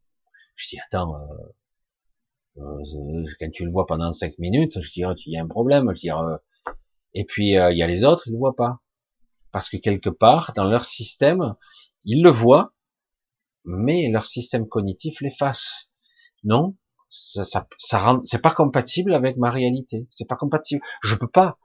Je 0.55 0.67
dis 0.69 0.79
attends, 0.79 1.17
quand 3.39 3.49
tu 3.53 3.65
le 3.65 3.71
vois 3.71 3.85
pendant 3.85 4.13
cinq 4.13 4.37
minutes, 4.39 4.81
je 4.81 5.05
oh, 5.05 5.13
il 5.25 5.33
y 5.33 5.37
a 5.37 5.41
un 5.41 5.47
problème. 5.47 5.91
Je 5.95 6.01
dis, 6.01 6.09
et 7.13 7.25
puis 7.25 7.49
il 7.51 7.77
y 7.77 7.83
a 7.83 7.87
les 7.87 8.03
autres, 8.03 8.27
ils 8.27 8.31
le 8.31 8.37
voient 8.37 8.55
pas, 8.55 8.79
parce 9.51 9.69
que 9.69 9.77
quelque 9.77 10.09
part 10.09 10.53
dans 10.55 10.65
leur 10.65 10.85
système, 10.85 11.55
ils 12.03 12.23
le 12.23 12.29
voient, 12.29 12.73
mais 13.65 14.09
leur 14.09 14.25
système 14.25 14.67
cognitif 14.67 15.21
l'efface. 15.21 15.89
Non, 16.43 16.75
ça, 17.09 17.43
ça, 17.43 17.67
ça 17.77 18.19
c'est 18.23 18.41
pas 18.41 18.51
compatible 18.51 19.13
avec 19.13 19.37
ma 19.37 19.51
réalité. 19.51 20.07
C'est 20.09 20.27
pas 20.27 20.35
compatible. 20.35 20.81
Je 21.03 21.15
peux 21.15 21.27
pas. 21.27 21.59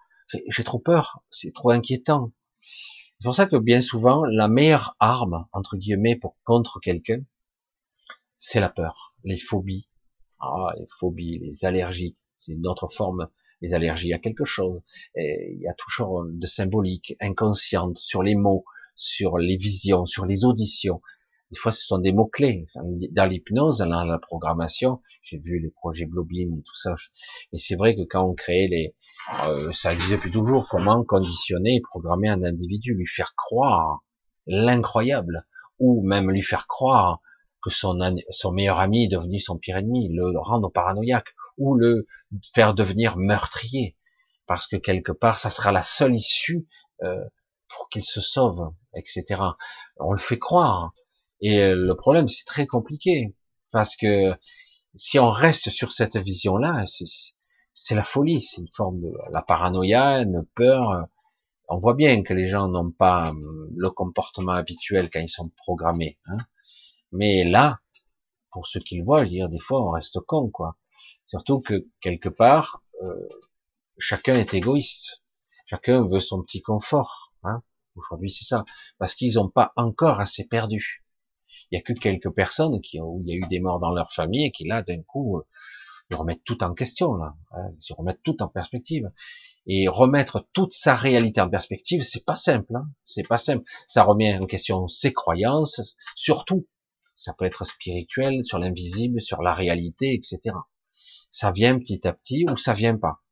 J'ai 0.48 0.64
trop 0.64 0.78
peur. 0.78 1.22
C'est 1.30 1.52
trop 1.52 1.70
inquiétant. 1.70 2.32
C'est 2.60 3.24
pour 3.24 3.34
ça 3.34 3.46
que 3.46 3.56
bien 3.56 3.80
souvent, 3.80 4.24
la 4.24 4.48
meilleure 4.48 4.96
arme 4.98 5.46
entre 5.52 5.76
guillemets 5.76 6.16
pour 6.16 6.36
contre 6.44 6.80
quelqu'un, 6.80 7.20
c'est 8.36 8.60
la 8.60 8.68
peur, 8.68 9.14
les 9.24 9.38
phobies. 9.38 9.88
Ah, 10.40 10.72
les 10.78 10.86
phobies, 10.98 11.38
les 11.38 11.64
allergies, 11.64 12.16
c'est 12.38 12.52
une 12.52 12.66
autre 12.66 12.88
forme. 12.88 13.28
Les 13.62 13.72
allergies 13.72 14.12
à 14.12 14.18
quelque 14.18 14.44
chose. 14.44 14.82
Et 15.14 15.54
il 15.54 15.60
y 15.60 15.68
a 15.68 15.74
toujours 15.74 16.24
de 16.28 16.46
symbolique, 16.46 17.16
inconsciente, 17.20 17.96
sur 17.96 18.22
les 18.22 18.34
mots, 18.34 18.64
sur 18.94 19.38
les 19.38 19.56
visions, 19.56 20.04
sur 20.04 20.26
les 20.26 20.44
auditions. 20.44 21.00
Des 21.50 21.56
fois, 21.56 21.72
ce 21.72 21.84
sont 21.86 21.98
des 21.98 22.12
mots-clés. 22.12 22.66
dans 23.12 23.26
l'hypnose, 23.26 23.78
dans 23.78 24.04
la 24.04 24.18
programmation, 24.18 25.00
j'ai 25.22 25.38
vu 25.38 25.60
les 25.60 25.70
projets 25.70 26.04
Blobin 26.04 26.56
et 26.58 26.62
tout 26.62 26.74
ça. 26.74 26.94
Mais 27.52 27.58
c'est 27.58 27.76
vrai 27.76 27.94
que 27.94 28.02
quand 28.02 28.24
on 28.24 28.34
crée 28.34 28.68
les... 28.68 28.94
Euh, 29.44 29.72
ça 29.72 29.92
existe 29.92 30.12
depuis 30.12 30.30
toujours, 30.30 30.68
comment 30.68 31.04
conditionner 31.04 31.76
et 31.76 31.80
programmer 31.80 32.28
un 32.28 32.42
individu, 32.42 32.94
lui 32.94 33.06
faire 33.06 33.34
croire 33.36 34.04
l'incroyable, 34.46 35.46
ou 35.78 36.06
même 36.06 36.30
lui 36.30 36.42
faire 36.42 36.66
croire 36.66 37.20
que 37.66 37.72
son, 37.72 37.98
son 38.30 38.52
meilleur 38.52 38.78
ami 38.78 39.04
est 39.04 39.08
devenu 39.08 39.40
son 39.40 39.58
pire 39.58 39.78
ennemi, 39.78 40.08
le 40.12 40.38
rendre 40.38 40.70
paranoïaque, 40.70 41.34
ou 41.58 41.74
le 41.74 42.06
faire 42.54 42.74
devenir 42.74 43.16
meurtrier, 43.16 43.96
parce 44.46 44.68
que 44.68 44.76
quelque 44.76 45.10
part, 45.10 45.40
ça 45.40 45.50
sera 45.50 45.72
la 45.72 45.82
seule 45.82 46.14
issue 46.14 46.68
euh, 47.02 47.24
pour 47.68 47.88
qu'il 47.88 48.04
se 48.04 48.20
sauve, 48.20 48.72
etc. 48.94 49.42
On 49.98 50.12
le 50.12 50.18
fait 50.18 50.38
croire. 50.38 50.92
Et 51.40 51.60
euh, 51.60 51.74
le 51.74 51.96
problème, 51.96 52.28
c'est 52.28 52.44
très 52.44 52.68
compliqué, 52.68 53.34
parce 53.72 53.96
que 53.96 54.32
si 54.94 55.18
on 55.18 55.30
reste 55.30 55.68
sur 55.68 55.90
cette 55.90 56.16
vision-là, 56.16 56.84
c'est 57.72 57.94
la 57.96 58.04
folie, 58.04 58.42
c'est 58.42 58.60
une 58.60 58.70
forme 58.70 59.00
de 59.00 59.10
la 59.32 59.42
paranoïa, 59.42 60.20
une 60.20 60.46
peur. 60.54 61.08
On 61.68 61.78
voit 61.78 61.94
bien 61.94 62.22
que 62.22 62.32
les 62.32 62.46
gens 62.46 62.68
n'ont 62.68 62.92
pas 62.92 63.30
hum, 63.30 63.68
le 63.76 63.90
comportement 63.90 64.52
habituel 64.52 65.10
quand 65.10 65.18
ils 65.18 65.28
sont 65.28 65.50
programmés. 65.56 66.16
Hein. 66.26 66.38
Mais 67.12 67.44
là, 67.44 67.80
pour 68.50 68.66
ceux 68.66 68.80
qui 68.80 68.96
le 68.96 69.04
voient, 69.04 69.20
je 69.20 69.24
veux 69.24 69.30
dire, 69.30 69.48
des 69.48 69.58
fois, 69.58 69.86
on 69.86 69.90
reste 69.90 70.18
con, 70.20 70.50
quoi. 70.50 70.76
Surtout 71.24 71.60
que 71.60 71.88
quelque 72.00 72.28
part, 72.28 72.82
euh, 73.02 73.28
chacun 73.98 74.34
est 74.34 74.54
égoïste. 74.54 75.22
Chacun 75.66 76.06
veut 76.06 76.20
son 76.20 76.42
petit 76.42 76.62
confort. 76.62 77.34
Hein. 77.42 77.62
Aujourd'hui, 77.96 78.30
c'est 78.30 78.44
ça, 78.44 78.64
parce 78.98 79.14
qu'ils 79.14 79.34
n'ont 79.34 79.48
pas 79.48 79.72
encore 79.76 80.20
assez 80.20 80.46
perdu. 80.46 81.04
Il 81.70 81.76
y 81.76 81.78
a 81.78 81.82
que 81.82 81.92
quelques 81.92 82.30
personnes 82.30 82.80
qui 82.80 83.00
ont, 83.00 83.08
où 83.08 83.22
il 83.24 83.28
y 83.28 83.32
a 83.32 83.36
eu 83.36 83.48
des 83.48 83.60
morts 83.60 83.80
dans 83.80 83.92
leur 83.92 84.12
famille 84.12 84.46
et 84.46 84.52
qui 84.52 84.64
là, 84.64 84.82
d'un 84.82 85.02
coup, 85.02 85.38
euh, 85.38 85.42
ils 86.10 86.16
remettent 86.16 86.44
tout 86.44 86.62
en 86.62 86.74
question 86.74 87.14
là. 87.14 87.34
Hein, 87.52 87.70
ils 87.88 87.94
remettent 87.94 88.22
tout 88.22 88.40
en 88.42 88.48
perspective. 88.48 89.10
Et 89.66 89.88
remettre 89.88 90.46
toute 90.52 90.72
sa 90.72 90.94
réalité 90.94 91.40
en 91.40 91.50
perspective, 91.50 92.04
c'est 92.04 92.24
pas 92.24 92.36
simple. 92.36 92.76
Hein, 92.76 92.88
c'est 93.04 93.26
pas 93.26 93.38
simple. 93.38 93.64
Ça 93.88 94.04
remet 94.04 94.38
en 94.38 94.46
question 94.46 94.86
ses 94.86 95.12
croyances, 95.12 95.96
surtout. 96.14 96.68
Ça 97.16 97.32
peut 97.32 97.46
être 97.46 97.64
spirituel, 97.64 98.44
sur 98.44 98.58
l'invisible, 98.58 99.20
sur 99.20 99.42
la 99.42 99.54
réalité, 99.54 100.14
etc. 100.14 100.54
Ça 101.30 101.50
vient 101.50 101.78
petit 101.78 102.06
à 102.06 102.12
petit 102.12 102.44
ou 102.50 102.56
ça 102.56 102.74
vient 102.74 102.96
pas. 102.96 103.22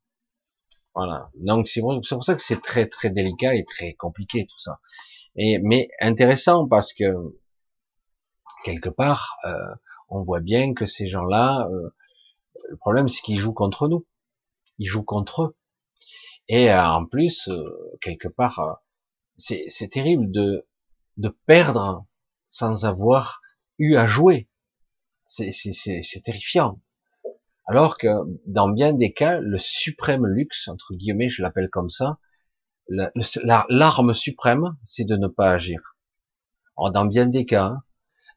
Voilà. 0.94 1.30
Donc 1.34 1.68
c'est 1.68 1.80
pour 1.80 2.24
ça 2.24 2.34
que 2.34 2.42
c'est 2.42 2.60
très 2.60 2.86
très 2.86 3.10
délicat 3.10 3.54
et 3.54 3.64
très 3.64 3.94
compliqué 3.94 4.46
tout 4.46 4.58
ça. 4.58 4.80
Et 5.36 5.58
mais 5.58 5.88
intéressant 6.00 6.68
parce 6.68 6.92
que 6.92 7.04
quelque 8.64 8.88
part, 8.88 9.36
euh, 9.44 9.74
on 10.08 10.22
voit 10.22 10.40
bien 10.40 10.74
que 10.74 10.86
ces 10.86 11.06
gens-là, 11.08 11.68
euh, 11.70 11.90
le 12.68 12.76
problème 12.76 13.08
c'est 13.08 13.22
qu'ils 13.22 13.38
jouent 13.38 13.54
contre 13.54 13.88
nous, 13.88 14.06
ils 14.78 14.86
jouent 14.86 15.04
contre 15.04 15.42
eux. 15.42 15.56
Et 16.48 16.70
euh, 16.70 16.86
en 16.86 17.06
plus, 17.06 17.50
quelque 18.00 18.28
part, 18.28 18.80
c'est 19.36 19.88
terrible 19.90 20.30
de, 20.30 20.66
de 21.16 21.28
perdre 21.46 22.06
sans 22.48 22.84
avoir 22.84 23.40
eu 23.78 23.96
à 23.96 24.06
jouer. 24.06 24.48
C'est 25.26 26.22
terrifiant. 26.24 26.80
Alors 27.66 27.96
que 27.96 28.08
dans 28.46 28.68
bien 28.68 28.92
des 28.92 29.12
cas, 29.12 29.40
le 29.40 29.58
suprême 29.58 30.26
luxe, 30.26 30.68
entre 30.68 30.94
guillemets, 30.94 31.30
je 31.30 31.42
l'appelle 31.42 31.70
comme 31.70 31.90
ça, 31.90 32.18
l'arme 32.88 34.12
suprême, 34.12 34.76
c'est 34.84 35.04
de 35.04 35.16
ne 35.16 35.28
pas 35.28 35.52
agir. 35.52 35.96
Alors, 36.76 36.92
dans 36.92 37.06
bien 37.06 37.26
des 37.26 37.46
cas, 37.46 37.76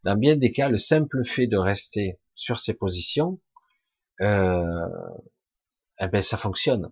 dans 0.04 0.16
bien 0.16 0.38
des 0.38 0.52
cas, 0.52 0.70
le 0.70 0.78
simple 0.78 1.26
fait 1.26 1.48
de 1.48 1.58
rester 1.58 2.20
sur 2.36 2.60
ses 2.60 2.74
positions, 2.74 3.42
euh, 4.22 4.88
eh 6.00 6.08
ben 6.08 6.22
ça 6.22 6.38
fonctionne. 6.38 6.92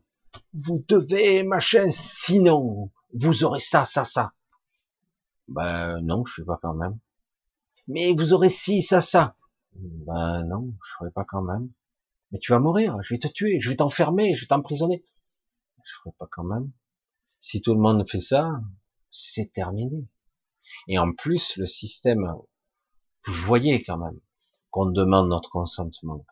Vous 0.54 0.84
devez 0.88 1.44
machin, 1.44 1.90
sinon 1.90 2.92
vous 3.14 3.44
aurez 3.44 3.62
ça, 3.62 3.86
ça, 3.86 4.04
ça. 4.04 4.34
Ben 5.48 6.02
non, 6.02 6.26
je 6.26 6.34
fais 6.34 6.46
pas 6.46 6.60
quand 6.62 6.74
même. 6.74 6.98
Mais 7.88 8.14
vous 8.14 8.34
aurez 8.34 8.50
ci, 8.50 8.82
ça, 8.82 9.02
ça. 9.02 9.36
Ben 9.74 10.44
non, 10.44 10.74
je 10.84 10.94
ferai 10.98 11.12
pas 11.12 11.26
quand 11.26 11.42
même. 11.42 11.70
Mais 12.32 12.40
tu 12.40 12.52
vas 12.52 12.60
mourir, 12.60 12.98
je 13.04 13.14
vais 13.14 13.20
te 13.20 13.28
tuer, 13.28 13.60
je 13.62 13.70
vais 13.70 13.76
t'enfermer, 13.78 14.36
je 14.36 14.42
vais 14.42 14.48
t'emprisonner. 14.48 15.06
Je 15.84 15.94
ferai 16.00 16.16
pas 16.18 16.28
quand 16.32 16.44
même. 16.44 16.72
Si 17.40 17.62
tout 17.62 17.74
le 17.74 17.80
monde 17.80 18.08
fait 18.10 18.20
ça, 18.20 18.50
c'est 19.12 19.52
terminé. 19.54 20.08
Et 20.88 20.98
en 20.98 21.14
plus, 21.14 21.58
le 21.58 21.66
système 21.66 22.26
vous 23.26 23.34
voyez 23.34 23.82
quand 23.82 23.98
même 23.98 24.20
qu'on 24.70 24.86
demande 24.86 25.30
notre 25.30 25.50
consentement, 25.50 26.26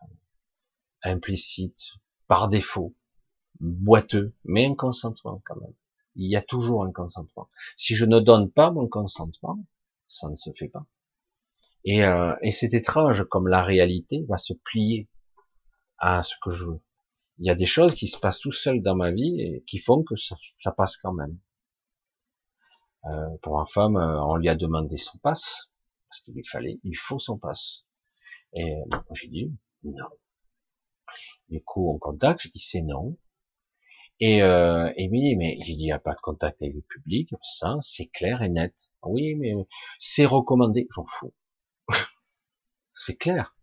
implicite, 1.02 1.94
par 2.28 2.48
défaut, 2.48 2.94
boiteux, 3.58 4.34
mais 4.44 4.66
un 4.66 4.74
consentement 4.74 5.42
quand 5.44 5.56
même. 5.56 5.74
Il 6.14 6.30
y 6.30 6.36
a 6.36 6.42
toujours 6.42 6.84
un 6.84 6.92
consentement. 6.92 7.48
Si 7.76 7.96
je 7.96 8.04
ne 8.04 8.20
donne 8.20 8.50
pas 8.50 8.70
mon 8.70 8.86
consentement, 8.86 9.58
ça 10.06 10.28
ne 10.28 10.36
se 10.36 10.50
fait 10.52 10.68
pas. 10.68 10.86
Et, 11.84 12.04
euh, 12.04 12.34
et 12.42 12.52
c'est 12.52 12.74
étrange 12.74 13.24
comme 13.24 13.48
la 13.48 13.62
réalité 13.62 14.24
va 14.28 14.38
se 14.38 14.54
plier 14.64 15.08
à 15.98 16.22
ce 16.22 16.34
que 16.42 16.50
je 16.50 16.64
veux. 16.66 16.80
Il 17.38 17.46
y 17.46 17.50
a 17.50 17.54
des 17.54 17.66
choses 17.66 17.94
qui 17.94 18.08
se 18.08 18.18
passent 18.18 18.38
tout 18.38 18.52
seul 18.52 18.82
dans 18.82 18.96
ma 18.96 19.10
vie 19.10 19.40
et 19.40 19.64
qui 19.66 19.78
font 19.78 20.02
que 20.02 20.16
ça, 20.16 20.36
ça 20.60 20.72
passe 20.72 20.96
quand 20.96 21.12
même. 21.12 21.38
Euh, 23.06 23.36
pour 23.42 23.58
ma 23.58 23.66
femme, 23.66 23.96
euh, 23.96 24.22
on 24.24 24.36
lui 24.36 24.48
a 24.48 24.54
demandé 24.54 24.96
son 24.96 25.18
passe 25.18 25.72
parce 26.08 26.20
qu'il 26.22 26.48
fallait, 26.48 26.78
il 26.84 26.96
faut 26.96 27.18
son 27.18 27.38
passe. 27.38 27.84
Et 28.54 28.72
moi 28.90 29.02
j'ai 29.14 29.28
dit 29.28 29.52
non. 29.82 30.08
Du 31.48 31.62
coup, 31.62 31.90
on 31.90 31.98
contacte, 31.98 32.42
je 32.42 32.48
dis 32.50 32.58
c'est 32.58 32.82
non. 32.82 33.16
Et, 34.20 34.42
euh, 34.42 34.90
mais 34.96 35.58
j'ai 35.64 35.74
dit, 35.74 35.82
il 35.82 35.86
n'y 35.86 35.92
a 35.92 35.98
pas 35.98 36.14
de 36.14 36.20
contact 36.20 36.62
avec 36.62 36.74
le 36.74 36.82
public, 36.82 37.30
ça, 37.42 37.76
c'est 37.80 38.06
clair 38.06 38.42
et 38.42 38.48
net. 38.48 38.74
Oui, 39.02 39.34
mais 39.34 39.54
c'est 39.98 40.24
recommandé, 40.24 40.88
j'en 40.94 41.04
fous. 41.06 41.34
C'est 42.94 43.16
clair. 43.16 43.56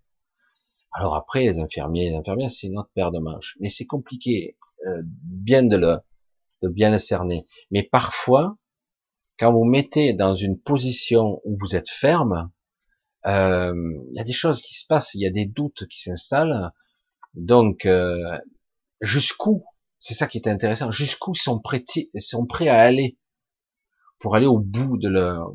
Alors 0.93 1.15
après, 1.15 1.43
les 1.43 1.59
infirmiers, 1.59 2.09
les 2.09 2.15
infirmières, 2.15 2.51
c'est 2.51 2.69
notre 2.69 2.91
paire 2.93 3.11
de 3.11 3.19
manches. 3.19 3.57
Mais 3.59 3.69
c'est 3.69 3.85
compliqué, 3.85 4.57
euh, 4.87 5.01
bien 5.05 5.63
de 5.63 5.77
le, 5.77 5.97
de 6.61 6.67
bien 6.69 6.89
le 6.89 6.97
cerner. 6.97 7.45
Mais 7.71 7.83
parfois, 7.83 8.57
quand 9.39 9.53
vous 9.53 9.63
mettez 9.63 10.13
dans 10.13 10.35
une 10.35 10.59
position 10.59 11.41
où 11.45 11.57
vous 11.59 11.75
êtes 11.75 11.89
ferme, 11.89 12.51
euh, 13.25 13.73
il 14.11 14.17
y 14.17 14.19
a 14.19 14.23
des 14.23 14.33
choses 14.33 14.61
qui 14.61 14.73
se 14.73 14.85
passent, 14.85 15.13
il 15.13 15.21
y 15.21 15.27
a 15.27 15.31
des 15.31 15.45
doutes 15.45 15.87
qui 15.87 16.01
s'installent. 16.01 16.71
Donc, 17.33 17.85
euh, 17.85 18.37
jusqu'où, 19.01 19.63
c'est 19.99 20.13
ça 20.13 20.27
qui 20.27 20.37
est 20.37 20.47
intéressant, 20.47 20.91
jusqu'où 20.91 21.35
sont 21.35 21.59
prêts, 21.59 21.85
sont 22.17 22.45
prêts 22.45 22.67
à 22.67 22.81
aller 22.81 23.17
pour 24.19 24.35
aller 24.35 24.45
au 24.45 24.59
bout 24.59 24.97
de 24.97 25.07
leur, 25.07 25.51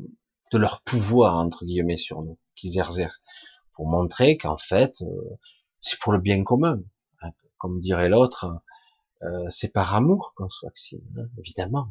de 0.51 0.57
leur 0.57 0.81
pouvoir 0.81 1.35
entre 1.35 1.65
guillemets 1.65 1.97
sur 1.97 2.21
nous, 2.21 2.39
qu'ils 2.55 2.79
exercent, 2.79 3.21
pour 3.77 3.87
montrer 3.87 4.37
qu'en 4.37 4.57
fait, 4.57 5.03
euh, 5.03 5.37
c'est 5.81 5.99
pour 5.99 6.11
le 6.11 6.19
bien 6.19 6.43
commun. 6.43 6.81
Hein, 7.21 7.29
comme 7.59 7.79
dirait 7.79 8.09
l'autre, 8.09 8.59
euh, 9.21 9.47
c'est 9.49 9.71
par 9.71 9.93
amour 9.93 10.33
qu'on 10.35 10.49
se 10.49 10.65
vaccine, 10.65 11.05
hein, 11.17 11.27
évidemment. 11.37 11.87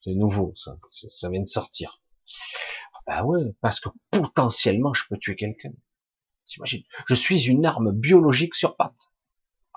C'est 0.00 0.14
nouveau, 0.14 0.54
ça, 0.56 1.28
vient 1.28 1.42
de 1.42 1.46
sortir. 1.46 2.00
Ben 3.06 3.22
ouais, 3.24 3.54
parce 3.60 3.78
que 3.78 3.90
potentiellement, 4.10 4.94
je 4.94 5.04
peux 5.08 5.18
tuer 5.18 5.36
quelqu'un. 5.36 5.72
T'imagines 6.46 6.82
Je 7.06 7.14
suis 7.14 7.48
une 7.48 7.66
arme 7.66 7.92
biologique 7.92 8.54
sur 8.54 8.76
patte. 8.76 9.12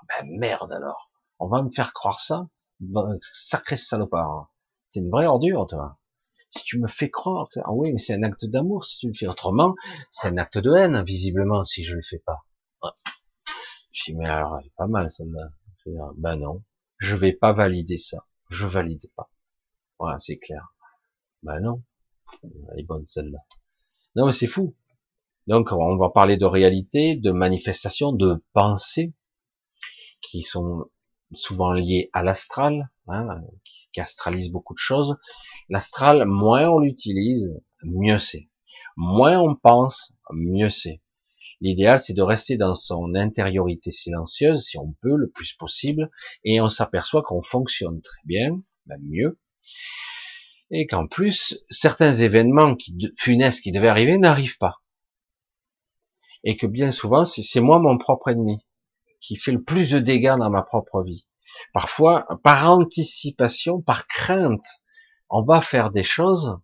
Ben 0.08 0.26
merde 0.38 0.72
alors. 0.72 1.12
On 1.38 1.48
va 1.48 1.62
me 1.62 1.70
faire 1.70 1.92
croire 1.92 2.18
ça 2.18 2.48
ben, 2.80 3.18
Sacré 3.32 3.76
salopard. 3.76 4.50
T'es 4.90 5.00
une 5.00 5.10
vraie 5.10 5.26
ordure, 5.26 5.66
toi. 5.66 5.98
Si 6.50 6.64
tu 6.64 6.78
me 6.78 6.86
fais 6.86 7.10
croire 7.10 7.48
que, 7.52 7.60
ah 7.64 7.72
oui, 7.72 7.92
mais 7.92 7.98
c'est 7.98 8.14
un 8.14 8.22
acte 8.22 8.46
d'amour 8.46 8.84
si 8.84 8.98
tu 8.98 9.08
le 9.08 9.14
fais 9.14 9.26
autrement, 9.26 9.74
c'est 10.10 10.28
un 10.28 10.38
acte 10.38 10.58
de 10.58 10.72
haine, 10.72 11.02
visiblement, 11.02 11.64
si 11.64 11.84
je 11.84 11.94
le 11.96 12.02
fais 12.02 12.18
pas. 12.18 12.46
Je 13.92 14.04
dis, 14.06 14.14
mais 14.14 14.26
alors, 14.26 14.58
elle 14.58 14.66
est 14.66 14.74
pas 14.76 14.86
mal, 14.86 15.10
celle-là. 15.10 15.50
Ben 16.16 16.36
non. 16.36 16.64
Je 16.98 17.14
vais 17.14 17.32
pas 17.32 17.52
valider 17.52 17.98
ça. 17.98 18.26
Je 18.50 18.66
valide 18.66 19.10
pas. 19.14 19.30
Voilà, 19.98 20.18
c'est 20.18 20.38
clair. 20.38 20.74
Ben 21.42 21.60
non. 21.60 21.82
Elle 22.42 22.80
est 22.80 22.82
bonne 22.82 23.06
celle-là. 23.06 23.38
Non 24.16 24.26
mais 24.26 24.32
c'est 24.32 24.46
fou. 24.46 24.74
Donc 25.46 25.70
on 25.70 25.96
va 25.96 26.10
parler 26.10 26.36
de 26.36 26.44
réalité, 26.44 27.16
de 27.16 27.30
manifestations, 27.30 28.12
de 28.12 28.42
pensées 28.52 29.14
qui 30.20 30.42
sont 30.42 30.90
souvent 31.32 31.72
liées 31.72 32.10
à 32.12 32.22
l'astral, 32.22 32.90
hein, 33.06 33.40
qui 33.64 34.00
astralise 34.00 34.50
beaucoup 34.50 34.74
de 34.74 34.78
choses. 34.78 35.16
L'astral, 35.68 36.24
moins 36.26 36.68
on 36.68 36.78
l'utilise, 36.78 37.54
mieux 37.82 38.18
c'est. 38.18 38.48
Moins 38.96 39.38
on 39.38 39.54
pense, 39.54 40.12
mieux 40.32 40.70
c'est. 40.70 41.02
L'idéal, 41.60 41.98
c'est 41.98 42.14
de 42.14 42.22
rester 42.22 42.56
dans 42.56 42.74
son 42.74 43.14
intériorité 43.14 43.90
silencieuse, 43.90 44.62
si 44.62 44.78
on 44.78 44.94
peut, 45.00 45.16
le 45.16 45.30
plus 45.30 45.54
possible, 45.54 46.10
et 46.44 46.60
on 46.60 46.68
s'aperçoit 46.68 47.22
qu'on 47.22 47.42
fonctionne 47.42 48.00
très 48.00 48.20
bien, 48.24 48.60
même 48.86 49.02
mieux, 49.02 49.36
et 50.70 50.86
qu'en 50.86 51.06
plus, 51.06 51.64
certains 51.70 52.12
événements 52.12 52.76
funestes 53.16 53.62
qui 53.62 53.72
devaient 53.72 53.88
arriver 53.88 54.18
n'arrivent 54.18 54.58
pas. 54.58 54.82
Et 56.44 56.56
que 56.56 56.66
bien 56.66 56.92
souvent, 56.92 57.24
c'est 57.24 57.60
moi 57.60 57.78
mon 57.78 57.98
propre 57.98 58.28
ennemi, 58.28 58.58
qui 59.20 59.36
fait 59.36 59.52
le 59.52 59.62
plus 59.62 59.90
de 59.90 59.98
dégâts 59.98 60.36
dans 60.38 60.50
ma 60.50 60.62
propre 60.62 61.02
vie. 61.02 61.26
Parfois, 61.72 62.26
par 62.42 62.70
anticipation, 62.70 63.80
par 63.80 64.06
crainte, 64.06 64.66
on 65.30 65.42
va 65.42 65.60
faire 65.60 65.90
des 65.90 66.02
choses 66.02 66.58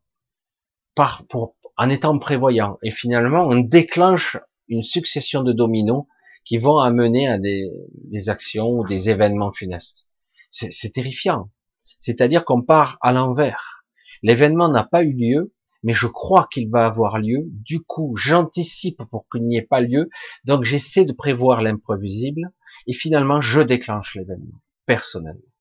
par, 0.94 1.24
pour, 1.28 1.56
en 1.76 1.89
étant 1.89 2.18
prévoyant. 2.18 2.78
Et 2.82 2.90
finalement, 2.90 3.47
on 3.47 3.60
déclenche 3.60 4.36
une 4.68 4.82
succession 4.82 5.43
de 5.43 5.52
dominos 5.52 6.05
qui 6.44 6.59
vont 6.59 6.78
amener 6.78 7.28
à 7.28 7.39
des, 7.39 7.70
des 8.05 8.28
actions 8.28 8.70
ou 8.70 8.84
des 8.84 9.10
événements 9.10 9.52
funestes. 9.52 10.09
C'est 10.51 10.93
terrifiant. 10.93 11.51
C'est-à-dire 11.98 12.44
qu'on 12.44 12.62
part 12.62 12.98
à 13.01 13.12
l'envers. 13.12 13.84
L'événement 14.22 14.68
n'a 14.68 14.84
pas 14.84 15.02
eu 15.02 15.12
lieu, 15.12 15.55
mais 15.82 15.94
je 15.94 16.06
crois 16.06 16.48
qu'il 16.52 16.70
va 16.70 16.86
avoir 16.86 17.18
lieu. 17.18 17.44
Du 17.48 17.80
coup, 17.80 18.14
j'anticipe 18.16 19.02
pour 19.10 19.26
qu'il 19.30 19.47
n'y 19.47 19.56
ait 19.56 19.62
pas 19.62 19.80
lieu. 19.80 20.10
Donc, 20.44 20.64
j'essaie 20.64 21.05
de 21.05 21.12
prévoir 21.12 21.62
l'imprévisible. 21.62 22.52
Et 22.86 22.93
finalement, 22.93 23.40
je 23.40 23.60
déclenche 23.60 24.14
l'événement, 24.14 24.60
personnellement. 24.86 25.51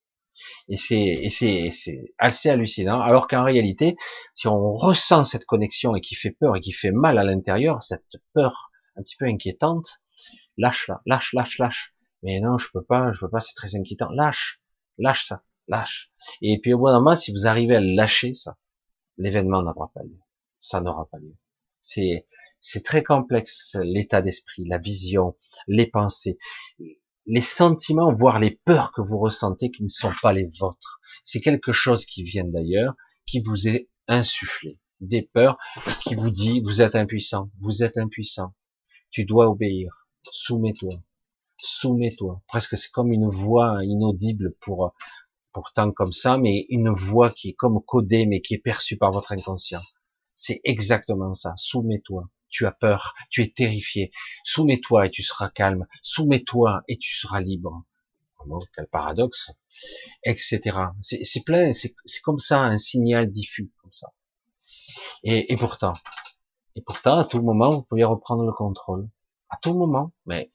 Et 0.67 0.77
c'est, 0.77 2.13
assez 2.17 2.49
hallucinant. 2.49 3.01
Alors 3.01 3.27
qu'en 3.27 3.43
réalité, 3.43 3.95
si 4.35 4.47
on 4.47 4.73
ressent 4.73 5.23
cette 5.23 5.45
connexion 5.45 5.95
et 5.95 6.01
qui 6.01 6.15
fait 6.15 6.31
peur 6.31 6.55
et 6.55 6.59
qui 6.59 6.71
fait 6.71 6.91
mal 6.91 7.17
à 7.17 7.23
l'intérieur, 7.23 7.83
cette 7.83 8.05
peur 8.33 8.71
un 8.95 9.03
petit 9.03 9.15
peu 9.17 9.25
inquiétante, 9.25 10.01
lâche 10.57 10.87
là, 10.87 11.01
lâche, 11.05 11.33
lâche, 11.33 11.57
lâche. 11.59 11.95
Mais 12.23 12.39
non, 12.39 12.57
je 12.57 12.67
peux 12.71 12.83
pas, 12.83 13.11
je 13.13 13.19
peux 13.19 13.29
pas, 13.29 13.39
c'est 13.39 13.55
très 13.55 13.75
inquiétant. 13.75 14.09
Lâche, 14.11 14.61
lâche 14.97 15.27
ça 15.27 15.43
lâche. 15.71 16.11
Et 16.41 16.59
puis 16.59 16.73
au 16.73 16.77
bout 16.77 16.87
d'un 16.87 16.99
moment, 16.99 17.15
si 17.15 17.31
vous 17.31 17.47
arrivez 17.47 17.75
à 17.75 17.81
lâcher 17.81 18.33
ça, 18.33 18.57
l'événement 19.17 19.63
n'aura 19.63 19.91
pas 19.93 20.03
lieu. 20.03 20.19
Ça 20.59 20.81
n'aura 20.81 21.07
pas 21.09 21.17
lieu. 21.17 21.35
C'est 21.79 22.27
c'est 22.63 22.83
très 22.83 23.01
complexe 23.03 23.75
l'état 23.81 24.21
d'esprit, 24.21 24.65
la 24.67 24.77
vision, 24.77 25.35
les 25.67 25.87
pensées, 25.87 26.37
les 27.25 27.41
sentiments, 27.41 28.13
voire 28.13 28.39
les 28.39 28.59
peurs 28.65 28.91
que 28.91 29.01
vous 29.01 29.19
ressentez 29.19 29.71
qui 29.71 29.83
ne 29.83 29.89
sont 29.89 30.11
pas 30.21 30.33
les 30.33 30.49
vôtres. 30.59 30.99
C'est 31.23 31.41
quelque 31.41 31.71
chose 31.71 32.05
qui 32.05 32.23
vient 32.23 32.45
d'ailleurs, 32.45 32.95
qui 33.25 33.39
vous 33.39 33.67
est 33.67 33.89
insufflé. 34.07 34.79
Des 34.99 35.23
peurs 35.23 35.57
qui 36.01 36.15
vous 36.15 36.29
dit 36.29 36.61
vous 36.61 36.81
êtes 36.81 36.95
impuissant, 36.95 37.49
vous 37.59 37.83
êtes 37.83 37.97
impuissant, 37.97 38.53
tu 39.09 39.25
dois 39.25 39.49
obéir, 39.49 40.07
soumets-toi, 40.31 40.93
soumets-toi. 41.57 42.41
Presque 42.47 42.77
c'est 42.77 42.91
comme 42.91 43.11
une 43.11 43.27
voix 43.27 43.83
inaudible 43.83 44.55
pour 44.61 44.93
pourtant 45.53 45.91
comme 45.91 46.11
ça, 46.11 46.37
mais 46.37 46.65
une 46.69 46.91
voix 46.91 47.29
qui 47.29 47.49
est 47.49 47.53
comme 47.53 47.81
codée, 47.83 48.25
mais 48.25 48.41
qui 48.41 48.53
est 48.53 48.59
perçue 48.59 48.97
par 48.97 49.11
votre 49.11 49.31
inconscient. 49.31 49.81
C'est 50.33 50.61
exactement 50.63 51.33
ça. 51.33 51.53
Soumets-toi. 51.57 52.29
Tu 52.51 52.67
as 52.67 52.71
peur, 52.71 53.15
tu 53.31 53.41
es 53.41 53.47
terrifié. 53.47 54.11
Soumets-toi 54.43 55.07
et 55.07 55.09
tu 55.09 55.23
seras 55.23 55.49
calme. 55.49 55.87
Soumets-toi 56.03 56.83
et 56.87 56.97
tu 56.97 57.15
seras 57.15 57.41
libre. 57.41 57.83
Quel 58.75 58.87
paradoxe, 58.87 59.51
etc. 60.23 60.59
C'est 61.01 61.43
plein, 61.45 61.73
c'est 61.73 61.93
comme 62.23 62.39
ça, 62.39 62.61
un 62.61 62.77
signal 62.77 63.29
diffus, 63.29 63.71
comme 63.81 63.93
ça. 63.93 64.13
Et, 65.23 65.53
et 65.53 65.55
pourtant, 65.55 65.93
et 66.75 66.81
pourtant, 66.81 67.19
à 67.19 67.25
tout 67.25 67.41
moment, 67.41 67.71
vous 67.71 67.83
pouvez 67.83 68.03
reprendre 68.03 68.43
le 68.43 68.53
contrôle. 68.53 69.09
À 69.49 69.57
tout 69.61 69.77
moment. 69.77 70.11
Mais 70.25 70.51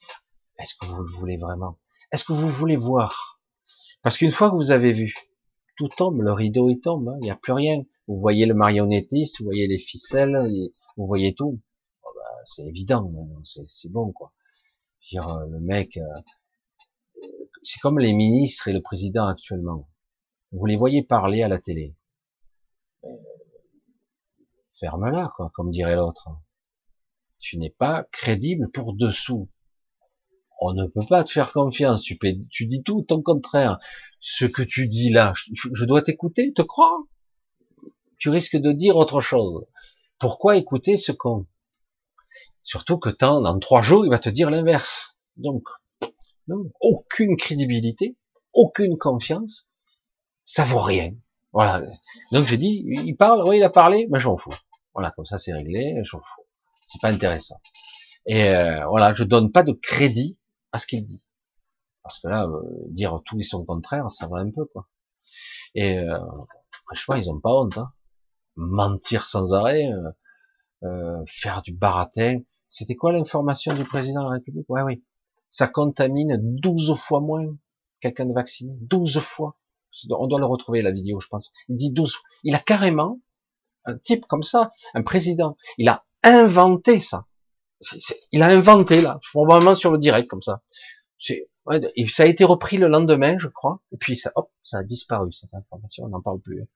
est-ce 0.59 0.74
que 0.74 0.86
vous 0.86 1.02
le 1.02 1.12
voulez 1.16 1.36
vraiment? 1.36 1.78
Est-ce 2.12 2.24
que 2.24 2.32
vous 2.32 2.48
voulez 2.48 2.77
voir? 2.77 3.40
Parce 4.02 4.18
qu'une 4.18 4.32
fois 4.32 4.51
que 4.51 4.56
vous 4.56 4.70
avez 4.70 4.93
vu, 4.93 5.14
tout 5.77 5.89
tombe, 5.89 6.23
le 6.23 6.32
rideau 6.32 6.68
il 6.68 6.81
tombe, 6.81 7.09
hein, 7.09 7.18
il 7.20 7.24
n'y 7.24 7.31
a 7.31 7.36
plus 7.36 7.52
rien. 7.52 7.85
Vous 8.09 8.18
voyez 8.18 8.47
le 8.47 8.55
marionnettiste, 8.55 9.39
vous 9.40 9.47
voyez 9.47 9.66
les 9.66 9.78
ficelles, 9.78 10.36
vous 10.97 11.06
voyez 11.06 11.35
tout. 11.35 11.60
C'est 12.47 12.64
évident, 12.64 13.12
c'est 13.44 13.90
bon 13.90 14.12
quoi. 14.12 14.32
Dire, 15.10 15.28
euh, 15.28 15.47
le 15.47 15.60
mec, 15.60 15.97
euh, 15.97 17.20
c'est 17.62 17.81
comme 17.81 17.98
les 17.98 18.12
ministres 18.12 18.68
et 18.68 18.73
le 18.73 18.82
président 18.82 19.27
actuellement. 19.27 19.89
Vous 20.52 20.66
les 20.66 20.77
voyez 20.77 21.02
parler 21.02 21.43
à 21.43 21.48
la 21.48 21.59
télé. 21.59 21.94
Euh, 23.05 23.09
ferme-la, 24.81 25.31
quoi, 25.36 25.51
comme 25.55 25.70
dirait 25.70 25.97
l'autre. 25.97 26.28
Tu 27.39 27.59
n'es 27.59 27.70
pas 27.70 28.05
crédible 28.10 28.70
pour 28.73 28.94
dessous 28.94 29.48
on 30.60 30.73
ne 30.73 30.86
peut 30.86 31.05
pas 31.09 31.24
te 31.24 31.31
faire 31.31 31.52
confiance. 31.52 32.02
Tu, 32.02 32.66
dis 32.66 32.82
tout 32.82 33.02
ton 33.02 33.23
contraire. 33.23 33.78
Ce 34.20 34.44
que 34.44 34.62
tu 34.62 34.89
dis 34.89 35.10
là, 35.10 35.32
je, 35.35 35.85
dois 35.85 36.02
t'écouter, 36.02 36.52
te 36.52 36.62
croire? 36.62 36.98
Tu 38.18 38.31
risques 38.31 38.56
de 38.56 38.73
dire 38.73 38.97
autre 38.97 39.20
chose. 39.20 39.66
Pourquoi 40.18 40.56
écouter 40.56 40.97
ce 40.97 41.12
con 41.12 41.47
Surtout 42.66 42.98
que 42.98 43.10
tant, 43.10 43.40
dans 43.43 43.56
trois 43.60 43.80
jours, 43.80 44.05
il 44.05 44.10
va 44.10 44.18
te 44.18 44.28
dire 44.28 44.51
l'inverse. 44.51 45.16
Donc, 45.36 45.62
non, 46.48 46.64
aucune 46.80 47.36
crédibilité, 47.36 48.16
aucune 48.52 48.98
confiance, 48.98 49.70
ça 50.44 50.64
vaut 50.64 50.82
rien. 50.82 51.12
Voilà. 51.52 51.80
Donc 52.32 52.48
je 52.48 52.56
dis, 52.56 52.82
il 52.84 53.16
parle, 53.16 53.48
oui, 53.48 53.59
il 53.59 53.62
a 53.62 53.70
parlé, 53.70 54.09
mais 54.10 54.18
j'en 54.18 54.36
fous. 54.36 54.51
Voilà, 54.94 55.12
comme 55.12 55.26
ça 55.26 55.38
c'est 55.38 55.52
réglé, 55.52 55.94
j'en 56.02 56.18
fous. 56.18 56.43
C'est 56.88 57.01
pas 57.01 57.12
intéressant. 57.12 57.60
Et 58.26 58.51
euh, 58.51 58.84
voilà, 58.88 59.14
je 59.14 59.22
donne 59.22 59.52
pas 59.52 59.62
de 59.62 59.72
crédit 59.72 60.36
à 60.72 60.78
ce 60.78 60.88
qu'il 60.88 61.06
dit. 61.06 61.22
Parce 62.02 62.18
que 62.18 62.26
là, 62.26 62.47
euh, 62.48 62.62
dire 62.88 63.20
tout 63.24 63.38
et 63.38 63.44
son 63.44 63.64
contraire, 63.64 64.10
ça 64.10 64.26
va 64.26 64.38
un 64.38 64.51
peu, 64.51 64.64
quoi. 64.64 64.88
Et 65.76 65.98
euh, 66.01 66.18
franchement, 66.84 67.14
ils 67.14 67.30
ont 67.30 67.38
pas 67.38 67.51
honte. 67.51 67.78
Hein. 67.78 67.93
Mentir 68.56 69.24
sans 69.24 69.55
arrêt, 69.55 69.88
euh, 70.82 71.22
faire 71.28 71.62
du 71.62 71.72
baratin. 71.72 72.40
C'était 72.68 72.94
quoi 72.94 73.12
l'information 73.12 73.74
du 73.74 73.84
président 73.84 74.22
de 74.24 74.28
la 74.28 74.34
République? 74.34 74.68
Ouais, 74.68 74.82
oui. 74.82 75.05
Ça 75.48 75.68
contamine 75.68 76.36
12 76.40 76.94
fois 76.97 77.20
moins 77.20 77.47
quelqu'un 78.01 78.26
de 78.26 78.32
vacciné. 78.32 78.76
12 78.80 79.20
fois. 79.20 79.56
On 80.10 80.26
doit 80.26 80.40
le 80.40 80.47
retrouver, 80.47 80.82
la 80.82 80.90
vidéo, 80.90 81.20
je 81.20 81.28
pense. 81.28 81.52
Il 81.68 81.76
dit 81.76 81.93
12 81.93 82.14
fois. 82.14 82.28
Il 82.43 82.55
a 82.55 82.59
carrément, 82.59 83.20
un 83.84 83.97
type 83.97 84.26
comme 84.26 84.43
ça, 84.43 84.72
un 84.94 85.02
président, 85.02 85.56
il 85.78 85.88
a 85.88 86.05
inventé 86.22 87.01
ça. 87.01 87.26
il 88.32 88.43
a 88.43 88.48
inventé 88.48 89.01
là, 89.01 89.20
probablement 89.32 89.76
sur 89.76 89.93
le 89.93 89.98
direct 89.98 90.28
comme 90.28 90.43
ça. 90.43 90.62
C'est, 91.18 91.48
ça 92.09 92.22
a 92.24 92.26
été 92.26 92.44
repris 92.44 92.76
le 92.76 92.88
lendemain, 92.88 93.38
je 93.38 93.48
crois, 93.48 93.80
et 93.93 93.97
puis 93.97 94.16
ça, 94.16 94.32
hop, 94.34 94.51
ça 94.62 94.78
a 94.78 94.82
disparu 94.82 95.32
cette 95.32 95.55
information, 95.55 96.05
on 96.05 96.09
n'en 96.09 96.20
parle 96.20 96.40
plus. 96.40 96.66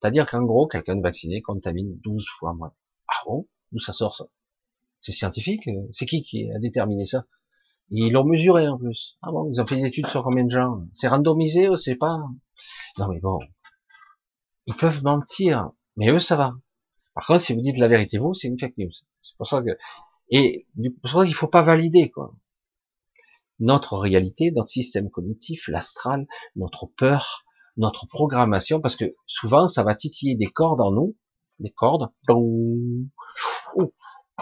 C'est-à-dire 0.00 0.28
qu'en 0.28 0.42
gros, 0.42 0.66
quelqu'un 0.66 0.96
de 0.96 1.02
vacciné 1.02 1.42
contamine 1.42 1.98
12 2.00 2.26
fois 2.38 2.54
moins. 2.54 2.72
Ah 3.08 3.22
bon? 3.26 3.48
D'où 3.72 3.80
ça 3.80 3.92
sort 3.92 4.16
ça? 4.16 4.26
C'est 5.02 5.12
scientifique 5.12 5.68
C'est 5.90 6.06
qui 6.06 6.22
qui 6.22 6.50
a 6.50 6.58
déterminé 6.58 7.04
ça? 7.04 7.26
Ils 7.90 8.12
l'ont 8.12 8.24
mesuré 8.24 8.68
en 8.68 8.78
plus. 8.78 9.18
Ah 9.20 9.30
bon 9.30 9.50
Ils 9.52 9.60
ont 9.60 9.66
fait 9.66 9.76
des 9.76 9.84
études 9.84 10.06
sur 10.06 10.22
combien 10.22 10.44
de 10.44 10.50
gens? 10.50 10.86
C'est 10.94 11.08
randomisé 11.08 11.68
ou 11.68 11.76
c'est 11.76 11.96
pas 11.96 12.18
Non 12.98 13.08
mais 13.08 13.20
bon, 13.20 13.38
ils 14.66 14.74
peuvent 14.74 15.02
mentir, 15.02 15.70
mais 15.96 16.08
eux 16.10 16.20
ça 16.20 16.36
va. 16.36 16.54
Par 17.14 17.26
contre, 17.26 17.40
si 17.40 17.52
vous 17.52 17.60
dites 17.60 17.78
la 17.78 17.88
vérité 17.88 18.18
vous, 18.18 18.32
c'est 18.32 18.48
une 18.48 18.58
fake 18.58 18.78
news. 18.78 18.92
C'est 19.20 19.36
pour 19.36 19.46
ça 19.46 19.60
que 19.60 19.76
et 20.30 20.66
c'est 20.80 20.90
pour 21.00 21.10
ça 21.10 21.24
qu'il 21.26 21.34
faut 21.34 21.48
pas 21.48 21.62
valider 21.62 22.10
quoi. 22.10 22.34
Notre 23.58 23.98
réalité, 23.98 24.50
notre 24.52 24.70
système 24.70 25.10
cognitif, 25.10 25.68
l'astral, 25.68 26.26
notre 26.56 26.86
peur, 26.86 27.44
notre 27.76 28.06
programmation, 28.06 28.80
parce 28.80 28.96
que 28.96 29.14
souvent 29.26 29.66
ça 29.66 29.82
va 29.82 29.94
titiller 29.94 30.36
des 30.36 30.46
cordes 30.46 30.80
en 30.80 30.92
nous, 30.92 31.16
des 31.58 31.70
cordes. 31.70 32.10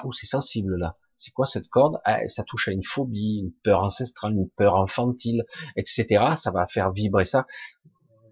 Oh 0.04 0.12
c'est 0.12 0.26
sensible 0.26 0.76
là. 0.76 0.96
C'est 1.16 1.32
quoi 1.32 1.44
cette 1.44 1.68
corde? 1.68 2.00
Ah, 2.04 2.26
Ça 2.28 2.44
touche 2.44 2.68
à 2.68 2.72
une 2.72 2.84
phobie, 2.84 3.40
une 3.42 3.52
peur 3.62 3.82
ancestrale, 3.82 4.32
une 4.32 4.48
peur 4.48 4.76
infantile, 4.76 5.44
etc. 5.76 6.06
Ça 6.38 6.50
va 6.50 6.66
faire 6.66 6.92
vibrer 6.92 7.26
ça. 7.26 7.46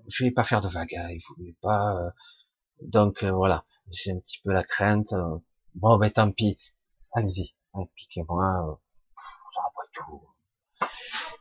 Je 0.09 0.25
vais 0.25 0.31
pas 0.31 0.45
faire 0.45 0.63
de 0.63 0.69
vagues, 0.69 0.95
hein, 0.97 1.09
il 1.39 1.55
pas. 1.61 1.97
Euh, 1.97 2.11
donc 2.81 3.23
euh, 3.23 3.31
voilà, 3.31 3.67
j'ai 3.91 4.13
un 4.13 4.19
petit 4.19 4.41
peu 4.43 4.53
la 4.53 4.65
crainte. 4.65 5.13
Euh, 5.13 5.37
bon, 5.75 5.99
ben 5.99 6.11
tant 6.11 6.31
pis. 6.31 6.57
Allez-y, 7.13 7.55
piquez-moi. 7.95 8.81
Ça 9.55 9.63
va 9.77 9.83
tout. 9.93 10.23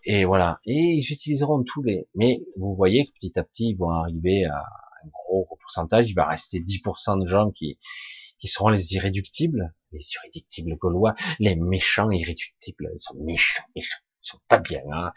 Et 0.04 0.26
voilà. 0.26 0.60
Et 0.66 0.96
ils 0.98 1.14
utiliseront 1.14 1.64
tous 1.64 1.84
les. 1.84 2.10
Mais 2.16 2.42
vous 2.58 2.76
voyez 2.76 3.08
que 3.08 3.14
petit 3.14 3.38
à 3.40 3.44
petit, 3.44 3.70
ils 3.70 3.78
vont 3.78 3.90
arriver 3.90 4.46
à 4.46 4.58
un 4.58 5.08
gros, 5.08 5.48
pourcentage. 5.62 6.10
Il 6.10 6.14
va 6.14 6.26
rester 6.28 6.60
10% 6.60 7.22
de 7.22 7.28
gens 7.28 7.52
qui, 7.52 7.78
qui 8.40 8.48
seront 8.48 8.70
les 8.70 8.94
irréductibles, 8.94 9.74
les 9.92 10.04
irréductibles 10.16 10.76
gaulois, 10.78 11.16
les 11.40 11.56
méchants 11.56 12.12
irréductibles. 12.12 12.90
Ils 12.94 13.00
sont 13.00 13.16
méchants, 13.16 13.64
méchants. 13.76 14.00
Ils 14.24 14.30
sont 14.30 14.40
pas 14.48 14.60
bien. 14.60 14.82
Hein. 14.94 15.12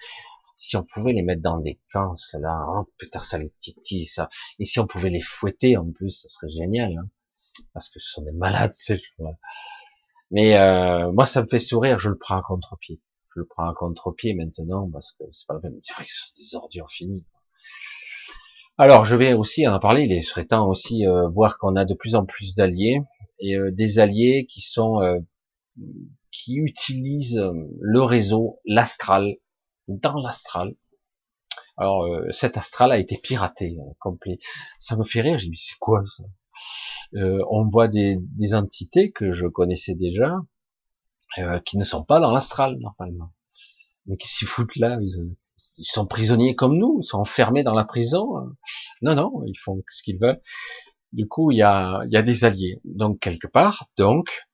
Si 0.57 0.77
on 0.77 0.85
pouvait 0.85 1.13
les 1.13 1.23
mettre 1.23 1.43
dans 1.43 1.59
des 1.59 1.81
camps, 1.91 2.15
cela, 2.17 2.65
oh, 2.69 2.91
putain, 2.99 3.21
ça 3.21 3.39
les 3.39 3.51
titille, 3.59 4.07
ça. 4.07 4.29
Et 4.59 4.65
si 4.65 4.79
on 4.79 4.87
pouvait 4.87 5.11
les 5.11 5.23
fouetter 5.23 5.77
en 5.77 5.91
plus, 5.91 6.11
ce 6.11 6.29
serait 6.29 6.51
génial. 6.51 6.93
Hein. 6.99 7.09
Parce 7.73 7.89
que 7.89 7.99
ce 7.99 8.13
sont 8.13 8.23
des 8.23 8.33
malades, 8.33 8.73
ces 8.75 8.97
gens-là. 8.97 9.33
Mais 10.31 10.57
euh, 10.57 11.11
moi, 11.13 11.27
ça 11.27 11.43
me 11.43 11.49
fait 11.49 11.59
sourire. 11.59 11.99
Je 11.99 12.09
le 12.09 12.19
prends 12.19 12.37
à 12.37 12.43
contre-pied 12.43 13.01
je 13.35 13.41
le 13.41 13.47
prends 13.47 13.69
à 13.69 13.75
contre-pied 13.75 14.35
maintenant 14.35 14.91
parce 14.91 15.13
que 15.13 15.25
c'est 15.33 15.47
pas 15.47 15.55
la 15.55 15.61
peine. 15.61 15.79
C'est 15.83 15.95
vrai 15.95 16.05
que 16.05 16.11
ce 16.13 16.27
sont 16.27 16.33
des 16.37 16.57
ordures 16.57 16.91
finies. 16.91 17.25
Alors, 18.77 19.05
je 19.05 19.15
vais 19.15 19.35
aussi 19.35 19.67
en 19.69 19.79
parler. 19.79 20.07
Il 20.09 20.25
serait 20.25 20.47
temps 20.47 20.67
aussi 20.69 21.07
euh, 21.07 21.29
voir 21.29 21.59
qu'on 21.59 21.77
a 21.77 21.85
de 21.85 21.95
plus 21.95 22.15
en 22.15 22.25
plus 22.25 22.55
d'alliés 22.55 23.01
et 23.41 23.57
euh, 23.57 23.71
des 23.71 23.99
alliés 23.99 24.47
qui 24.49 24.61
sont 24.61 25.01
euh, 25.01 25.19
qui 26.31 26.57
utilisent 26.57 27.43
le 27.81 28.03
réseau, 28.03 28.61
l'astral, 28.65 29.37
dans 29.89 30.21
l'astral. 30.21 30.77
Alors, 31.77 32.07
cet 32.31 32.57
astral 32.57 32.93
a 32.93 32.99
été 32.99 33.17
piraté 33.17 33.77
complet. 33.99 34.39
Ça 34.79 34.97
me 34.97 35.05
fait 35.05 35.23
rire. 35.23 35.39
J'ai 35.39 35.49
dit 35.49 35.57
c'est 35.57 35.79
quoi 35.79 36.03
ça? 36.05 36.25
On 37.15 37.69
voit 37.69 37.89
des, 37.89 38.17
des 38.21 38.55
entités 38.55 39.11
que 39.11 39.33
je 39.33 39.47
connaissais 39.47 39.95
déjà, 39.95 40.37
euh, 41.39 41.61
qui 41.61 41.79
ne 41.79 41.85
sont 41.85 42.03
pas 42.03 42.19
dans 42.19 42.33
l'astral 42.33 42.77
normalement. 42.79 43.33
Mais 44.07 44.17
qu'est-ce 44.17 44.39
qu'ils 44.39 44.49
foutent 44.49 44.77
là? 44.77 44.99
Ils, 45.01 45.37
sont 45.85 46.07
prisonniers 46.07 46.57
comme 46.57 46.77
nous, 46.77 46.99
ils 47.03 47.07
sont 47.07 47.19
enfermés 47.19 47.63
dans 47.63 47.75
la 47.75 47.85
prison. 47.85 48.27
Non, 49.03 49.15
non, 49.15 49.45
ils 49.47 49.59
font 49.59 49.81
ce 49.91 50.03
qu'ils 50.03 50.19
veulent. 50.19 50.41
Du 51.13 51.27
coup, 51.27 51.51
il 51.51 51.59
y 51.59 51.63
a, 51.63 52.03
y 52.09 52.17
a 52.17 52.23
des 52.23 52.45
alliés. 52.45 52.81
Donc 52.85 53.21
quelque 53.21 53.47
part, 53.47 53.87
donc, 53.97 54.47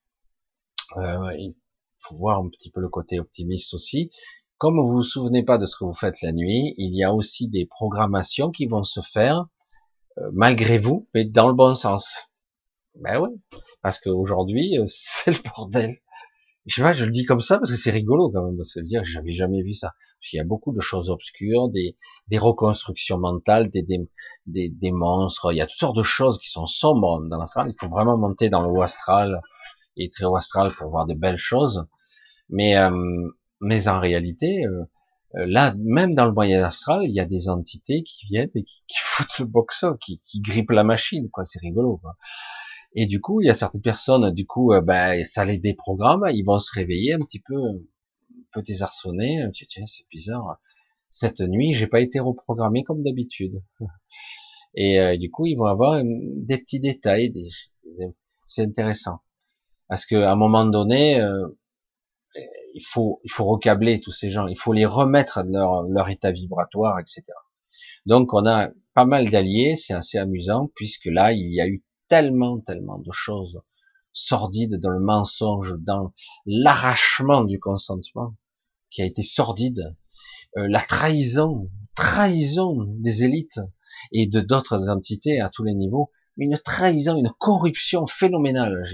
euh, 0.97 1.33
il 1.37 1.55
faut 1.99 2.15
voir 2.15 2.39
un 2.39 2.49
petit 2.49 2.71
peu 2.71 2.81
le 2.81 2.89
côté 2.89 3.19
optimiste 3.19 3.73
aussi. 3.73 4.11
Comme 4.57 4.79
vous 4.79 4.91
vous 4.91 5.03
souvenez 5.03 5.43
pas 5.43 5.57
de 5.57 5.65
ce 5.65 5.75
que 5.77 5.85
vous 5.85 5.93
faites 5.93 6.21
la 6.21 6.31
nuit, 6.31 6.73
il 6.77 6.95
y 6.95 7.03
a 7.03 7.13
aussi 7.13 7.47
des 7.47 7.67
programmations 7.67 8.49
qui 8.49 8.65
vont 8.65 8.83
se 8.83 9.01
faire 9.01 9.45
euh, 10.17 10.29
malgré 10.33 10.79
vous, 10.79 11.07
mais 11.13 11.25
dans 11.25 11.47
le 11.47 11.53
bon 11.53 11.75
sens. 11.75 12.31
Ben 12.95 13.19
oui, 13.21 13.29
parce 13.83 13.99
qu'aujourd'hui, 13.99 14.77
c'est 14.87 15.31
le 15.31 15.49
bordel 15.49 15.97
je 16.67 16.83
pas, 16.83 16.91
je 16.91 17.05
le 17.05 17.11
dis 17.11 17.23
comme 17.23 17.39
ça 17.39 17.57
parce 17.57 17.71
que 17.71 17.77
c'est 17.77 17.91
rigolo 17.91 18.29
quand 18.29 18.43
même, 18.43 18.57
parce 18.57 18.73
que 18.73 18.81
dire, 18.81 19.03
j'avais 19.05 19.31
jamais 19.31 19.63
vu 19.63 19.73
ça. 19.73 19.93
Il 20.33 20.37
y 20.37 20.39
a 20.39 20.43
beaucoup 20.43 20.73
de 20.73 20.81
choses 20.81 21.09
obscures, 21.09 21.69
des, 21.69 21.95
des 22.27 22.37
reconstructions 22.37 23.17
mentales, 23.17 23.69
des, 23.69 23.83
des, 23.83 24.69
des, 24.69 24.91
monstres, 24.91 25.53
il 25.53 25.57
y 25.57 25.61
a 25.61 25.65
toutes 25.65 25.79
sortes 25.79 25.95
de 25.95 26.03
choses 26.03 26.37
qui 26.39 26.49
sont 26.49 26.65
sombres 26.65 27.21
dans 27.29 27.37
l'astral. 27.37 27.69
Il 27.69 27.75
faut 27.79 27.89
vraiment 27.89 28.17
monter 28.17 28.49
dans 28.49 28.61
le 28.61 28.67
haut 28.67 28.81
astral 28.81 29.39
et 29.95 30.09
très 30.09 30.25
haut 30.25 30.35
astral 30.35 30.71
pour 30.71 30.89
voir 30.89 31.05
de 31.05 31.13
belles 31.13 31.37
choses. 31.37 31.85
Mais, 32.49 32.77
euh, 32.77 32.91
mais 33.61 33.87
en 33.87 34.01
réalité, 34.01 34.65
euh, 34.65 34.83
là, 35.33 35.73
même 35.77 36.15
dans 36.15 36.25
le 36.25 36.33
moyen 36.33 36.63
astral, 36.65 37.01
il 37.03 37.13
y 37.13 37.21
a 37.21 37.25
des 37.25 37.47
entités 37.47 38.03
qui 38.03 38.25
viennent 38.25 38.51
et 38.55 38.63
qui, 38.63 38.83
qui 38.87 38.97
foutent 39.01 39.39
le 39.39 39.45
boxon, 39.45 39.95
qui, 40.01 40.19
qui 40.19 40.41
grippent 40.41 40.71
la 40.71 40.83
machine, 40.83 41.29
quoi. 41.29 41.45
C'est 41.45 41.59
rigolo, 41.59 41.97
quoi. 41.97 42.17
Et 42.93 43.05
du 43.05 43.21
coup, 43.21 43.41
il 43.41 43.47
y 43.47 43.49
a 43.49 43.53
certaines 43.53 43.81
personnes, 43.81 44.31
du 44.33 44.45
coup, 44.45 44.73
euh, 44.73 44.81
ben, 44.81 45.23
ça 45.23 45.45
les 45.45 45.59
déprogramme, 45.59 46.25
ils 46.33 46.43
vont 46.43 46.59
se 46.59 46.71
réveiller 46.73 47.13
un 47.13 47.19
petit 47.19 47.39
peu, 47.39 47.55
un 47.55 48.43
peu 48.53 48.61
désarçonnés. 48.61 49.43
Tiens, 49.53 49.85
c'est 49.85 50.07
bizarre. 50.09 50.59
Cette 51.09 51.41
nuit, 51.41 51.73
j'ai 51.73 51.87
pas 51.87 52.01
été 52.01 52.19
reprogrammé 52.19 52.83
comme 52.83 53.03
d'habitude. 53.03 53.61
Et 54.75 54.99
euh, 54.99 55.17
du 55.17 55.31
coup, 55.31 55.45
ils 55.45 55.55
vont 55.55 55.65
avoir 55.65 56.01
des 56.03 56.57
petits 56.57 56.79
détails. 56.79 57.31
Des, 57.31 57.49
c'est 58.45 58.63
intéressant 58.63 59.21
parce 59.87 60.05
qu'à 60.05 60.31
un 60.31 60.35
moment 60.35 60.65
donné, 60.65 61.19
euh, 61.19 61.47
il 62.73 62.85
faut 62.85 63.19
il 63.23 63.31
faut 63.31 63.45
recabler 63.45 63.99
tous 63.99 64.11
ces 64.11 64.29
gens. 64.29 64.47
Il 64.47 64.57
faut 64.57 64.73
les 64.73 64.85
remettre 64.85 65.43
dans 65.43 65.51
leur, 65.51 65.83
leur 65.83 66.09
état 66.09 66.31
vibratoire, 66.31 66.99
etc. 66.99 67.23
Donc, 68.05 68.33
on 68.33 68.45
a 68.45 68.69
pas 68.93 69.05
mal 69.05 69.29
d'alliés. 69.29 69.75
C'est 69.75 69.93
assez 69.93 70.17
amusant 70.17 70.69
puisque 70.75 71.05
là, 71.05 71.33
il 71.33 71.53
y 71.53 71.61
a 71.61 71.67
eu 71.67 71.83
tellement, 72.07 72.59
tellement 72.59 72.99
de 72.99 73.11
choses 73.11 73.61
sordides 74.13 74.79
dans 74.79 74.89
le 74.89 74.99
mensonge, 74.99 75.75
dans 75.79 76.13
l'arrachement 76.45 77.43
du 77.43 77.59
consentement, 77.59 78.35
qui 78.89 79.01
a 79.01 79.05
été 79.05 79.21
sordide, 79.21 79.95
euh, 80.57 80.67
la 80.69 80.81
trahison, 80.81 81.69
trahison 81.95 82.85
des 82.99 83.23
élites 83.23 83.59
et 84.11 84.27
de 84.27 84.41
d'autres 84.41 84.89
entités 84.89 85.39
à 85.39 85.49
tous 85.49 85.63
les 85.63 85.75
niveaux, 85.75 86.11
une 86.37 86.57
trahison, 86.57 87.17
une 87.17 87.31
corruption 87.37 88.05
phénoménale. 88.07 88.85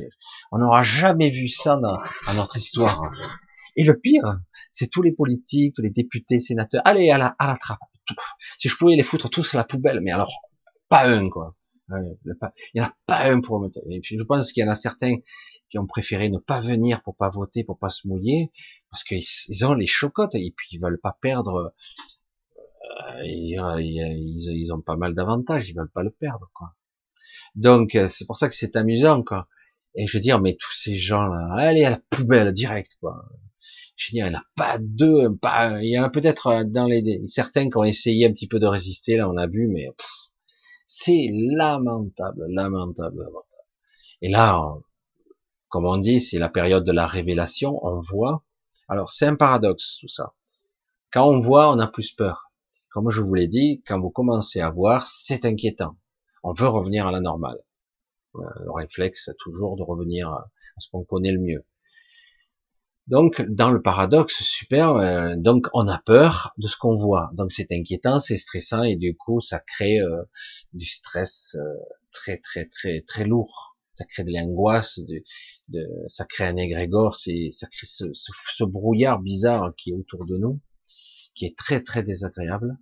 On 0.51 0.59
n'aura 0.59 0.83
jamais 0.83 1.29
vu 1.29 1.47
ça 1.47 1.77
dans, 1.77 1.97
notre 2.35 2.57
histoire. 2.57 3.09
Et 3.75 3.83
le 3.83 3.99
pire, 3.99 4.39
c'est 4.71 4.89
tous 4.89 5.01
les 5.01 5.11
politiques, 5.11 5.75
tous 5.75 5.81
les 5.81 5.89
députés, 5.89 6.39
sénateurs, 6.39 6.81
allez 6.85 7.09
à 7.09 7.17
la, 7.17 7.35
à 7.39 7.47
la 7.47 7.57
trappe. 7.57 7.79
Si 8.57 8.69
je 8.69 8.75
pouvais 8.75 8.95
les 8.95 9.03
foutre 9.03 9.29
tous 9.29 9.55
à 9.55 9.57
la 9.57 9.63
poubelle, 9.63 9.99
mais 10.01 10.11
alors, 10.11 10.31
pas 10.89 11.07
un, 11.07 11.29
quoi. 11.29 11.55
Il 12.01 12.51
n'y 12.75 12.81
en 12.81 12.85
a 12.85 12.95
pas 13.05 13.25
un 13.25 13.41
pour 13.41 13.65
Et 13.89 14.01
je 14.03 14.23
pense 14.23 14.51
qu'il 14.51 14.63
y 14.63 14.67
en 14.67 14.71
a 14.71 14.75
certains 14.75 15.17
qui 15.69 15.79
ont 15.79 15.87
préféré 15.87 16.29
ne 16.29 16.37
pas 16.37 16.59
venir 16.59 17.01
pour 17.01 17.15
pas 17.15 17.29
voter, 17.29 17.63
pour 17.63 17.79
pas 17.79 17.89
se 17.89 18.07
mouiller, 18.07 18.51
parce 18.91 19.03
qu'ils 19.03 19.65
ont 19.65 19.73
les 19.73 19.87
chocottes 19.87 20.35
et 20.35 20.53
puis 20.55 20.67
ils 20.71 20.79
veulent 20.79 20.99
pas 21.01 21.17
perdre. 21.19 21.73
Euh, 23.09 23.23
ils, 23.25 24.71
ont 24.71 24.81
pas 24.81 24.95
mal 24.95 25.15
d'avantages, 25.15 25.69
ils 25.69 25.75
veulent 25.75 25.91
pas 25.91 26.03
le 26.03 26.11
perdre, 26.11 26.51
quoi. 26.53 26.75
Donc 27.55 27.95
euh, 27.95 28.07
c'est 28.07 28.25
pour 28.25 28.37
ça 28.37 28.49
que 28.49 28.55
c'est 28.55 28.75
amusant, 28.75 29.23
quoi. 29.23 29.47
Et 29.95 30.07
je 30.07 30.17
veux 30.17 30.21
dire, 30.21 30.39
mais 30.39 30.55
tous 30.55 30.73
ces 30.73 30.95
gens-là, 30.95 31.55
allez 31.57 31.85
à 31.85 31.91
la 31.91 32.01
poubelle 32.09 32.51
direct, 32.53 32.97
quoi. 32.99 33.25
Je 33.95 34.07
veux 34.07 34.11
dire, 34.11 34.27
il 34.27 34.29
n'y 34.29 34.35
en 34.35 34.39
a 34.39 34.45
pas 34.55 34.77
deux, 34.79 35.35
pas, 35.35 35.81
il 35.81 35.89
y 35.89 35.99
en 35.99 36.03
a 36.03 36.09
peut-être 36.09 36.63
dans 36.65 36.85
les 36.85 37.21
certains 37.27 37.69
qui 37.69 37.77
ont 37.77 37.83
essayé 37.83 38.27
un 38.27 38.31
petit 38.31 38.47
peu 38.47 38.59
de 38.59 38.67
résister, 38.67 39.17
là 39.17 39.29
on 39.29 39.37
a 39.37 39.47
vu, 39.47 39.67
mais 39.67 39.87
c'est 40.85 41.29
lamentable, 41.31 42.45
lamentable, 42.49 43.19
lamentable. 43.19 43.63
Et 44.21 44.29
là, 44.29 44.77
comme 45.69 45.85
on 45.85 45.97
dit, 45.97 46.21
c'est 46.21 46.39
la 46.39 46.49
période 46.49 46.85
de 46.85 46.91
la 46.91 47.07
révélation, 47.07 47.79
on 47.85 47.99
voit. 47.99 48.43
Alors, 48.87 49.11
c'est 49.11 49.25
un 49.25 49.35
paradoxe, 49.35 49.97
tout 49.99 50.07
ça. 50.07 50.33
Quand 51.11 51.27
on 51.27 51.39
voit, 51.39 51.71
on 51.71 51.79
a 51.79 51.87
plus 51.87 52.11
peur. 52.11 52.51
Comme 52.91 53.09
je 53.09 53.21
vous 53.21 53.33
l'ai 53.33 53.47
dit, 53.47 53.81
quand 53.87 53.99
vous 53.99 54.11
commencez 54.11 54.61
à 54.61 54.69
voir, 54.69 55.07
c'est 55.07 55.45
inquiétant. 55.45 55.97
On 56.43 56.53
veut 56.53 56.67
revenir 56.67 57.07
à 57.07 57.11
la 57.11 57.21
normale. 57.21 57.59
Euh, 58.35 58.41
le 58.63 58.71
réflexe, 58.71 59.29
toujours 59.39 59.75
de 59.77 59.83
revenir 59.83 60.29
à 60.29 60.45
ce 60.77 60.89
qu'on 60.89 61.03
connaît 61.03 61.31
le 61.31 61.39
mieux. 61.39 61.65
Donc, 63.07 63.41
dans 63.41 63.69
le 63.69 63.81
paradoxe, 63.81 64.41
super, 64.43 64.91
euh, 64.95 65.35
donc 65.35 65.67
on 65.73 65.87
a 65.89 65.99
peur 65.99 66.53
de 66.57 66.67
ce 66.69 66.77
qu'on 66.77 66.95
voit. 66.95 67.31
Donc 67.33 67.51
c'est 67.51 67.71
inquiétant, 67.71 68.19
c'est 68.19 68.37
stressant, 68.37 68.83
et 68.83 68.95
du 68.95 69.15
coup, 69.15 69.41
ça 69.41 69.59
crée 69.59 69.99
euh, 69.99 70.23
du 70.71 70.85
stress 70.85 71.57
euh, 71.59 71.63
très, 72.13 72.37
très, 72.37 72.65
très, 72.65 73.01
très 73.01 73.25
lourd. 73.25 73.77
Ça 73.95 74.05
crée 74.05 74.23
de 74.23 74.31
l'angoisse, 74.31 74.99
de, 75.67 75.85
ça 76.07 76.25
crée 76.25 76.45
un 76.45 76.55
égrégore, 76.55 77.15
c'est, 77.15 77.49
ça 77.51 77.67
crée 77.67 77.85
ce, 77.85 78.05
ce, 78.13 78.63
brouillard 78.63 79.19
bizarre 79.19 79.73
qui 79.75 79.91
est 79.91 79.93
autour 79.93 80.25
de 80.25 80.37
nous, 80.37 80.61
qui 81.35 81.45
est 81.45 81.57
très 81.57 81.81
très 81.81 82.03
désagréable. 82.03 82.77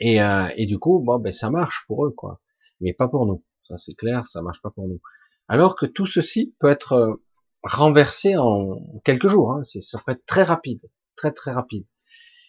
Et, 0.00 0.22
euh, 0.22 0.48
et 0.56 0.66
du 0.66 0.78
coup, 0.78 1.00
bon, 1.00 1.18
ben 1.18 1.32
ça 1.32 1.50
marche 1.50 1.84
pour 1.86 2.06
eux, 2.06 2.12
quoi, 2.12 2.40
mais 2.80 2.92
pas 2.92 3.08
pour 3.08 3.26
nous. 3.26 3.44
Ça 3.66 3.78
c'est 3.78 3.94
clair, 3.94 4.26
ça 4.26 4.42
marche 4.42 4.60
pas 4.60 4.70
pour 4.70 4.86
nous. 4.86 5.00
Alors 5.48 5.76
que 5.76 5.86
tout 5.86 6.06
ceci 6.06 6.54
peut 6.58 6.70
être 6.70 6.92
euh, 6.92 7.23
renversé 7.64 8.36
en 8.36 8.80
quelques 9.04 9.28
jours. 9.28 9.52
Hein. 9.52 9.62
Ça 9.64 10.00
peut 10.04 10.12
être 10.12 10.26
très 10.26 10.42
rapide, 10.42 10.82
très 11.16 11.32
très 11.32 11.52
rapide. 11.52 11.86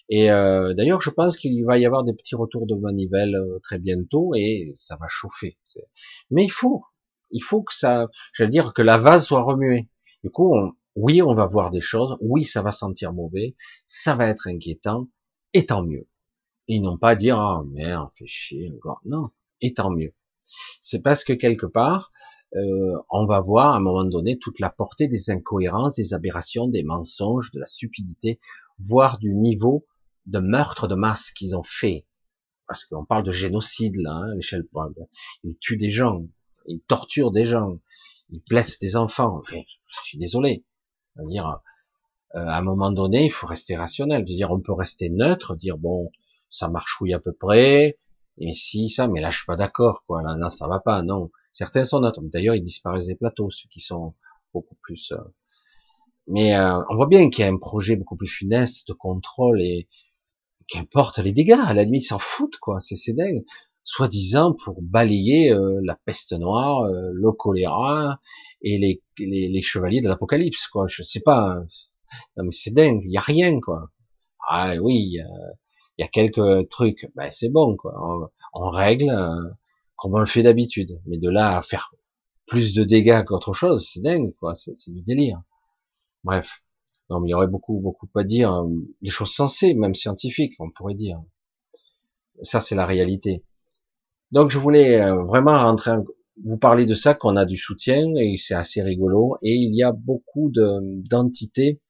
Et 0.09 0.29
euh, 0.29 0.73
d'ailleurs, 0.75 1.01
je 1.01 1.09
pense 1.09 1.35
qu'il 1.35 1.65
va 1.65 1.79
y 1.79 1.85
avoir 1.85 2.03
des 2.03 2.13
petits 2.13 2.35
retours 2.35 2.67
de 2.67 2.75
manivelle 2.75 3.35
euh, 3.35 3.59
très 3.63 3.79
bientôt 3.79 4.33
et 4.35 4.73
ça 4.75 4.97
va 4.97 5.07
chauffer. 5.07 5.57
Mais 6.29 6.43
il 6.43 6.51
faut, 6.51 6.83
il 7.31 7.41
faut 7.41 7.63
que 7.63 7.73
ça, 7.73 8.07
j'allais 8.33 8.51
dire 8.51 8.73
que 8.73 8.83
la 8.83 8.97
vase 8.97 9.25
soit 9.25 9.41
remuée. 9.41 9.89
Du 10.23 10.29
coup, 10.29 10.53
oui, 10.95 11.21
on 11.21 11.33
va 11.33 11.47
voir 11.47 11.71
des 11.71 11.81
choses. 11.81 12.17
Oui, 12.21 12.43
ça 12.45 12.61
va 12.61 12.71
sentir 12.71 13.13
mauvais. 13.13 13.55
Ça 13.87 14.15
va 14.15 14.27
être 14.27 14.47
inquiétant. 14.47 15.07
Et 15.53 15.65
tant 15.65 15.83
mieux. 15.83 16.07
Ils 16.67 16.81
n'ont 16.81 16.97
pas 16.97 17.09
à 17.09 17.15
dire 17.15 17.39
ah 17.39 17.61
oh, 17.61 17.65
merde, 17.65 18.09
fait 18.17 18.27
chier 18.27 18.71
encore. 18.75 19.01
Non, 19.05 19.29
et 19.61 19.73
tant 19.73 19.91
mieux. 19.91 20.13
C'est 20.81 21.01
parce 21.01 21.23
que 21.23 21.33
quelque 21.33 21.65
part, 21.65 22.11
euh, 22.55 22.97
on 23.09 23.25
va 23.25 23.41
voir 23.41 23.73
à 23.73 23.77
un 23.77 23.81
moment 23.81 24.05
donné 24.05 24.37
toute 24.39 24.59
la 24.59 24.69
portée 24.69 25.07
des 25.07 25.29
incohérences, 25.29 25.95
des 25.95 26.13
aberrations, 26.13 26.67
des 26.67 26.83
mensonges, 26.83 27.51
de 27.51 27.59
la 27.59 27.65
stupidité, 27.65 28.39
voire 28.79 29.19
du 29.19 29.33
niveau 29.33 29.85
de 30.25 30.39
meurtre 30.39 30.87
de 30.87 30.95
masse 30.95 31.31
qu'ils 31.31 31.55
ont 31.55 31.63
fait. 31.63 32.05
Parce 32.67 32.85
qu'on 32.85 33.05
parle 33.05 33.23
de 33.23 33.31
génocide 33.31 33.97
là, 33.97 34.11
hein, 34.11 34.31
à 34.31 34.35
l'échelle. 34.35 34.65
Ils 35.43 35.57
tuent 35.57 35.77
des 35.77 35.91
gens, 35.91 36.25
ils 36.65 36.81
torturent 36.81 37.31
des 37.31 37.45
gens, 37.45 37.79
ils 38.29 38.41
blessent 38.49 38.79
des 38.79 38.95
enfants. 38.95 39.41
Je 39.49 39.99
suis 40.03 40.17
désolé. 40.17 40.65
dire, 41.27 41.59
euh, 42.35 42.39
à 42.39 42.57
un 42.57 42.61
moment 42.61 42.91
donné, 42.91 43.25
il 43.25 43.31
faut 43.31 43.47
rester 43.47 43.75
rationnel. 43.75 44.25
dire, 44.25 44.51
on 44.51 44.59
peut 44.59 44.73
rester 44.73 45.09
neutre, 45.09 45.55
dire 45.55 45.77
bon, 45.77 46.11
ça 46.49 46.69
marche 46.69 46.99
oui 47.01 47.13
à 47.13 47.19
peu 47.19 47.33
près, 47.33 47.99
et 48.37 48.53
si 48.53 48.89
ça, 48.89 49.07
mais 49.07 49.21
là 49.21 49.29
je 49.29 49.37
suis 49.37 49.45
pas 49.45 49.55
d'accord, 49.55 50.03
quoi. 50.07 50.21
Là, 50.21 50.35
non, 50.35 50.49
ça 50.49 50.67
va 50.67 50.79
pas, 50.79 51.01
non. 51.01 51.31
Certains 51.55 51.85
sont 51.85 52.01
neutres. 52.01 52.19
D'ailleurs, 52.21 52.55
ils 52.55 52.63
disparaissent 52.63 53.05
des 53.05 53.15
plateaux, 53.15 53.49
ceux 53.49 53.69
qui 53.69 53.79
sont 53.79 54.13
beaucoup 54.53 54.75
plus. 54.81 55.13
Euh, 55.13 55.23
mais 56.27 56.53
euh, 56.53 56.81
on 56.89 56.97
voit 56.97 57.07
bien 57.07 57.29
qu'il 57.29 57.45
y 57.45 57.47
a 57.47 57.51
un 57.51 57.57
projet 57.57 57.95
beaucoup 57.95 58.17
plus 58.17 58.27
funeste 58.27 58.89
de 58.89 58.93
contrôle 58.93 59.61
et 59.61 59.87
qu'importe 60.67 61.19
les 61.19 61.31
dégâts. 61.31 61.61
À 61.65 61.73
la 61.73 61.85
limite, 61.85 62.03
ils 62.03 62.07
s'en 62.07 62.19
foutent, 62.19 62.57
quoi. 62.57 62.81
C'est 62.81 62.97
c'est 62.97 63.13
dingue. 63.13 63.45
Soi-disant 63.85 64.53
pour 64.53 64.81
balayer 64.81 65.53
euh, 65.53 65.79
la 65.85 65.95
peste 65.95 66.33
noire, 66.33 66.89
le 66.89 67.31
choléra 67.31 68.19
et 68.61 68.77
les, 68.77 69.01
les, 69.19 69.47
les 69.47 69.61
chevaliers 69.61 70.01
de 70.01 70.09
l'apocalypse, 70.09 70.67
quoi. 70.67 70.87
Je 70.89 71.03
sais 71.03 71.21
pas. 71.21 71.51
Hein. 71.51 71.67
Non 72.35 72.43
mais 72.43 72.51
c'est 72.51 72.71
dingue. 72.71 73.01
Il 73.05 73.13
y 73.13 73.17
a 73.17 73.21
rien, 73.21 73.61
quoi. 73.61 73.91
Ah 74.49 74.75
oui, 74.81 74.95
il 74.97 75.25
y 75.99 76.03
a, 76.03 76.07
quelques 76.09 76.67
trucs. 76.67 77.09
Ben 77.15 77.29
c'est 77.31 77.49
bon, 77.49 77.77
quoi. 77.77 77.93
On, 77.97 78.27
on 78.61 78.69
règle 78.69 79.09
comme 79.97 80.13
on 80.13 80.19
le 80.19 80.25
fait 80.25 80.43
d'habitude. 80.43 80.99
Mais 81.05 81.17
de 81.17 81.29
là 81.29 81.57
à 81.57 81.61
faire 81.61 81.91
plus 82.45 82.73
de 82.73 82.83
dégâts 82.83 83.23
qu'autre 83.23 83.53
chose, 83.53 83.87
c'est 83.91 84.01
dingue, 84.01 84.33
quoi. 84.35 84.55
C'est 84.55 84.91
du 84.91 85.01
délire. 85.01 85.41
Bref. 86.23 86.61
Non, 87.09 87.19
mais 87.19 87.29
il 87.29 87.31
y 87.31 87.33
aurait 87.35 87.47
beaucoup, 87.47 87.79
beaucoup 87.79 88.07
à 88.15 88.23
dire. 88.23 88.51
Hein. 88.51 88.69
Des 89.01 89.09
choses 89.09 89.31
sensées, 89.31 89.73
même 89.73 89.95
scientifiques, 89.95 90.55
on 90.59 90.71
pourrait 90.71 90.95
dire. 90.95 91.21
Ça, 92.43 92.59
c'est 92.59 92.75
la 92.75 92.85
réalité. 92.85 93.43
Donc, 94.31 94.49
je 94.49 94.59
voulais 94.59 95.01
euh, 95.01 95.23
vraiment 95.23 95.57
rentrer, 95.57 95.91
vous 96.43 96.57
parler 96.57 96.85
de 96.85 96.95
ça, 96.95 97.13
qu'on 97.13 97.35
a 97.35 97.45
du 97.45 97.57
soutien, 97.57 98.13
et 98.15 98.35
c'est 98.37 98.55
assez 98.55 98.81
rigolo. 98.81 99.37
Et 99.41 99.53
il 99.53 99.75
y 99.75 99.83
a 99.83 99.91
beaucoup 99.91 100.51
d'entités. 100.51 101.81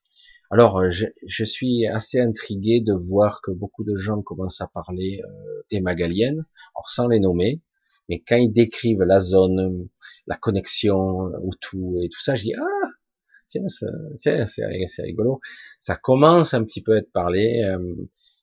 Alors, 0.51 0.79
euh, 0.79 0.91
je, 0.91 1.07
je, 1.25 1.45
suis 1.45 1.87
assez 1.87 2.19
intrigué 2.19 2.81
de 2.81 2.93
voir 2.93 3.41
que 3.41 3.51
beaucoup 3.51 3.83
de 3.83 3.95
gens 3.95 4.21
commencent 4.21 4.61
à 4.61 4.67
parler 4.67 5.21
euh, 5.23 5.63
des 5.71 5.81
magaliennes, 5.81 6.45
sans 6.87 7.07
les 7.07 7.19
nommer 7.19 7.61
mais 8.09 8.21
quand 8.27 8.37
ils 8.37 8.51
décrivent 8.51 9.03
la 9.03 9.19
zone, 9.19 9.87
la 10.27 10.35
connexion 10.35 11.31
ou 11.41 11.51
tout 11.59 11.97
et 12.01 12.09
tout 12.09 12.21
ça, 12.21 12.35
je 12.35 12.43
dis 12.43 12.53
ah 12.55 12.89
tiens 13.47 13.63
c'est 14.17 14.45
c'est 14.87 15.01
rigolo. 15.03 15.39
Ça 15.79 15.95
commence 15.95 16.53
un 16.53 16.63
petit 16.63 16.81
peu 16.81 16.95
à 16.95 16.97
être 16.97 17.11
parlé. 17.11 17.63
Euh, 17.63 17.95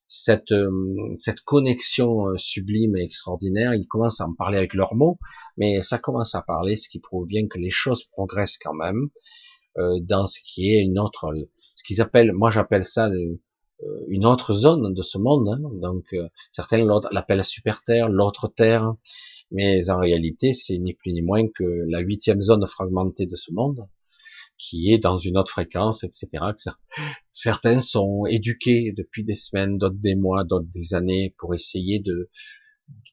cette 0.09 0.53
euh, 0.53 0.71
cette 1.17 1.41
connexion 1.41 2.29
euh, 2.29 2.37
sublime 2.37 2.97
et 2.97 3.03
extraordinaire, 3.03 3.75
ils 3.75 3.87
commencent 3.87 4.21
à 4.21 4.27
en 4.27 4.35
parler 4.35 4.59
avec 4.59 4.75
leurs 4.75 4.95
mots, 4.95 5.19
mais 5.57 5.81
ça 5.83 5.99
commence 5.99 6.35
à 6.35 6.43
parler, 6.43 6.77
ce 6.77 6.89
qui 6.89 7.01
prouve 7.01 7.27
bien 7.27 7.47
que 7.49 7.59
les 7.59 7.71
choses 7.71 8.05
progressent 8.05 8.59
quand 8.59 8.75
même 8.75 9.09
dans 10.03 10.27
ce 10.27 10.39
qui 10.45 10.75
est 10.75 10.83
une 10.83 10.99
autre, 10.99 11.33
ce 11.77 11.83
qu'ils 11.85 12.03
appellent, 12.03 12.33
moi 12.35 12.51
j'appelle 12.51 12.85
ça 12.85 13.09
une 14.09 14.27
autre 14.27 14.53
zone 14.53 14.93
de 14.93 15.01
ce 15.03 15.17
monde. 15.17 15.49
Hein. 15.49 15.61
donc 15.81 16.05
certains 16.53 16.85
l'appellent 17.11 17.39
la 17.39 17.43
super 17.43 17.83
terre, 17.83 18.11
l'autre 18.11 18.49
terre 18.49 18.95
mais 19.53 19.91
en 19.91 19.99
réalité, 19.99 20.53
c'est 20.53 20.79
ni 20.79 20.95
plus 20.95 21.13
ni 21.13 21.23
moins 21.23 21.47
que 21.49 21.65
la 21.89 22.01
huitième 22.01 22.43
zone 22.43 22.67
fragmentée 22.67 23.27
de 23.27 23.37
ce 23.37 23.53
monde, 23.53 23.87
qui 24.59 24.93
est 24.93 24.99
dans 24.99 25.19
une 25.19 25.37
autre 25.37 25.51
fréquence, 25.51 26.05
etc. 26.05 26.29
Certains 27.31 27.81
sont 27.81 28.27
éduqués 28.27 28.93
depuis 28.97 29.25
des 29.25 29.35
semaines, 29.35 29.79
d'autres 29.79 29.99
des 29.99 30.15
mois, 30.15 30.45
d'autres 30.45 30.69
des 30.73 30.95
années, 30.95 31.35
pour 31.39 31.55
essayer 31.55 32.01
de, 32.01 32.31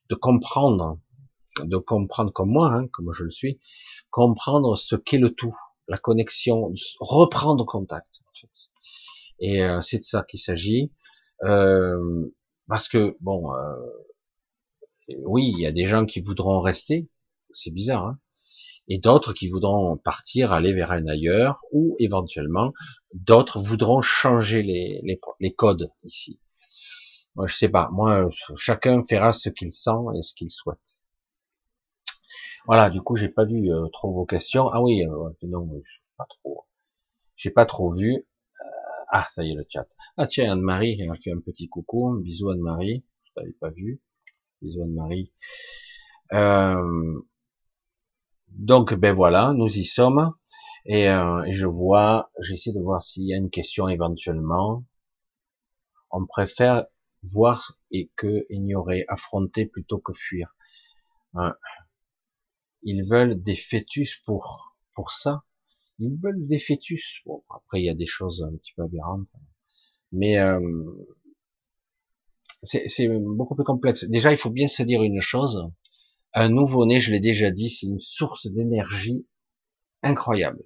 de 0.09 0.15
comprendre, 0.15 0.99
de 1.63 1.77
comprendre 1.77 2.31
comme 2.31 2.51
moi, 2.51 2.73
hein, 2.73 2.87
comme 2.91 3.11
je 3.13 3.23
le 3.23 3.31
suis, 3.31 3.59
comprendre 4.09 4.77
ce 4.77 4.95
qu'est 4.95 5.17
le 5.17 5.31
tout, 5.31 5.55
la 5.87 5.97
connexion, 5.97 6.73
reprendre 6.99 7.65
contact. 7.65 8.21
En 8.27 8.39
fait. 8.39 8.71
Et 9.39 9.63
euh, 9.63 9.81
c'est 9.81 9.99
de 9.99 10.03
ça 10.03 10.23
qu'il 10.23 10.39
s'agit. 10.39 10.91
Euh, 11.43 12.29
parce 12.67 12.87
que 12.87 13.17
bon, 13.21 13.53
euh, 13.53 13.75
oui, 15.23 15.51
il 15.55 15.59
y 15.59 15.65
a 15.65 15.71
des 15.71 15.85
gens 15.85 16.05
qui 16.05 16.21
voudront 16.21 16.59
rester, 16.61 17.09
c'est 17.51 17.71
bizarre, 17.71 18.05
hein 18.05 18.19
et 18.89 18.97
d'autres 18.97 19.33
qui 19.33 19.49
voudront 19.49 19.97
partir, 19.97 20.51
aller 20.51 20.73
vers 20.73 20.91
un 20.91 21.05
ailleurs, 21.07 21.61
ou 21.71 21.95
éventuellement 21.99 22.73
d'autres 23.13 23.59
voudront 23.59 24.01
changer 24.01 24.63
les, 24.63 25.53
codes 25.55 25.91
ici. 26.03 26.39
Moi, 27.35 27.45
je 27.45 27.55
sais 27.55 27.69
pas. 27.69 27.89
Moi, 27.91 28.29
chacun 28.55 29.03
fera 29.07 29.31
ce 29.31 29.49
qu'il 29.49 29.71
sent 29.71 29.91
et 30.17 30.23
ce 30.23 30.33
qu'il 30.33 30.49
souhaite. 30.49 31.03
Voilà. 32.65 32.89
Du 32.89 33.01
coup, 33.01 33.15
j'ai 33.15 33.29
pas 33.29 33.45
vu 33.45 33.71
euh, 33.71 33.87
trop 33.93 34.11
vos 34.11 34.25
questions. 34.25 34.67
Ah 34.69 34.81
oui, 34.81 35.03
euh, 35.03 35.29
non, 35.43 35.81
pas 36.17 36.25
trop. 36.27 36.65
J'ai 37.35 37.51
pas 37.51 37.67
trop 37.67 37.91
vu. 37.91 38.15
Euh, 38.15 38.65
ah, 39.11 39.27
ça 39.29 39.43
y 39.43 39.51
est 39.51 39.55
le 39.55 39.65
chat. 39.69 39.87
Ah 40.17 40.25
tiens, 40.25 40.51
Anne-Marie, 40.51 40.99
elle 40.99 41.15
fait 41.21 41.31
un 41.31 41.39
petit 41.39 41.69
coucou. 41.69 42.19
Bisous 42.21 42.49
Anne-Marie. 42.49 43.05
Je 43.23 43.31
t'avais 43.35 43.53
pas 43.53 43.69
vu. 43.69 44.01
Bisous 44.61 44.83
Anne-Marie. 44.83 45.31
Euh, 46.33 47.21
donc, 48.49 48.93
ben 48.93 49.15
voilà, 49.15 49.53
nous 49.55 49.67
y 49.67 49.85
sommes. 49.85 50.33
Et, 50.85 51.09
euh, 51.09 51.45
je 51.51 51.67
vois, 51.67 52.31
j'essaie 52.39 52.73
de 52.73 52.79
voir 52.81 53.03
s'il 53.03 53.23
y 53.23 53.33
a 53.33 53.37
une 53.37 53.49
question 53.49 53.87
éventuellement. 53.89 54.85
On 56.11 56.25
préfère 56.25 56.85
voir 57.23 57.77
et 57.91 58.11
que 58.15 58.45
ignorer, 58.49 59.05
affronter 59.07 59.65
plutôt 59.65 59.99
que 59.99 60.13
fuir. 60.13 60.55
Euh, 61.35 61.51
ils 62.83 63.03
veulent 63.03 63.41
des 63.41 63.55
fœtus 63.55 64.21
pour 64.25 64.77
pour 64.95 65.11
ça. 65.11 65.43
Ils 65.99 66.17
veulent 66.21 66.45
des 66.45 66.59
fœtus. 66.59 67.21
Bon, 67.25 67.43
après 67.49 67.81
il 67.81 67.85
y 67.85 67.89
a 67.89 67.93
des 67.93 68.05
choses 68.07 68.43
un 68.43 68.55
petit 68.57 68.73
peu 68.75 68.83
aberrantes, 68.83 69.29
mais 70.11 70.39
euh, 70.39 70.59
c'est 72.63 73.07
beaucoup 73.07 73.55
plus 73.55 73.63
complexe. 73.63 74.05
Déjà, 74.05 74.31
il 74.31 74.37
faut 74.37 74.49
bien 74.49 74.67
se 74.67 74.83
dire 74.83 75.03
une 75.03 75.21
chose. 75.21 75.69
Un 76.33 76.49
nouveau-né, 76.49 76.99
je 76.99 77.11
l'ai 77.11 77.19
déjà 77.19 77.51
dit, 77.51 77.69
c'est 77.69 77.87
une 77.87 77.99
source 77.99 78.47
d'énergie 78.47 79.25
incroyable. 80.03 80.63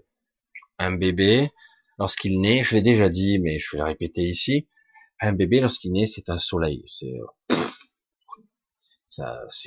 Un 0.80 0.92
bébé, 0.92 1.52
lorsqu'il 2.00 2.42
naît, 2.42 2.64
je 2.64 2.76
l'ai 2.76 2.82
déjà 2.82 3.10
dit, 3.10 3.40
mais 3.40 3.60
je 3.60 3.70
vais 3.72 3.78
le 3.78 3.86
répéter 3.86 4.24
ici, 4.24 4.68
un 5.22 5.34
bébé, 5.34 5.62
lorsqu'il 5.62 5.94
naît, 5.94 6.06
c'est 6.06 6.30
un 6.30 6.40
soleil. 6.40 6.84
C'est 6.88 7.14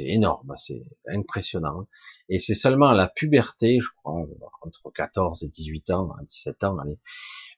énorme, 0.04 0.52
c'est 0.56 0.82
impressionnant. 1.06 1.86
Et 2.28 2.38
c'est 2.38 2.54
seulement 2.54 2.88
à 2.88 2.94
la 2.94 3.08
puberté, 3.08 3.78
je 3.80 3.88
crois, 3.96 4.26
entre 4.62 4.90
14 4.90 5.44
et 5.44 5.48
18 5.48 5.90
ans, 5.90 6.10
17 6.26 6.64
ans, 6.64 6.76
allez, 6.78 6.98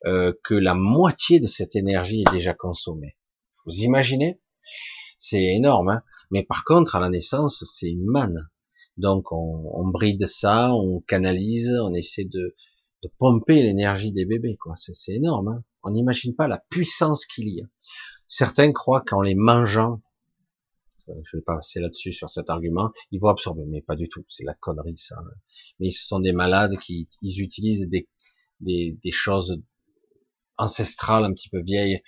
euh, 0.04 0.32
que 0.44 0.54
la 0.54 0.74
moitié 0.74 1.40
de 1.40 1.46
cette 1.46 1.74
énergie 1.74 2.20
est 2.20 2.30
déjà 2.30 2.54
consommée. 2.54 3.16
Vous 3.66 3.80
imaginez? 3.80 4.40
C'est 5.16 5.42
énorme. 5.42 5.90
Hein 5.90 6.02
Mais 6.30 6.44
par 6.44 6.64
contre, 6.64 6.96
à 6.96 7.00
la 7.00 7.08
naissance, 7.08 7.64
c'est 7.64 7.90
une 7.90 8.06
manne. 8.06 8.48
Donc, 8.96 9.32
on, 9.32 9.70
on, 9.74 9.88
bride 9.88 10.26
ça, 10.26 10.74
on 10.74 11.00
canalise, 11.00 11.72
on 11.82 11.94
essaie 11.94 12.24
de, 12.24 12.56
de 13.02 13.10
pomper 13.18 13.62
l'énergie 13.62 14.12
des 14.12 14.24
bébés. 14.24 14.56
quoi. 14.56 14.74
C'est 14.76 15.12
énorme. 15.12 15.48
Hein 15.48 15.64
on 15.82 15.90
n'imagine 15.90 16.34
pas 16.34 16.48
la 16.48 16.58
puissance 16.70 17.26
qu'il 17.26 17.48
y 17.48 17.62
a. 17.62 17.66
Certains 18.26 18.72
croient 18.72 19.02
qu'en 19.06 19.22
les 19.22 19.34
mangeant, 19.34 20.02
je 21.06 21.36
vais 21.38 21.42
pas 21.42 21.56
passer 21.56 21.80
là-dessus 21.80 22.12
sur 22.12 22.28
cet 22.28 22.50
argument, 22.50 22.90
ils 23.10 23.20
vont 23.20 23.28
absorber, 23.28 23.64
mais 23.66 23.80
pas 23.80 23.96
du 23.96 24.08
tout, 24.10 24.24
c'est 24.28 24.44
la 24.44 24.54
connerie 24.54 24.98
ça. 24.98 25.16
Mais 25.80 25.90
ce 25.90 26.06
sont 26.06 26.20
des 26.20 26.32
malades 26.32 26.76
qui 26.78 27.08
ils 27.22 27.40
utilisent 27.40 27.88
des, 27.88 28.08
des, 28.60 28.98
des 29.02 29.10
choses 29.10 29.62
ancestrales 30.58 31.24
un 31.24 31.32
petit 31.32 31.48
peu 31.48 31.62
vieilles, 31.62 32.02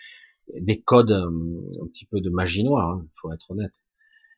des 0.58 0.80
codes 0.80 1.12
un 1.12 1.86
petit 1.88 2.06
peu 2.06 2.20
de 2.20 2.30
magie 2.30 2.64
noire, 2.64 2.96
hein, 2.96 3.06
faut 3.20 3.32
être 3.32 3.50
honnête. 3.50 3.82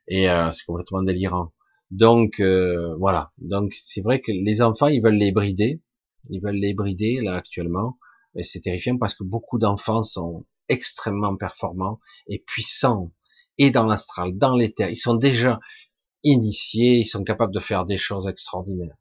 Et 0.08 0.28
euh, 0.28 0.50
c'est 0.50 0.64
complètement 0.64 1.02
délirant. 1.02 1.52
Donc 1.90 2.40
euh, 2.40 2.94
voilà. 2.96 3.32
Donc 3.38 3.74
c'est 3.74 4.00
vrai 4.00 4.20
que 4.20 4.32
les 4.32 4.62
enfants, 4.62 4.88
ils 4.88 5.02
veulent 5.02 5.14
les 5.14 5.32
brider, 5.32 5.80
ils 6.30 6.40
veulent 6.40 6.56
les 6.56 6.74
brider 6.74 7.20
là 7.22 7.36
actuellement. 7.36 7.98
Et 8.34 8.44
c'est 8.44 8.60
terrifiant 8.60 8.96
parce 8.96 9.14
que 9.14 9.24
beaucoup 9.24 9.58
d'enfants 9.58 10.02
sont 10.02 10.46
extrêmement 10.68 11.36
performants 11.36 12.00
et 12.28 12.38
puissants 12.38 13.12
et 13.58 13.70
dans 13.70 13.86
l'astral, 13.86 14.36
dans 14.36 14.56
l'éther. 14.56 14.90
Ils 14.90 14.96
sont 14.96 15.16
déjà 15.16 15.60
initiés, 16.24 16.98
ils 16.98 17.06
sont 17.06 17.24
capables 17.24 17.52
de 17.52 17.60
faire 17.60 17.84
des 17.84 17.98
choses 17.98 18.26
extraordinaires. 18.26 18.96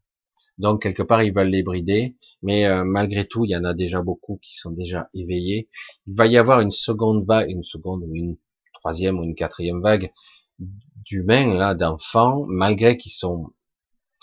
Donc 0.57 0.83
quelque 0.83 1.03
part 1.03 1.23
ils 1.23 1.33
veulent 1.33 1.49
les 1.49 1.63
brider, 1.63 2.15
mais 2.41 2.65
euh, 2.65 2.83
malgré 2.83 3.25
tout 3.25 3.45
il 3.45 3.51
y 3.51 3.55
en 3.55 3.63
a 3.63 3.73
déjà 3.73 4.01
beaucoup 4.01 4.39
qui 4.43 4.55
sont 4.55 4.71
déjà 4.71 5.09
éveillés. 5.13 5.69
Il 6.07 6.15
va 6.15 6.27
y 6.27 6.37
avoir 6.37 6.61
une 6.61 6.71
seconde 6.71 7.25
vague, 7.25 7.49
une 7.49 7.63
seconde 7.63 8.03
ou 8.03 8.15
une 8.15 8.37
troisième 8.73 9.19
ou 9.19 9.23
une 9.23 9.35
quatrième 9.35 9.81
vague 9.81 10.11
d'humains 11.05 11.53
là, 11.55 11.73
d'enfants, 11.73 12.45
malgré 12.47 12.97
qu'ils 12.97 13.11
sont 13.11 13.53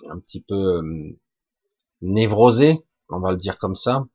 un 0.09 0.19
petit 0.19 0.41
peu 0.41 0.79
euh, 0.79 1.19
névrosés, 2.03 2.85
on 3.09 3.21
va 3.21 3.33
le 3.33 3.37
dire 3.37 3.59
comme 3.59 3.75
ça. 3.75 4.07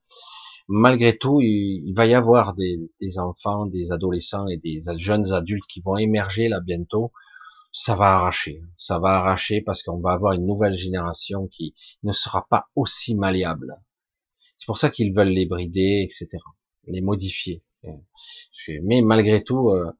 Malgré 0.69 1.17
tout, 1.17 1.41
il, 1.41 1.93
va 1.93 2.05
y 2.05 2.13
avoir 2.13 2.53
des, 2.53 2.79
des, 3.01 3.19
enfants, 3.19 3.65
des 3.65 3.91
adolescents 3.91 4.47
et 4.47 4.57
des 4.57 4.81
jeunes 4.97 5.33
adultes 5.33 5.67
qui 5.67 5.81
vont 5.81 5.97
émerger 5.97 6.47
là 6.47 6.61
bientôt. 6.61 7.11
Ça 7.75 7.95
va 7.95 8.13
arracher, 8.13 8.61
ça 8.77 8.99
va 8.99 9.17
arracher 9.17 9.61
parce 9.61 9.81
qu'on 9.81 9.99
va 9.99 10.11
avoir 10.11 10.33
une 10.33 10.45
nouvelle 10.45 10.75
génération 10.75 11.47
qui 11.47 11.73
ne 12.03 12.13
sera 12.13 12.47
pas 12.47 12.67
aussi 12.75 13.15
malléable. 13.15 13.75
C'est 14.57 14.67
pour 14.67 14.77
ça 14.77 14.91
qu'ils 14.91 15.11
veulent 15.11 15.29
les 15.33 15.47
brider, 15.47 16.07
etc., 16.07 16.29
les 16.85 17.01
modifier. 17.01 17.63
Mais 18.83 19.01
malgré 19.01 19.43
tout, 19.43 19.71
euh, 19.71 19.91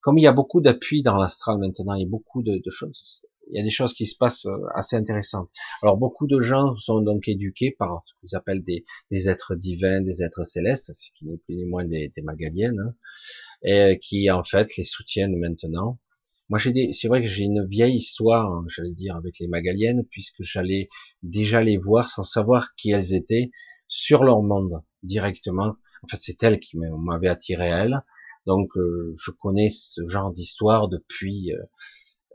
comme 0.00 0.16
il 0.16 0.22
y 0.22 0.26
a 0.26 0.32
beaucoup 0.32 0.62
d'appui 0.62 1.02
dans 1.02 1.18
l'astral 1.18 1.58
maintenant, 1.58 1.92
il 1.94 2.02
y 2.02 2.06
a 2.06 2.08
beaucoup 2.08 2.42
de, 2.42 2.62
choses, 2.70 3.22
il 3.50 3.58
y 3.58 3.60
a 3.60 3.62
des 3.62 3.70
choses 3.70 3.92
qui 3.92 4.06
se 4.06 4.16
passent 4.16 4.46
euh, 4.46 4.64
assez 4.74 4.96
intéressantes. 4.96 5.50
Alors 5.82 5.98
beaucoup 5.98 6.26
de 6.26 6.40
gens 6.40 6.76
sont 6.78 7.02
donc 7.02 7.28
éduqués 7.28 7.76
par 7.78 8.04
ce 8.06 8.14
qu'ils 8.20 8.36
appellent 8.36 8.62
des, 8.62 8.84
êtres 9.28 9.54
divins, 9.54 10.00
des 10.00 10.22
êtres 10.22 10.44
célestes, 10.44 10.92
ce 10.94 11.10
qui 11.14 11.26
n'est 11.26 11.36
plus 11.36 11.56
ni 11.56 11.66
moins 11.66 11.84
des, 11.84 12.10
des 12.16 12.22
magaliennes, 12.22 12.80
hein, 12.80 12.94
et 13.62 13.98
qui 13.98 14.30
en 14.30 14.42
fait 14.42 14.78
les 14.78 14.84
soutiennent 14.84 15.36
maintenant. 15.36 15.98
Moi, 16.48 16.58
j'ai 16.58 16.92
c'est 16.92 17.08
vrai 17.08 17.22
que 17.22 17.28
j'ai 17.28 17.44
une 17.44 17.66
vieille 17.66 17.96
histoire, 17.96 18.50
hein, 18.50 18.64
j'allais 18.68 18.94
dire, 18.94 19.16
avec 19.16 19.38
les 19.38 19.48
magaliennes, 19.48 20.04
puisque 20.10 20.42
j'allais 20.42 20.88
déjà 21.22 21.62
les 21.62 21.76
voir 21.76 22.08
sans 22.08 22.22
savoir 22.22 22.74
qui 22.74 22.90
elles 22.90 23.12
étaient 23.14 23.50
sur 23.86 24.24
leur 24.24 24.42
monde 24.42 24.82
directement. 25.02 25.76
En 26.02 26.06
fait, 26.08 26.18
c'est 26.20 26.42
elles 26.42 26.60
qui 26.60 26.78
m'avaient 26.78 27.28
attiré 27.28 27.72
à 27.72 27.84
elles. 27.84 28.02
Donc 28.48 28.78
euh, 28.78 29.12
je 29.22 29.30
connais 29.30 29.68
ce 29.68 30.06
genre 30.06 30.32
d'histoire 30.32 30.88
depuis 30.88 31.52
euh, 31.52 31.62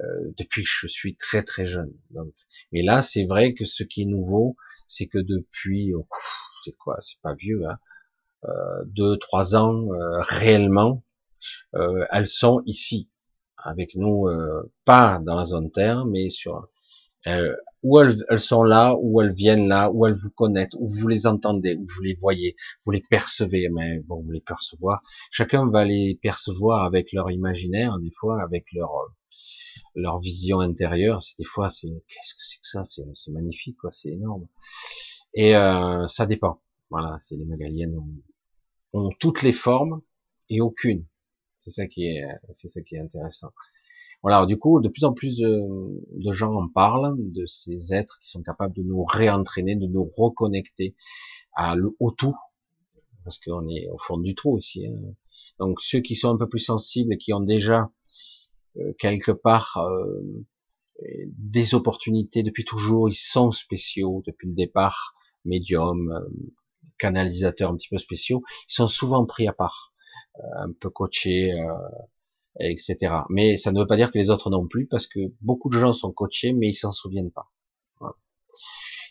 euh, 0.02 0.34
depuis 0.38 0.62
que 0.64 0.70
je 0.72 0.88
suis 0.88 1.16
très 1.16 1.42
très 1.42 1.66
jeune. 1.66 1.92
Donc, 2.12 2.34
mais 2.72 2.84
là 2.84 3.02
c'est 3.02 3.26
vrai 3.26 3.56
que 3.56 3.66
ce 3.66 3.84
qui 3.84 4.04
est 4.04 4.06
nouveau, 4.06 4.56
c'est 4.88 5.08
que 5.08 5.18
depuis 5.18 5.96
oh, 5.96 6.08
c'est 6.64 6.74
quoi, 6.74 6.98
c'est 7.02 7.20
pas 7.24 7.34
vieux, 7.34 7.64
hein, 7.68 7.78
deux 8.86 9.18
trois 9.18 9.56
ans 9.56 9.88
réellement, 10.20 11.04
elles 12.12 12.28
sont 12.28 12.62
ici 12.66 13.10
avec 13.64 13.96
nous, 13.96 14.28
pas 14.86 15.20
dans 15.20 15.36
la 15.36 15.46
zone 15.46 15.72
Terre, 15.72 16.06
mais 16.06 16.30
sur 16.30 16.68
euh, 17.28 17.56
où 17.84 18.00
elles, 18.00 18.18
elles, 18.30 18.40
sont 18.40 18.64
là, 18.64 18.96
où 19.00 19.22
elles 19.22 19.34
viennent 19.34 19.68
là, 19.68 19.90
où 19.92 20.06
elles 20.06 20.14
vous 20.14 20.30
connaissent, 20.32 20.74
où 20.78 20.88
vous 20.88 21.08
les 21.08 21.26
entendez, 21.28 21.76
où 21.76 21.86
vous 21.96 22.02
les 22.02 22.16
voyez, 22.16 22.56
vous 22.86 22.92
les 22.92 23.02
percevez, 23.02 23.70
mais 23.70 24.00
bon, 24.00 24.22
vous 24.22 24.32
les 24.32 24.42
percevoir. 24.42 25.02
Chacun 25.32 25.70
va 25.70 25.86
les 25.86 26.20
percevoir 26.22 26.84
avec 26.84 27.12
leur 27.14 27.32
imaginaire, 27.32 27.98
des 28.00 28.12
fois 28.12 28.42
avec 28.42 28.66
leur 28.74 28.92
leur 29.96 30.20
vision 30.20 30.60
intérieure. 30.60 31.22
C'est 31.22 31.38
des 31.38 31.46
fois, 31.46 31.70
c'est 31.70 31.88
qu'est-ce 32.08 32.34
que 32.36 32.42
c'est 32.42 32.60
que 32.60 32.68
ça? 32.68 32.84
C'est 33.14 33.32
magnifique, 33.32 33.78
quoi, 33.78 33.92
c'est 33.92 34.10
énorme. 34.10 34.48
Et 35.34 35.56
euh, 35.56 36.08
ça 36.08 36.26
dépend. 36.26 36.62
Voilà, 36.90 37.18
c'est 37.22 37.36
les 37.36 37.46
magaliennes 37.46 37.98
ont, 37.98 39.00
ont 39.00 39.10
toutes 39.20 39.42
les 39.42 39.54
formes 39.54 40.02
et 40.50 40.62
aucune. 40.62 41.06
C'est 41.64 41.72
ça 41.72 41.88
qui 41.88 42.08
est, 42.08 42.26
c'est 42.54 42.68
ça 42.68 42.82
qui 42.82 42.96
est 42.96 43.00
intéressant. 43.00 43.52
Voilà, 44.22 44.46
du 44.46 44.58
coup, 44.58 44.82
de 44.82 44.90
plus 44.90 45.06
en 45.06 45.14
plus 45.14 45.38
de, 45.38 46.32
gens 46.32 46.54
en 46.54 46.68
parlent, 46.68 47.16
de 47.18 47.46
ces 47.46 47.94
êtres 47.94 48.20
qui 48.22 48.30
sont 48.30 48.42
capables 48.42 48.74
de 48.74 48.84
nous 48.84 49.04
réentraîner, 49.04 49.76
de 49.76 49.88
nous 49.88 50.04
reconnecter 50.06 50.94
à, 51.56 51.76
au 52.00 52.12
tout, 52.12 52.36
parce 53.24 53.38
qu'on 53.40 53.68
est 53.70 53.88
au 53.90 53.98
fond 53.98 54.18
du 54.18 54.36
trou 54.36 54.58
ici. 54.58 54.88
Hein. 54.88 55.14
Donc 55.60 55.82
ceux 55.82 56.02
qui 56.02 56.16
sont 56.16 56.30
un 56.30 56.38
peu 56.38 56.50
plus 56.50 56.60
sensibles 56.60 57.14
et 57.14 57.18
qui 57.18 57.32
ont 57.34 57.40
déjà 57.40 57.90
euh, 58.78 58.94
quelque 59.00 59.32
part 59.32 59.78
euh, 59.78 60.22
des 61.38 61.76
opportunités 61.76 62.44
depuis 62.44 62.66
toujours, 62.66 63.10
ils 63.10 63.16
sont 63.16 63.52
spéciaux 63.52 64.22
depuis 64.26 64.48
le 64.48 64.54
départ, 64.54 65.14
médiums, 65.46 66.12
euh, 66.12 66.30
canalisateurs 66.98 67.72
un 67.72 67.76
petit 67.76 67.90
peu 67.90 67.98
spéciaux, 67.98 68.44
ils 68.70 68.74
sont 68.74 68.88
souvent 68.88 69.26
pris 69.26 69.48
à 69.48 69.54
part, 69.54 69.93
un 70.56 70.72
peu 70.72 70.90
coachés, 70.90 71.54
etc. 72.60 72.96
Mais 73.30 73.58
ça 73.58 73.72
ne 73.72 73.80
veut 73.80 73.88
pas 73.88 73.98
dire 73.98 74.12
que 74.12 74.18
les 74.18 74.30
autres 74.30 74.50
non 74.50 74.68
plus, 74.68 74.88
parce 74.88 75.08
que 75.08 75.20
beaucoup 75.42 75.70
de 75.70 75.78
gens 75.78 75.94
sont 75.94 76.12
coachés, 76.12 76.54
mais 76.54 76.70
ils 76.70 76.76
s'en 76.76 76.92
souviennent 76.92 77.32
pas. 77.32 77.52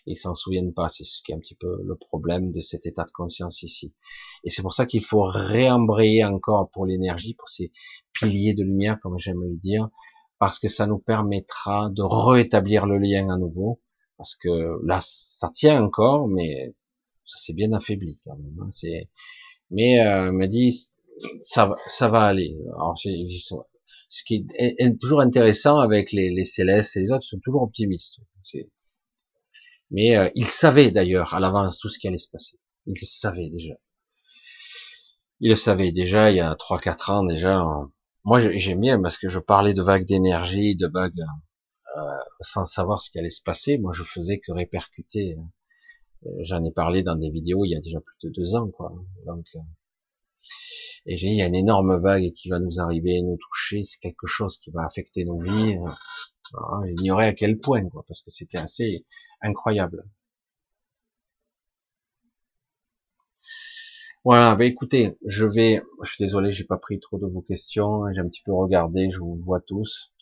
Ils 0.05 0.17
s'en 0.17 0.33
souviennent 0.33 0.73
pas, 0.73 0.89
c'est 0.89 1.05
ce 1.05 1.21
qui 1.23 1.31
est 1.31 1.35
un 1.35 1.39
petit 1.39 1.55
peu 1.55 1.81
le 1.81 1.95
problème 1.95 2.51
de 2.51 2.59
cet 2.59 2.85
état 2.85 3.05
de 3.05 3.11
conscience 3.11 3.63
ici. 3.63 3.93
Et 4.43 4.49
c'est 4.49 4.61
pour 4.61 4.73
ça 4.73 4.85
qu'il 4.85 5.03
faut 5.03 5.23
réembrayer 5.23 6.25
encore 6.25 6.69
pour 6.71 6.85
l'énergie, 6.85 7.35
pour 7.35 7.47
ces 7.47 7.71
piliers 8.11 8.53
de 8.53 8.63
lumière, 8.63 8.99
comme 9.01 9.17
j'aime 9.17 9.41
le 9.41 9.55
dire, 9.55 9.89
parce 10.39 10.59
que 10.59 10.67
ça 10.67 10.87
nous 10.87 10.99
permettra 10.99 11.89
de 11.89 12.03
rétablir 12.03 12.85
le 12.85 12.97
lien 12.97 13.29
à 13.29 13.37
nouveau, 13.37 13.81
parce 14.17 14.35
que 14.35 14.77
là, 14.85 14.99
ça 15.01 15.49
tient 15.53 15.81
encore, 15.81 16.27
mais 16.27 16.75
ça 17.23 17.39
s'est 17.39 17.53
bien 17.53 17.71
affaibli 17.71 18.19
quand 18.25 18.35
même. 18.35 18.57
Hein. 18.61 18.69
C'est, 18.71 19.09
mais 19.71 20.01
euh, 20.01 20.33
m'a 20.33 20.47
dit, 20.47 20.77
ça 21.41 21.67
va, 21.67 21.75
ça 21.87 22.07
va 22.07 22.23
aller. 22.23 22.55
Alors, 22.75 22.97
ce 22.97 24.23
qui 24.25 24.45
est, 24.57 24.99
toujours 24.99 25.21
intéressant 25.21 25.79
avec 25.79 26.11
les, 26.11 26.29
les 26.29 26.45
célestes 26.45 26.97
et 26.97 27.01
les 27.01 27.11
autres, 27.11 27.23
ils 27.25 27.29
sont 27.29 27.39
toujours 27.43 27.63
optimistes. 27.63 28.19
Mais 29.91 30.17
euh, 30.17 30.29
ils 30.35 30.47
savaient 30.47 30.91
d'ailleurs 30.91 31.33
à 31.33 31.39
l'avance 31.39 31.77
tout 31.77 31.89
ce 31.89 31.99
qui 31.99 32.07
allait 32.07 32.17
se 32.17 32.29
passer. 32.29 32.57
Ils 32.85 32.95
le 32.99 33.05
savaient 33.05 33.49
déjà. 33.49 33.75
Ils 35.39 35.49
le 35.49 35.55
savaient 35.55 35.91
déjà 35.91 36.31
il 36.31 36.37
y 36.37 36.39
a 36.39 36.55
trois 36.55 36.79
quatre 36.79 37.09
ans 37.11 37.23
déjà. 37.23 37.63
Moi 38.23 38.39
j'aime 38.39 38.81
bien 38.81 39.01
parce 39.01 39.17
que 39.17 39.29
je 39.29 39.39
parlais 39.39 39.73
de 39.73 39.81
vagues 39.81 40.05
d'énergie, 40.05 40.75
de 40.75 40.87
vagues 40.87 41.21
euh, 41.97 42.01
sans 42.41 42.65
savoir 42.65 43.01
ce 43.01 43.11
qui 43.11 43.19
allait 43.19 43.29
se 43.29 43.43
passer. 43.43 43.77
Moi 43.77 43.91
je 43.93 44.03
faisais 44.03 44.39
que 44.39 44.51
répercuter. 44.51 45.37
Euh, 46.25 46.29
j'en 46.43 46.63
ai 46.63 46.71
parlé 46.71 47.03
dans 47.03 47.15
des 47.15 47.29
vidéos 47.29 47.65
il 47.65 47.71
y 47.71 47.75
a 47.75 47.81
déjà 47.81 47.99
plus 47.99 48.29
de 48.29 48.33
deux 48.33 48.55
ans 48.55 48.69
quoi. 48.69 48.93
Donc 49.25 49.45
euh, 49.55 49.59
et 51.05 51.17
j'ai 51.17 51.27
il 51.27 51.35
y 51.35 51.41
a 51.41 51.47
une 51.47 51.55
énorme 51.55 51.97
vague 51.99 52.33
qui 52.33 52.49
va 52.49 52.59
nous 52.59 52.79
arriver, 52.79 53.21
nous 53.21 53.37
toucher, 53.37 53.83
c'est 53.85 53.99
quelque 53.99 54.27
chose 54.27 54.57
qui 54.57 54.71
va 54.71 54.85
affecter 54.85 55.25
nos 55.25 55.39
vies. 55.39 55.77
Ah, 56.55 56.81
j'ignorais 56.85 57.27
à 57.27 57.33
quel 57.33 57.59
point, 57.59 57.87
quoi, 57.89 58.03
parce 58.07 58.21
que 58.21 58.29
c'était 58.29 58.57
assez 58.57 59.05
incroyable. 59.41 60.05
Voilà, 64.25 64.55
bah 64.55 64.65
écoutez, 64.65 65.17
je 65.25 65.45
vais, 65.45 65.81
je 66.01 66.11
suis 66.11 66.23
désolé, 66.23 66.51
j'ai 66.53 66.63
pas 66.63 66.77
pris 66.77 66.99
trop 66.99 67.17
de 67.17 67.25
vos 67.27 67.41
questions, 67.41 68.03
j'ai 68.13 68.21
un 68.21 68.27
petit 68.27 68.41
peu 68.41 68.53
regardé, 68.53 69.09
je 69.09 69.19
vous 69.19 69.35
vois 69.35 69.59
tous. 69.59 70.13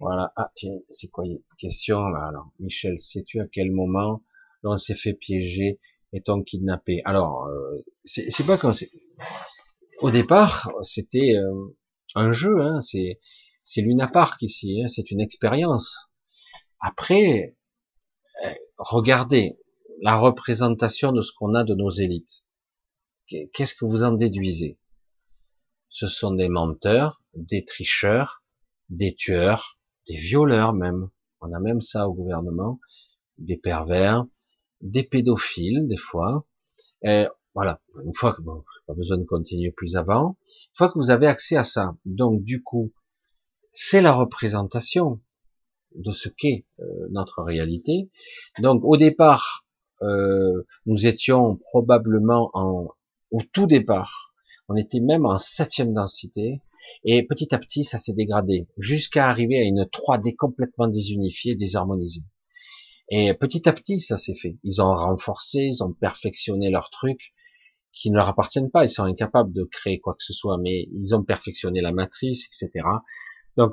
Voilà, 0.00 0.32
ah 0.36 0.50
c'est 0.88 1.08
quoi 1.08 1.24
les 1.26 1.42
questions 1.58 2.08
là? 2.08 2.26
Alors 2.28 2.50
Michel, 2.60 2.98
sais-tu 2.98 3.40
à 3.40 3.46
quel 3.46 3.70
moment 3.70 4.22
l'on 4.62 4.76
s'est 4.76 4.94
fait 4.94 5.12
piéger 5.12 5.78
et-on 6.12 6.42
kidnappé? 6.42 7.02
Alors, 7.04 7.46
euh, 7.46 7.84
c'est 8.04 8.46
pas 8.46 8.56
quand 8.56 8.72
c'est 8.72 8.90
au 10.00 10.10
départ, 10.10 10.70
c'était 10.82 11.36
euh, 11.36 11.76
un 12.14 12.32
jeu, 12.32 12.60
hein, 12.60 12.80
c'est 12.80 13.20
c'est 13.62 13.82
Luna 13.82 14.08
Park 14.08 14.40
ici, 14.42 14.80
hein, 14.82 14.88
c'est 14.88 15.10
une 15.10 15.20
expérience. 15.20 16.10
Après, 16.80 17.56
euh, 18.44 18.54
regardez 18.78 19.58
la 20.00 20.16
représentation 20.16 21.12
de 21.12 21.22
ce 21.22 21.32
qu'on 21.32 21.54
a 21.54 21.64
de 21.64 21.74
nos 21.74 21.90
élites. 21.90 22.44
Qu'est-ce 23.26 23.74
que 23.74 23.84
vous 23.84 24.04
en 24.04 24.12
déduisez? 24.12 24.78
Ce 25.90 26.06
sont 26.06 26.32
des 26.32 26.48
menteurs, 26.48 27.22
des 27.34 27.64
tricheurs, 27.64 28.42
des 28.88 29.14
tueurs, 29.14 29.78
des 30.08 30.16
violeurs 30.16 30.72
même. 30.72 31.10
On 31.40 31.52
a 31.52 31.60
même 31.60 31.82
ça 31.82 32.08
au 32.08 32.14
gouvernement, 32.14 32.80
des 33.36 33.58
pervers, 33.58 34.24
des 34.80 35.02
pédophiles 35.02 35.86
des 35.88 35.98
fois. 35.98 36.46
Euh, 37.04 37.28
voilà, 37.58 37.80
une 38.04 38.14
fois 38.14 38.32
que 38.32 38.40
bon, 38.40 38.62
pas 38.86 38.94
besoin 38.94 39.18
de 39.18 39.24
continuer 39.24 39.72
plus 39.72 39.96
avant, 39.96 40.36
une 40.46 40.76
fois 40.76 40.90
que 40.90 40.96
vous 40.96 41.10
avez 41.10 41.26
accès 41.26 41.56
à 41.56 41.64
ça, 41.64 41.96
donc 42.04 42.44
du 42.44 42.62
coup, 42.62 42.92
c'est 43.72 44.00
la 44.00 44.12
représentation 44.12 45.20
de 45.96 46.12
ce 46.12 46.28
qu'est 46.28 46.66
euh, 46.78 46.84
notre 47.10 47.42
réalité. 47.42 48.10
Donc 48.60 48.84
au 48.84 48.96
départ, 48.96 49.66
euh, 50.02 50.62
nous 50.86 51.08
étions 51.08 51.56
probablement 51.56 52.52
en, 52.54 52.90
au 53.32 53.42
tout 53.52 53.66
départ, 53.66 54.32
on 54.68 54.76
était 54.76 55.00
même 55.00 55.26
en 55.26 55.38
septième 55.38 55.92
densité, 55.92 56.62
et 57.02 57.26
petit 57.26 57.52
à 57.52 57.58
petit, 57.58 57.82
ça 57.82 57.98
s'est 57.98 58.14
dégradé, 58.14 58.68
jusqu'à 58.78 59.28
arriver 59.28 59.58
à 59.58 59.64
une 59.64 59.82
3D 59.82 60.36
complètement 60.36 60.86
désunifiée, 60.86 61.56
désharmonisée. 61.56 62.22
Et 63.10 63.34
petit 63.34 63.68
à 63.68 63.72
petit, 63.72 63.98
ça 63.98 64.16
s'est 64.16 64.36
fait. 64.36 64.58
Ils 64.62 64.80
ont 64.80 64.94
renforcé, 64.94 65.58
ils 65.58 65.82
ont 65.82 65.92
perfectionné 65.92 66.70
leurs 66.70 66.90
trucs 66.90 67.34
qui 67.98 68.10
ne 68.10 68.16
leur 68.16 68.28
appartiennent 68.28 68.70
pas. 68.70 68.84
Ils 68.84 68.90
sont 68.90 69.04
incapables 69.04 69.52
de 69.52 69.64
créer 69.64 69.98
quoi 69.98 70.14
que 70.14 70.22
ce 70.22 70.32
soit, 70.32 70.56
mais 70.56 70.88
ils 70.92 71.14
ont 71.14 71.24
perfectionné 71.24 71.80
la 71.80 71.92
matrice, 71.92 72.46
etc. 72.46 72.86
Donc, 73.56 73.72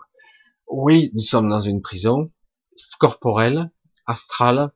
oui, 0.68 1.12
nous 1.14 1.22
sommes 1.22 1.48
dans 1.48 1.60
une 1.60 1.82
prison 1.82 2.32
corporelle, 3.00 3.72
astrale, 4.08 4.72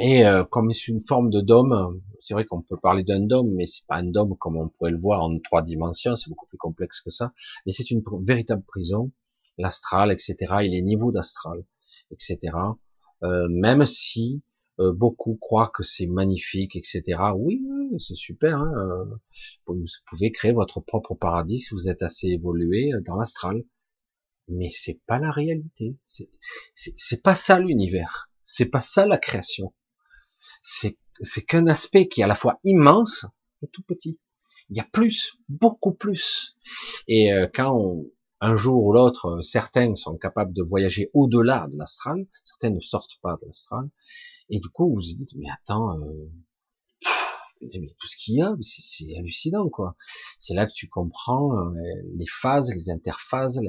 et 0.00 0.26
euh, 0.26 0.44
comme 0.44 0.72
c'est 0.72 0.88
une 0.88 1.04
forme 1.06 1.30
de 1.30 1.40
dôme, 1.40 2.00
c'est 2.20 2.34
vrai 2.34 2.44
qu'on 2.44 2.62
peut 2.62 2.76
parler 2.76 3.04
d'un 3.04 3.20
dôme, 3.20 3.52
mais 3.54 3.66
c'est 3.66 3.86
pas 3.86 3.96
un 3.96 4.04
dôme 4.04 4.36
comme 4.36 4.56
on 4.56 4.68
pourrait 4.68 4.90
le 4.90 4.98
voir 4.98 5.22
en 5.22 5.38
trois 5.38 5.62
dimensions, 5.62 6.14
c'est 6.16 6.28
beaucoup 6.28 6.46
plus 6.46 6.58
complexe 6.58 7.00
que 7.00 7.10
ça. 7.10 7.32
Mais 7.64 7.72
c'est 7.72 7.90
une 7.90 8.02
véritable 8.22 8.62
prison, 8.62 9.12
l'astral, 9.56 10.10
etc. 10.12 10.36
et 10.62 10.68
les 10.68 10.82
niveaux 10.82 11.12
d'astral, 11.12 11.64
etc. 12.10 12.38
Euh, 13.22 13.48
même 13.48 13.86
si 13.86 14.42
euh, 14.80 14.92
beaucoup 14.92 15.36
croient 15.36 15.70
que 15.74 15.82
c'est 15.82 16.06
magnifique, 16.06 16.76
etc. 16.76 17.20
Oui, 17.36 17.66
c'est 17.98 18.16
super. 18.16 18.58
Hein, 18.58 18.72
euh, 18.76 19.04
vous 19.66 19.84
pouvez 20.06 20.30
créer 20.32 20.52
votre 20.52 20.80
propre 20.80 21.14
paradis 21.14 21.60
si 21.60 21.74
vous 21.74 21.88
êtes 21.88 22.02
assez 22.02 22.28
évolué 22.28 22.90
dans 23.04 23.16
l'astral. 23.16 23.64
Mais 24.48 24.68
c'est 24.70 25.00
pas 25.06 25.18
la 25.18 25.30
réalité. 25.30 25.96
C'est 26.74 27.22
pas 27.22 27.34
ça 27.34 27.60
l'univers. 27.60 28.30
C'est 28.44 28.70
pas 28.70 28.80
ça 28.80 29.06
la 29.06 29.18
création 29.18 29.74
c'est 31.20 31.42
qu'un 31.42 31.66
aspect 31.66 32.08
qui 32.08 32.20
est 32.20 32.24
à 32.24 32.28
la 32.28 32.34
fois 32.34 32.60
immense 32.64 33.26
et 33.62 33.68
tout 33.68 33.82
petit. 33.82 34.18
Il 34.70 34.76
y 34.76 34.80
a 34.80 34.84
plus, 34.84 35.36
beaucoup 35.48 35.92
plus. 35.92 36.56
Et 37.06 37.32
euh, 37.32 37.48
quand 37.52 38.04
un 38.40 38.56
jour 38.56 38.84
ou 38.84 38.92
l'autre, 38.92 39.26
euh, 39.26 39.42
certains 39.42 39.96
sont 39.96 40.16
capables 40.16 40.52
de 40.52 40.62
voyager 40.62 41.10
au-delà 41.14 41.66
de 41.70 41.76
l'astral, 41.76 42.26
certains 42.44 42.70
ne 42.70 42.80
sortent 42.80 43.18
pas 43.22 43.38
de 43.40 43.46
l'astral, 43.46 43.88
et 44.50 44.60
du 44.60 44.68
coup 44.68 44.88
vous 44.88 44.94
vous 44.96 45.00
dites 45.00 45.34
mais 45.36 45.48
attends, 45.50 45.98
euh, 45.98 46.30
mais 47.60 47.94
tout 47.98 48.08
ce 48.08 48.16
qu'il 48.16 48.36
y 48.36 48.42
a, 48.42 48.54
c'est 48.62 49.16
hallucinant 49.16 49.68
quoi. 49.68 49.96
C'est 50.38 50.54
là 50.54 50.66
que 50.66 50.72
tu 50.74 50.88
comprends 50.88 51.50
les 52.14 52.26
phases, 52.26 52.72
les 52.72 52.90
interphases, 52.90 53.60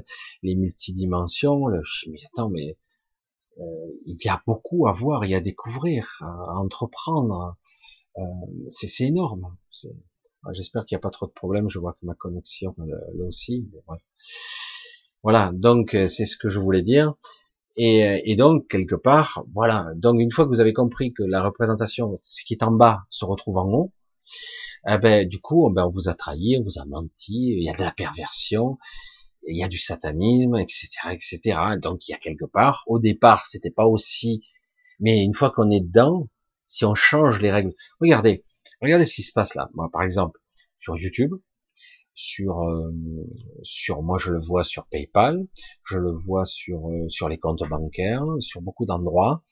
les 0.43 0.55
multidimensions. 0.55 1.65
Le, 1.65 1.81
mais 2.07 2.19
attends, 2.31 2.49
mais 2.49 2.77
euh, 3.59 3.87
il 4.05 4.17
y 4.23 4.29
a 4.29 4.41
beaucoup 4.45 4.87
à 4.87 4.91
voir 4.91 5.23
et 5.23 5.35
à 5.35 5.39
découvrir, 5.39 6.07
à, 6.21 6.57
entreprendre. 6.57 7.57
Euh, 8.17 8.21
c'est 8.69 9.05
énorme. 9.05 9.57
J'espère 10.53 10.85
qu'il 10.85 10.95
n'y 10.95 10.99
a 10.99 11.01
pas 11.01 11.09
trop 11.09 11.27
de 11.27 11.31
problèmes. 11.31 11.69
Je 11.69 11.79
vois 11.79 11.93
que 11.93 12.05
ma 12.05 12.15
connexion 12.15 12.73
là 12.77 13.25
aussi. 13.25 13.69
Voilà, 15.23 15.51
donc 15.53 15.93
euh, 15.95 16.07
c'est 16.07 16.25
ce 16.25 16.37
que 16.37 16.47
je 16.47 16.59
voulais 16.59 16.81
dire. 16.81 17.13
Et, 17.81 18.35
donc 18.35 18.67
quelque 18.67 18.95
part, 18.95 19.45
voilà. 19.53 19.87
Donc 19.95 20.19
une 20.19 20.31
fois 20.31 20.43
que 20.43 20.49
vous 20.49 20.59
avez 20.59 20.73
compris 20.73 21.13
que 21.13 21.23
la 21.23 21.41
représentation, 21.41 22.19
ce 22.21 22.43
qui 22.43 22.53
est 22.53 22.63
en 22.63 22.71
bas, 22.71 23.05
se 23.09 23.23
retrouve 23.23 23.57
en 23.57 23.71
haut, 23.71 23.93
eh 24.89 24.97
ben 24.97 25.25
du 25.27 25.39
coup, 25.39 25.69
ben, 25.69 25.85
on 25.85 25.89
vous 25.89 26.09
a 26.09 26.13
trahi, 26.13 26.57
on 26.59 26.63
vous 26.63 26.77
a 26.77 26.85
menti, 26.85 27.53
il 27.55 27.63
y 27.63 27.69
a 27.69 27.73
de 27.73 27.81
la 27.81 27.91
perversion, 27.91 28.77
il 29.47 29.57
y 29.57 29.63
a 29.63 29.69
du 29.69 29.77
satanisme, 29.77 30.57
etc., 30.57 30.89
etc. 31.11 31.59
Donc 31.81 32.07
il 32.07 32.11
y 32.11 32.15
a 32.15 32.17
quelque 32.17 32.43
part, 32.45 32.83
au 32.87 32.99
départ, 32.99 33.45
c'était 33.45 33.71
pas 33.71 33.85
aussi, 33.85 34.43
mais 34.99 35.23
une 35.23 35.33
fois 35.33 35.49
qu'on 35.49 35.71
est 35.71 35.79
dedans, 35.79 36.27
si 36.65 36.83
on 36.83 36.95
change 36.95 37.39
les 37.39 37.51
règles, 37.51 37.73
regardez, 38.01 38.43
regardez 38.81 39.05
ce 39.05 39.15
qui 39.15 39.23
se 39.23 39.31
passe 39.31 39.55
là. 39.55 39.69
Moi, 39.73 39.89
par 39.91 40.03
exemple, 40.03 40.41
sur 40.77 40.97
YouTube, 40.97 41.33
sur, 42.13 42.61
euh, 42.63 42.91
sur, 43.63 44.01
moi 44.01 44.17
je 44.17 44.31
le 44.31 44.39
vois 44.39 44.63
sur 44.63 44.87
PayPal, 44.87 45.47
je 45.83 45.97
le 45.97 46.11
vois 46.11 46.45
sur 46.45 46.89
euh, 46.89 47.07
sur 47.07 47.29
les 47.29 47.37
comptes 47.37 47.63
bancaires, 47.69 48.25
sur 48.39 48.61
beaucoup 48.61 48.85
d'endroits, 48.85 49.43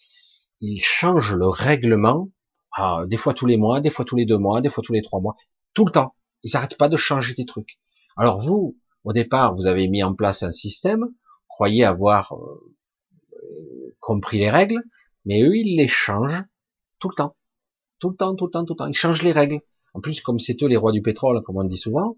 ils 0.60 0.82
changent 0.82 1.36
le 1.36 1.48
règlement, 1.48 2.30
ah, 2.74 3.04
des 3.08 3.18
fois 3.18 3.34
tous 3.34 3.46
les 3.46 3.58
mois, 3.58 3.80
des 3.82 3.90
fois 3.90 4.06
tous 4.06 4.16
les 4.16 4.26
deux 4.26 4.38
mois, 4.38 4.62
des 4.62 4.70
fois 4.70 4.84
tous 4.84 4.94
les 4.94 5.02
trois 5.02 5.22
mois, 5.22 5.36
tout 5.74 5.86
le 5.86 5.92
temps. 5.92 6.16
Ils 6.44 6.52
n'arrêtent 6.54 6.78
pas 6.78 6.90
de 6.90 6.98
changer 6.98 7.34
des 7.34 7.46
trucs. 7.46 7.80
Alors 8.16 8.40
vous, 8.40 8.78
au 9.04 9.14
départ, 9.14 9.56
vous 9.56 9.68
avez 9.68 9.88
mis 9.88 10.04
en 10.04 10.14
place 10.14 10.44
un 10.44 10.52
système, 10.52 11.06
croyez 11.48 11.84
avoir 11.84 12.34
euh, 12.34 13.96
compris 14.00 14.40
les 14.40 14.50
règles, 14.50 14.84
mais 15.26 15.42
eux, 15.42 15.56
ils 15.56 15.78
les 15.78 15.88
changent 15.88 16.44
tout 17.00 17.10
le 17.10 17.16
temps. 17.16 17.36
Tout 18.00 18.10
le 18.10 18.16
temps, 18.16 18.36
tout 18.36 18.46
le 18.46 18.52
temps, 18.52 18.66
tout 18.66 18.74
le 18.74 18.78
temps. 18.78 18.88
Ils 18.88 18.94
changent 18.94 19.24
les 19.24 19.32
règles. 19.32 19.62
En 19.94 20.02
plus, 20.02 20.22
comme 20.22 20.40
c'est 20.40 20.62
eux 20.62 20.68
les 20.68 20.78
rois 20.78 20.92
du 20.92 21.02
pétrole, 21.02 21.42
comme 21.44 21.58
on 21.58 21.64
dit 21.64 21.78
souvent, 21.78 22.18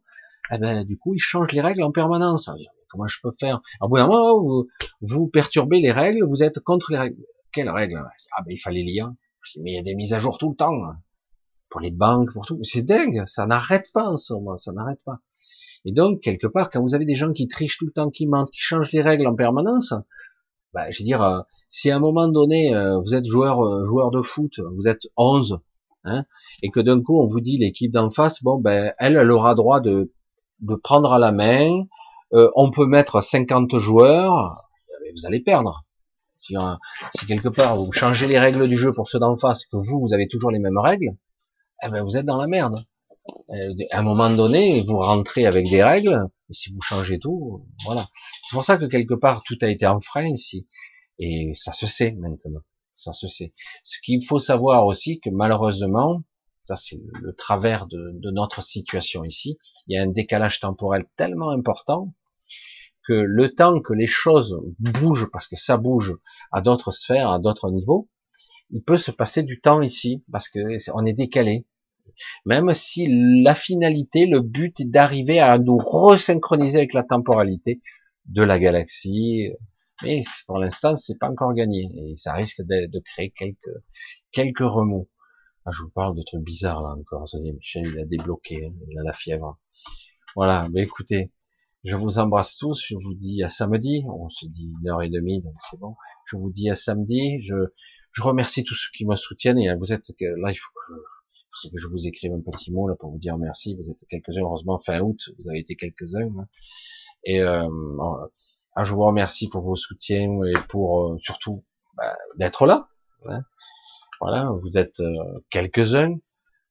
eh 0.51 0.57
ben, 0.57 0.83
du 0.83 0.97
coup, 0.97 1.13
ils 1.13 1.19
changent 1.19 1.51
les 1.51 1.61
règles 1.61 1.83
en 1.83 1.91
permanence. 1.91 2.49
Comment 2.89 3.07
je 3.07 3.17
peux 3.21 3.31
faire? 3.39 3.61
À 3.81 3.87
bout 3.87 3.97
d'un 3.97 4.07
moment, 4.07 4.41
vous, 4.41 4.67
vous 5.01 5.27
perturbez 5.27 5.79
les 5.79 5.91
règles, 5.91 6.25
vous 6.25 6.43
êtes 6.43 6.59
contre 6.59 6.91
les 6.91 6.97
règles. 6.97 7.23
Quelles 7.51 7.69
règles? 7.69 8.03
Ah 8.37 8.43
ben, 8.43 8.51
il 8.51 8.57
fallait 8.57 8.83
lire. 8.83 9.11
Mais 9.61 9.71
il 9.71 9.75
y 9.75 9.79
a 9.79 9.83
des 9.83 9.95
mises 9.95 10.13
à 10.13 10.19
jour 10.19 10.37
tout 10.37 10.49
le 10.49 10.55
temps. 10.55 10.73
Pour 11.69 11.81
les 11.81 11.91
banques, 11.91 12.33
pour 12.33 12.45
tout. 12.45 12.59
C'est 12.63 12.83
dingue, 12.83 13.23
ça 13.25 13.45
n'arrête 13.45 13.91
pas 13.93 14.07
en 14.07 14.17
ce 14.17 14.33
moment, 14.33 14.57
ça 14.57 14.71
n'arrête 14.71 15.01
pas. 15.05 15.19
Et 15.85 15.91
donc, 15.91 16.21
quelque 16.21 16.47
part, 16.47 16.69
quand 16.69 16.81
vous 16.81 16.95
avez 16.95 17.05
des 17.05 17.15
gens 17.15 17.31
qui 17.31 17.47
trichent 17.47 17.77
tout 17.77 17.85
le 17.85 17.91
temps, 17.91 18.09
qui 18.09 18.27
mentent, 18.27 18.51
qui 18.51 18.59
changent 18.59 18.91
les 18.91 19.01
règles 19.01 19.27
en 19.27 19.35
permanence, 19.35 19.93
bah, 20.73 20.91
je 20.91 20.99
veux 20.99 21.05
dire, 21.05 21.21
euh, 21.21 21.41
si 21.69 21.89
à 21.89 21.95
un 21.95 21.99
moment 21.99 22.27
donné, 22.27 22.75
euh, 22.75 22.99
vous 22.99 23.15
êtes 23.15 23.25
joueur, 23.25 23.61
euh, 23.61 23.85
joueur 23.85 24.11
de 24.11 24.21
foot, 24.21 24.59
vous 24.75 24.87
êtes 24.87 25.07
11, 25.17 25.59
hein, 26.03 26.25
et 26.61 26.69
que 26.69 26.79
d'un 26.79 27.01
coup, 27.01 27.21
on 27.21 27.27
vous 27.27 27.39
dit 27.39 27.57
l'équipe 27.57 27.91
d'en 27.91 28.09
face, 28.09 28.43
bon, 28.43 28.59
ben, 28.59 28.93
elle, 28.99 29.15
elle 29.15 29.31
aura 29.31 29.55
droit 29.55 29.79
de, 29.79 30.11
de 30.61 30.75
prendre 30.75 31.13
à 31.13 31.19
la 31.19 31.31
main, 31.31 31.83
on 32.31 32.71
peut 32.71 32.85
mettre 32.85 33.21
50 33.21 33.79
joueurs, 33.79 34.69
vous 35.15 35.25
allez 35.25 35.39
perdre. 35.39 35.85
Si, 36.41 36.55
si, 37.15 37.25
quelque 37.25 37.49
part 37.49 37.75
vous 37.75 37.91
changez 37.91 38.27
les 38.27 38.39
règles 38.39 38.67
du 38.67 38.77
jeu 38.77 38.91
pour 38.93 39.07
ceux 39.07 39.19
d'en 39.19 39.35
face, 39.37 39.65
que 39.65 39.75
vous, 39.75 39.99
vous 39.99 40.13
avez 40.13 40.27
toujours 40.27 40.51
les 40.51 40.59
mêmes 40.59 40.77
règles, 40.77 41.15
eh 41.83 41.89
ben 41.89 42.03
vous 42.03 42.17
êtes 42.17 42.25
dans 42.25 42.37
la 42.37 42.47
merde. 42.47 42.83
Euh, 43.51 43.73
à 43.91 43.99
un 43.99 44.03
moment 44.03 44.29
donné, 44.29 44.83
vous 44.87 44.97
rentrez 44.97 45.45
avec 45.45 45.69
des 45.69 45.83
règles, 45.83 46.27
et 46.49 46.53
si 46.53 46.71
vous 46.71 46.81
changez 46.81 47.19
tout, 47.19 47.65
voilà. 47.85 48.07
C'est 48.47 48.55
pour 48.55 48.63
ça 48.63 48.77
que 48.77 48.85
quelque 48.85 49.13
part 49.13 49.43
tout 49.43 49.57
a 49.61 49.67
été 49.67 49.85
en 49.85 50.01
frein 50.01 50.27
ici, 50.27 50.67
et 51.19 51.51
ça 51.55 51.73
se 51.73 51.87
sait 51.87 52.13
maintenant, 52.13 52.61
ça 52.95 53.13
se 53.13 53.27
sait. 53.27 53.53
Ce 53.83 53.97
qu'il 54.03 54.23
faut 54.25 54.39
savoir 54.39 54.85
aussi, 54.85 55.19
que 55.19 55.29
malheureusement, 55.29 56.23
ça 56.69 56.75
c'est 56.75 56.99
le 57.21 57.33
travers 57.33 57.87
de, 57.87 58.11
de, 58.13 58.31
notre 58.31 58.63
situation 58.63 59.23
ici, 59.23 59.57
il 59.87 59.95
y 59.95 59.97
a 59.97 60.03
un 60.03 60.07
décalage 60.07 60.59
temporel 60.59 61.05
tellement 61.17 61.49
important 61.49 62.13
que 63.07 63.13
le 63.13 63.53
temps 63.55 63.81
que 63.81 63.93
les 63.93 64.07
choses 64.07 64.59
bougent, 64.77 65.29
parce 65.31 65.47
que 65.47 65.55
ça 65.55 65.77
bouge 65.77 66.15
à 66.51 66.61
d'autres 66.61 66.91
sphères, 66.91 67.31
à 67.31 67.39
d'autres 67.39 67.71
niveaux, 67.71 68.07
il 68.69 68.83
peut 68.83 68.97
se 68.97 69.09
passer 69.09 69.41
du 69.41 69.59
temps 69.59 69.81
ici, 69.81 70.23
parce 70.31 70.47
que 70.47 70.59
on 70.93 71.05
est 71.05 71.13
décalé. 71.13 71.65
Même 72.45 72.73
si 72.73 73.07
la 73.43 73.55
finalité, 73.55 74.27
le 74.27 74.41
but 74.41 74.79
est 74.79 74.85
d'arriver 74.85 75.39
à 75.39 75.57
nous 75.57 75.77
resynchroniser 75.77 76.77
avec 76.77 76.93
la 76.93 77.03
temporalité 77.03 77.81
de 78.25 78.43
la 78.43 78.59
galaxie. 78.59 79.49
Mais 80.03 80.21
pour 80.45 80.59
l'instant, 80.59 80.95
c'est 80.95 81.17
pas 81.17 81.29
encore 81.29 81.53
gagné. 81.53 81.89
Et 81.95 82.15
ça 82.15 82.33
risque 82.33 82.61
de, 82.61 82.99
créer 82.99 83.31
quelques, 83.31 83.83
quelques 84.31 84.59
remous. 84.59 85.09
Ah, 85.69 85.71
je 85.71 85.83
vous 85.83 85.89
parle 85.91 86.15
de 86.15 86.23
trucs 86.23 86.41
bizarres 86.41 86.81
là 86.81 86.95
encore. 86.95 87.21
Vous 87.21 87.27
savez, 87.27 87.51
Michel, 87.51 87.85
il 87.85 87.99
a 87.99 88.05
débloqué, 88.05 88.65
hein, 88.65 88.73
il 88.89 88.97
a 88.97 89.03
la 89.03 89.13
fièvre. 89.13 89.59
Voilà, 90.35 90.67
mais 90.71 90.81
écoutez, 90.81 91.31
je 91.83 91.95
vous 91.95 92.17
embrasse 92.17 92.57
tous, 92.57 92.83
je 92.87 92.95
vous 92.95 93.13
dis 93.13 93.43
à 93.43 93.49
samedi, 93.49 94.03
on 94.07 94.29
se 94.29 94.47
dit 94.47 94.63
une 94.63 94.89
heure 94.89 95.03
et 95.03 95.09
demie, 95.09 95.43
donc 95.43 95.53
c'est 95.69 95.79
bon. 95.79 95.95
Je 96.25 96.37
vous 96.37 96.49
dis 96.49 96.71
à 96.71 96.73
samedi, 96.73 97.39
je, 97.43 97.53
je 98.13 98.21
remercie 98.23 98.63
tous 98.63 98.73
ceux 98.73 98.89
qui 98.95 99.05
me 99.05 99.13
soutiennent, 99.13 99.59
et 99.59 99.71
vous 99.75 99.93
êtes, 99.93 100.09
là 100.19 100.51
il 100.51 100.55
faut 100.55 100.71
que 100.73 100.95
je, 101.61 101.69
que 101.69 101.77
je 101.77 101.87
vous 101.87 102.07
écrive 102.07 102.33
un 102.33 102.41
petit 102.41 102.71
mot 102.71 102.87
là 102.87 102.95
pour 102.99 103.11
vous 103.11 103.19
dire 103.19 103.37
merci. 103.37 103.75
Vous 103.75 103.91
êtes 103.91 104.03
quelques-uns, 104.09 104.41
heureusement 104.41 104.79
fin 104.79 104.99
août, 105.01 105.19
vous 105.37 105.49
avez 105.49 105.59
été 105.59 105.75
quelques-uns. 105.75 106.31
Hein. 106.35 106.47
Et 107.25 107.41
euh, 107.41 107.69
ah, 108.75 108.83
je 108.83 108.91
vous 108.91 109.05
remercie 109.05 109.47
pour 109.49 109.61
vos 109.61 109.75
soutiens 109.75 110.41
et 110.45 110.59
pour 110.67 111.03
euh, 111.03 111.17
surtout 111.19 111.63
bah, 111.95 112.17
d'être 112.37 112.65
là. 112.65 112.89
Hein. 113.27 113.43
Voilà, 114.21 114.51
vous 114.61 114.77
êtes 114.77 114.99
euh, 114.99 115.39
quelques-uns, 115.49 116.17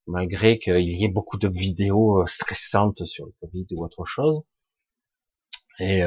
malgré 0.06 0.58
qu'il 0.58 0.88
y 0.88 1.04
ait 1.04 1.08
beaucoup 1.08 1.38
de 1.38 1.48
vidéos 1.48 2.22
euh, 2.22 2.26
stressantes 2.26 3.04
sur 3.04 3.26
le 3.26 3.32
Covid 3.40 3.66
ou 3.72 3.84
autre 3.84 4.04
chose. 4.04 4.42
Et 5.80 6.02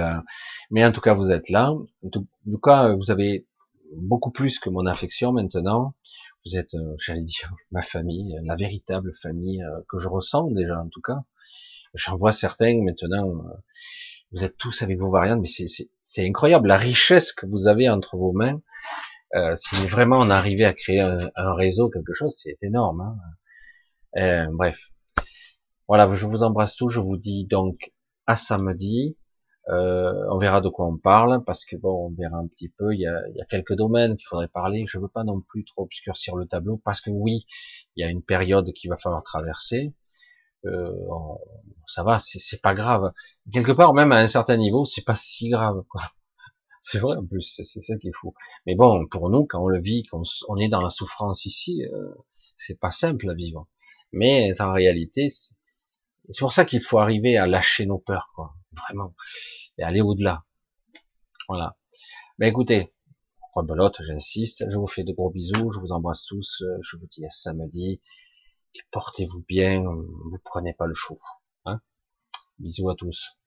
mais 0.69 0.83
en 0.83 0.91
tout 0.91 0.99
cas, 0.99 1.13
vous 1.13 1.31
êtes 1.31 1.49
là. 1.49 1.71
En 1.71 2.09
tout 2.09 2.27
cas, 2.61 2.93
vous 2.93 3.09
avez 3.09 3.47
beaucoup 3.95 4.31
plus 4.31 4.59
que 4.59 4.69
mon 4.69 4.85
affection 4.85 5.31
maintenant. 5.31 5.93
Vous 6.45 6.57
êtes, 6.57 6.73
euh, 6.75 6.95
j'allais 6.99 7.21
dire, 7.21 7.53
ma 7.71 7.81
famille, 7.81 8.35
la 8.43 8.55
véritable 8.55 9.13
famille 9.13 9.63
euh, 9.63 9.81
que 9.89 9.97
je 9.97 10.07
ressens 10.07 10.49
déjà 10.51 10.79
en 10.79 10.89
tout 10.89 11.01
cas. 11.01 11.23
J'en 11.93 12.15
vois 12.15 12.31
certains 12.31 12.81
maintenant. 12.83 13.29
Euh, 13.29 13.53
Vous 14.31 14.43
êtes 14.43 14.57
tous 14.57 14.81
avec 14.81 14.97
vos 14.97 15.09
variantes, 15.09 15.41
mais 15.41 15.67
c'est 16.01 16.25
incroyable 16.25 16.69
la 16.69 16.77
richesse 16.77 17.33
que 17.33 17.45
vous 17.45 17.67
avez 17.67 17.89
entre 17.89 18.15
vos 18.17 18.31
mains. 18.31 18.61
Euh, 19.35 19.55
si 19.55 19.75
vraiment 19.87 20.19
on 20.19 20.29
arrivait 20.29 20.65
à 20.65 20.73
créer 20.73 20.99
un, 20.99 21.53
réseau, 21.53 21.89
quelque 21.89 22.13
chose, 22.13 22.35
c'est 22.37 22.57
énorme. 22.63 23.01
Hein. 23.01 23.17
Euh, 24.17 24.47
bref, 24.51 24.91
voilà, 25.87 26.13
je 26.13 26.25
vous 26.25 26.43
embrasse 26.43 26.75
tous. 26.75 26.89
Je 26.89 26.99
vous 26.99 27.17
dis 27.17 27.45
donc 27.45 27.91
à 28.27 28.35
samedi. 28.35 29.17
Euh, 29.69 30.13
on 30.31 30.37
verra 30.37 30.59
de 30.59 30.69
quoi 30.69 30.87
on 30.87 30.97
parle, 30.97 31.43
parce 31.45 31.65
que 31.65 31.75
bon, 31.77 32.07
on 32.07 32.15
verra 32.15 32.37
un 32.37 32.47
petit 32.47 32.69
peu. 32.69 32.93
Il 32.93 32.99
y 32.99 33.07
a, 33.07 33.21
il 33.29 33.37
y 33.37 33.41
a 33.41 33.45
quelques 33.45 33.75
domaines 33.75 34.17
qu'il 34.17 34.27
faudrait 34.27 34.47
parler. 34.47 34.85
Je 34.87 34.99
veux 34.99 35.07
pas 35.07 35.23
non 35.23 35.41
plus 35.41 35.63
trop 35.65 35.83
obscurcir 35.83 36.35
le 36.35 36.45
tableau, 36.47 36.81
parce 36.83 36.99
que 37.01 37.11
oui, 37.11 37.45
il 37.95 38.01
y 38.01 38.03
a 38.03 38.09
une 38.09 38.23
période 38.23 38.71
qu'il 38.73 38.89
va 38.89 38.97
falloir 38.97 39.23
traverser. 39.23 39.93
Ça 41.87 42.03
va, 42.03 42.19
c'est 42.19 42.61
pas 42.61 42.73
grave. 42.75 43.11
Quelque 43.51 43.71
part, 43.71 43.93
même 43.93 44.11
à 44.11 44.17
un 44.17 44.27
certain 44.27 44.57
niveau, 44.57 44.85
c'est 44.85 45.03
pas 45.03 45.15
si 45.15 45.49
grave. 45.49 45.83
C'est 46.81 46.97
vrai 46.97 47.15
en 47.15 47.25
plus, 47.25 47.61
c'est 47.63 47.81
ça 47.81 47.97
qui 47.97 48.07
est 48.09 48.13
fou. 48.19 48.33
Mais 48.65 48.73
bon, 48.75 49.07
pour 49.07 49.29
nous, 49.29 49.45
quand 49.45 49.63
on 49.63 49.67
le 49.67 49.79
vit, 49.79 50.03
quand 50.03 50.23
on 50.49 50.57
est 50.57 50.67
dans 50.67 50.81
la 50.81 50.89
souffrance 50.89 51.45
ici, 51.45 51.85
euh, 51.85 52.09
c'est 52.57 52.79
pas 52.79 52.89
simple 52.89 53.29
à 53.29 53.35
vivre. 53.35 53.67
Mais 54.11 54.59
en 54.59 54.73
réalité, 54.73 55.29
c'est 55.29 56.39
pour 56.39 56.51
ça 56.51 56.65
qu'il 56.65 56.81
faut 56.81 56.97
arriver 56.97 57.37
à 57.37 57.45
lâcher 57.45 57.85
nos 57.85 57.99
peurs, 57.99 58.31
quoi, 58.35 58.55
vraiment, 58.71 59.15
et 59.77 59.83
aller 59.83 60.01
au-delà. 60.01 60.43
Voilà. 61.47 61.77
Ben 62.39 62.47
écoutez, 62.47 62.91
rebelote, 63.53 64.01
j'insiste, 64.01 64.65
je 64.67 64.77
vous 64.77 64.87
fais 64.87 65.03
de 65.03 65.13
gros 65.13 65.29
bisous, 65.29 65.71
je 65.71 65.79
vous 65.79 65.91
embrasse 65.91 66.25
tous, 66.25 66.63
euh, 66.63 66.77
je 66.81 66.97
vous 66.97 67.05
dis 67.05 67.23
à 67.25 67.29
samedi, 67.29 68.01
et 68.73 68.79
portez-vous 68.91 69.43
bien, 69.47 69.83
vous 69.83 70.39
prenez 70.43 70.73
pas 70.73 70.87
le 70.87 70.95
chaud. 70.95 71.19
Hein 71.65 71.79
Bisous 72.57 72.89
à 72.89 72.95
tous. 72.95 73.37